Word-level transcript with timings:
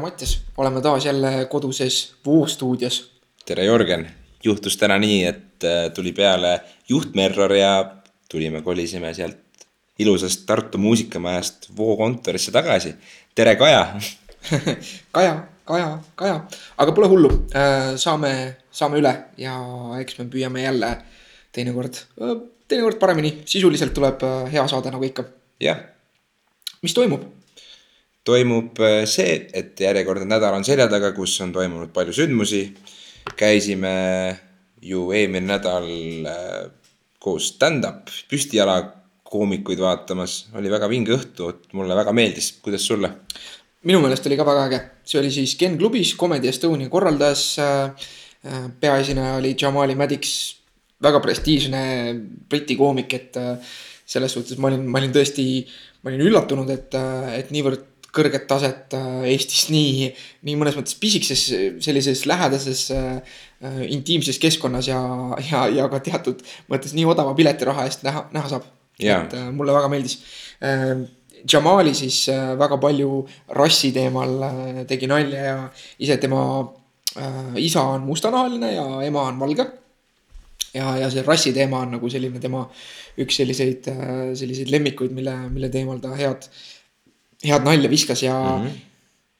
Mattias, 0.00 0.40
oleme 0.56 0.80
taas 0.80 1.04
jälle 1.06 1.44
koduses 1.50 2.14
Voo 2.26 2.46
stuudios. 2.46 3.10
tere, 3.46 3.64
Jörgen. 3.64 4.10
juhtus 4.44 4.76
täna 4.76 4.98
nii, 4.98 5.24
et 5.24 5.64
äh, 5.64 5.92
tuli 5.94 6.12
peale 6.12 6.60
juhtmerror 6.88 7.52
ja 7.52 7.72
tulime, 8.30 8.62
kolisime 8.62 9.14
sealt 9.14 9.36
ilusast 9.98 10.46
Tartu 10.46 10.78
muusikamajast 10.78 11.70
Voo 11.76 11.96
kontorisse 11.96 12.52
tagasi. 12.52 12.94
tere, 13.34 13.56
Kaja 13.56 14.00
Kaja, 15.12 15.46
Kaja, 15.64 15.98
Kaja, 16.14 16.40
aga 16.78 16.92
pole 16.92 17.08
hullu, 17.10 17.30
saame, 17.96 18.56
saame 18.70 18.98
üle 19.02 19.12
ja 19.36 19.56
eks 20.00 20.18
me 20.18 20.24
püüame 20.30 20.62
jälle 20.62 20.92
teinekord, 21.52 21.98
teinekord 22.68 22.98
paremini, 23.00 23.42
sisuliselt 23.44 23.92
tuleb 23.94 24.22
äh, 24.22 24.52
hea 24.52 24.64
saade 24.68 24.90
nagu 24.94 25.04
ikka. 25.04 25.24
jah, 25.60 25.80
mis 26.82 26.94
toimub? 26.94 27.24
Toimub 28.28 28.78
äh, 28.84 29.02
see, 29.08 29.40
et 29.56 29.78
järjekordne 29.80 30.28
nädal 30.28 30.56
on 30.58 30.66
selja 30.66 30.88
taga, 30.90 31.12
kus 31.16 31.38
on 31.44 31.54
toimunud 31.54 31.92
palju 31.94 32.14
sündmusi. 32.16 32.66
käisime 33.36 34.38
ju 34.82 35.10
eelmine 35.12 35.46
nädal 35.46 35.88
äh, 36.28 36.70
koos 37.20 37.50
stand-up 37.54 38.08
püstijala 38.30 38.78
koomikuid 39.28 39.80
vaatamas, 39.84 40.46
oli 40.56 40.70
väga 40.72 40.88
vinge 40.88 41.12
õhtu, 41.12 41.50
mulle 41.76 41.96
väga 41.96 42.14
meeldis, 42.16 42.54
kuidas 42.64 42.86
sulle? 42.86 43.12
minu 43.88 44.00
meelest 44.02 44.26
oli 44.26 44.36
ka 44.36 44.46
väga 44.48 44.62
äge, 44.68 44.78
see 45.06 45.20
oli 45.20 45.32
siis 45.32 45.54
Ken 45.56 45.76
klubis, 45.78 46.14
Comedy 46.18 46.48
Estonia 46.50 46.88
korraldas. 46.92 47.50
Äh, 47.58 48.08
peaesineja 48.80 49.34
oli 49.40 49.56
Jamali 49.58 49.96
Maddox, 49.98 50.28
väga 51.02 51.18
prestiižne 51.20 51.80
briti 52.48 52.76
koomik, 52.78 53.14
et 53.16 53.34
selles 54.06 54.32
suhtes 54.32 54.60
ma 54.62 54.70
olin, 54.70 54.84
ma 54.86 55.00
olin 55.00 55.10
tõesti, 55.12 55.44
ma 56.02 56.12
olin 56.12 56.22
üllatunud, 56.22 56.70
et, 56.70 56.94
et 57.34 57.50
niivõrd 57.54 57.97
kõrget 58.14 58.46
taset 58.48 58.94
äh, 58.96 59.28
Eestis 59.32 59.66
nii, 59.72 60.08
nii 60.48 60.56
mõnes 60.60 60.78
mõttes 60.78 60.96
pisikeses 61.00 61.44
sellises 61.84 62.24
lähedases 62.28 62.86
äh, 62.94 63.20
intiimses 63.90 64.40
keskkonnas 64.42 64.88
ja, 64.88 65.00
ja, 65.50 65.66
ja 65.72 65.88
ka 65.92 66.00
teatud 66.04 66.42
mõttes 66.70 66.94
nii 66.96 67.06
odava 67.08 67.34
piletiraha 67.38 67.86
eest 67.88 68.04
näha, 68.06 68.28
näha 68.34 68.50
saab. 68.54 68.66
et 68.98 69.34
äh, 69.34 69.52
mulle 69.52 69.76
väga 69.76 69.92
meeldis 69.92 70.20
äh,. 70.62 71.06
Jamali 71.46 71.92
siis 71.94 72.28
äh, 72.32 72.56
väga 72.58 72.80
palju 72.82 73.20
rassi 73.54 73.92
teemal 73.94 74.42
äh, 74.42 74.78
tegi 74.90 75.06
nalja 75.06 75.42
ja 75.44 75.58
ise 76.02 76.16
tema 76.18 76.40
äh, 77.16 77.54
isa 77.62 77.84
on 77.94 78.08
mustanahaline 78.08 78.72
ja 78.72 78.86
ema 79.06 79.28
on 79.28 79.38
valge. 79.38 79.66
ja, 80.74 80.96
ja 80.98 81.10
see 81.10 81.22
rassi 81.22 81.52
teema 81.52 81.84
on 81.84 81.94
nagu 81.94 82.10
selline 82.10 82.40
tema 82.40 82.64
üks 83.18 83.38
selliseid 83.38 83.86
äh,, 83.92 84.34
selliseid 84.34 84.70
lemmikuid, 84.70 85.14
mille, 85.14 85.36
mille 85.50 85.70
teemal 85.70 86.02
ta 86.02 86.10
head 86.18 86.50
head 87.44 87.64
nalja 87.66 87.90
viskas 87.90 88.22
ja 88.22 88.34
mm, 88.34 88.66
-hmm. 88.66 88.70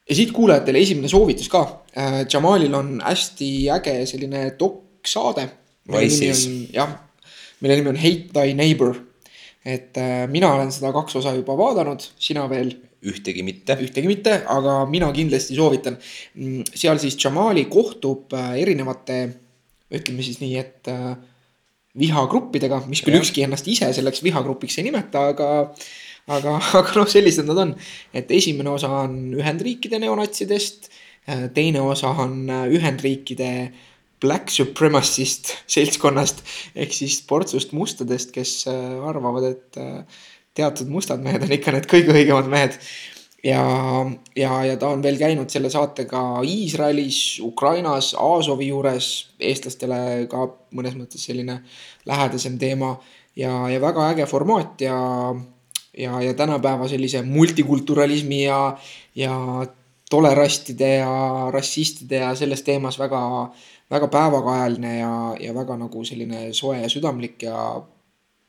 ja 0.09 0.15
siit 0.15 0.31
kuulajatele 0.31 0.79
esimene 0.79 1.07
soovitus 1.07 1.49
ka 1.49 1.83
äh,. 1.97 2.25
Jamalil 2.33 2.73
on 2.73 3.01
hästi 3.05 3.69
äge 3.69 4.05
selline 4.05 4.55
doksaade. 4.59 5.49
jah, 6.73 6.89
mille 7.59 7.75
nimi 7.75 7.89
on 7.89 7.97
Hate 7.97 8.29
thy 8.33 8.53
neighbor. 8.53 8.95
et 9.65 9.97
äh, 9.97 10.29
mina 10.29 10.53
olen 10.53 10.71
seda 10.71 10.93
kaks 10.93 11.15
osa 11.15 11.33
juba 11.35 11.57
vaadanud, 11.57 11.99
sina 12.19 12.49
veel? 12.49 12.75
ühtegi 13.05 13.43
mitte. 13.43 13.75
ühtegi 13.75 14.07
mitte, 14.07 14.41
aga 14.47 14.85
mina 14.85 15.11
kindlasti 15.15 15.55
soovitan. 15.55 15.97
Mm, 16.35 16.63
seal 16.75 16.99
siis 16.99 17.17
Jamali 17.23 17.65
kohtub 17.65 18.33
äh, 18.33 18.55
erinevate, 18.61 19.19
ütleme 19.91 20.23
siis 20.23 20.39
nii, 20.39 20.57
et 20.59 20.87
äh, 20.91 21.15
vihagruppidega, 21.99 22.83
mis 22.87 23.01
küll 23.03 23.17
ja. 23.17 23.23
ükski 23.23 23.43
ennast 23.45 23.67
ise 23.71 23.89
selleks 23.95 24.23
vihagrupiks 24.23 24.77
ei 24.79 24.87
nimeta, 24.89 25.29
aga 25.33 25.49
aga, 26.29 26.55
aga 26.79 26.95
noh, 26.97 27.09
sellised 27.09 27.47
nad 27.49 27.61
on. 27.65 27.75
et 28.15 28.31
esimene 28.31 28.71
osa 28.73 28.91
on 29.03 29.19
Ühendriikide 29.37 30.01
neonatsidest, 30.03 30.89
äh, 31.27 31.47
teine 31.55 31.83
osa 31.85 32.13
on 32.23 32.41
äh, 32.49 32.65
Ühendriikide 32.75 33.51
black 34.19 34.51
supremacist 34.51 35.53
seltskonnast 35.75 36.43
ehk 36.75 36.95
siis 36.95 37.21
portsust 37.27 37.73
mustadest, 37.77 38.33
kes 38.35 38.65
äh, 38.71 38.97
arvavad, 39.09 39.53
et 39.53 39.79
teatud 40.57 40.89
mustad 40.91 41.23
mehed 41.23 41.45
on 41.45 41.55
ikka 41.55 41.73
need 41.75 41.87
kõige 41.89 42.15
õigemad 42.15 42.49
mehed. 42.51 42.75
ja, 43.45 43.61
ja, 44.35 44.55
ja 44.67 44.75
ta 44.79 44.89
on 44.91 45.03
veel 45.03 45.19
käinud 45.21 45.51
selle 45.51 45.69
saatega 45.71 46.41
Iisraelis, 46.43 47.39
Ukrainas, 47.45 48.11
Aasovi 48.19 48.67
juures, 48.67 49.29
eestlastele 49.39 50.27
ka 50.31 50.49
mõnes 50.75 50.97
mõttes 50.99 51.23
selline 51.23 51.61
lähedasem 52.09 52.57
teema 52.59 52.97
ja, 53.39 53.53
ja 53.71 53.79
väga 53.79 54.09
äge 54.11 54.27
formaat 54.27 54.83
ja 54.83 54.97
ja, 55.97 56.21
ja 56.21 56.33
tänapäeva 56.33 56.87
sellise 56.87 57.21
multikulturalismi 57.21 58.43
ja, 58.43 58.77
ja 59.15 59.65
tolerastide 60.09 60.95
ja 60.95 61.47
rassistide 61.53 62.15
ja 62.15 62.33
selles 62.35 62.61
teemas 62.61 62.99
väga, 62.99 63.21
väga 63.91 64.07
päevakajaline 64.07 64.97
ja, 64.99 65.13
ja 65.39 65.53
väga 65.55 65.77
nagu 65.77 66.03
selline 66.05 66.49
soe 66.53 66.81
ja 66.81 66.89
südamlik 66.89 67.43
ja 67.43 67.81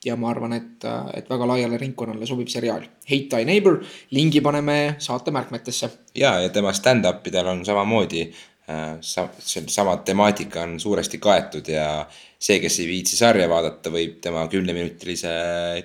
ja 0.05 0.17
ma 0.17 0.31
arvan, 0.33 0.55
et, 0.57 0.85
et 1.15 1.27
väga 1.29 1.47
laiale 1.49 1.77
ringkonnale 1.77 2.25
sobib 2.29 2.49
seriaal. 2.49 2.87
Hate 3.09 3.29
thy 3.29 3.45
neighbor, 3.45 3.81
lingi 4.17 4.41
paneme 4.41 4.95
saate 4.99 5.31
märkmetesse. 5.31 5.91
ja, 6.15 6.39
ja 6.41 6.49
tema 6.49 6.73
stand-up 6.73 7.27
idel 7.27 7.47
on 7.47 7.65
samamoodi 7.65 8.31
sa-, 9.01 9.29
see 9.39 9.65
sama 9.73 9.97
temaatika 10.07 10.65
on 10.67 10.79
suuresti 10.81 11.19
kaetud 11.23 11.69
ja 11.73 11.87
see, 12.41 12.59
kes 12.63 12.81
ei 12.81 12.89
viitsi 12.89 13.19
sarja 13.19 13.49
vaadata, 13.51 13.93
võib 13.93 14.19
tema 14.25 14.47
kümneminutilise 14.51 15.33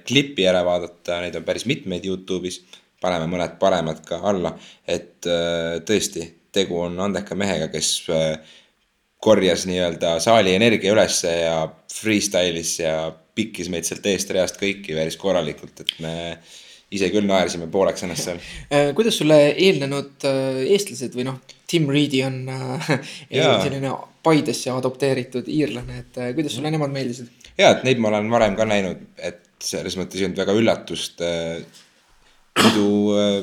klipi 0.08 0.48
ära 0.48 0.64
vaadata, 0.68 1.20
neid 1.24 1.36
on 1.40 1.48
päris 1.48 1.68
mitmeid 1.70 2.08
Youtube'is. 2.08 2.62
paneme 3.02 3.28
mõned 3.30 3.58
paremad 3.60 4.00
ka 4.08 4.18
alla, 4.26 4.56
et 4.88 5.28
äh, 5.30 5.82
tõesti, 5.86 6.24
tegu 6.56 6.80
on 6.82 6.96
andeka 7.04 7.36
mehega, 7.38 7.68
kes 7.70 7.90
äh, 8.10 8.56
korjas 9.22 9.66
nii-öelda 9.70 10.16
saali 10.24 10.56
energia 10.56 10.94
ülesse 10.94 11.34
ja 11.44 11.58
freestyle'is 11.92 12.80
ja 12.80 13.12
pikkis 13.36 13.70
meid 13.70 13.86
sealt 13.86 14.08
eest 14.10 14.32
reast 14.32 14.58
kõiki 14.62 14.96
päris 14.96 15.20
korralikult, 15.22 15.84
et 15.84 15.92
me 16.00 16.16
ise 16.96 17.12
küll 17.12 17.28
naersime 17.28 17.68
pooleks 17.70 18.08
ennast 18.08 18.30
seal. 18.30 18.42
Äh, 18.74 18.94
kuidas 18.98 19.20
sulle 19.20 19.38
eelnenud 19.52 20.26
eestlased 20.72 21.20
või 21.20 21.28
noh, 21.28 21.44
Tim 21.68 21.90
Reedi 21.90 22.22
on 22.26 22.44
selline 23.64 23.92
Paidesse 24.26 24.72
adopteeritud 24.74 25.50
iirlane, 25.52 26.00
et 26.02 26.18
äh, 26.22 26.32
kuidas 26.38 26.56
sulle 26.58 26.72
nemad 26.74 26.94
meeldisid? 26.94 27.30
ja, 27.60 27.70
et 27.70 27.84
neid 27.86 28.02
ma 28.02 28.10
olen 28.12 28.32
varem 28.32 28.56
ka 28.58 28.66
näinud, 28.68 29.04
et 29.22 29.44
selles 29.64 29.98
mõttes 30.00 30.20
ei 30.20 30.28
olnud 30.28 30.42
väga 30.42 30.56
üllatust. 30.58 31.22
Äh, 31.26 31.62
muidu 32.62 32.88
äh, 33.20 33.38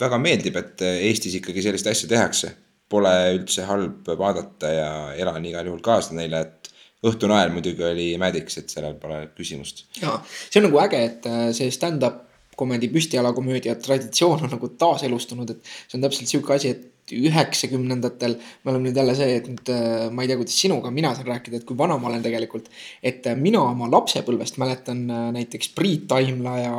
väga 0.00 0.20
meeldib, 0.22 0.56
et 0.60 0.84
Eestis 0.88 1.36
ikkagi 1.40 1.64
sellist 1.64 1.90
asja 1.90 2.08
tehakse. 2.10 2.54
Pole 2.88 3.12
üldse 3.34 3.66
halb 3.68 4.06
vaadata 4.16 4.70
ja 4.72 4.90
elan 5.20 5.44
igal 5.44 5.66
juhul 5.68 5.82
kaasa 5.84 6.16
neile, 6.16 6.40
et 6.46 6.70
õhtune 7.04 7.36
ajal 7.36 7.52
muidugi 7.52 7.84
oli 7.84 8.06
Maddox, 8.20 8.56
et 8.62 8.72
sellel 8.72 8.96
pole 9.00 9.26
küsimust. 9.36 9.84
ja 10.00 10.16
see 10.24 10.62
on 10.62 10.70
nagu 10.70 10.80
äge, 10.86 11.02
et 11.10 11.28
see 11.54 11.68
stand-up 11.74 12.24
komedi 12.58 12.88
püstijalakomöödia 12.90 13.76
traditsioon 13.78 14.46
on 14.46 14.54
nagu 14.56 14.70
taaselustunud, 14.80 15.52
et 15.52 15.74
see 15.84 15.98
on 15.98 16.06
täpselt 16.06 16.32
sihuke 16.32 16.56
asi, 16.56 16.72
et 16.74 16.88
üheksakümnendatel, 17.14 18.36
me 18.64 18.72
oleme 18.72 18.88
nüüd 18.88 19.00
jälle 19.00 19.14
see, 19.18 19.36
et 19.40 19.48
nüüd 19.50 19.72
äh, 19.72 20.06
ma 20.14 20.24
ei 20.24 20.30
tea, 20.30 20.38
kuidas 20.40 20.58
sinuga, 20.60 20.92
mina 20.94 21.12
saan 21.16 21.28
rääkida, 21.32 21.60
et 21.60 21.66
kui 21.68 21.78
vana 21.78 21.98
ma 22.00 22.10
olen 22.10 22.24
tegelikult. 22.24 22.68
et 23.02 23.26
äh, 23.26 23.36
mina 23.38 23.62
oma 23.64 23.88
lapsepõlvest 23.92 24.58
mäletan 24.60 25.04
äh, 25.10 25.28
näiteks 25.36 25.72
Priit 25.76 26.08
Taimla 26.10 26.56
ja, 26.60 26.74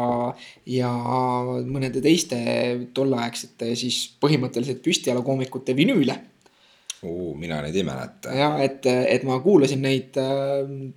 ja 0.69 0.91
mõnede 1.65 2.03
teiste 2.03 2.39
tolleaegsete 2.93 3.73
siis 3.79 4.01
põhimõtteliselt 4.21 4.83
püstijalakoomikute 4.85 5.75
vinüüle 5.77 6.17
uh,. 7.03 7.33
mina 7.39 7.61
neid 7.63 7.75
ei 7.75 7.87
mäleta. 7.87 8.35
ja 8.35 8.51
et, 8.63 8.85
et 8.85 9.25
ma 9.27 9.39
kuulasin 9.43 9.81
neid 9.85 10.17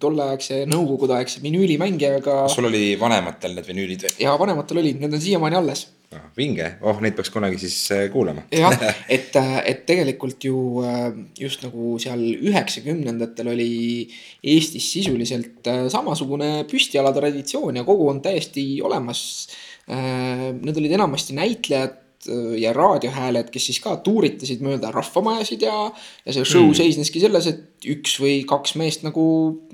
tolleaegse 0.02 0.64
nõukogudeaegse 0.70 1.42
vinüülimängijaga. 1.44 2.44
sul 2.52 2.70
oli 2.70 2.92
vanematel 3.00 3.58
need 3.58 3.68
vinüülid 3.72 4.06
või? 4.06 4.14
ja 4.26 4.36
vanematel 4.38 4.84
olid, 4.84 5.02
need 5.02 5.20
on 5.20 5.28
siiamaani 5.30 5.60
alles. 5.62 5.88
Vinge, 6.36 6.68
oh 6.86 7.00
neid 7.02 7.16
peaks 7.16 7.30
kunagi 7.32 7.58
siis 7.60 7.76
äh, 7.94 8.04
kuulama. 8.12 8.44
jah, 8.52 8.74
et, 9.16 9.34
äh, 9.38 9.56
et 9.72 9.84
tegelikult 9.88 10.44
ju 10.46 10.82
äh, 10.86 11.08
just 11.38 11.64
nagu 11.64 11.96
seal 12.02 12.22
üheksakümnendatel 12.22 13.52
oli 13.52 13.72
Eestis 14.42 14.90
sisuliselt 14.94 15.68
samasugune 15.92 16.62
püstijala 16.70 17.12
traditsioon 17.16 17.80
ja 17.80 17.86
kogu 17.86 18.08
on 18.10 18.22
täiesti 18.24 18.66
olemas. 18.84 19.22
Need 19.82 20.76
olid 20.78 20.92
enamasti 20.94 21.34
näitlejad 21.34 21.98
ja 22.58 22.70
raadiohääled, 22.72 23.48
kes 23.50 23.64
siis 23.66 23.80
ka 23.82 23.96
tuuritasid 24.04 24.62
mööda 24.62 24.92
rahvamajasid 24.94 25.64
ja, 25.66 25.88
ja 26.22 26.34
see 26.34 26.44
show 26.46 26.68
mm. 26.68 26.76
seisneski 26.78 27.22
selles, 27.22 27.48
et 27.50 27.88
üks 27.90 28.14
või 28.22 28.36
kaks 28.48 28.76
meest 28.78 29.02
nagu 29.02 29.24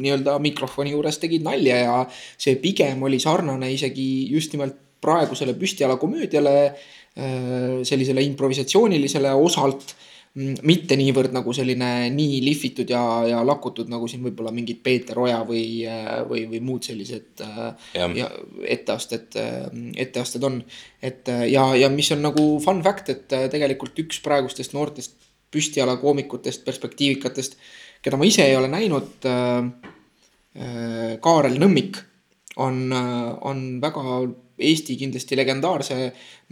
nii-öelda 0.00 0.38
mikrofoni 0.40 0.94
juures 0.94 1.20
tegid 1.20 1.44
nalja 1.44 1.80
ja 1.82 1.96
see 2.10 2.56
pigem 2.62 3.04
oli 3.04 3.20
sarnane 3.20 3.68
isegi 3.74 4.08
just 4.32 4.56
nimelt 4.56 4.80
praegusele 5.00 5.54
püstijala 5.58 5.98
komöödiale, 6.00 6.54
äh, 6.68 7.80
sellisele 7.82 8.24
improvisatsioonilisele 8.32 9.34
osalt. 9.34 9.94
mitte 10.38 10.94
niivõrd 10.94 11.32
nagu 11.34 11.50
selline 11.56 12.10
nii 12.14 12.36
lihvitud 12.44 12.90
ja, 12.92 13.00
ja 13.26 13.38
lakutud 13.42 13.88
nagu 13.90 14.06
siin 14.06 14.20
võib-olla 14.22 14.52
mingid 14.54 14.82
Peeter 14.84 15.18
Oja 15.18 15.38
või, 15.48 15.80
või, 16.28 16.44
või 16.52 16.60
muud 16.62 16.84
sellised 16.86 17.40
Jah. 17.40 18.14
ja 18.14 18.28
etteasted, 18.76 19.34
etteasted 19.96 20.44
on. 20.46 20.60
et 21.02 21.32
ja, 21.48 21.64
ja 21.80 21.88
mis 21.90 22.12
on 22.14 22.22
nagu 22.22 22.44
fun 22.62 22.84
fact, 22.84 23.08
et 23.08 23.34
tegelikult 23.50 23.98
üks 24.04 24.20
praegustest 24.22 24.76
noortest 24.76 25.16
püstialakoomikutest, 25.50 26.62
perspektiivikatest, 26.68 27.56
keda 28.04 28.20
ma 28.20 28.28
ise 28.28 28.44
ei 28.46 28.56
ole 28.56 28.70
näinud 28.70 29.26
äh,, 29.26 29.94
Kaarel 31.22 31.58
Nõmmik 31.60 32.00
on, 32.58 32.90
on 32.90 33.64
väga 33.82 34.02
Eesti 34.58 34.96
kindlasti 34.98 35.36
legendaarse 35.38 35.98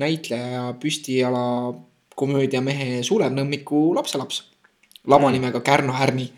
näitleja 0.02 0.46
ja 0.52 0.66
püstiala 0.80 1.74
komöödiamehe 2.16 3.02
Sulev 3.02 3.34
Nõmmiku 3.34 3.90
lapselaps. 3.96 4.44
lava 5.06 5.30
nimega 5.30 5.60
Kärno 5.60 5.92
Härni. 5.92 6.32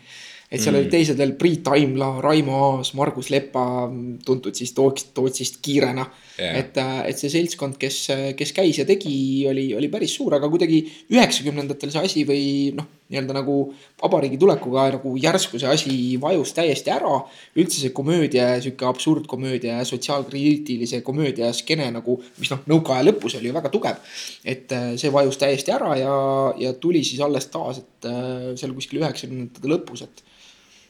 et 0.51 0.61
seal 0.61 0.73
mm. 0.73 0.79
olid 0.79 0.91
teised 0.91 1.17
veel 1.17 1.35
Priit 1.37 1.67
Aimla, 1.67 2.21
Raimo 2.21 2.57
Aas, 2.57 2.93
Margus 2.93 3.29
Lepa, 3.29 3.89
tuntud 4.25 4.55
siis 4.55 4.73
Tootsist, 4.73 5.13
Tootsist 5.13 5.59
kiirena 5.61 6.05
Jah. 6.39 6.55
et, 6.55 6.77
et 7.09 7.19
see 7.19 7.31
seltskond, 7.33 7.75
kes, 7.81 7.97
kes 8.39 8.53
käis 8.55 8.79
ja 8.79 8.85
tegi, 8.87 9.11
oli, 9.49 9.65
oli 9.75 9.89
päris 9.91 10.13
suur, 10.15 10.37
aga 10.37 10.47
kuidagi 10.51 10.79
üheksakümnendatel 11.11 11.91
see 11.91 12.05
asi 12.07 12.23
või 12.27 12.43
noh, 12.77 12.87
nii-öelda 13.09 13.33
nagu 13.33 13.55
vabariigi 13.99 14.37
tulekuga 14.39 14.85
nagu 14.95 15.15
järsku 15.19 15.59
see 15.59 15.69
asi 15.69 15.95
vajus 16.21 16.53
täiesti 16.57 16.93
ära. 16.93 17.23
üldse 17.57 17.81
see 17.81 17.93
komöödia, 17.95 18.51
sihuke 18.61 18.87
absurdkomöödia 18.87 19.79
ja 19.81 19.87
sotsiaalkriitilise 19.89 21.01
komöödia 21.05 21.51
skeene 21.53 21.89
nagu, 21.95 22.19
mis 22.37 22.53
noh, 22.53 22.63
nõukaaja 22.69 23.07
lõpus 23.09 23.35
oli 23.39 23.49
ju 23.49 23.57
väga 23.57 23.73
tugev. 23.73 23.99
et 24.45 24.71
äh, 24.71 24.93
see 25.01 25.11
vajus 25.13 25.41
täiesti 25.41 25.73
ära 25.75 25.95
ja, 25.97 26.15
ja 26.61 26.73
tuli 26.73 27.03
siis 27.03 27.21
alles 27.25 27.49
taas, 27.51 27.81
et 27.83 28.09
äh, 28.09 28.55
seal 28.55 28.77
kuskil 28.77 29.01
üheksakümnendate 29.03 29.75
lõpus, 29.75 30.05
et 30.05 30.25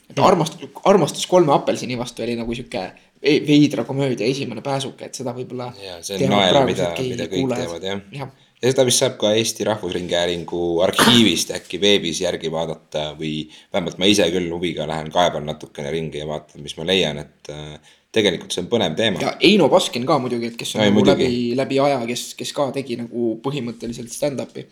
et 0.10 0.20
armastus, 0.26 0.66
armastus 0.90 1.28
kolme 1.30 1.54
apelsini 1.54 1.98
vastu 1.98 2.24
oli 2.26 2.36
nagu 2.40 2.56
sihuke 2.58 2.82
veidra 3.22 3.84
komöödia 3.84 4.28
esimene 4.28 4.62
pääsuke, 4.64 5.10
et 5.10 5.16
seda 5.16 5.34
võib-olla. 5.36 5.74
ja 5.84 5.98
see 6.04 6.20
on 6.20 6.32
nael, 6.36 6.62
mida, 6.70 6.94
mida 7.04 7.28
kõik 7.32 7.56
teevad 7.56 7.88
jah 7.90 8.02
jah, 8.16 8.32
ja 8.62 8.72
seda 8.72 8.86
vist 8.88 9.04
saab 9.04 9.18
ka 9.22 9.32
Eesti 9.38 9.68
Rahvusringhäälingu 9.68 10.64
arhiivist 10.86 11.54
äkki 11.56 11.80
veebis 11.82 12.22
järgi 12.24 12.52
vaadata 12.52 13.10
või 13.20 13.50
vähemalt 13.74 14.00
ma 14.00 14.10
ise 14.12 14.28
küll 14.34 14.52
huviga 14.52 14.88
lähen 14.90 15.12
kaeban 15.14 15.48
natukene 15.50 15.92
ringi 15.96 16.22
ja 16.22 16.28
vaatan, 16.30 16.64
mis 16.64 16.76
ma 16.80 16.88
leian, 16.88 17.20
et 17.24 17.52
äh, 17.54 17.96
tegelikult 18.16 18.56
see 18.56 18.64
on 18.64 18.72
põnev 18.72 18.96
teema. 19.00 19.22
ja 19.24 19.36
Eino 19.46 19.70
Baskin 19.72 20.08
ka 20.08 20.20
muidugi, 20.22 20.54
et 20.54 20.58
kes 20.60 20.76
on 20.76 20.84
Ai, 20.84 20.90
nagu 20.90 21.02
muidugi. 21.02 21.28
läbi, 21.28 21.44
läbi 21.60 21.84
aja, 21.88 22.00
kes, 22.10 22.32
kes 22.40 22.56
ka 22.56 22.70
tegi 22.76 23.00
nagu 23.00 23.36
põhimõtteliselt 23.46 24.16
stand-up'i 24.16 24.66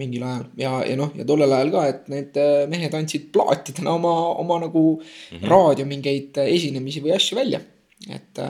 mingil 0.00 0.24
ajal 0.26 0.46
ja, 0.58 0.72
ja 0.88 0.96
noh, 0.98 1.12
ja 1.14 1.26
tollel 1.26 1.52
ajal 1.54 1.70
ka, 1.74 1.84
et 1.92 2.08
need 2.12 2.40
äh, 2.40 2.64
mehed 2.70 2.96
andsid 2.98 3.30
plaatidena 3.34 3.94
oma, 3.94 4.14
oma 4.42 4.58
nagu 4.66 4.82
mm. 4.98 5.38
-hmm. 5.38 5.48
raadio 5.52 5.86
mingeid 5.86 6.42
äh, 6.42 6.50
esinemisi 6.56 7.02
või 7.04 7.14
asju 7.16 7.38
välja. 7.38 7.62
Et, 8.10 8.42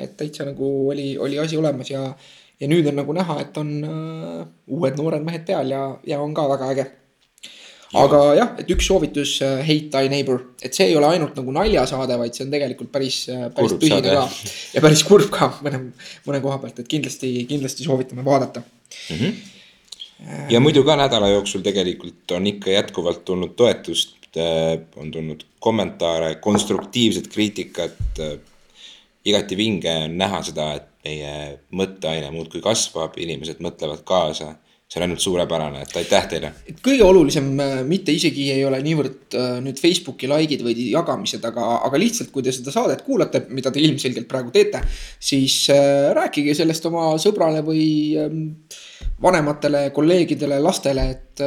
et 0.00 0.16
täitsa 0.16 0.46
nagu 0.48 0.68
oli, 0.92 1.12
oli 1.18 1.38
asi 1.38 1.58
olemas 1.60 1.90
ja, 1.90 2.06
ja 2.60 2.70
nüüd 2.70 2.88
on 2.88 2.98
nagu 3.00 3.14
näha, 3.16 3.38
et 3.42 3.56
on 3.60 3.70
uh, 3.84 4.42
uued 4.72 4.98
noored 4.98 5.24
mehed 5.26 5.46
peal 5.48 5.72
ja, 5.72 5.84
ja 6.06 6.20
on 6.22 6.34
ka 6.36 6.46
väga 6.54 6.70
äge. 6.72 6.86
aga 8.00 8.20
jah, 8.38 8.52
et 8.62 8.70
üks 8.72 8.88
soovitus 8.88 9.34
uh, 9.44 9.60
Hate 9.60 9.90
thy 9.92 10.08
neighbor, 10.12 10.40
et 10.62 10.72
see 10.74 10.88
ei 10.90 10.96
ole 10.96 11.10
ainult 11.12 11.36
nagu 11.38 11.54
naljasaade, 11.58 12.18
vaid 12.20 12.38
see 12.38 12.46
on 12.46 12.54
tegelikult 12.54 12.92
päris, 12.94 13.24
päris 13.28 13.74
Kurb 13.74 13.82
tõsine 13.84 14.16
ka. 14.16 14.26
ja 14.76 14.84
päris 14.84 15.04
kurb 15.08 15.32
ka 15.34 15.50
mõne, 15.66 15.82
mõne 16.28 16.42
koha 16.44 16.60
pealt, 16.62 16.80
et 16.80 16.88
kindlasti, 16.88 17.34
kindlasti 17.50 17.88
soovitame 17.88 18.24
vaadata. 18.24 18.64
ja 20.48 20.62
muidu 20.64 20.86
ka 20.88 20.96
nädala 21.00 21.34
jooksul 21.34 21.64
tegelikult 21.66 22.38
on 22.38 22.48
ikka 22.54 22.72
jätkuvalt 22.78 23.26
tulnud 23.28 23.56
toetust, 23.58 24.16
on 24.96 25.10
tulnud 25.12 25.44
kommentaare, 25.60 26.36
konstruktiivset 26.40 27.28
kriitikat. 27.28 28.22
Igati 29.28 29.58
vinge 29.58 29.92
on 30.06 30.16
näha 30.18 30.42
seda, 30.46 30.72
et 30.78 30.88
meie 31.06 31.32
mõtteaine 31.74 32.30
muudkui 32.34 32.62
kasvab, 32.64 33.18
inimesed 33.20 33.62
mõtlevad 33.64 34.04
kaasa. 34.06 34.56
see 34.92 35.00
on 35.00 35.06
ainult 35.06 35.22
suurepärane, 35.24 35.82
et 35.86 35.94
aitäh 35.96 36.26
teile. 36.28 36.48
kõige 36.84 37.04
olulisem 37.06 37.46
äh, 37.64 37.78
mitte 37.88 38.12
isegi 38.12 38.50
ei 38.52 38.64
ole 38.68 38.82
niivõrd 38.84 39.36
äh, 39.40 39.54
nüüd 39.64 39.78
Facebooki 39.80 40.28
likeid 40.28 40.60
või 40.66 40.90
jagamised, 40.90 41.44
aga, 41.48 41.78
aga 41.86 42.00
lihtsalt, 42.00 42.28
kui 42.30 42.44
te 42.44 42.52
seda 42.52 42.74
saadet 42.74 43.00
kuulate, 43.06 43.46
mida 43.48 43.72
te 43.72 43.80
ilmselgelt 43.80 44.28
praegu 44.28 44.52
teete, 44.52 44.82
siis 45.18 45.54
äh, 45.72 46.10
rääkige 46.12 46.52
sellest 46.54 46.84
oma 46.90 47.14
sõbrale 47.22 47.62
või 47.64 47.86
ähm, 48.20 48.42
vanematele, 49.22 49.86
kolleegidele, 49.96 50.58
lastele, 50.60 51.06
et 51.14 51.40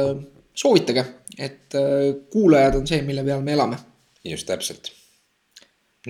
soovitage, 0.56 1.04
et 1.38 1.76
kuulajad 2.32 2.80
on 2.80 2.88
see, 2.88 3.02
mille 3.06 3.22
peal 3.22 3.44
me 3.46 3.54
elame. 3.54 3.78
just 4.24 4.48
täpselt. 4.48 4.90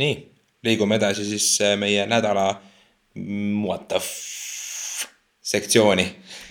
nii, 0.00 0.35
liigume 0.66 0.98
edasi 1.00 1.24
siis 1.28 1.52
äh, 1.64 1.76
meie 1.80 2.06
nädala 2.10 2.50
mm, 3.14 3.62
what 3.64 3.88
the 3.88 4.02
f 4.02 4.36
sektsiooni. 5.46 6.06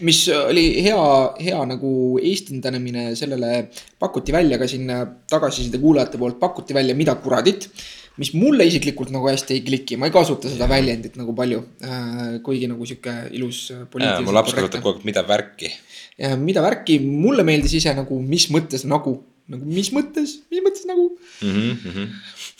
mis 0.07 0.21
oli 0.31 0.63
hea, 0.83 1.01
hea 1.43 1.59
nagu 1.67 1.91
eestindamine 2.23 3.09
sellele 3.19 3.67
pakuti 3.99 4.35
välja 4.35 4.59
ka 4.61 4.67
siin 4.71 4.87
tagasiside 5.31 5.79
kuulajate 5.83 6.19
poolt 6.21 6.39
pakuti 6.39 6.75
välja, 6.75 6.95
mida 6.95 7.15
kuradit. 7.19 7.69
mis 8.15 8.29
mulle 8.31 8.63
isiklikult 8.63 9.09
nagu 9.11 9.27
hästi 9.27 9.57
ei 9.57 9.61
kliki, 9.67 9.97
ma 9.99 10.07
ei 10.07 10.13
kasuta 10.15 10.47
seda 10.47 10.69
väljendit 10.71 11.17
nagu 11.19 11.33
palju 11.35 11.59
äh,. 11.83 12.37
kuigi 12.43 12.69
nagu 12.71 12.85
sihuke 12.87 13.15
ilus 13.35 13.73
äh, 13.75 14.21
mu 14.23 14.31
laps 14.31 14.55
kasutab 14.55 14.79
kogu 14.79 15.01
aeg 15.01 15.09
mida 15.11 15.25
värki. 15.27 15.73
ja 16.17 16.35
mida 16.39 16.63
värki, 16.63 16.99
mulle 17.03 17.43
meeldis 17.43 17.75
ise 17.81 17.91
nagu, 17.97 18.21
mis 18.23 18.47
mõttes 18.55 18.87
nagu, 18.87 19.17
nagu 19.51 19.65
mis 19.69 19.91
mõttes, 19.93 20.39
mis 20.51 20.63
mõttes 20.65 20.87
nagu 20.89 21.11
Mm 21.41 21.51
-hmm, 21.51 21.71
mm 21.83 21.91
-hmm. 21.91 22.07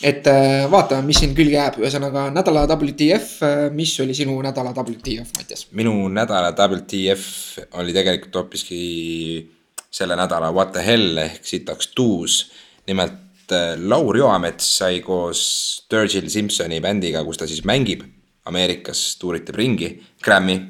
et 0.02 0.26
äh, 0.26 0.70
vaatame, 0.70 1.06
mis 1.06 1.18
siin 1.18 1.34
külge 1.34 1.56
jääb, 1.56 1.78
ühesõnaga 1.80 2.28
nädala 2.30 2.66
WTF, 2.68 3.40
mis 3.72 3.94
oli 4.00 4.14
sinu 4.14 4.36
nädala 4.42 4.74
WTF, 4.76 5.30
Mattias? 5.38 5.66
minu 5.72 6.08
nädala 6.08 6.52
WTF 6.52 7.24
oli 7.72 7.92
tegelikult 7.92 8.34
hoopiski 8.34 9.48
selle 9.90 10.16
nädala 10.16 10.52
What 10.52 10.72
the 10.72 10.84
hell 10.86 11.18
ehk 11.18 11.44
sitaks 11.44 11.88
tuus. 11.94 12.52
nimelt 12.86 13.52
äh, 13.52 13.78
Laur 13.78 14.16
Joamets 14.16 14.78
sai 14.78 15.00
koos 15.00 15.40
Sturgill 15.76 16.28
Simpsoni 16.28 16.80
bändiga, 16.80 17.24
kus 17.24 17.36
ta 17.36 17.46
siis 17.46 17.64
mängib 17.64 18.02
Ameerikas, 18.46 19.16
tuuritab 19.18 19.56
ringi, 19.58 19.88
Grammy. 20.22 20.60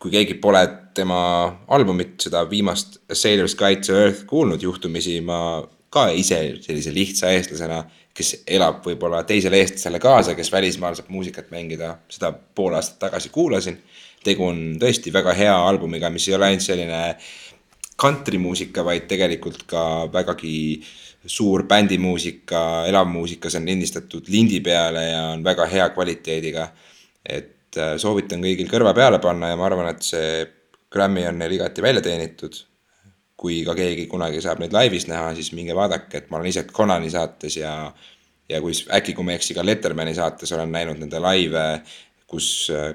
Kui 0.00 0.12
keegi 0.14 0.38
pole 0.40 0.62
tema 0.96 1.20
albumit, 1.68 2.16
seda 2.24 2.46
viimast 2.48 3.02
A 3.10 3.16
Sailor's 3.16 3.54
Guide 3.58 3.84
to 3.84 3.96
Earth 3.98 4.24
kuulnud 4.28 4.62
juhtumisi, 4.64 5.18
ma 5.20 5.60
ka 5.92 6.08
ise 6.14 6.38
sellise 6.62 6.92
lihtsa 6.94 7.32
eestlasena, 7.34 7.82
kes 8.14 8.40
elab 8.48 8.80
võib-olla 8.86 9.22
teisele 9.26 9.60
eestlasele 9.60 10.00
kaasa, 10.02 10.36
kes 10.38 10.52
välismaal 10.52 10.96
saab 10.98 11.10
muusikat 11.12 11.50
mängida, 11.52 11.96
seda 12.10 12.32
pool 12.32 12.76
aastat 12.78 13.00
tagasi 13.06 13.32
kuulasin. 13.34 13.80
tegu 14.24 14.44
on 14.44 14.58
tõesti 14.80 15.12
väga 15.12 15.32
hea 15.32 15.54
albumiga, 15.68 16.10
mis 16.10 16.28
ei 16.28 16.34
ole 16.36 16.50
ainult 16.50 16.64
selline 16.64 17.16
kantrimuusika, 17.96 18.84
vaid 18.84 19.06
tegelikult 19.08 19.64
ka 19.68 19.84
vägagi 20.12 20.82
suur 21.26 21.64
bändimuusika, 21.68 22.86
elav 22.88 23.08
muusika, 23.08 23.50
see 23.50 23.60
on 23.60 23.68
lindistatud 23.68 24.28
lindi 24.28 24.60
peale 24.64 25.04
ja 25.06 25.22
on 25.34 25.44
väga 25.44 25.66
hea 25.68 25.88
kvaliteediga. 25.94 26.68
et 27.24 27.59
äh, 27.78 27.94
soovitan 28.00 28.42
kõigil 28.42 28.70
kõrva 28.70 28.94
peale 28.96 29.20
panna 29.22 29.52
ja 29.52 29.60
ma 29.60 29.68
arvan, 29.68 29.92
et 29.92 30.02
see 30.06 30.46
Grammy 30.90 31.26
on 31.28 31.38
neil 31.38 31.54
igati 31.54 31.84
välja 31.84 32.02
teenitud 32.02 32.56
kui 33.40 33.62
ka 33.64 33.74
keegi 33.78 34.04
kunagi 34.10 34.42
saab 34.44 34.60
neid 34.60 34.74
laivis 34.76 35.06
näha, 35.08 35.32
siis 35.36 35.54
minge 35.56 35.74
vaadake, 35.76 36.12
et 36.18 36.30
ma 36.30 36.38
olen 36.38 36.50
ise 36.50 36.66
Conani 36.68 37.10
saates 37.12 37.56
ja 37.56 37.74
ja 38.50 38.60
kui 38.60 38.74
äkki, 38.74 39.14
kui 39.14 39.24
ma 39.24 39.34
ei 39.34 39.38
eksi, 39.38 39.54
ka 39.54 39.64
Lettermani 39.64 40.14
saates 40.16 40.50
olen 40.56 40.72
näinud 40.74 40.98
nende 40.98 41.20
laive, 41.22 41.66
kus, 42.30 42.48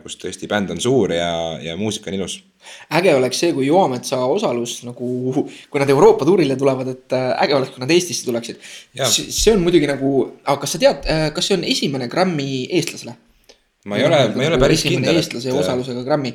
kus 0.04 0.18
tõesti 0.20 0.50
bänd 0.52 0.74
on 0.76 0.82
suur 0.84 1.14
ja, 1.16 1.30
ja 1.64 1.76
muusika 1.80 2.12
on 2.12 2.18
ilus. 2.20 2.38
äge 2.98 3.14
oleks 3.16 3.40
see, 3.40 3.54
kui 3.56 3.68
Joametsa 3.68 4.20
osalus 4.32 4.78
nagu, 4.88 5.08
kui 5.72 5.82
nad 5.82 5.92
Euroopa 5.92 6.28
tuurile 6.28 6.58
tulevad, 6.60 6.92
et 6.92 7.16
äh, 7.16 7.30
äge 7.46 7.56
oleks, 7.58 7.72
kui 7.76 7.84
nad 7.84 7.94
Eestisse 7.96 8.28
tuleksid. 8.28 8.60
See 9.06 9.54
on 9.54 9.64
muidugi 9.64 9.90
nagu, 9.90 10.16
aga 10.44 10.60
kas 10.64 10.76
sa 10.76 10.82
tead, 10.82 11.08
kas 11.36 11.50
see 11.50 11.60
on 11.60 11.68
esimene 11.68 12.10
Grammy 12.12 12.66
eestlasele? 12.80 13.16
Ma 13.86 14.00
ei 14.00 14.06
ole, 14.08 14.20
ma 14.34 14.44
ei 14.44 14.52
ole 14.52 14.60
päris 14.62 14.86
kindel, 14.86 15.16
et. 15.16 15.24
eestlase 15.24 15.54
osalusega 15.54 16.04
Grammy. 16.08 16.34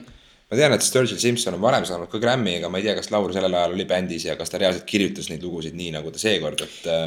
ma 0.51 0.59
tean, 0.59 0.75
et 0.77 0.87
Sturgill 0.87 1.21
Simpson 1.23 1.57
on 1.59 1.65
varem 1.65 1.87
saanud 1.89 2.11
ka 2.11 2.21
Grammy, 2.23 2.57
aga 2.61 2.71
ma 2.73 2.81
ei 2.81 2.87
tea, 2.89 2.97
kas 2.99 3.11
Laur 3.15 3.35
sellel 3.35 3.55
ajal 3.55 3.77
oli 3.77 3.87
bändis 3.91 4.27
ja 4.29 4.39
kas 4.39 4.53
ta 4.53 4.61
reaalselt 4.63 4.87
kirjutas 4.89 5.31
neid 5.33 5.45
lugusid 5.47 5.77
nii, 5.79 5.93
nagu 5.99 6.15
ta 6.15 6.23
seekord, 6.23 6.65
et 6.67 6.89
äh, 6.91 7.07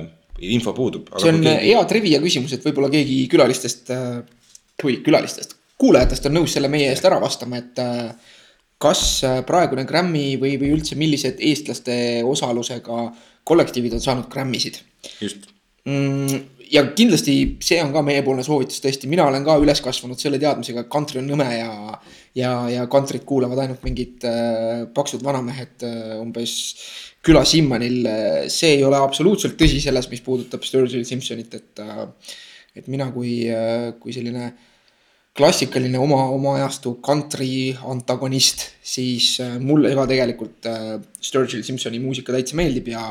info 0.53 0.75
puudub. 0.77 1.11
see 1.17 1.33
on 1.33 1.41
keegi... 1.43 1.71
hea 1.71 1.83
trivia 1.89 2.21
küsimus, 2.23 2.55
et 2.55 2.63
võib-olla 2.65 2.91
keegi 2.93 3.19
külalistest, 3.31 3.91
või 4.83 4.99
külalistest, 5.05 5.57
kuulajatest 5.79 6.29
on 6.29 6.39
nõus 6.39 6.55
selle 6.55 6.71
meie 6.71 6.91
eest 6.93 7.05
ära 7.07 7.19
vastama, 7.21 7.59
et 7.63 7.83
äh, 7.83 8.39
kas 8.83 9.03
äh, 9.27 9.41
praegune 9.47 9.85
Grammy 9.89 10.33
või, 10.41 10.57
või 10.61 10.73
üldse 10.77 10.97
millised 10.99 11.39
eestlaste 11.43 11.95
osalusega 12.27 13.07
kollektiivid 13.47 13.95
on 13.97 14.03
saanud 14.03 14.29
Grammy'sid 14.31 14.79
just 15.23 15.47
mm,? 15.85 16.52
Ja 16.71 16.83
kindlasti 16.95 17.35
see 17.63 17.79
on 17.83 17.93
ka 17.93 18.03
meiepoolne 18.05 18.43
soovitus 18.45 18.81
tõesti, 18.83 19.09
mina 19.11 19.25
olen 19.27 19.45
ka 19.45 19.57
üles 19.61 19.81
kasvanud 19.83 20.19
selle 20.21 20.39
teadmisega, 20.41 20.83
et 20.83 20.91
kantri 20.91 21.21
on 21.21 21.29
nõme 21.31 21.47
ja. 21.55 21.71
ja, 22.37 22.51
ja 22.71 22.85
kantrit 22.91 23.25
kuulavad 23.27 23.63
ainult 23.63 23.83
mingid 23.85 24.25
äh, 24.29 24.85
paksud 24.93 25.23
vanamehed 25.25 25.85
äh, 25.87 26.13
umbes 26.21 26.55
küla 27.23 27.45
Simmanil. 27.47 28.03
see 28.51 28.75
ei 28.77 28.83
ole 28.83 28.99
absoluutselt 28.99 29.55
tõsi 29.59 29.79
selles, 29.83 30.09
mis 30.11 30.23
puudutab 30.25 30.65
Sturgill 30.67 31.07
Simpsonit, 31.07 31.55
et 31.55 31.83
äh,, 31.83 32.05
et 32.75 32.87
mina 32.91 33.09
kui 33.13 33.43
äh,, 33.47 33.93
kui 34.01 34.15
selline 34.15 34.51
klassikaline 35.33 35.97
oma, 35.97 36.25
oma 36.29 36.57
ajastu 36.59 36.97
kantri 37.01 37.73
antagonist, 37.89 38.67
siis 38.85 39.37
äh, 39.41 39.55
mulle 39.61 39.93
ka 39.97 40.05
tegelikult 40.09 40.67
äh, 40.69 40.91
Sturgill 41.21 41.63
Simpsoni 41.65 42.01
muusika 42.03 42.35
täitsa 42.35 42.59
meeldib 42.59 42.91
ja, 42.91 43.07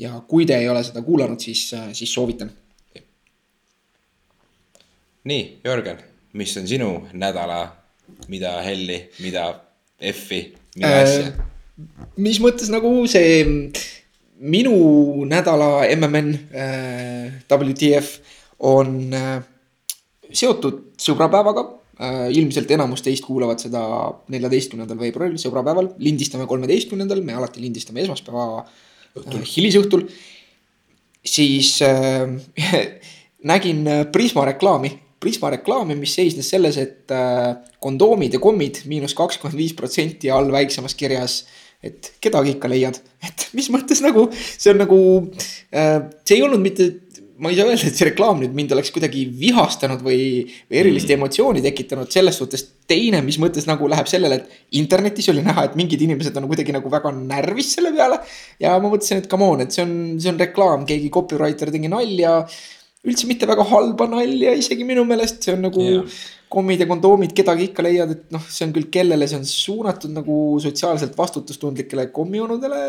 ja 0.00 0.16
kui 0.26 0.48
te 0.48 0.56
ei 0.58 0.70
ole 0.72 0.82
seda 0.86 1.04
kuulanud, 1.06 1.42
siis 1.42 1.68
äh,, 1.76 1.92
siis 1.96 2.14
soovitan 2.16 2.50
nii, 5.24 5.60
Jörgen, 5.64 6.00
mis 6.32 6.56
on 6.56 6.68
sinu 6.68 6.90
nädala, 7.12 7.62
mida 8.28 8.56
helli, 8.64 9.02
mida 9.20 9.50
F-i, 10.12 10.42
mida 10.76 10.90
äh, 10.90 11.02
asja? 11.02 11.48
mis 12.20 12.40
mõttes 12.42 12.70
nagu 12.72 12.90
see 13.08 13.44
minu 14.40 14.74
nädala 15.28 15.84
MMN 15.96 16.30
äh, 16.52 17.40
WTF 17.48 18.14
on 18.68 19.12
äh, 19.16 19.42
seotud 20.30 20.96
sõbrapäevaga 21.00 21.66
äh,. 22.00 22.28
ilmselt 22.36 22.70
enamus 22.72 23.02
teist 23.04 23.24
kuulavad 23.26 23.60
seda 23.60 23.82
neljateistkümnendal 24.32 25.00
veebruaril, 25.00 25.36
sõbrapäeval, 25.40 25.94
lindistame 26.00 26.46
kolmeteistkümnendal, 26.48 27.22
me 27.24 27.36
alati 27.36 27.60
lindistame 27.64 28.04
esmaspäeva 28.04 28.62
äh, 28.62 29.40
hilisõhtul. 29.56 30.06
siis 31.24 31.80
äh, 31.84 32.28
nägin 33.52 33.84
Prisma 34.12 34.44
reklaami 34.48 34.94
Prisma 35.20 35.50
reklaami, 35.52 35.96
mis 36.00 36.14
seisnes 36.16 36.48
selles, 36.48 36.78
et 36.80 37.12
äh, 37.12 37.50
kondoomid 37.82 38.36
ja 38.36 38.40
kommid 38.40 38.82
miinus 38.88 39.16
kakskümmend 39.18 39.58
viis 39.58 39.74
protsenti 39.76 40.30
all 40.32 40.52
väiksemas 40.52 40.96
kirjas. 40.96 41.42
et 41.80 42.10
kedagi 42.20 42.50
ikka 42.52 42.68
leiad, 42.68 42.98
et 43.26 43.46
mis 43.56 43.70
mõttes 43.72 44.02
nagu, 44.04 44.26
see 44.32 44.72
on 44.74 44.82
nagu, 44.82 44.98
äh, 45.72 46.02
see 46.28 46.36
ei 46.36 46.42
olnud 46.44 46.60
mitte 46.60 46.90
ma 47.40 47.48
ei 47.48 47.56
saa 47.56 47.70
öelda, 47.70 47.88
et 47.88 47.96
see 47.96 48.08
reklaam 48.10 48.40
nüüd 48.42 48.52
mind 48.56 48.74
oleks 48.76 48.90
kuidagi 48.92 49.22
vihastanud 49.40 50.02
või, 50.04 50.44
või 50.68 50.80
erilist 50.82 51.08
mm. 51.08 51.16
emotsiooni 51.16 51.62
tekitanud 51.64 52.12
selles 52.12 52.36
suhtes. 52.36 52.66
teine, 52.90 53.20
mis 53.22 53.38
mõttes 53.40 53.68
nagu 53.68 53.86
läheb 53.88 54.08
sellele, 54.10 54.40
et 54.40 54.76
internetis 54.80 55.28
oli 55.30 55.44
näha, 55.46 55.68
et 55.68 55.76
mingid 55.78 56.02
inimesed 56.04 56.36
on 56.36 56.48
kuidagi 56.50 56.74
nagu 56.74 56.90
väga 56.92 57.12
närvis 57.16 57.72
selle 57.76 57.94
peale. 57.96 58.18
ja 58.60 58.74
ma 58.76 58.90
mõtlesin, 58.90 59.22
et 59.22 59.30
come 59.30 59.46
on, 59.46 59.64
et 59.64 59.72
see 59.72 59.86
on, 59.86 59.94
see 60.20 60.32
on 60.32 60.40
reklaam, 60.42 60.84
keegi 60.88 61.08
copywriter 61.14 61.72
tegi 61.72 61.88
nalja 61.92 62.34
üldse 63.06 63.28
mitte 63.28 63.48
väga 63.48 63.64
halba 63.70 64.06
nalja 64.10 64.52
isegi 64.58 64.84
minu 64.84 65.06
meelest, 65.08 65.40
see 65.44 65.54
on 65.56 65.64
nagu 65.64 65.80
yeah. 65.84 66.20
kommid 66.52 66.82
ja 66.82 66.88
kondoomid, 66.90 67.32
kedagi 67.36 67.70
ikka 67.70 67.84
leiad, 67.86 68.12
et 68.12 68.34
noh, 68.34 68.42
see 68.44 68.66
on 68.66 68.74
küll 68.76 68.90
kellele, 68.92 69.28
see 69.28 69.40
on 69.40 69.46
suunatud 69.48 70.12
nagu 70.12 70.36
sotsiaalselt 70.60 71.16
vastutustundlikele 71.16 72.10
kommionudele, 72.12 72.80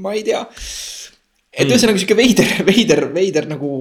ma 0.00 0.14
ei 0.16 0.24
tea. 0.24 0.40
et 1.52 1.66
mm. 1.66 1.74
ühesõnaga 1.74 2.00
sihuke 2.00 2.16
veider, 2.16 2.52
veider, 2.70 3.04
veider 3.12 3.48
nagu 3.50 3.72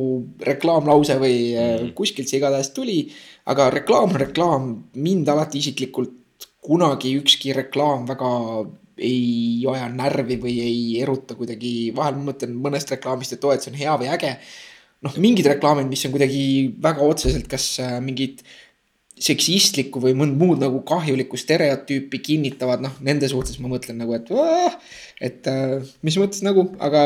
reklaamlause 0.43 1.15
või 1.21 1.37
mm. 1.55 1.93
kuskilt 1.95 2.27
see 2.27 2.41
igatahes 2.41 2.73
tuli. 2.75 3.05
aga 3.51 3.69
reklaam 3.73 4.17
reklaam, 4.19 4.73
mind 4.99 5.31
alati 5.31 5.63
isiklikult 5.63 6.17
kunagi 6.61 7.15
ükski 7.17 7.55
reklaam 7.57 8.03
väga 8.09 8.31
ei 9.01 9.63
aja 9.71 9.87
närvi 9.89 10.35
või 10.37 10.57
ei 10.61 10.81
eruta 11.01 11.33
kuidagi, 11.39 11.93
vahel 11.95 12.19
ma 12.19 12.27
mõtlen 12.29 12.51
mõnest 12.59 12.91
reklaamist, 12.91 13.33
et 13.33 13.47
oo, 13.47 13.53
et 13.55 13.63
see 13.63 13.71
on 13.71 13.79
hea 13.79 13.95
või 13.97 14.11
äge 14.13 14.35
noh, 15.05 15.15
mingid 15.21 15.47
reklaamid, 15.49 15.89
mis 15.89 16.03
on 16.07 16.13
kuidagi 16.13 16.43
väga 16.81 17.05
otseselt, 17.05 17.47
kas 17.51 17.73
äh, 17.81 17.97
mingit 18.03 18.43
seksistlikku 19.21 20.01
või 20.01 20.15
mõnd 20.17 20.37
muud 20.39 20.61
nagu 20.61 20.79
kahjulikku 20.87 21.37
stereotüüpi 21.37 22.21
kinnitavad, 22.25 22.81
noh, 22.81 22.93
nende 23.05 23.29
suhtes 23.29 23.59
ma 23.61 23.69
mõtlen 23.69 23.99
nagu, 24.01 24.15
et 24.17 24.31
äh,. 24.33 24.77
et 25.21 25.49
äh, 25.49 25.77
mis 26.05 26.17
mõttes 26.17 26.41
nagu, 26.45 26.71
aga, 26.81 27.03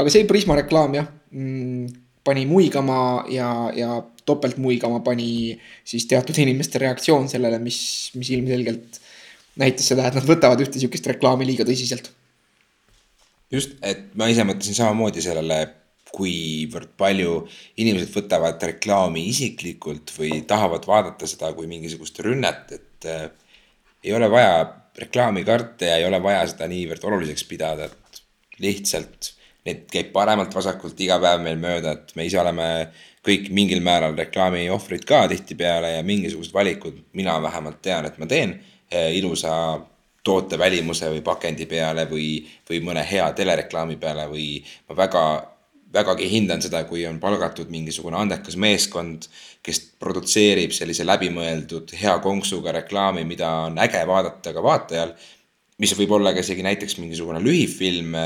aga 0.00 0.12
see 0.12 0.28
Prisma 0.28 0.56
reklaam 0.56 0.96
jah 0.96 1.10
mm, 1.32 1.90
pani 2.24 2.46
muigama 2.48 3.26
ja, 3.32 3.50
ja 3.76 4.00
topelt 4.28 4.56
muigama 4.60 5.00
pani 5.04 5.58
siis 5.84 6.06
teatud 6.08 6.36
inimeste 6.40 6.80
reaktsioon 6.80 7.28
sellele, 7.28 7.60
mis, 7.62 7.80
mis 8.16 8.32
ilmselgelt 8.36 9.00
näitas 9.60 9.90
seda, 9.90 10.06
et 10.08 10.16
nad 10.16 10.28
võtavad 10.28 10.60
ühte 10.64 10.80
sihukest 10.80 11.08
reklaami 11.12 11.48
liiga 11.48 11.66
tõsiselt. 11.68 12.12
just, 13.52 13.76
et 13.82 14.12
ma 14.14 14.30
ise 14.30 14.46
mõtlesin 14.46 14.76
samamoodi 14.78 15.24
sellele 15.24 15.64
kuivõrd 16.14 16.94
palju 16.98 17.36
inimesed 17.82 18.12
võtavad 18.14 18.62
reklaami 18.70 19.26
isiklikult 19.30 20.12
või 20.16 20.42
tahavad 20.48 20.86
vaadata 20.88 21.28
seda 21.30 21.52
kui 21.56 21.68
mingisugust 21.70 22.18
rünnet, 22.24 22.72
et 22.76 23.08
äh, 23.10 23.28
ei 24.04 24.14
ole 24.16 24.30
vaja 24.30 24.64
reklaami 24.98 25.44
karta 25.44 25.92
ja 25.92 25.98
ei 26.00 26.06
ole 26.08 26.22
vaja 26.22 26.46
seda 26.50 26.68
niivõrd 26.70 27.04
oluliseks 27.06 27.44
pidada, 27.48 27.86
et 27.86 28.22
lihtsalt 28.60 29.34
need 29.68 29.86
käib 29.92 30.10
paremalt-vasakult 30.14 30.98
iga 31.04 31.20
päev 31.20 31.44
meil 31.44 31.60
mööda, 31.60 31.94
et 31.96 32.14
me 32.16 32.24
ise 32.26 32.40
oleme 32.40 32.66
kõik 33.26 33.50
mingil 33.52 33.82
määral 33.84 34.16
reklaami 34.16 34.64
ohvrid 34.72 35.04
ka 35.08 35.26
tihtipeale 35.28 35.94
ja 35.98 36.04
mingisugused 36.06 36.54
valikud, 36.56 37.02
mina 37.12 37.36
vähemalt 37.42 37.82
tean, 37.84 38.08
et 38.08 38.16
ma 38.18 38.28
teen 38.28 38.56
äh, 38.56 39.10
ilusa 39.18 39.52
toote 40.24 40.58
välimuse 40.58 41.08
või 41.12 41.22
pakendi 41.24 41.66
peale 41.68 42.06
või, 42.08 42.40
või 42.68 42.80
mõne 42.84 43.04
hea 43.08 43.30
telereklaami 43.36 43.96
peale 44.00 44.26
või 44.28 44.48
ma 44.88 44.96
väga 44.96 45.24
vägagi 45.94 46.28
hindan 46.30 46.62
seda, 46.62 46.84
kui 46.88 47.02
on 47.06 47.18
palgatud 47.22 47.70
mingisugune 47.72 48.18
andekas 48.20 48.56
meeskond, 48.60 49.26
kes 49.62 49.82
produtseerib 50.02 50.72
sellise 50.74 51.06
läbimõeldud 51.06 51.94
hea 52.00 52.14
konksuga 52.24 52.74
reklaami, 52.80 53.24
mida 53.28 53.50
on 53.66 53.78
äge 53.82 54.04
vaadata 54.06 54.54
ka 54.54 54.62
vaatajal. 54.62 55.14
mis 55.80 55.94
võib 55.96 56.10
olla 56.12 56.34
ka 56.36 56.42
isegi 56.44 56.62
näiteks 56.62 56.98
mingisugune 57.00 57.40
lühifilm 57.40 58.16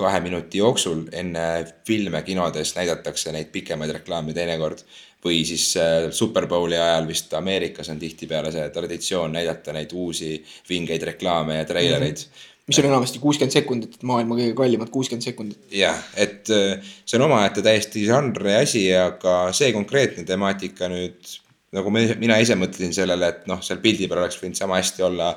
kahe 0.00 0.20
minuti 0.24 0.58
jooksul 0.58 1.04
enne 1.12 1.66
filme 1.86 2.22
kinodes 2.22 2.72
näidatakse 2.76 3.32
neid 3.32 3.50
pikemaid 3.52 3.98
reklaame 4.00 4.34
teinekord. 4.34 4.84
või 5.24 5.42
siis 5.44 5.76
äh, 5.76 6.06
Superbowli 6.16 6.78
ajal 6.80 7.04
vist 7.06 7.34
Ameerikas 7.36 7.90
on 7.92 7.98
tihtipeale 8.00 8.48
see 8.54 8.68
traditsioon 8.72 9.34
näidata 9.36 9.74
neid 9.76 9.90
uusi 9.92 10.38
vingeid 10.68 11.02
reklaame 11.10 11.58
ja 11.58 11.64
treilereid 11.68 12.16
mm. 12.16 12.30
-hmm 12.30 12.49
mis 12.70 12.78
on 12.78 12.86
enamasti 12.86 13.18
kuuskümmend 13.22 13.54
sekundit, 13.54 13.96
maailma 14.06 14.38
kõige 14.38 14.54
kallimad 14.58 14.90
kuuskümmend 14.94 15.26
sekundit. 15.26 15.60
jah, 15.74 15.98
et 16.14 16.50
äh, 16.54 16.92
see 17.04 17.18
on 17.18 17.26
omaette 17.26 17.64
täiesti 17.66 18.06
žanri 18.06 18.54
asi, 18.60 18.86
aga 18.94 19.50
see 19.56 19.72
konkreetne 19.74 20.24
temaatika 20.28 20.90
nüüd 20.92 21.34
nagu 21.74 21.90
me, 21.94 22.04
mina 22.18 22.38
ise 22.42 22.56
mõtlesin 22.58 22.94
sellele, 22.94 23.30
et 23.30 23.50
noh, 23.50 23.60
seal 23.62 23.82
pildi 23.82 24.08
peal 24.10 24.24
oleks 24.24 24.38
võinud 24.40 24.58
sama 24.58 24.78
hästi 24.80 25.06
olla 25.06 25.32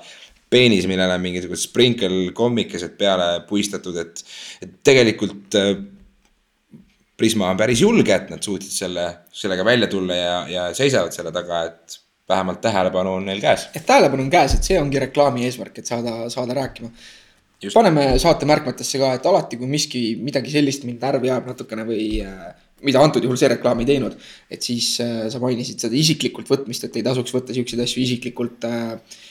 peenis, 0.54 0.86
millele 0.90 1.18
on 1.18 1.24
mingisugused 1.24 1.70
sprinkle 1.70 2.30
kommikesed 2.38 2.94
peale 3.00 3.30
puistatud, 3.50 3.98
et, 4.02 4.24
et 4.62 4.78
tegelikult 4.86 5.60
äh, 5.60 5.74
Prisma 7.13 7.52
on 7.54 7.58
päris 7.58 7.84
julge, 7.84 8.10
et 8.10 8.32
nad 8.34 8.42
suutsid 8.42 8.74
selle, 8.74 9.04
sellega 9.38 9.66
välja 9.66 9.88
tulla 9.88 10.16
ja, 10.18 10.38
ja 10.50 10.63
seisavad 10.74 11.13
selle 11.13 11.30
taga, 11.32 11.60
et 11.70 12.00
vähemalt 12.30 12.62
tähelepanu 12.62 13.20
on 13.20 13.28
neil 13.30 13.42
käes. 13.42 13.68
et 13.75 13.86
tähelepanu 13.86 14.25
on 14.25 14.32
käes, 14.34 14.56
et 14.58 14.66
see 14.66 14.80
ongi 14.82 15.02
reklaami 15.04 15.46
eesmärk, 15.46 15.78
et 15.78 15.90
saada, 15.90 16.16
saada 16.34 16.58
rääkima 16.58 16.90
Just. 17.63 17.77
paneme 17.77 18.17
saate 18.20 18.48
märkmetesse 18.50 19.00
ka, 19.00 19.13
et 19.17 19.27
alati, 19.29 19.58
kui 19.60 19.70
miski, 19.72 20.01
midagi 20.20 20.51
sellist 20.51 20.84
mind 20.88 21.03
närvi 21.03 21.29
ajab 21.32 21.46
natukene 21.53 21.86
või 21.88 22.08
äh, 22.25 22.50
mida 22.84 23.00
antud 23.03 23.24
juhul 23.24 23.39
see 23.39 23.51
reklaam 23.53 23.79
ei 23.79 23.88
teinud. 23.88 24.17
et 24.51 24.65
siis 24.65 24.98
äh, 25.03 25.29
sa 25.32 25.39
mainisid 25.39 25.79
seda 25.86 25.96
isiklikult 25.96 26.50
võtmist, 26.51 26.84
et 26.84 27.00
ei 27.00 27.05
tasuks 27.05 27.32
võtta 27.36 27.55
siukseid 27.55 27.86
asju 27.86 28.03
isiklikult 28.03 28.67
äh,. 28.67 29.22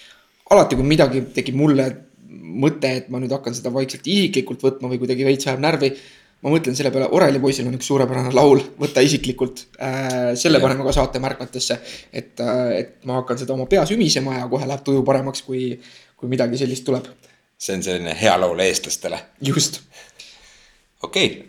alati, 0.55 0.79
kui 0.79 0.89
midagi 0.89 1.27
tekib 1.37 1.59
mulle 1.61 1.91
mõte, 2.33 2.89
et 3.03 3.13
ma 3.13 3.21
nüüd 3.21 3.33
hakkan 3.37 3.55
seda 3.57 3.73
vaikselt 3.75 4.09
isiklikult 4.09 4.65
võtma 4.65 4.89
või 4.89 5.01
kuidagi 5.03 5.27
veits 5.29 5.49
ajab 5.49 5.61
närvi. 5.65 5.93
ma 6.43 6.51
mõtlen 6.51 6.75
selle 6.75 6.91
peale, 6.91 7.11
Oreli 7.13 7.39
poisil 7.39 7.69
on 7.69 7.77
üks 7.77 7.87
suurepärane 7.87 8.33
laul, 8.35 8.63
Võta 8.81 9.05
isiklikult 9.05 9.67
selle 9.77 10.59
ja. 10.59 10.63
paneme 10.65 10.89
ka 10.89 10.97
saate 10.97 11.21
märkmetesse, 11.23 11.77
et 12.13 12.41
et 12.79 12.97
ma 13.05 13.21
hakkan 13.21 13.39
seda 13.45 13.53
oma 13.53 13.69
peas 13.69 13.93
ümisema 13.93 14.41
ja 14.41 14.49
kohe 14.49 14.67
läheb 14.67 14.83
tuju 14.89 15.05
paremaks, 15.07 15.45
kui, 15.47 15.77
kui 16.17 16.33
midagi 16.33 16.59
sellist 16.65 16.89
tuleb 16.89 17.13
see 17.63 17.79
on 17.79 17.85
selline 17.87 18.15
hea 18.19 18.35
laul 18.41 18.61
eestlastele. 18.65 19.21
just. 19.41 19.81
okei 21.03 21.27
okay., 21.27 21.49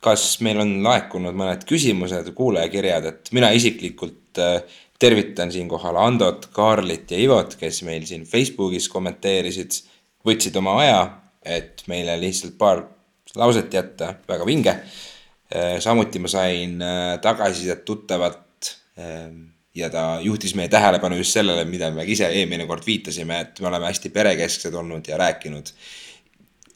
kas 0.00 0.24
meil 0.44 0.62
on 0.62 0.78
laekunud 0.84 1.36
mõned 1.36 1.66
küsimused, 1.68 2.32
kuulajakirjad, 2.36 3.08
et 3.10 3.32
mina 3.36 3.50
isiklikult 3.52 4.40
äh, 4.40 4.62
tervitan 5.00 5.52
siinkohal 5.52 5.98
Andot, 6.00 6.48
Kaarlit 6.56 7.12
ja 7.12 7.20
Ivot, 7.20 7.56
kes 7.60 7.82
meil 7.84 8.06
siin 8.08 8.24
Facebookis 8.28 8.88
kommenteerisid, 8.92 9.82
võtsid 10.24 10.56
oma 10.60 10.78
aja, 10.80 11.02
et 11.44 11.84
meile 11.88 12.16
lihtsalt 12.20 12.56
paar 12.60 12.84
lauset 13.36 13.72
jätta, 13.72 14.14
väga 14.28 14.48
vinge. 14.48 14.76
Äh, 15.52 15.76
samuti 15.84 16.22
ma 16.22 16.32
sain 16.32 16.80
äh, 16.84 17.18
tagasisidet 17.20 17.84
tuttavat 17.84 18.76
ja 19.74 19.90
ta 19.90 20.18
juhtis 20.22 20.54
meie 20.58 20.68
tähelepanu 20.68 21.16
just 21.16 21.36
sellele, 21.36 21.64
mida 21.64 21.90
me 21.94 22.04
ise 22.04 22.26
eelmine 22.26 22.66
kord 22.66 22.86
viitasime, 22.86 23.40
et 23.40 23.60
me 23.60 23.68
oleme 23.70 23.86
hästi 23.86 24.10
perekesksed 24.10 24.74
olnud 24.74 25.08
ja 25.08 25.18
rääkinud 25.20 25.70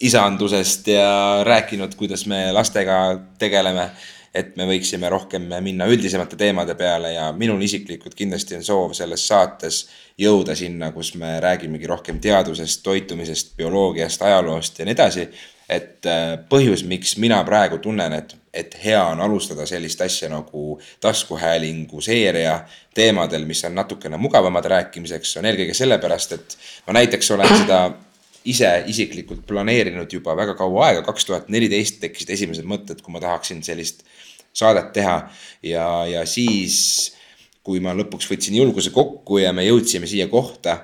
isandusest 0.00 0.88
ja 0.88 1.40
rääkinud, 1.46 1.94
kuidas 1.94 2.26
me 2.26 2.52
lastega 2.52 3.20
tegeleme. 3.38 3.90
et 4.34 4.56
me 4.58 4.64
võiksime 4.66 5.06
rohkem 5.06 5.44
minna 5.62 5.86
üldisemate 5.86 6.34
teemade 6.34 6.74
peale 6.74 7.12
ja 7.12 7.28
minul 7.32 7.60
isiklikult 7.62 8.16
kindlasti 8.18 8.56
on 8.56 8.64
soov 8.66 8.94
selles 8.98 9.28
saates 9.28 9.76
jõuda 10.18 10.56
sinna, 10.58 10.88
kus 10.90 11.12
me 11.14 11.36
räägimegi 11.40 11.86
rohkem 11.86 12.18
teadusest, 12.18 12.82
toitumisest, 12.82 13.52
bioloogiast, 13.56 14.22
ajaloost 14.26 14.78
ja 14.78 14.88
nii 14.88 14.96
edasi. 14.96 15.28
Et 15.68 16.06
äh, 16.06 16.38
põhjus, 16.50 16.84
miks 16.88 17.16
mina 17.22 17.40
praegu 17.46 17.78
tunnen, 17.82 18.12
et, 18.12 18.34
et 18.54 18.74
hea 18.84 19.00
on 19.10 19.20
alustada 19.24 19.66
sellist 19.66 20.00
asja 20.04 20.28
nagu 20.32 20.78
taskuhäälingu 21.00 22.00
seeria 22.04 22.58
teemadel, 22.94 23.46
mis 23.48 23.64
on 23.64 23.74
natukene 23.78 24.20
mugavamad 24.20 24.66
rääkimiseks, 24.74 25.36
on 25.40 25.48
eelkõige 25.50 25.76
sellepärast, 25.76 26.36
et 26.36 26.58
ma 26.86 26.98
näiteks 27.00 27.30
olen 27.36 27.56
seda 27.62 27.80
ise 28.44 28.70
isiklikult 28.92 29.46
planeerinud 29.48 30.12
juba 30.12 30.36
väga 30.36 30.54
kaua 30.58 30.90
aega, 30.90 31.02
kaks 31.06 31.28
tuhat 31.28 31.48
neliteist 31.52 32.00
tekkisid 32.02 32.34
esimesed 32.36 32.68
mõtted, 32.68 33.00
kui 33.00 33.14
ma 33.14 33.22
tahaksin 33.24 33.62
sellist 33.64 34.04
saadet 34.54 34.92
teha. 34.94 35.16
Ja, 35.64 35.86
ja 36.08 36.24
siis, 36.28 37.14
kui 37.64 37.80
ma 37.80 37.94
lõpuks 37.96 38.28
võtsin 38.30 38.58
julguse 38.60 38.92
kokku 38.94 39.40
ja 39.40 39.54
me 39.56 39.64
jõudsime 39.66 40.08
siia 40.10 40.28
kohta, 40.28 40.82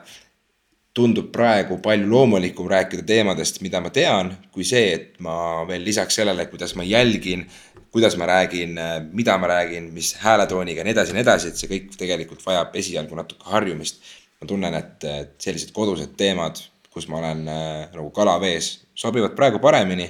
tundub 0.94 1.30
praegu 1.32 1.78
palju 1.82 2.08
loomulikum 2.10 2.68
rääkida 2.70 3.04
teemadest, 3.06 3.60
mida 3.62 3.80
ma 3.80 3.92
tean, 3.94 4.32
kui 4.54 4.66
see, 4.66 4.94
et 4.96 5.20
ma 5.22 5.62
veel 5.68 5.84
lisaks 5.86 6.18
sellele, 6.18 6.48
kuidas 6.50 6.74
ma 6.78 6.86
jälgin, 6.86 7.44
kuidas 7.94 8.16
ma 8.18 8.26
räägin, 8.26 8.74
mida 9.12 9.36
ma 9.38 9.52
räägin, 9.52 9.90
mis 9.94 10.14
hääletooniga 10.22 10.82
ja 10.82 10.88
nii 10.88 10.96
edasi 10.96 11.14
ja 11.14 11.18
nii 11.18 11.26
edasi, 11.26 11.52
et 11.52 11.62
see 11.62 11.70
kõik 11.70 11.94
tegelikult 11.98 12.42
vajab 12.46 12.74
esialgu 12.82 13.18
natuke 13.18 13.50
harjumist. 13.54 14.02
ma 14.40 14.46
tunnen, 14.48 14.74
et, 14.74 15.04
sellised 15.38 15.68
kodused 15.76 16.14
teemad 16.16 16.62
kus 16.90 17.06
ma 17.08 17.20
olen 17.20 17.46
äh, 17.48 17.88
nagu 17.94 18.10
kala 18.14 18.36
vees, 18.42 18.72
sobivad 18.98 19.36
praegu 19.38 19.60
paremini, 19.62 20.08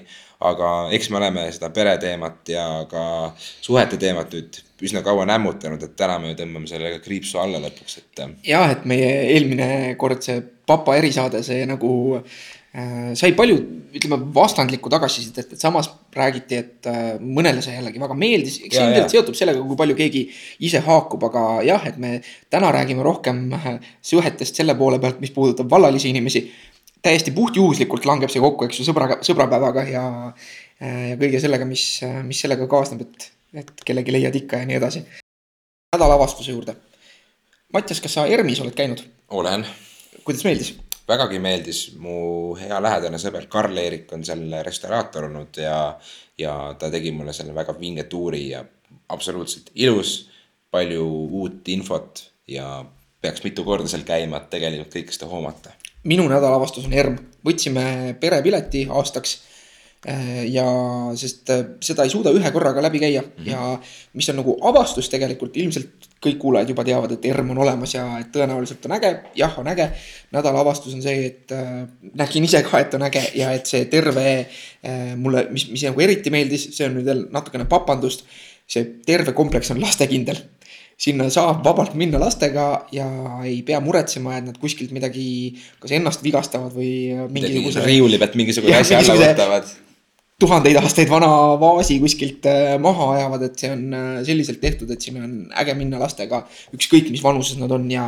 aga 0.49 0.89
eks 0.97 1.11
me 1.13 1.19
oleme 1.21 1.45
seda 1.53 1.69
pereteemat 1.75 2.49
ja 2.49 2.65
ka 2.89 3.03
suhete 3.37 3.99
teemat 4.01 4.33
nüüd 4.33 4.61
üsna 4.81 5.03
kaua 5.05 5.27
nämmutanud, 5.29 5.83
et 5.85 5.93
täna 5.99 6.17
me 6.23 6.33
tõmbame 6.39 6.71
sellega 6.71 7.03
kriipsu 7.05 7.39
alla 7.43 7.61
lõpuks, 7.61 7.99
et. 8.01 8.23
Äh, 8.25 8.33
jah, 8.49 8.73
et 8.73 8.89
meie 8.89 9.11
eelmine 9.35 9.69
kord 10.01 10.25
see 10.25 10.41
papa 10.71 10.97
erisaade, 10.99 11.43
see 11.47 11.67
nagu 11.69 11.91
äh, 12.17 13.11
sai 13.19 13.33
palju, 13.39 13.59
ütleme, 13.99 14.21
vastandlikku 14.35 14.91
tagasisidet, 14.93 15.55
et 15.55 15.63
samas 15.63 15.91
räägiti, 16.17 16.61
et 16.61 16.89
äh, 16.91 17.13
mõnele 17.21 17.65
see 17.65 17.75
jällegi 17.75 18.03
väga 18.03 18.17
meeldis, 18.19 18.61
eks 18.65 18.79
see 18.79 18.87
ilmselt 18.87 19.15
seotub 19.15 19.39
sellega, 19.39 19.63
kui 19.67 19.79
palju 19.79 19.99
keegi 19.99 20.25
ise 20.67 20.83
haakub, 20.87 21.27
aga 21.31 21.45
jah, 21.67 21.87
et 21.91 21.99
me 22.03 22.19
täna 22.53 22.73
räägime 22.77 23.07
rohkem 23.07 23.49
äh, 23.59 23.71
suhetest 24.13 24.63
selle 24.63 24.77
poole 24.79 25.01
pealt, 25.03 25.21
mis 25.23 25.35
puudutab 25.35 25.71
vallalisi 25.73 26.13
inimesi 26.15 26.47
täiesti 27.03 27.33
puhtjuhuslikult 27.35 28.07
langeb 28.09 28.33
see 28.33 28.43
kokku, 28.45 28.69
eks 28.69 28.83
ju, 28.83 28.87
sõbraga, 28.91 29.21
sõbrapäevaga 29.25 29.87
ja, 29.89 30.05
ja 30.81 31.17
kõige 31.21 31.41
sellega, 31.41 31.65
mis, 31.69 31.85
mis 32.27 32.43
sellega 32.45 32.69
kaasneb, 32.71 33.07
et, 33.07 33.31
et 33.63 33.73
kellegi 33.89 34.13
leiad 34.13 34.37
ikka 34.37 34.61
ja 34.61 34.69
nii 34.69 34.77
edasi. 34.77 35.05
nädalavastuse 35.97 36.53
juurde. 36.53 36.77
Mattias, 37.73 38.03
kas 38.05 38.19
sa 38.19 38.27
ERM-is 38.29 38.61
oled 38.61 38.77
käinud? 38.77 39.01
olen. 39.31 39.65
Kuidas 40.25 40.45
meeldis? 40.47 40.75
vägagi 41.11 41.41
meeldis, 41.43 41.81
mu 41.99 42.55
hea 42.55 42.77
lähedane 42.83 43.19
sõber 43.19 43.49
Karl-Erik 43.51 44.13
on 44.15 44.23
seal 44.27 44.45
restauraator 44.63 45.27
olnud 45.27 45.59
ja, 45.59 45.97
ja 46.39 46.55
ta 46.79 46.91
tegi 46.93 47.11
mulle 47.11 47.35
selle 47.35 47.55
väga 47.57 47.75
vinge 47.81 48.05
tuuri 48.07 48.45
ja 48.53 48.63
absoluutselt 49.11 49.73
ilus, 49.75 50.31
palju 50.71 51.07
uut 51.41 51.69
infot 51.75 52.23
ja 52.47 52.85
peaks 53.21 53.43
mitu 53.43 53.67
korda 53.67 53.91
seal 53.91 54.07
käima, 54.07 54.39
et 54.39 54.53
tegelikult 54.55 54.95
kõike 54.95 55.17
seda 55.17 55.31
hoomata 55.33 55.75
minu 56.05 56.27
nädalavastus 56.29 56.87
on 56.89 56.95
ERM, 56.97 57.17
võtsime 57.45 58.17
perepileti 58.21 58.87
aastaks. 58.91 59.39
Äh, 60.09 60.47
ja 60.49 60.65
sest 61.13 61.51
äh, 61.53 61.59
seda 61.85 62.07
ei 62.07 62.09
suuda 62.09 62.31
ühe 62.33 62.51
korraga 62.55 62.81
läbi 62.81 63.03
käia 63.03 63.21
mm 63.21 63.33
-hmm. 63.37 63.51
ja 63.51 63.81
mis 64.17 64.29
on 64.33 64.37
nagu 64.41 64.55
avastus 64.65 65.11
tegelikult, 65.13 65.57
ilmselt 65.61 66.07
kõik 66.25 66.39
kuulajad 66.41 66.71
juba 66.73 66.85
teavad, 66.85 67.13
et 67.13 67.25
ERM 67.29 67.51
on 67.51 67.59
olemas 67.59 67.93
ja 67.95 68.07
et 68.19 68.31
tõenäoliselt 68.33 68.87
on 68.89 68.95
äge, 68.97 69.11
jah, 69.37 69.59
on 69.59 69.69
äge. 69.69 69.91
nädala 70.33 70.61
avastus 70.61 70.95
on 70.95 71.03
see, 71.03 71.27
et 71.27 71.53
äh, 71.53 71.85
nägin 72.15 72.45
ise 72.45 72.63
ka, 72.63 72.81
et 72.81 72.95
on 72.95 73.03
äge 73.03 73.21
ja 73.35 73.51
et 73.53 73.67
see 73.67 73.85
terve 73.85 74.25
äh, 74.39 75.17
mulle, 75.17 75.49
mis, 75.51 75.69
mis 75.71 75.85
nagu 75.85 76.01
eriti 76.01 76.31
meeldis, 76.31 76.71
see 76.73 76.87
on 76.89 76.97
nüüd 76.97 77.05
veel 77.05 77.27
natukene 77.31 77.65
papandust. 77.65 78.25
see 78.67 78.85
terve 79.07 79.33
kompleks 79.33 79.71
on 79.71 79.81
lastekindel 79.81 80.37
sinna 80.97 81.29
saab 81.29 81.65
vabalt 81.65 81.95
minna 81.95 82.19
lastega 82.21 82.87
ja 82.93 83.07
ei 83.45 83.63
pea 83.63 83.81
muretsema, 83.81 84.39
et 84.39 84.45
nad 84.47 84.57
kuskilt 84.57 84.93
midagi, 84.93 85.61
kas 85.79 85.93
ennast 85.93 86.23
vigastavad 86.23 86.73
või 86.73 87.29
mingisuguse. 87.29 87.85
riiuli 87.85 88.19
pealt 88.19 88.35
mingisuguse 88.35 88.77
asja 88.81 88.99
alla 88.99 89.21
võtavad. 89.27 89.90
Tuhandeid 90.41 90.79
aastaid 90.81 91.11
vana 91.11 91.31
vaasi 91.61 91.99
kuskilt 92.03 92.47
äh, 92.49 92.75
maha 92.83 93.13
ajavad, 93.17 93.47
et 93.47 93.63
see 93.63 93.73
on 93.73 93.87
äh, 93.95 94.13
selliselt 94.27 94.61
tehtud, 94.63 94.91
et 94.91 95.03
sinna 95.05 95.25
on 95.27 95.35
äge 95.63 95.75
minna 95.79 96.01
lastega. 96.01 96.45
ükskõik, 96.77 97.11
mis 97.13 97.25
vanuses 97.25 97.59
nad 97.61 97.73
on 97.77 97.89
ja, 97.93 98.05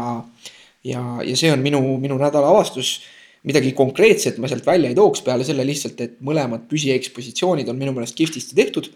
ja, 0.85 1.03
ja 1.25 1.37
see 1.39 1.53
on 1.53 1.65
minu, 1.65 1.83
minu 2.03 2.19
nädala 2.21 2.53
avastus 2.55 3.01
midagi 3.49 3.73
konkreetset 3.75 4.37
ma 4.39 4.47
sealt 4.47 4.67
välja 4.67 4.93
ei 4.93 4.95
tooks 4.95 5.25
peale 5.27 5.45
selle 5.45 5.65
lihtsalt, 5.67 5.99
et 6.01 6.21
mõlemad 6.23 6.69
püsiekspositsioonid 6.71 7.69
on 7.73 7.79
minu 7.79 7.95
meelest 7.97 8.15
kihvtisti 8.19 8.55
tehtud 8.59 8.93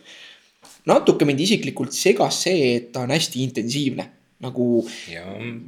natuke 0.86 1.26
mind 1.26 1.42
isiklikult 1.42 1.94
segas 1.94 2.44
see, 2.46 2.76
et 2.76 2.92
ta 2.94 3.02
on 3.06 3.14
hästi 3.14 3.42
intensiivne 3.42 4.06
nagu 4.44 4.84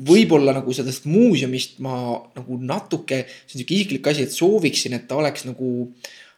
võib-olla 0.08 0.52
nagu 0.58 0.74
sellest 0.76 1.06
muuseumist 1.08 1.78
ma 1.84 1.94
nagu 2.36 2.58
natuke, 2.60 3.22
see 3.46 3.56
on 3.56 3.62
sihuke 3.62 3.76
isiklik 3.78 4.10
asi, 4.10 4.26
et 4.26 4.34
sooviksin, 4.34 4.96
et 4.98 5.06
ta 5.08 5.16
oleks 5.16 5.46
nagu 5.48 5.70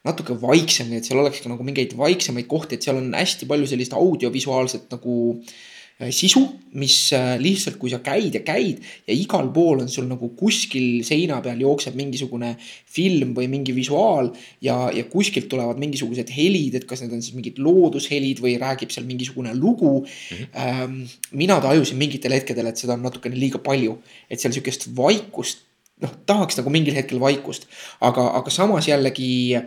natuke 0.06 0.36
vaiksem, 0.40 0.92
et 0.96 1.08
seal 1.08 1.20
oleks 1.20 1.42
ka 1.44 1.50
nagu 1.52 1.64
mingeid 1.66 1.92
vaiksemaid 1.98 2.48
kohti, 2.48 2.78
et 2.78 2.86
seal 2.86 3.00
on 3.00 3.12
hästi 3.16 3.48
palju 3.50 3.68
sellist 3.68 3.92
audiovisuaalset 3.96 4.86
nagu 4.94 5.16
äh, 5.36 6.08
sisu, 6.08 6.40
mis 6.80 6.94
äh, 7.12 7.34
lihtsalt, 7.42 7.76
kui 7.80 7.90
sa 7.92 7.98
käid 8.00 8.32
ja 8.38 8.40
käid 8.46 8.80
ja 9.04 9.12
igal 9.12 9.50
pool 9.52 9.82
on 9.82 9.90
sul 9.92 10.06
nagu 10.08 10.30
kuskil 10.38 11.02
seina 11.04 11.42
peal 11.44 11.60
jookseb 11.60 11.98
mingisugune 11.98 12.54
film 12.88 13.34
või 13.36 13.50
mingi 13.52 13.74
visuaal 13.76 14.30
ja, 14.64 14.78
ja 14.96 15.04
kuskilt 15.12 15.50
tulevad 15.52 15.80
mingisugused 15.82 16.32
helid, 16.32 16.78
et 16.78 16.86
kas 16.88 17.04
need 17.04 17.12
on 17.16 17.20
siis 17.24 17.36
mingid 17.36 17.60
loodushelid 17.60 18.40
või 18.40 18.54
räägib 18.62 18.94
seal 18.94 19.04
mingisugune 19.08 19.52
lugu 19.58 19.98
mm. 20.06 20.46
-hmm. 20.54 21.02
mina 21.36 21.60
tajusin 21.60 22.00
mingitel 22.00 22.32
hetkedel, 22.38 22.70
et 22.70 22.80
seda 22.80 22.96
on 22.96 23.04
natukene 23.04 23.36
liiga 23.36 23.60
palju, 23.60 23.98
et 24.30 24.40
seal 24.40 24.56
sihukest 24.56 24.88
vaikust, 24.96 25.66
noh, 26.00 26.16
tahaks 26.24 26.56
nagu 26.56 26.72
mingil 26.72 26.96
hetkel 26.96 27.20
vaikust, 27.20 27.68
aga, 28.00 28.30
aga 28.40 28.54
samas 28.54 28.88
jällegi 28.88 29.60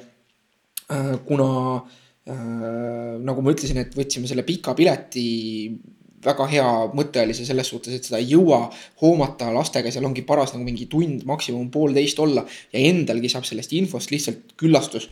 kuna 1.28 1.50
äh, 2.28 3.20
nagu 3.24 3.44
ma 3.44 3.54
ütlesin, 3.54 3.82
et 3.84 3.96
võtsime 3.98 4.30
selle 4.30 4.46
pika 4.48 4.76
pileti 4.78 5.28
väga 6.24 6.48
hea 6.52 6.68
mõte 6.96 7.24
oli 7.24 7.36
see 7.36 7.48
selles 7.48 7.70
suhtes, 7.72 7.96
et 7.98 8.08
seda 8.08 8.20
ei 8.22 8.30
jõua 8.32 8.66
hoomata 9.02 9.50
lastega, 9.56 9.92
seal 9.92 10.08
ongi 10.08 10.24
paras 10.28 10.54
nagu 10.56 10.66
mingi 10.66 10.88
tund, 10.92 11.26
maksimum 11.28 11.70
poolteist 11.74 12.20
olla 12.24 12.46
ja 12.74 12.84
endalgi 12.92 13.32
saab 13.32 13.48
sellest 13.48 13.74
infost 13.78 14.14
lihtsalt 14.14 14.56
küllastus. 14.60 15.10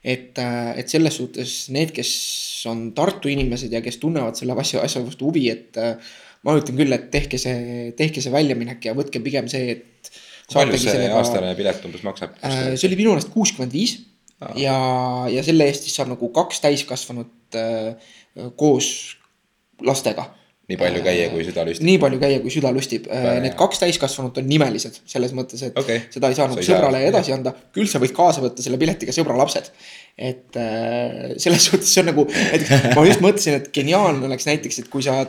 et, 0.00 0.38
äh, 0.40 0.78
et 0.80 0.88
selles 0.88 1.16
suhtes 1.16 1.68
need, 1.68 1.90
kes 1.92 2.10
on 2.70 2.86
Tartu 2.96 3.28
inimesed 3.28 3.72
ja 3.72 3.82
kes 3.84 3.98
tunnevad 4.00 4.38
selle 4.38 4.54
asja, 4.56 4.80
asja 4.80 5.02
vastu 5.04 5.26
huvi, 5.28 5.42
et 5.52 5.76
äh, 5.76 5.98
ma 6.48 6.54
ütlen 6.56 6.78
küll, 6.78 6.96
et 6.96 7.10
tehke 7.12 7.36
see, 7.36 7.90
tehke 7.98 8.22
see 8.24 8.32
väljaminek 8.32 8.88
ja 8.88 8.94
võtke 8.96 9.20
pigem 9.20 9.48
see, 9.52 9.74
et. 9.76 10.08
palju 10.54 10.78
see 10.78 10.94
sellega, 10.94 11.18
aastane 11.20 11.52
pilet 11.58 11.84
umbes 11.84 12.06
maksab? 12.06 12.32
Äh, 12.40 12.72
see 12.80 12.88
oli 12.88 12.96
minu 13.02 13.12
meelest 13.12 13.28
kuuskümmend 13.34 13.76
viis 13.76 13.98
ja, 14.56 14.76
ja 15.30 15.46
selle 15.46 15.68
eest 15.68 15.86
siis 15.86 15.96
saab 16.00 16.12
nagu 16.12 16.30
kaks 16.34 16.62
täiskasvanut 16.64 17.58
äh, 17.58 18.12
koos 18.56 18.90
lastega 19.84 20.28
nii 20.70 20.78
palju 20.78 21.00
käia, 21.02 21.26
kui 21.32 21.42
süda 21.42 21.64
lustib. 21.66 21.86
nii 21.88 21.98
palju 21.98 22.20
käia, 22.22 22.40
kui 22.42 22.52
süda 22.54 22.70
lustib. 22.74 23.08
Need 23.10 23.56
kaks 23.58 23.80
täiskasvanut 23.82 24.38
on 24.38 24.46
nimelised 24.46 25.00
selles 25.10 25.32
mõttes, 25.34 25.64
et 25.66 25.78
okay. 25.80 26.04
seda 26.14 26.30
ei 26.30 26.38
saa 26.38 26.46
nagu 26.50 26.62
sõbrale 26.62 27.00
saa, 27.00 27.10
edasi 27.10 27.34
anda. 27.34 27.52
küll 27.74 27.90
sa 27.90 27.98
võid 28.02 28.14
kaasa 28.14 28.44
võtta 28.44 28.62
selle 28.62 28.78
piletiga 28.78 29.14
sõbra 29.16 29.34
lapsed. 29.40 29.72
et 30.14 30.60
äh, 30.60 31.34
selles 31.42 31.66
suhtes 31.66 31.90
see 31.90 32.04
on 32.04 32.10
nagu, 32.12 32.26
näiteks 32.30 32.94
ma 32.94 33.06
just 33.08 33.24
mõtlesin, 33.24 33.58
et 33.58 33.70
geniaalne 33.74 34.30
oleks 34.30 34.46
näiteks, 34.46 34.82
et 34.84 34.92
kui 34.92 35.02
sa 35.06 35.24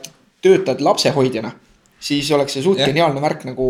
töötad 0.45 0.81
lapsehoidjana 0.85 1.55
siis 2.01 2.31
oleks 2.35 2.55
see 2.57 2.63
suht 2.65 2.81
yeah. 2.81 2.89
geniaalne 2.89 3.21
värk 3.23 3.45
nagu 3.49 3.67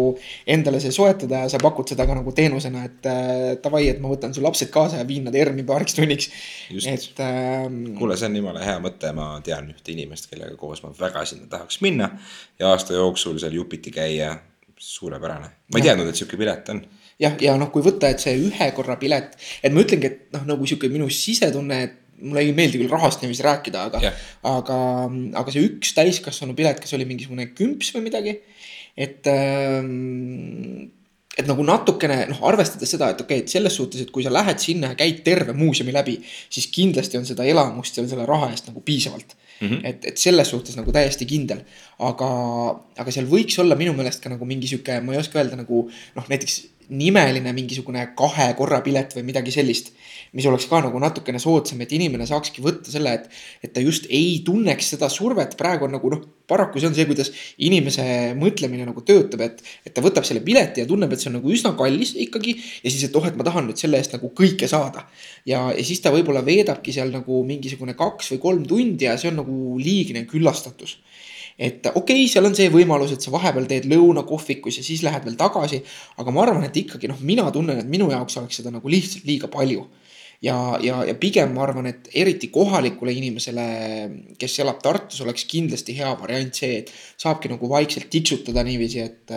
endale 0.49 0.79
see 0.83 0.93
soetada 0.95 1.43
ja 1.43 1.51
sa 1.51 1.59
pakud 1.61 1.91
seda 1.91 2.05
ka 2.09 2.15
nagu 2.17 2.33
teenusena, 2.35 2.85
et 2.87 3.09
äh, 3.09 3.41
davai, 3.63 3.83
et 3.91 3.99
ma 4.03 4.11
võtan 4.11 4.35
su 4.35 4.43
lapsed 4.43 4.71
kaasa 4.73 5.01
ja 5.01 5.07
viin 5.07 5.27
nad 5.27 5.35
ERM-i 5.37 5.65
paariks 5.67 5.97
tunniks. 5.97 6.31
et 6.71 7.19
äh,. 7.23 7.67
kuule, 7.99 8.17
see 8.19 8.31
on 8.31 8.39
jumala 8.41 8.63
hea 8.65 8.77
mõte, 8.83 9.11
ma 9.17 9.33
tean 9.45 9.69
ühte 9.73 9.93
inimest, 9.95 10.31
kellega 10.31 10.55
koos 10.59 10.83
ma 10.85 10.93
väga 10.97 11.25
sinna 11.27 11.49
tahaks 11.51 11.81
minna 11.85 12.13
ja 12.59 12.71
aasta 12.71 12.97
jooksul 12.97 13.39
seal 13.41 13.59
jupiti 13.59 13.93
käia, 13.95 14.33
suurepärane. 14.81 15.51
ma 15.71 15.79
ei 15.79 15.85
ja. 15.85 15.91
teadnud, 15.91 16.09
et 16.11 16.19
sihuke 16.19 16.39
pilet 16.39 16.73
on 16.73 16.83
jah, 17.21 17.35
ja 17.41 17.55
noh, 17.59 17.69
kui 17.73 17.83
võtta, 17.85 18.09
et 18.11 18.23
see 18.23 18.33
ühe 18.39 18.71
korra 18.75 18.97
pilet, 19.01 19.35
et 19.61 19.73
ma 19.73 19.83
ütlengi, 19.83 20.09
et 20.09 20.35
noh, 20.35 20.47
nagu 20.53 20.67
sihuke 20.67 20.89
minu 20.91 21.09
sisetunne, 21.13 21.81
et 21.85 22.00
mulle 22.21 22.45
ei 22.45 22.55
meeldi 22.55 22.79
küll 22.81 22.91
rahast 22.91 23.23
niiviisi 23.23 23.45
rääkida, 23.45 23.87
aga 23.89 24.01
yeah., 24.03 24.23
aga, 24.47 24.79
aga 25.41 25.53
see 25.53 25.65
üks 25.67 25.93
täiskasvanu 25.97 26.55
pilet, 26.57 26.79
kas 26.81 26.95
oli 26.97 27.07
mingisugune 27.09 27.51
kümps 27.57 27.93
või 27.95 28.07
midagi. 28.09 28.39
et 28.97 29.27
ähm, 29.31 30.91
et 31.39 31.47
nagu 31.47 31.63
natukene 31.63 32.25
noh, 32.29 32.41
arvestades 32.49 32.91
seda, 32.91 33.11
et 33.13 33.21
okei 33.23 33.39
okay,, 33.39 33.45
et 33.45 33.53
selles 33.53 33.75
suhtes, 33.79 34.03
et 34.03 34.11
kui 34.11 34.23
sa 34.25 34.33
lähed 34.33 34.59
sinna 34.59 34.91
ja 34.91 34.97
käid 34.99 35.21
terve 35.23 35.55
muuseumi 35.55 35.93
läbi, 35.95 36.17
siis 36.51 36.67
kindlasti 36.73 37.19
on 37.19 37.27
seda 37.27 37.45
elamust 37.47 37.95
seal 37.95 38.09
selle 38.11 38.25
raha 38.27 38.51
eest 38.51 38.67
nagu 38.67 38.83
piisavalt 38.85 39.35
mm. 39.61 39.67
-hmm. 39.69 39.79
et, 39.87 40.05
et 40.11 40.17
selles 40.17 40.51
suhtes 40.51 40.75
nagu 40.75 40.91
täiesti 40.91 41.25
kindel. 41.29 41.63
aga, 41.99 42.29
aga 42.97 43.11
seal 43.15 43.29
võiks 43.31 43.59
olla 43.63 43.77
minu 43.79 43.93
meelest 43.95 44.23
ka 44.23 44.33
nagu 44.33 44.45
mingi 44.45 44.67
sihuke, 44.67 44.99
ma 45.01 45.15
ei 45.15 45.21
oska 45.23 45.39
öelda 45.39 45.59
nagu 45.59 45.85
noh, 46.15 46.27
näiteks 46.27 46.59
nimeline 46.91 47.53
mingisugune 47.55 48.05
kahe 48.17 48.51
korra 48.59 48.81
pilet 48.85 49.15
või 49.15 49.27
midagi 49.31 49.53
sellist 49.55 49.93
mis 50.31 50.45
oleks 50.47 50.67
ka 50.71 50.79
nagu 50.79 50.99
natukene 51.01 51.39
soodsam, 51.43 51.81
et 51.83 51.91
inimene 51.95 52.25
saakski 52.27 52.63
võtta 52.63 52.91
selle, 52.91 53.13
et, 53.19 53.41
et 53.65 53.73
ta 53.75 53.83
just 53.83 54.07
ei 54.07 54.37
tunneks 54.47 54.93
seda 54.93 55.09
survet, 55.11 55.57
praegu 55.59 55.87
on 55.87 55.95
nagu 55.97 56.11
noh, 56.13 56.21
paraku 56.47 56.79
see 56.79 56.87
on 56.87 56.95
see, 56.95 57.05
kuidas 57.09 57.31
inimese 57.63 58.05
mõtlemine 58.39 58.87
nagu 58.87 59.03
töötab, 59.07 59.43
et, 59.43 59.59
et 59.87 59.95
ta 59.95 60.03
võtab 60.03 60.27
selle 60.27 60.43
pileti 60.45 60.83
ja 60.83 60.87
tunneb, 60.87 61.11
et 61.11 61.23
see 61.23 61.31
on 61.31 61.37
nagu 61.39 61.51
üsna 61.51 61.73
kallis 61.79 62.13
ikkagi. 62.27 62.55
ja 62.83 62.93
siis, 62.93 63.03
et 63.07 63.17
oh, 63.19 63.27
et 63.27 63.35
ma 63.39 63.47
tahan 63.47 63.67
nüüd 63.67 63.79
selle 63.79 63.99
eest 63.99 64.15
nagu 64.15 64.31
kõike 64.37 64.71
saada. 64.71 65.03
ja, 65.47 65.65
ja 65.75 65.83
siis 65.83 65.99
ta 66.03 66.15
võib-olla 66.15 66.45
veedabki 66.47 66.95
seal 66.95 67.11
nagu 67.11 67.43
mingisugune 67.47 67.97
kaks 67.99 68.31
või 68.35 68.43
kolm 68.47 68.63
tundi 68.67 69.09
ja 69.09 69.17
see 69.19 69.33
on 69.33 69.41
nagu 69.43 69.57
liigne 69.83 70.23
küllastatus 70.31 70.99
et 71.61 71.85
okei 71.91 72.23
okay,, 72.23 72.27
seal 72.31 72.47
on 72.49 72.57
see 72.57 72.71
võimalus, 72.73 73.13
et 73.13 73.21
sa 73.21 73.33
vahepeal 73.33 73.67
teed 73.69 73.85
lõuna 73.91 74.25
kohvikus 74.27 74.79
ja 74.79 74.85
siis 74.85 75.03
lähed 75.05 75.27
veel 75.27 75.37
tagasi. 75.37 75.83
aga 76.17 76.33
ma 76.33 76.45
arvan, 76.45 76.65
et 76.65 76.77
ikkagi 76.83 77.11
noh, 77.11 77.19
mina 77.21 77.49
tunnen, 77.53 77.77
et 77.77 77.89
minu 77.89 78.09
jaoks 78.11 78.39
oleks 78.41 78.61
seda 78.61 78.73
nagu 78.73 78.89
lihtsalt 78.89 79.27
liiga 79.29 79.51
palju 79.51 79.85
ja, 80.41 80.57
ja, 80.81 81.01
ja 81.05 81.15
pigem 81.21 81.53
ma 81.55 81.65
arvan, 81.67 81.89
et 81.91 82.09
eriti 82.17 82.49
kohalikule 82.53 83.13
inimesele, 83.13 83.65
kes 84.41 84.57
elab 84.63 84.81
Tartus, 84.83 85.21
oleks 85.25 85.45
kindlasti 85.49 85.95
hea 85.99 86.09
variant 86.19 86.57
see, 86.57 86.81
et 86.81 86.91
saabki 87.21 87.51
nagu 87.51 87.69
vaikselt 87.69 88.09
tiksutada 88.13 88.65
niiviisi, 88.65 89.05
et 89.05 89.35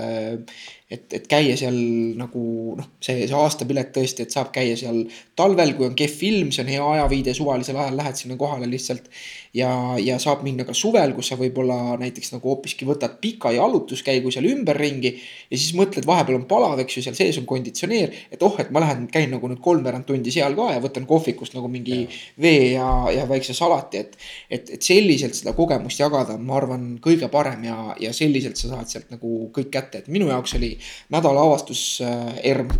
et, 0.92 1.06
et 1.16 1.24
käia 1.28 1.54
seal 1.56 1.76
nagu 2.18 2.40
noh, 2.76 2.88
see, 3.02 3.24
see 3.24 3.36
aastapilet 3.38 3.88
tõesti, 3.94 4.26
et 4.26 4.34
saab 4.34 4.50
käia 4.52 4.76
seal 4.76 5.04
talvel, 5.38 5.72
kui 5.78 5.88
on 5.88 5.94
kehv 5.96 6.20
ilm, 6.28 6.50
see 6.52 6.64
on 6.64 6.72
hea 6.74 6.88
ajaviide, 6.96 7.32
suvalisel 7.36 7.78
ajal 7.80 7.96
lähed 7.96 8.20
sinna 8.20 8.36
kohale 8.40 8.68
lihtsalt. 8.68 9.08
ja, 9.54 9.70
ja 10.02 10.18
saab 10.18 10.42
minna 10.44 10.66
ka 10.66 10.74
suvel, 10.76 11.14
kus 11.14 11.30
sa 11.30 11.38
võib-olla 11.40 11.94
näiteks 12.00 12.34
nagu 12.34 12.50
hoopiski 12.50 12.86
võtad 12.88 13.16
pika 13.22 13.52
jalutuskäigu 13.54 14.32
seal 14.34 14.50
ümberringi. 14.50 15.14
ja 15.50 15.56
siis 15.56 15.72
mõtled, 15.78 16.04
vahepeal 16.06 16.42
on 16.42 16.44
palav, 16.50 16.76
eks 16.84 16.98
ju, 16.98 17.04
seal 17.06 17.16
sees 17.16 17.40
on 17.40 17.48
konditsioneer, 17.48 18.12
et 18.34 18.44
oh, 18.44 18.60
et 18.60 18.70
ma 18.74 18.84
lähen, 18.84 19.08
käin 19.14 19.32
nagu 19.32 19.48
nüüd 19.48 19.62
kolmveerand 19.64 20.04
tundi 20.08 20.34
seal 20.34 20.56
ka 20.58 20.68
ja 20.74 20.84
võtan 20.84 21.08
kohvikust 21.08 21.56
nagu 21.56 21.70
mingi 21.72 22.02
ja. 22.02 22.20
vee 22.44 22.74
ja, 22.74 22.90
ja 23.14 23.24
väikse 23.30 23.56
salati, 23.56 24.04
et. 24.04 24.20
et, 24.50 24.76
et 24.76 24.84
selliselt 24.84 25.32
seda 25.38 25.54
kogemust 25.56 26.02
jagada, 26.02 26.36
ma 26.36 26.58
arvan, 26.60 26.86
kõige 27.02 27.30
parem 27.32 27.64
ja, 27.64 27.78
ja 28.00 28.12
selliselt 28.12 28.60
sa 28.60 28.74
saad 28.74 28.90
sealt 28.90 29.10
nagu 29.14 29.48
kõik 29.54 29.72
kätte, 29.72 30.04
et 30.04 30.12
minu 30.12 30.28
jaoks 30.28 30.58
oli 30.58 30.73
nädala 31.14 31.46
avastus 31.48 32.00
äh, 32.04 32.34
ERM. 32.52 32.70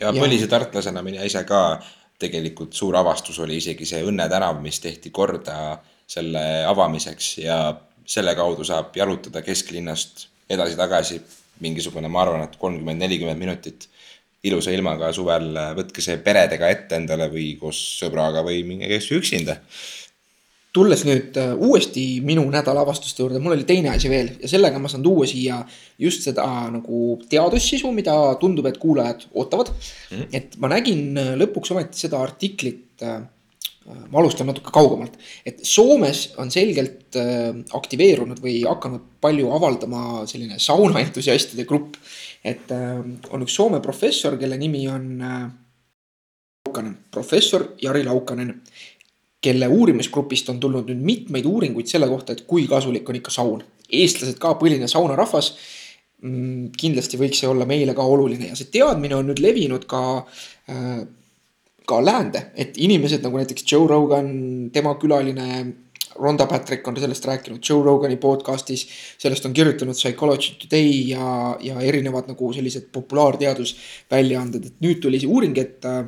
ja 0.00 0.12
põlise 0.16 0.48
tartlasena 0.50 1.02
mina 1.02 1.24
ise 1.28 1.44
ka 1.48 1.62
tegelikult 2.22 2.74
suur 2.76 2.96
avastus 2.96 3.38
oli 3.42 3.58
isegi 3.58 3.86
see 3.88 4.02
Õnne 4.06 4.28
tänav, 4.30 4.60
mis 4.62 4.78
tehti 4.80 5.10
korda 5.10 5.78
selle 6.06 6.42
avamiseks 6.68 7.36
ja 7.42 7.58
selle 8.06 8.34
kaudu 8.38 8.66
saab 8.66 8.94
jalutada 8.96 9.42
kesklinnast 9.42 10.26
edasi-tagasi 10.50 11.20
mingisugune, 11.62 12.10
ma 12.10 12.24
arvan, 12.24 12.44
et 12.46 12.56
kolmkümmend, 12.60 13.00
nelikümmend 13.02 13.38
minutit 13.38 13.88
ilusa 14.42 14.72
ilmaga 14.74 15.12
suvel, 15.14 15.52
võtke 15.78 16.02
see 16.02 16.18
peredega 16.22 16.70
ette 16.72 16.98
endale 16.98 17.28
või 17.30 17.52
koos 17.60 17.78
sõbraga 18.00 18.42
või 18.46 18.64
minge 18.66 18.88
kes 18.90 19.06
üksinda 19.14 19.60
tulles 20.72 21.04
nüüd 21.04 21.36
äh, 21.36 21.52
uuesti 21.60 22.04
minu 22.24 22.44
nädalavastuste 22.52 23.22
juurde, 23.22 23.40
mul 23.42 23.56
oli 23.56 23.66
teine 23.68 23.92
asi 23.92 24.08
veel 24.12 24.32
ja 24.40 24.48
sellega 24.48 24.80
ma 24.80 24.88
saan 24.88 25.04
tuua 25.04 25.28
siia 25.28 25.60
just 26.00 26.24
seda 26.24 26.46
nagu 26.72 27.18
teadussisu, 27.28 27.92
mida 27.92 28.14
tundub, 28.40 28.66
et 28.70 28.80
kuulajad 28.80 29.26
ootavad 29.34 29.72
mm. 29.72 30.16
-hmm. 30.16 30.26
et 30.32 30.56
ma 30.58 30.72
nägin 30.72 31.18
äh, 31.20 31.34
lõpuks 31.44 31.74
ometi 31.76 32.06
seda 32.06 32.22
artiklit. 32.24 32.88
Äh, 33.02 33.22
ma 33.82 34.20
alustan 34.20 34.46
natuke 34.46 34.70
kaugemalt, 34.70 35.16
et 35.44 35.58
Soomes 35.66 36.36
on 36.38 36.52
selgelt 36.54 37.16
aktiveerunud 37.74 38.38
või 38.38 38.60
hakanud 38.62 39.08
palju 39.20 39.48
avaldama 39.50 40.22
selline 40.30 40.54
saunaentusiastide 40.62 41.64
grupp. 41.66 41.96
et 42.44 42.70
on 42.70 43.42
üks 43.42 43.56
Soome 43.58 43.80
professor, 43.82 44.38
kelle 44.38 44.56
nimi 44.56 44.86
on 44.88 45.18
Laukanen, 46.62 46.96
professor 47.10 47.66
Jari 47.82 48.04
Laukanen 48.04 48.54
kelle 49.42 49.68
uurimisgrupist 49.68 50.50
on 50.52 50.60
tulnud 50.62 50.90
nüüd 50.90 51.02
mitmeid 51.02 51.46
uuringuid 51.48 51.90
selle 51.90 52.08
kohta, 52.10 52.36
et 52.36 52.44
kui 52.46 52.66
kasulik 52.70 53.08
on 53.08 53.18
ikka 53.18 53.34
saun. 53.34 53.64
eestlased 53.92 54.38
ka 54.40 54.54
põline 54.56 54.88
saunarahvas. 54.88 55.52
Mm, 56.22 56.70
kindlasti 56.78 57.18
võiks 57.18 57.40
see 57.42 57.48
olla 57.50 57.66
meile 57.66 57.96
ka 57.98 58.04
oluline 58.06 58.52
ja 58.52 58.56
see 58.56 58.70
teadmine 58.70 59.16
on 59.18 59.26
nüüd 59.26 59.40
levinud 59.42 59.88
ka 59.90 60.02
äh, 60.70 61.02
ka 61.86 61.98
läände, 62.04 62.44
et 62.54 62.78
inimesed 62.78 63.24
nagu 63.26 63.40
näiteks 63.40 63.66
Joe 63.66 63.88
Rogan, 63.90 64.28
tema 64.72 64.94
külaline 65.02 65.64
Ronda 66.14 66.46
Patrick 66.46 66.88
on 66.88 66.96
sellest 67.00 67.24
rääkinud 67.24 67.58
Joe 67.68 67.82
Rogani 67.84 68.16
podcast'is. 68.16 68.86
sellest 69.18 69.46
on 69.46 69.52
kirjutanud 69.52 69.94
Psychology 69.94 70.54
Today 70.60 71.08
ja, 71.08 71.56
ja 71.60 71.80
erinevad 71.80 72.28
nagu 72.28 72.52
sellised 72.52 72.90
populaarteadusväljaanded, 72.92 74.66
et 74.66 74.84
nüüd 74.84 75.00
tuli 75.00 75.20
see 75.20 75.30
uuring, 75.30 75.58
et 75.58 75.84
äh, 75.88 76.04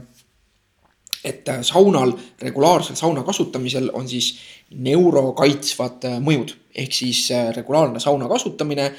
et 1.24 1.48
äh, 1.48 1.62
saunal, 1.62 2.12
regulaarsel 2.42 2.96
sauna 2.96 3.22
kasutamisel 3.22 3.90
on 3.92 4.08
siis 4.08 4.34
neurokaitsvad 4.70 6.04
äh, 6.04 6.20
mõjud. 6.20 6.56
ehk 6.74 6.92
siis 6.92 7.30
äh, 7.30 7.52
regulaarne 7.54 8.00
sauna 8.00 8.28
kasutamine 8.28 8.92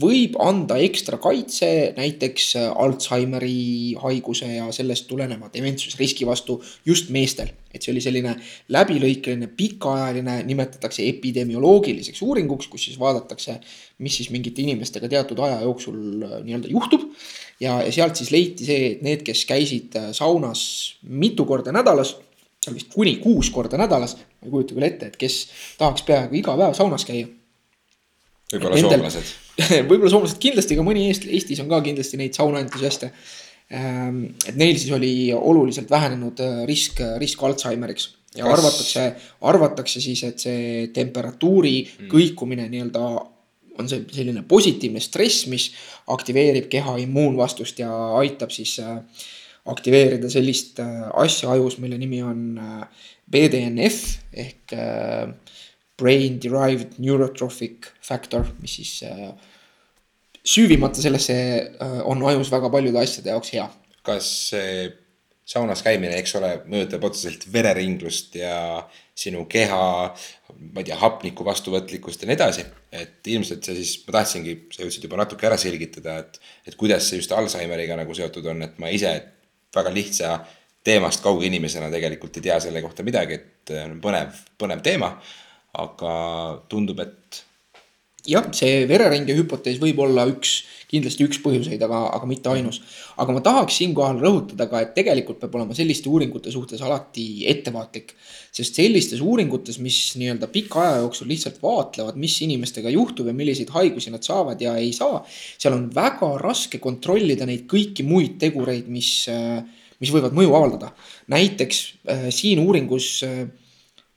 võib 0.00 0.38
anda 0.40 0.78
ekstra 0.80 1.18
kaitse 1.20 1.92
näiteks 1.96 2.54
Alžeimeri 2.70 3.92
haiguse 4.00 4.48
ja 4.54 4.70
sellest 4.72 5.04
tuleneva 5.08 5.50
dementsusriski 5.52 6.26
vastu 6.28 6.62
just 6.86 7.10
meestel. 7.12 7.52
et 7.72 7.80
see 7.80 7.88
oli 7.94 8.02
selline 8.04 8.34
läbilõikeline, 8.68 9.46
pikaajaline, 9.56 10.42
nimetatakse 10.44 11.06
epidemioloogiliseks 11.08 12.20
uuringuks, 12.20 12.66
kus 12.68 12.84
siis 12.84 12.98
vaadatakse, 13.00 13.54
mis 14.04 14.16
siis 14.16 14.28
mingite 14.28 14.60
inimestega 14.60 15.08
teatud 15.08 15.40
aja 15.40 15.62
jooksul 15.64 15.96
nii-öelda 16.44 16.68
juhtub 16.68 17.06
ja, 17.60 17.78
ja 17.80 17.92
sealt 17.92 18.20
siis 18.20 18.32
leiti 18.34 18.66
see, 18.68 18.90
et 18.92 19.02
need, 19.06 19.24
kes 19.26 19.44
käisid 19.48 19.96
äh, 19.98 20.10
saunas 20.16 20.64
mitu 21.08 21.46
korda 21.48 21.72
nädalas, 21.74 22.16
seal 22.62 22.76
vist 22.76 22.92
kuni 22.92 23.16
kuus 23.22 23.50
korda 23.54 23.80
nädalas, 23.80 24.16
ma 24.40 24.48
ei 24.48 24.52
kujuta 24.52 24.76
küll 24.76 24.88
ette, 24.88 25.12
et 25.12 25.20
kes 25.20 25.38
tahaks 25.80 26.04
peaaegu 26.08 26.42
iga 26.42 26.56
päev 26.58 26.76
saunas 26.78 27.06
käia. 27.08 27.30
Võib-olla 28.52 28.80
soomlased 28.82 29.32
võib-olla 29.90 30.12
soomlased, 30.12 30.40
kindlasti 30.42 30.78
ka 30.78 30.86
mõni 30.86 31.06
Eesti, 31.10 31.32
Eestis 31.36 31.62
on 31.64 31.70
ka 31.72 31.82
kindlasti 31.84 32.20
neid 32.20 32.36
saunaentusiaste. 32.38 33.12
Ähm, 33.72 34.24
et 34.44 34.56
neil 34.60 34.76
siis 34.76 34.92
oli 34.92 35.12
oluliselt 35.32 35.90
vähenenud 35.90 36.40
äh, 36.44 36.64
risk, 36.68 37.00
risk 37.20 37.40
Alžeimeriks 37.42 38.10
ja 38.36 38.44
Kas... 38.44 38.52
arvatakse, 38.58 39.04
arvatakse 39.48 40.00
siis, 40.00 40.24
et 40.28 40.42
see 40.42 40.88
temperatuuri 40.94 41.76
mm. 41.84 42.10
kõikumine 42.12 42.68
nii-öelda 42.72 43.04
on 43.80 43.88
see 43.88 44.02
selline 44.12 44.42
positiivne 44.48 45.00
stress, 45.00 45.46
mis 45.50 45.70
aktiveerib 46.12 46.68
keha 46.72 46.98
immuunvastust 47.06 47.80
ja 47.82 47.92
aitab 48.20 48.52
siis 48.54 48.76
äh, 48.82 48.98
aktiveerida 49.72 50.30
sellist 50.32 50.80
äh, 50.82 51.08
asja 51.24 51.52
ajus, 51.54 51.78
mille 51.82 51.98
nimi 52.00 52.22
on 52.26 52.44
äh, 52.60 53.06
BDNF 53.32 54.02
ehk 54.32 54.74
brain 56.02 56.40
derived 56.42 56.98
neurotrophic 56.98 57.92
factor, 58.02 58.48
mis 58.62 58.74
siis 58.80 58.98
süüvimata 60.42 61.02
sellesse 61.04 61.36
on 62.10 62.26
ajus 62.32 62.50
väga 62.50 62.70
paljude 62.74 62.98
asjade 62.98 63.30
jaoks 63.30 63.54
hea. 63.54 63.68
kas 64.02 64.28
saunas 65.52 65.82
käimine, 65.84 66.14
eks 66.20 66.36
ole, 66.38 66.52
mõjutab 66.70 67.04
otseselt 67.08 67.44
vereringlust 67.52 68.36
ja 68.38 68.54
sinu 69.18 69.44
keha, 69.50 69.82
ma 70.72 70.82
ei 70.82 70.88
tea, 70.88 70.96
hapniku 71.00 71.44
vastuvõtlikkust 71.46 72.22
ja 72.22 72.30
nii 72.30 72.38
edasi. 72.38 72.64
et 72.92 73.28
ilmselt 73.32 73.64
see 73.64 73.76
siis, 73.80 73.92
ma 74.06 74.18
tahtsingi, 74.18 74.56
sa 74.72 74.84
jõudsid 74.84 75.06
juba 75.08 75.18
natuke 75.22 75.46
ära 75.48 75.58
selgitada, 75.60 76.18
et, 76.22 76.40
et 76.68 76.76
kuidas 76.78 77.08
see 77.08 77.20
just 77.20 77.32
Alžeimeriga 77.32 77.96
nagu 77.98 78.14
seotud 78.14 78.46
on, 78.52 78.62
et 78.66 78.78
ma 78.82 78.90
ise 78.92 79.12
väga 79.74 79.92
lihtsa 79.94 80.32
teemast 80.84 81.22
kauge 81.24 81.46
inimesena 81.48 81.88
tegelikult 81.92 82.36
ei 82.36 82.48
tea 82.48 82.58
selle 82.60 82.82
kohta 82.84 83.04
midagi, 83.06 83.38
et 83.38 83.72
põnev, 84.02 84.42
põnev 84.58 84.82
teema. 84.84 85.14
Aga 85.72 86.14
tundub, 86.68 87.00
et 87.00 87.44
jah, 88.28 88.44
see 88.54 88.84
vereringe 88.86 89.34
hüpotees 89.34 89.80
võib 89.82 89.98
olla 90.04 90.24
üks, 90.30 90.62
kindlasti 90.92 91.24
üks 91.26 91.40
põhjuseid, 91.42 91.80
aga, 91.82 92.04
aga 92.14 92.28
mitte 92.28 92.50
ainus. 92.52 92.80
aga 93.16 93.34
ma 93.34 93.40
tahaks 93.44 93.78
siinkohal 93.80 94.20
rõhutada 94.20 94.68
ka, 94.70 94.82
et 94.84 94.92
tegelikult 94.94 95.40
peab 95.40 95.56
olema 95.56 95.74
selliste 95.74 96.10
uuringute 96.10 96.52
suhtes 96.52 96.82
alati 96.84 97.46
ettevaatlik. 97.50 98.14
sest 98.52 98.78
sellistes 98.78 99.20
uuringutes, 99.24 99.78
mis 99.80 99.98
nii-öelda 100.20 100.50
pika 100.52 100.82
aja 100.84 101.00
jooksul 101.02 101.30
lihtsalt 101.32 101.62
vaatlevad, 101.62 102.18
mis 102.20 102.36
inimestega 102.44 102.92
juhtub 102.92 103.26
ja 103.26 103.34
milliseid 103.34 103.72
haigusi 103.72 104.12
nad 104.12 104.22
saavad 104.22 104.60
ja 104.60 104.76
ei 104.76 104.92
saa. 104.92 105.24
seal 105.58 105.74
on 105.74 105.88
väga 105.94 106.36
raske 106.38 106.78
kontrollida 106.78 107.48
neid 107.48 107.66
kõiki 107.66 108.04
muid 108.06 108.38
tegureid, 108.38 108.86
mis, 108.92 109.26
mis 109.98 110.14
võivad 110.14 110.36
mõju 110.36 110.54
avaldada. 110.54 110.92
näiteks 111.32 111.82
äh, 112.06 112.28
siin 112.30 112.62
uuringus 112.62 113.22
äh, 113.26 113.48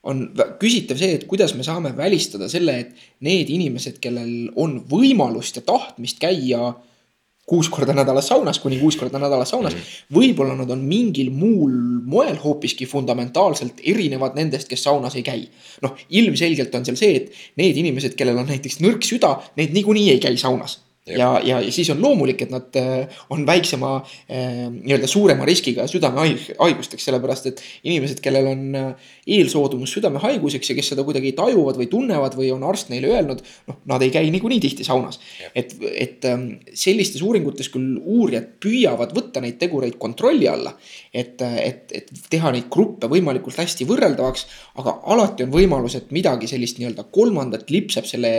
on 0.06 0.26
küsitav 0.62 1.00
see, 1.02 1.16
et 1.18 1.28
kuidas 1.30 1.56
me 1.58 1.66
saame 1.66 1.92
välistada 1.98 2.50
selle, 2.52 2.78
et 2.84 3.08
need 3.26 3.50
inimesed, 3.50 3.98
kellel 4.04 4.52
on 4.62 4.78
võimalust 4.90 5.58
ja 5.60 5.66
tahtmist 5.66 6.22
käia 6.22 6.74
kuus 7.46 7.70
korda 7.70 7.94
nädalas 7.94 8.28
saunas, 8.32 8.60
kuni 8.60 8.80
kuus 8.82 8.98
korda 8.98 9.20
nädalas 9.22 9.52
saunas 9.54 9.74
mm. 9.74 9.80
-hmm. 9.80 10.16
võib-olla 10.18 10.56
nad 10.58 10.70
on 10.70 10.82
mingil 10.82 11.30
muul 11.30 11.74
moel 12.06 12.38
hoopiski 12.44 12.86
fundamentaalselt 12.86 13.82
erinevad 13.84 14.38
nendest, 14.38 14.68
kes 14.68 14.84
saunas 14.84 15.16
ei 15.16 15.24
käi. 15.24 15.48
noh, 15.82 15.94
ilmselgelt 16.10 16.76
on 16.76 16.86
seal 16.86 16.98
see, 16.98 17.16
et 17.16 17.32
need 17.56 17.78
inimesed, 17.78 18.16
kellel 18.18 18.38
on 18.38 18.50
näiteks 18.50 18.82
nõrk 18.82 19.06
süda, 19.06 19.38
need 19.58 19.74
niikuinii 19.78 20.10
ei 20.12 20.20
käi 20.20 20.38
saunas 20.38 20.85
ja, 21.06 21.40
ja, 21.44 21.60
siis 21.72 21.90
on 21.94 22.02
loomulik, 22.02 22.42
et 22.42 22.54
nad 22.54 22.78
äh, 22.80 23.20
on 23.30 23.46
väiksema 23.46 23.92
äh, 24.00 24.66
nii-öelda 24.74 25.08
suurema 25.10 25.46
riskiga 25.46 25.86
südamehaigusteks, 25.90 27.06
sellepärast 27.06 27.50
et 27.52 27.62
inimesed, 27.86 28.22
kellel 28.26 28.50
on 28.50 28.64
äh, 28.80 29.12
eelsoodumus 29.38 29.94
südamehaiguseks 29.94 30.72
ja 30.72 30.78
kes 30.78 30.90
seda 30.94 31.06
kuidagi 31.06 31.36
tajuvad 31.38 31.78
või 31.78 31.90
tunnevad 31.92 32.38
või 32.38 32.50
on 32.56 32.66
arst 32.66 32.90
neile 32.90 33.14
öelnud, 33.14 33.44
noh, 33.70 33.80
nad 33.92 34.06
ei 34.06 34.14
käi 34.14 34.32
niikuinii 34.34 34.60
tihti 34.64 34.88
saunas. 34.88 35.20
et, 35.54 35.76
et 35.94 36.26
ähm, 36.26 36.48
sellistes 36.74 37.22
uuringutes 37.22 37.70
küll 37.74 38.00
uurijad 38.02 38.56
püüavad 38.64 39.14
võtta 39.16 39.44
neid 39.46 39.60
tegureid 39.62 40.00
kontrolli 40.02 40.50
alla, 40.50 40.74
et, 41.14 41.42
et, 41.42 41.94
et 41.94 42.10
teha 42.34 42.54
neid 42.56 42.70
gruppe 42.74 43.10
võimalikult 43.12 43.62
hästi 43.62 43.86
võrreldavaks, 43.86 44.48
aga 44.82 45.00
alati 45.14 45.46
on 45.46 45.54
võimalus, 45.54 46.00
et 46.00 46.10
midagi 46.16 46.50
sellist 46.50 46.82
nii-öelda 46.82 47.06
kolmandat 47.14 47.70
lipsab 47.70 48.10
selle 48.10 48.34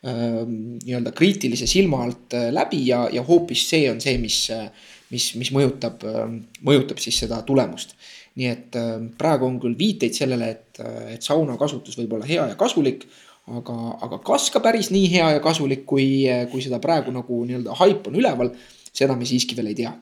nii-öelda 0.00 1.12
kriitilise 1.12 1.66
silma 1.68 2.04
alt 2.06 2.34
äh, 2.34 2.48
läbi 2.52 2.86
ja, 2.86 3.02
ja 3.12 3.22
hoopis 3.22 3.66
see 3.68 3.84
on 3.90 4.00
see, 4.00 4.16
mis, 4.18 4.46
äh, 4.54 4.70
mis, 5.12 5.34
mis 5.36 5.50
mõjutab, 5.52 6.00
ähm, 6.08 6.38
mõjutab 6.64 7.02
siis 7.02 7.18
seda 7.20 7.42
tulemust. 7.44 7.96
nii 8.40 8.46
et 8.46 8.76
ähm, 8.78 9.08
praegu 9.18 9.44
on 9.44 9.58
küll 9.60 9.74
viiteid 9.76 10.14
sellele, 10.16 10.50
et, 10.54 10.80
äh, 10.80 11.16
et 11.16 11.26
sauna 11.26 11.58
kasutus 11.60 11.98
võib 11.98 12.14
olla 12.16 12.24
hea 12.24 12.46
ja 12.52 12.56
kasulik, 12.56 13.04
aga, 13.50 13.76
aga 14.06 14.20
kas 14.24 14.48
ka 14.54 14.62
päris 14.64 14.88
nii 14.94 15.10
hea 15.12 15.32
ja 15.34 15.40
kasulik, 15.44 15.84
kui, 15.84 16.24
kui 16.52 16.62
seda 16.64 16.78
praegu 16.80 17.12
nagu 17.12 17.42
nii-öelda 17.44 17.74
haip 17.82 18.06
on 18.08 18.16
üleval, 18.22 18.54
seda 18.94 19.18
me 19.18 19.28
siiski 19.28 19.58
veel 19.58 19.72
ei 19.74 19.80
tea. 19.82 19.92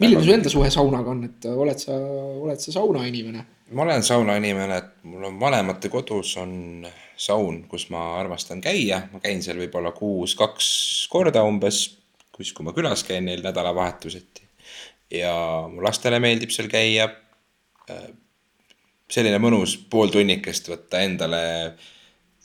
milline 0.00 0.24
su 0.24 0.32
enda 0.32 0.50
suhe 0.50 0.70
saunaga 0.70 1.10
on, 1.10 1.22
et 1.28 1.46
oled 1.52 1.78
sa, 1.78 1.94
oled 2.42 2.58
sa 2.58 2.72
saunainimene? 2.72 3.44
ma 3.70 3.84
olen 3.84 4.02
saunainimene, 4.02 4.76
et 4.76 5.04
mul 5.04 5.28
on 5.28 5.38
vanemate 5.38 5.90
kodus 5.92 6.36
on 6.40 6.88
saun, 7.18 7.62
kus 7.68 7.88
ma 7.90 8.02
armastan 8.20 8.62
käia, 8.62 9.02
ma 9.12 9.20
käin 9.22 9.42
seal 9.42 9.58
võib-olla 9.58 9.90
kuus-kaks 9.96 10.68
korda 11.10 11.42
umbes, 11.46 11.82
kus, 12.34 12.52
kui 12.54 12.66
ma 12.66 12.74
külas 12.76 13.02
käin 13.06 13.26
neil 13.26 13.42
nädalavahetuseti. 13.44 14.46
ja 15.10 15.34
mu 15.72 15.82
lastele 15.82 16.20
meeldib 16.20 16.52
seal 16.54 16.68
käia. 16.70 17.08
Äh, 17.90 18.08
selline 19.08 19.38
mõnus 19.40 19.78
pool 19.90 20.12
tunnikest 20.12 20.68
võtta 20.68 21.00
endale. 21.00 21.38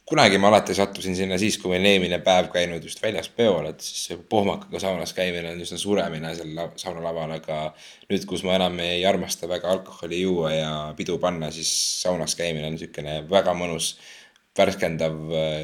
kunagi 0.07 0.37
ma 0.37 0.49
alati 0.49 0.75
sattusin 0.75 1.15
sinna 1.15 1.37
siis, 1.39 1.57
kui 1.57 1.71
meil 1.71 1.85
eelmine 1.87 2.19
päev 2.23 2.49
käinud 2.51 2.83
just 2.83 3.01
väljas 3.01 3.29
peol, 3.29 3.69
et 3.69 3.81
siis 3.81 4.19
pohmakaga 4.29 4.79
saunas 4.79 5.13
käimine 5.13 5.51
on 5.51 5.61
üsna 5.63 5.77
suremine 5.79 6.33
seal 6.35 6.59
saunalaval, 6.75 7.31
aga 7.37 7.59
nüüd, 8.09 8.25
kus 8.27 8.43
ma 8.43 8.55
enam 8.55 8.79
ei 8.83 9.05
armasta 9.05 9.47
väga 9.47 9.71
alkoholi 9.71 10.21
juua 10.21 10.51
ja 10.53 10.73
pidu 10.97 11.17
panna, 11.19 11.51
siis 11.51 11.71
saunas 12.01 12.35
käimine 12.35 12.67
on 12.67 12.75
niisugune 12.75 13.21
väga 13.29 13.55
mõnus 13.55 13.93
värskendav 14.57 15.15
äh, 15.33 15.63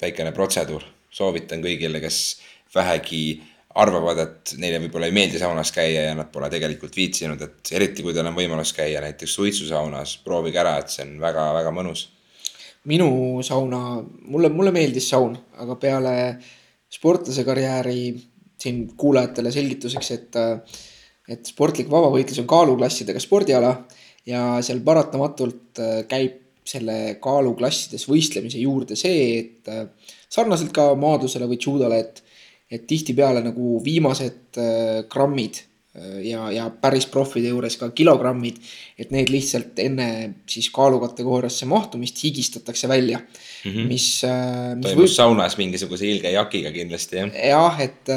väikene 0.00 0.32
protseduur. 0.32 0.82
soovitan 1.10 1.62
kõigile, 1.64 2.02
kes 2.02 2.38
vähegi 2.74 3.40
arvavad, 3.80 4.18
et 4.20 4.52
neile 4.60 4.80
võib-olla 4.82 5.08
ei 5.08 5.14
meeldi 5.16 5.38
saunas 5.40 5.70
käia 5.72 6.08
ja 6.08 6.14
nad 6.18 6.28
pole 6.32 6.50
tegelikult 6.52 6.96
viitsinud, 6.96 7.40
et 7.42 7.70
eriti 7.78 8.04
kui 8.04 8.14
teil 8.14 8.28
on 8.28 8.36
võimalus 8.36 8.74
käia 8.76 9.00
näiteks 9.04 9.36
suitsusaunas, 9.38 10.18
proovige 10.24 10.60
ära, 10.60 10.76
et 10.82 10.92
see 10.92 11.06
on 11.06 11.16
väga-väga 11.22 11.72
mõnus. 11.74 12.08
minu 12.88 13.42
sauna, 13.44 14.00
mulle, 14.32 14.48
mulle 14.48 14.72
meeldis 14.72 15.08
saun, 15.10 15.36
aga 15.60 15.76
peale 15.76 16.14
sportlase 16.90 17.44
karjääri 17.44 18.14
siin 18.58 18.84
kuulajatele 18.96 19.52
selgituseks, 19.52 20.10
et, 20.10 20.38
et 21.28 21.46
sportlik 21.46 21.90
vabavõitlus 21.90 22.40
on 22.42 22.48
kaaluklassidega 22.50 23.20
spordiala 23.20 23.72
ja 24.26 24.44
seal 24.64 24.80
paratamatult 24.84 25.82
käib 26.08 26.47
selle 26.68 27.16
kaaluklassides 27.22 28.04
võistlemise 28.10 28.60
juurde 28.62 28.96
see, 28.98 29.38
et 29.38 29.70
äh, 29.72 29.86
sarnaselt 30.28 30.74
ka 30.76 30.90
maadlusele 30.98 31.48
või 31.48 31.60
judole, 31.62 32.02
et, 32.04 32.22
et 32.70 32.86
tihtipeale 32.90 33.42
nagu 33.46 33.78
viimased 33.84 34.60
äh, 34.60 35.02
grammid 35.10 35.62
ja, 36.24 36.48
ja 36.54 36.68
päris 36.70 37.06
profide 37.10 37.52
juures 37.52 37.76
ka 37.80 37.90
kilogrammid, 37.96 38.58
et 38.98 39.12
need 39.14 39.30
lihtsalt 39.32 39.78
enne 39.82 40.08
siis 40.48 40.70
kaalukategooriasse 40.74 41.68
mahtumist 41.70 42.22
higistatakse 42.24 42.88
välja 42.88 43.20
mm. 43.20 43.70
-hmm. 43.70 43.86
mis, 43.92 44.08
mis. 44.24 44.88
toimub 44.88 45.04
võib... 45.04 45.14
saunas 45.14 45.58
mingisuguse 45.58 46.06
ilge 46.08 46.32
jakiga 46.34 46.72
kindlasti 46.74 47.22
jah. 47.22 47.38
jah, 47.52 47.80
et 47.80 48.12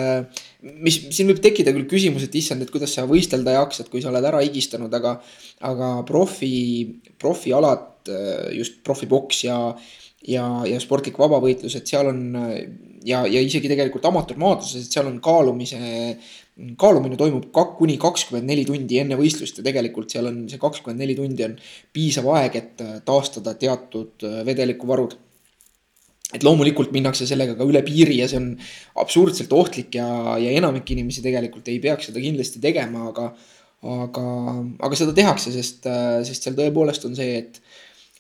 mis 0.62 1.00
siin 1.10 1.32
võib 1.32 1.42
tekkida 1.42 1.74
küll 1.74 1.90
küsimus, 1.90 2.26
et 2.28 2.36
issand, 2.36 2.62
et 2.62 2.74
kuidas 2.74 2.94
sa 2.94 3.08
võistelda 3.10 3.58
jaksad, 3.60 3.90
kui 3.90 4.02
sa 4.02 4.10
oled 4.14 4.26
ära 4.26 4.44
higistanud, 4.46 4.94
aga, 4.94 5.18
aga 5.72 5.94
profi, 6.06 6.62
profialad 7.18 7.90
Äh, 8.10 8.58
just 8.58 8.82
profiboks 8.84 9.44
ja, 9.44 9.58
ja, 10.26 10.46
ja 10.66 10.80
sportlik 10.82 11.20
vabavõitlus, 11.22 11.76
et 11.78 11.90
seal 11.90 12.10
on 12.10 12.22
ja, 13.06 13.22
ja 13.30 13.42
isegi 13.42 13.70
tegelikult 13.70 14.08
amatöörmaadluses, 14.10 14.88
et 14.88 14.96
seal 14.96 15.10
on 15.10 15.20
kaalumise, 15.22 15.78
kaalumine 16.80 17.18
toimub 17.20 17.50
kak-, 17.56 17.76
kuni 17.80 17.98
kakskümmend 18.02 18.50
neli 18.50 18.66
tundi 18.68 19.00
enne 19.02 19.18
võistlust 19.20 19.60
ja 19.60 19.66
tegelikult 19.66 20.14
seal 20.14 20.30
on 20.30 20.44
see 20.52 20.62
kakskümmend 20.62 21.04
neli 21.04 21.18
tundi 21.18 21.46
on 21.48 21.58
piisav 21.94 22.30
aeg, 22.36 22.58
et 22.60 22.84
äh, 22.86 22.98
taastada 23.08 23.56
teatud 23.60 24.28
äh, 24.28 24.42
vedelikuvarud 24.48 25.18
et 26.36 26.46
loomulikult 26.48 26.94
minnakse 26.96 27.28
sellega 27.28 27.58
ka 27.60 27.68
üle 27.68 27.82
piiri 27.86 28.22
ja 28.22 28.28
see 28.32 28.40
on 28.40 28.52
absurdselt 29.04 29.52
ohtlik 29.56 29.98
ja, 30.00 30.08
ja 30.40 30.54
enamik 30.56 30.94
inimesi 30.94 31.24
tegelikult 31.26 31.68
ei 31.72 31.82
peaks 31.84 32.10
seda 32.10 32.24
kindlasti 32.24 32.62
tegema, 32.64 33.10
aga, 33.12 33.28
aga, 33.98 34.26
aga 34.88 35.00
seda 35.00 35.16
tehakse, 35.18 35.52
sest, 35.56 35.90
sest 36.28 36.48
seal 36.48 36.56
tõepoolest 36.60 37.08
on 37.10 37.18
see, 37.20 37.42
et 37.44 37.61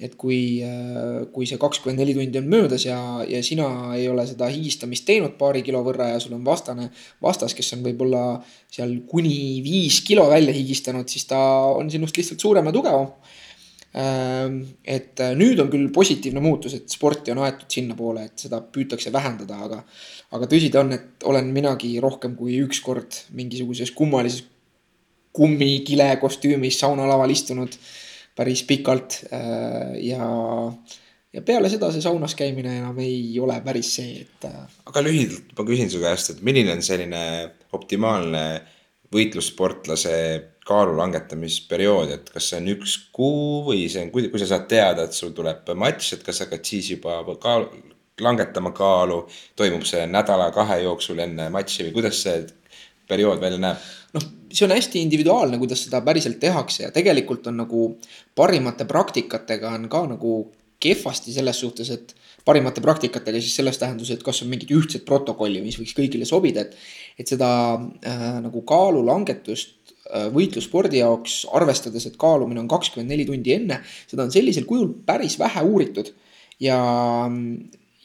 et 0.01 0.15
kui, 0.17 0.61
äh, 0.65 1.27
kui 1.33 1.45
see 1.45 1.59
kakskümmend 1.61 2.01
neli 2.01 2.15
tundi 2.17 2.39
on 2.41 2.47
möödas 2.49 2.87
ja, 2.87 2.97
ja 3.29 3.41
sina 3.45 3.67
ei 3.93 4.07
ole 4.09 4.25
seda 4.25 4.49
higistamist 4.49 5.05
teinud 5.05 5.35
paari 5.37 5.61
kilo 5.65 5.83
võrra 5.85 6.09
ja 6.15 6.21
sul 6.23 6.33
on 6.37 6.45
vastane, 6.45 6.89
vastas, 7.21 7.53
kes 7.57 7.69
on 7.77 7.85
võib-olla 7.85 8.23
seal 8.71 8.97
kuni 9.09 9.61
viis 9.65 10.01
kilo 10.07 10.25
välja 10.31 10.55
higistanud, 10.57 11.05
siis 11.11 11.27
ta 11.29 11.39
on 11.75 11.93
sinust 11.93 12.17
lihtsalt 12.17 12.41
suurem 12.41 12.71
ja 12.71 12.75
tugevam. 12.75 13.11
Ähm, 13.91 14.61
et 14.87 15.19
äh, 15.19 15.35
nüüd 15.37 15.59
on 15.61 15.69
küll 15.69 15.89
positiivne 15.93 16.41
muutus, 16.41 16.77
et 16.77 16.89
sporti 16.89 17.33
on 17.33 17.43
aetud 17.43 17.67
sinnapoole, 17.69 18.23
et 18.29 18.45
seda 18.47 18.61
püütakse 18.63 19.11
vähendada, 19.13 19.59
aga, 19.67 19.81
aga 20.31 20.47
tõsi 20.49 20.71
ta 20.71 20.81
on, 20.81 20.95
et 20.95 21.27
olen 21.27 21.51
minagi 21.53 21.97
rohkem 22.01 22.37
kui 22.39 22.55
üks 22.63 22.79
kord 22.81 23.25
mingisuguses 23.35 23.91
kummalises 23.93 24.47
kummikile 25.35 26.09
kostüümis 26.19 26.79
saunalaval 26.81 27.31
istunud 27.31 27.75
päris 28.37 28.63
pikalt 28.67 29.21
äh, 29.33 29.95
ja, 30.05 30.27
ja 31.33 31.43
peale 31.45 31.71
seda 31.71 31.91
see 31.93 32.03
saunas 32.03 32.35
käimine 32.39 32.77
enam 32.79 32.99
ei 33.03 33.39
ole 33.43 33.57
päris 33.65 33.95
see, 33.97 34.21
et. 34.25 34.47
Äh, 34.47 34.77
aga 34.91 35.03
lühidalt 35.05 35.51
ma 35.57 35.67
küsin 35.67 35.91
su 35.91 36.01
käest, 36.03 36.33
et 36.33 36.45
milline 36.45 36.75
on 36.75 36.85
selline 36.85 37.23
optimaalne 37.77 38.45
võitlussportlase 39.11 40.15
kaalu 40.67 40.95
langetamisperiood, 40.99 42.11
et 42.15 42.29
kas 42.31 42.51
see 42.51 42.59
on 42.61 42.69
üks 42.75 42.95
kuu 43.11 43.63
või 43.67 43.87
see 43.91 44.05
on, 44.05 44.11
kui 44.13 44.39
sa 44.39 44.47
saad 44.53 44.67
teada, 44.71 45.07
et 45.07 45.17
sul 45.17 45.33
tuleb 45.35 45.67
matš, 45.75 46.13
et 46.15 46.23
kas 46.23 46.39
sa 46.39 46.47
hakkad 46.47 46.67
siis 46.67 46.93
juba 46.93 47.19
kaal, 47.41 47.67
langetama 48.21 48.71
kaalu, 48.75 49.23
toimub 49.59 49.83
see 49.87 50.05
nädala-kahe 50.07 50.81
jooksul 50.85 51.19
enne 51.25 51.49
matši 51.53 51.89
või 51.89 51.95
kuidas 51.97 52.21
see 52.23 52.45
periood 53.09 53.41
välja 53.41 53.59
näeb? 53.59 53.89
noh, 54.15 54.27
see 54.53 54.65
on 54.67 54.73
hästi 54.75 55.01
individuaalne, 55.01 55.59
kuidas 55.61 55.85
seda 55.85 56.01
päriselt 56.05 56.39
tehakse 56.39 56.83
ja 56.83 56.91
tegelikult 56.91 57.47
on 57.51 57.61
nagu 57.63 57.85
parimate 58.35 58.85
praktikatega 58.89 59.75
on 59.77 59.87
ka 59.91 60.05
nagu 60.15 60.33
kehvasti 60.81 61.33
selles 61.33 61.59
suhtes, 61.61 61.91
et 61.93 62.15
parimate 62.45 62.81
praktikatega 62.81 63.41
siis 63.41 63.55
selles 63.59 63.77
tähenduses, 63.77 64.17
et 64.17 64.25
kas 64.25 64.41
on 64.41 64.49
mingit 64.49 64.71
ühtset 64.73 65.05
protokolli, 65.05 65.61
mis 65.61 65.77
võiks 65.77 65.93
kõigile 65.97 66.25
sobida, 66.25 66.65
et, 66.65 66.77
et 67.21 67.29
seda 67.29 67.49
äh, 67.77 68.23
nagu 68.41 68.63
kaalulangetust 68.67 69.93
äh, 70.09 70.25
võitlusspordi 70.33 71.03
jaoks, 71.03 71.43
arvestades, 71.53 72.07
et 72.09 72.17
kaalumine 72.21 72.63
on 72.63 72.71
kakskümmend 72.71 73.13
neli 73.13 73.27
tundi 73.29 73.53
enne, 73.59 73.81
seda 74.09 74.25
on 74.25 74.33
sellisel 74.33 74.65
kujul 74.69 74.89
päris 75.05 75.37
vähe 75.41 75.65
uuritud. 75.67 76.13
ja, 76.61 76.79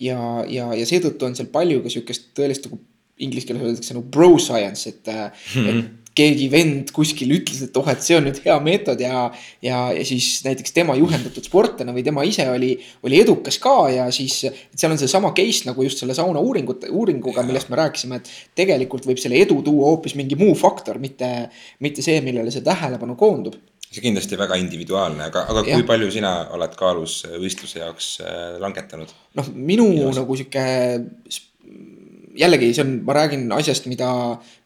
ja, 0.00 0.20
ja, 0.48 0.68
ja 0.76 0.84
seetõttu 0.88 1.28
on 1.28 1.34
seal 1.36 1.48
palju 1.52 1.80
ka 1.84 1.92
sihukest 1.92 2.30
tõelist 2.36 2.68
nagu 2.68 2.78
inglise 3.24 3.48
keeles 3.48 3.64
öeldakse 3.64 3.96
nagu 3.96 4.10
bro 4.12 4.34
science, 4.38 4.88
et 4.88 5.06
mm, 5.06 5.14
-hmm. 5.16 5.68
et 5.68 5.74
mhm. 5.74 5.86
Keegi 6.16 6.48
vend 6.52 6.90
kuskil 6.96 7.34
ütles, 7.36 7.60
et 7.66 7.76
oh, 7.76 7.88
et 7.92 8.02
see 8.04 8.16
on 8.16 8.24
nüüd 8.28 8.40
hea 8.44 8.56
meetod 8.64 9.00
ja, 9.02 9.26
ja, 9.64 9.80
ja 9.92 10.06
siis 10.06 10.40
näiteks 10.46 10.74
tema 10.76 10.96
juhendatud 10.98 11.44
sportlane 11.44 11.92
või 11.96 12.04
tema 12.06 12.24
ise 12.26 12.48
oli, 12.52 12.72
oli 13.06 13.20
edukas 13.20 13.60
ka 13.62 13.76
ja 13.92 14.08
siis. 14.14 14.38
seal 14.76 14.94
on 14.94 15.00
seesama 15.00 15.32
case 15.36 15.68
nagu 15.68 15.84
just 15.84 16.00
selle 16.02 16.16
sauna 16.16 16.40
uuringute, 16.42 16.90
uuringuga, 16.90 17.44
millest 17.46 17.70
me 17.72 17.80
rääkisime, 17.82 18.20
et 18.20 18.32
tegelikult 18.58 19.08
võib 19.08 19.20
selle 19.22 19.40
edu 19.42 19.60
tuua 19.66 19.92
hoopis 19.92 20.16
mingi 20.18 20.38
muu 20.40 20.56
faktor, 20.58 21.00
mitte, 21.02 21.30
mitte 21.84 22.04
see, 22.04 22.20
millele 22.24 22.54
see 22.54 22.64
tähelepanu 22.66 23.18
koondub 23.20 23.58
see 23.86 24.02
kindlasti 24.02 24.36
väga 24.38 24.58
individuaalne, 24.60 25.28
aga, 25.30 25.44
aga 25.52 25.62
ja. 25.64 25.76
kui 25.78 25.86
palju 25.88 26.08
sina 26.12 26.32
oled 26.56 26.74
kaalus 26.78 27.20
võistluse 27.38 27.80
jaoks 27.80 28.08
äh, 28.24 28.56
langetanud? 28.62 29.12
noh, 29.38 29.50
minu 29.54 29.86
Viimas. 29.92 30.18
nagu 30.20 30.38
sihuke 30.38 30.64
jällegi 32.36 32.70
see 32.76 32.84
on, 32.84 32.94
ma 33.06 33.16
räägin 33.16 33.44
asjast, 33.56 33.88
mida, 33.90 34.08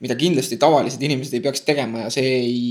mida 0.03 0.17
kindlasti 0.19 0.59
tavalised 0.61 1.03
inimesed 1.03 1.37
ei 1.39 1.45
peaks 1.45 1.65
tegema 1.67 2.07
ja 2.07 2.13
see 2.15 2.31
ei, 2.37 2.63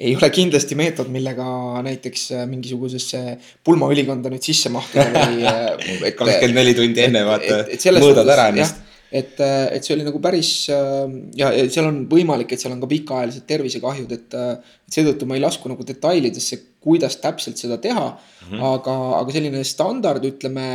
ei 0.00 0.14
ole 0.16 0.30
kindlasti 0.34 0.78
meetod, 0.78 1.10
millega 1.12 1.46
näiteks 1.86 2.26
äh, 2.36 2.44
mingisugusesse 2.50 3.24
pulmaülikonda 3.66 4.32
nüüd 4.32 4.46
sisse 4.46 4.72
mahtuda 4.72 5.08
või. 5.14 5.42
Äh, 5.46 6.14
kakskümmend 6.20 6.62
neli 6.62 6.76
tundi 6.78 7.06
enne 7.06 7.26
vaata, 7.28 7.64
mõõdad 8.00 8.36
ära 8.36 8.50
ennast 8.54 8.86
et, 9.10 9.40
et 9.42 9.82
see 9.84 9.96
oli 9.96 10.06
nagu 10.06 10.20
päris 10.22 10.68
ja, 10.70 11.50
ja 11.50 11.64
seal 11.66 11.88
on 11.88 12.04
võimalik, 12.10 12.52
et 12.54 12.62
seal 12.62 12.74
on 12.76 12.82
ka 12.82 12.88
pikaajalised 12.90 13.46
tervisekahjud, 13.48 14.12
et, 14.14 14.36
et 14.38 14.96
seetõttu 14.96 15.26
ma 15.26 15.36
ei 15.38 15.42
lasku 15.42 15.70
nagu 15.70 15.86
detailidesse, 15.86 16.60
kuidas 16.80 17.18
täpselt 17.20 17.60
seda 17.60 17.76
teha 17.82 18.06
mm. 18.06 18.46
-hmm. 18.48 18.62
aga, 18.70 18.96
aga 19.18 19.34
selline 19.34 19.64
standard, 19.66 20.24
ütleme, 20.24 20.66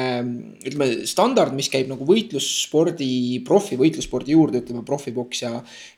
ütleme 0.62 0.90
standard, 1.10 1.56
mis 1.56 1.72
käib 1.72 1.90
nagu 1.90 2.06
võitlusspordi, 2.06 3.42
profi 3.48 3.80
võitlusspordi 3.80 4.36
juurde, 4.36 4.62
ütleme 4.62 4.84
profiboks 4.86 5.42
ja, 5.48 5.54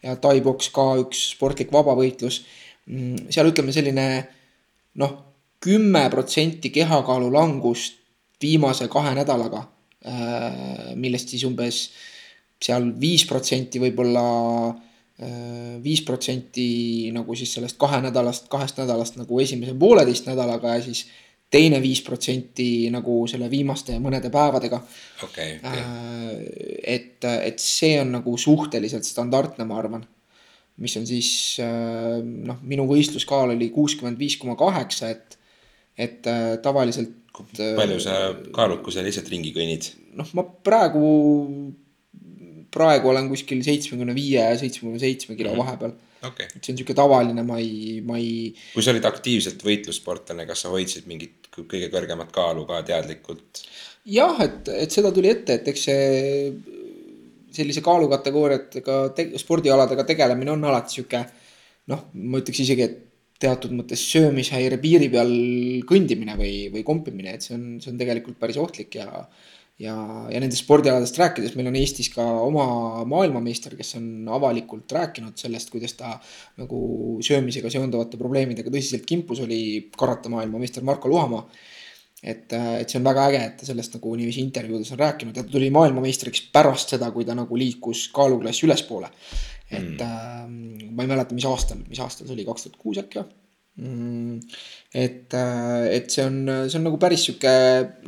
ja 0.05 0.15
taiboks 0.15 0.69
ka 0.75 0.87
üks 1.03 1.31
sportlik 1.33 1.73
vabavõitlus. 1.73 2.43
Mm, 2.87 3.27
seal 3.33 3.49
ütleme 3.49 3.73
selline 3.75 4.07
noh, 5.01 5.17
kümme 5.59 6.05
protsenti 6.13 6.69
kehakaalu 6.69 7.31
langust 7.33 7.97
viimase 8.41 8.87
kahe 8.87 9.15
nädalaga, 9.17 9.65
äh, 10.05 10.93
millest 10.95 11.33
siis 11.33 11.43
umbes 11.43 11.89
seal 12.61 12.91
viis 12.99 13.25
protsenti 13.29 13.79
võib-olla 13.81 14.23
Äh, 15.17 15.79
viis 15.81 16.03
protsenti 16.05 17.09
nagu 17.09 17.33
siis 17.33 17.49
sellest 17.55 17.79
kahe 17.81 17.97
nädalast, 18.03 18.45
kahest 18.53 18.77
nädalast 18.77 19.15
nagu 19.17 19.39
esimese 19.41 19.73
pooleteist 19.73 20.27
nädalaga 20.29 20.75
ja 20.75 20.83
siis 20.85 21.07
teine 21.49 21.79
viis 21.81 22.03
protsenti 22.05 22.91
nagu 22.93 23.15
selle 23.25 23.47
viimaste 23.49 23.95
mõnede 24.03 24.29
päevadega 24.29 24.77
okay,. 25.25 25.55
Okay. 25.57 25.81
Äh, 25.81 26.35
et, 26.93 27.25
et 27.25 27.57
see 27.57 27.95
on 28.03 28.13
nagu 28.19 28.35
suhteliselt 28.37 29.09
standardne, 29.09 29.65
ma 29.65 29.79
arvan. 29.81 30.05
mis 30.85 30.97
on 31.01 31.09
siis 31.09 31.31
äh, 31.65 32.21
noh, 32.21 32.61
minu 32.61 32.85
võistluskaal 32.85 33.55
oli 33.55 33.71
kuuskümmend 33.73 34.21
viis 34.21 34.37
koma 34.37 34.53
kaheksa, 34.53 35.09
et, 35.09 35.39
et 35.97 36.29
tavaliselt. 36.61 37.17
palju 37.57 37.97
sa 38.05 38.21
sa 38.93 39.09
lihtsalt 39.09 39.33
ringi 39.33 39.57
kõnnid? 39.57 39.89
noh, 40.13 40.29
ma 40.37 40.45
praegu 40.45 41.09
praegu 42.77 43.11
olen 43.11 43.29
kuskil 43.31 43.63
seitsmekümne 43.65 44.15
viie 44.17 44.45
ja 44.51 44.59
seitsmekümne 44.59 45.01
seitsme 45.01 45.35
kilo 45.35 45.53
-hmm. 45.53 45.63
vahepeal 45.65 45.97
okay.. 46.23 46.47
et 46.47 46.61
see 46.61 46.73
on 46.73 46.79
sihuke 46.79 46.95
tavaline, 46.97 47.43
ma 47.47 47.59
ei, 47.61 48.01
ma 48.05 48.17
ei. 48.21 48.53
kui 48.73 48.85
sa 48.85 48.93
olid 48.93 49.05
aktiivselt 49.09 49.63
võitlussportlane, 49.65 50.47
kas 50.49 50.65
sa 50.65 50.73
hoidsid 50.73 51.09
mingit 51.09 51.49
kõige 51.57 51.89
kõrgemat 51.93 52.31
kaalu 52.35 52.65
ka 52.69 52.81
teadlikult? 52.87 53.63
jah, 54.07 54.37
et, 54.45 54.69
et 54.85 54.93
seda 54.93 55.11
tuli 55.15 55.31
ette, 55.33 55.59
et 55.59 55.73
eks 55.73 55.87
see 55.89 56.05
sellise 57.57 57.81
kaalukategooriatega 57.85 59.01
te, 59.17 59.29
spordialadega 59.41 60.05
tegelemine 60.07 60.53
on 60.53 60.65
alati 60.69 60.99
sihuke 60.99 61.23
noh, 61.91 62.07
ma 62.13 62.41
ütleks 62.41 62.63
isegi, 62.63 62.87
et 62.87 63.03
teatud 63.41 63.73
mõttes 63.77 64.01
söömishäire 64.11 64.79
piiri 64.81 65.11
peal 65.13 65.31
kõndimine 65.89 66.33
või, 66.39 66.53
või 66.73 66.83
kompimine, 66.85 67.35
et 67.37 67.45
see 67.45 67.53
on, 67.57 67.67
see 67.83 67.91
on 67.93 67.99
tegelikult 67.99 68.39
päris 68.41 68.57
ohtlik 68.61 68.97
ja 68.97 69.07
ja, 69.81 69.95
ja 70.31 70.41
nendest 70.41 70.63
spordialadest 70.63 71.17
rääkides, 71.21 71.55
meil 71.57 71.69
on 71.69 71.77
Eestis 71.77 72.09
ka 72.13 72.25
oma 72.41 72.65
maailmameister, 73.09 73.75
kes 73.77 73.95
on 73.99 74.27
avalikult 74.37 74.91
rääkinud 74.93 75.37
sellest, 75.37 75.71
kuidas 75.73 75.93
ta 75.99 76.15
nagu 76.57 76.79
söömisega 77.25 77.71
seonduvate 77.73 78.19
probleemidega 78.19 78.73
tõsiselt 78.73 79.05
kimpus, 79.09 79.43
oli 79.45 79.59
karate 79.97 80.33
maailmameister 80.33 80.85
Marko 80.87 81.11
Luhamaa. 81.13 81.45
et, 82.23 82.49
et 82.49 82.89
see 82.89 82.97
on 82.97 83.05
väga 83.05 83.27
äge, 83.29 83.41
et 83.45 83.59
ta 83.59 83.67
sellest 83.67 83.93
nagu 83.99 84.15
niiviisi 84.17 84.41
intervjuudes 84.41 84.89
on 84.95 84.99
rääkinud 85.03 85.35
ja 85.37 85.43
ta 85.43 85.53
tuli 85.53 85.69
maailmameistriks 85.69 86.47
pärast 86.53 86.95
seda, 86.95 87.11
kui 87.13 87.25
ta 87.25 87.35
nagu 87.37 87.57
liikus 87.57 88.07
kaaluklassi 88.13 88.65
ülespoole. 88.65 89.11
et 89.69 89.99
mm. 89.99 90.01
äh, 90.01 90.89
ma 90.95 91.03
ei 91.03 91.11
mäleta, 91.11 91.35
mis 91.35 91.45
aastal, 91.45 91.83
mis 91.89 91.99
aastal 91.99 92.25
see 92.25 92.33
oli, 92.33 92.47
kaks 92.47 92.65
tuhat 92.65 92.79
kuus 92.81 92.97
äkki 93.03 93.19
või? 93.19 93.35
Mm, 93.77 94.39
et, 94.95 95.33
äh, 95.37 95.83
et 95.93 96.09
see 96.09 96.23
on, 96.25 96.39
see 96.65 96.79
on 96.79 96.87
nagu 96.87 96.97
päris 96.97 97.27
sihuke 97.27 97.51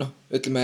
noh, 0.02 0.16
ütleme 0.34 0.64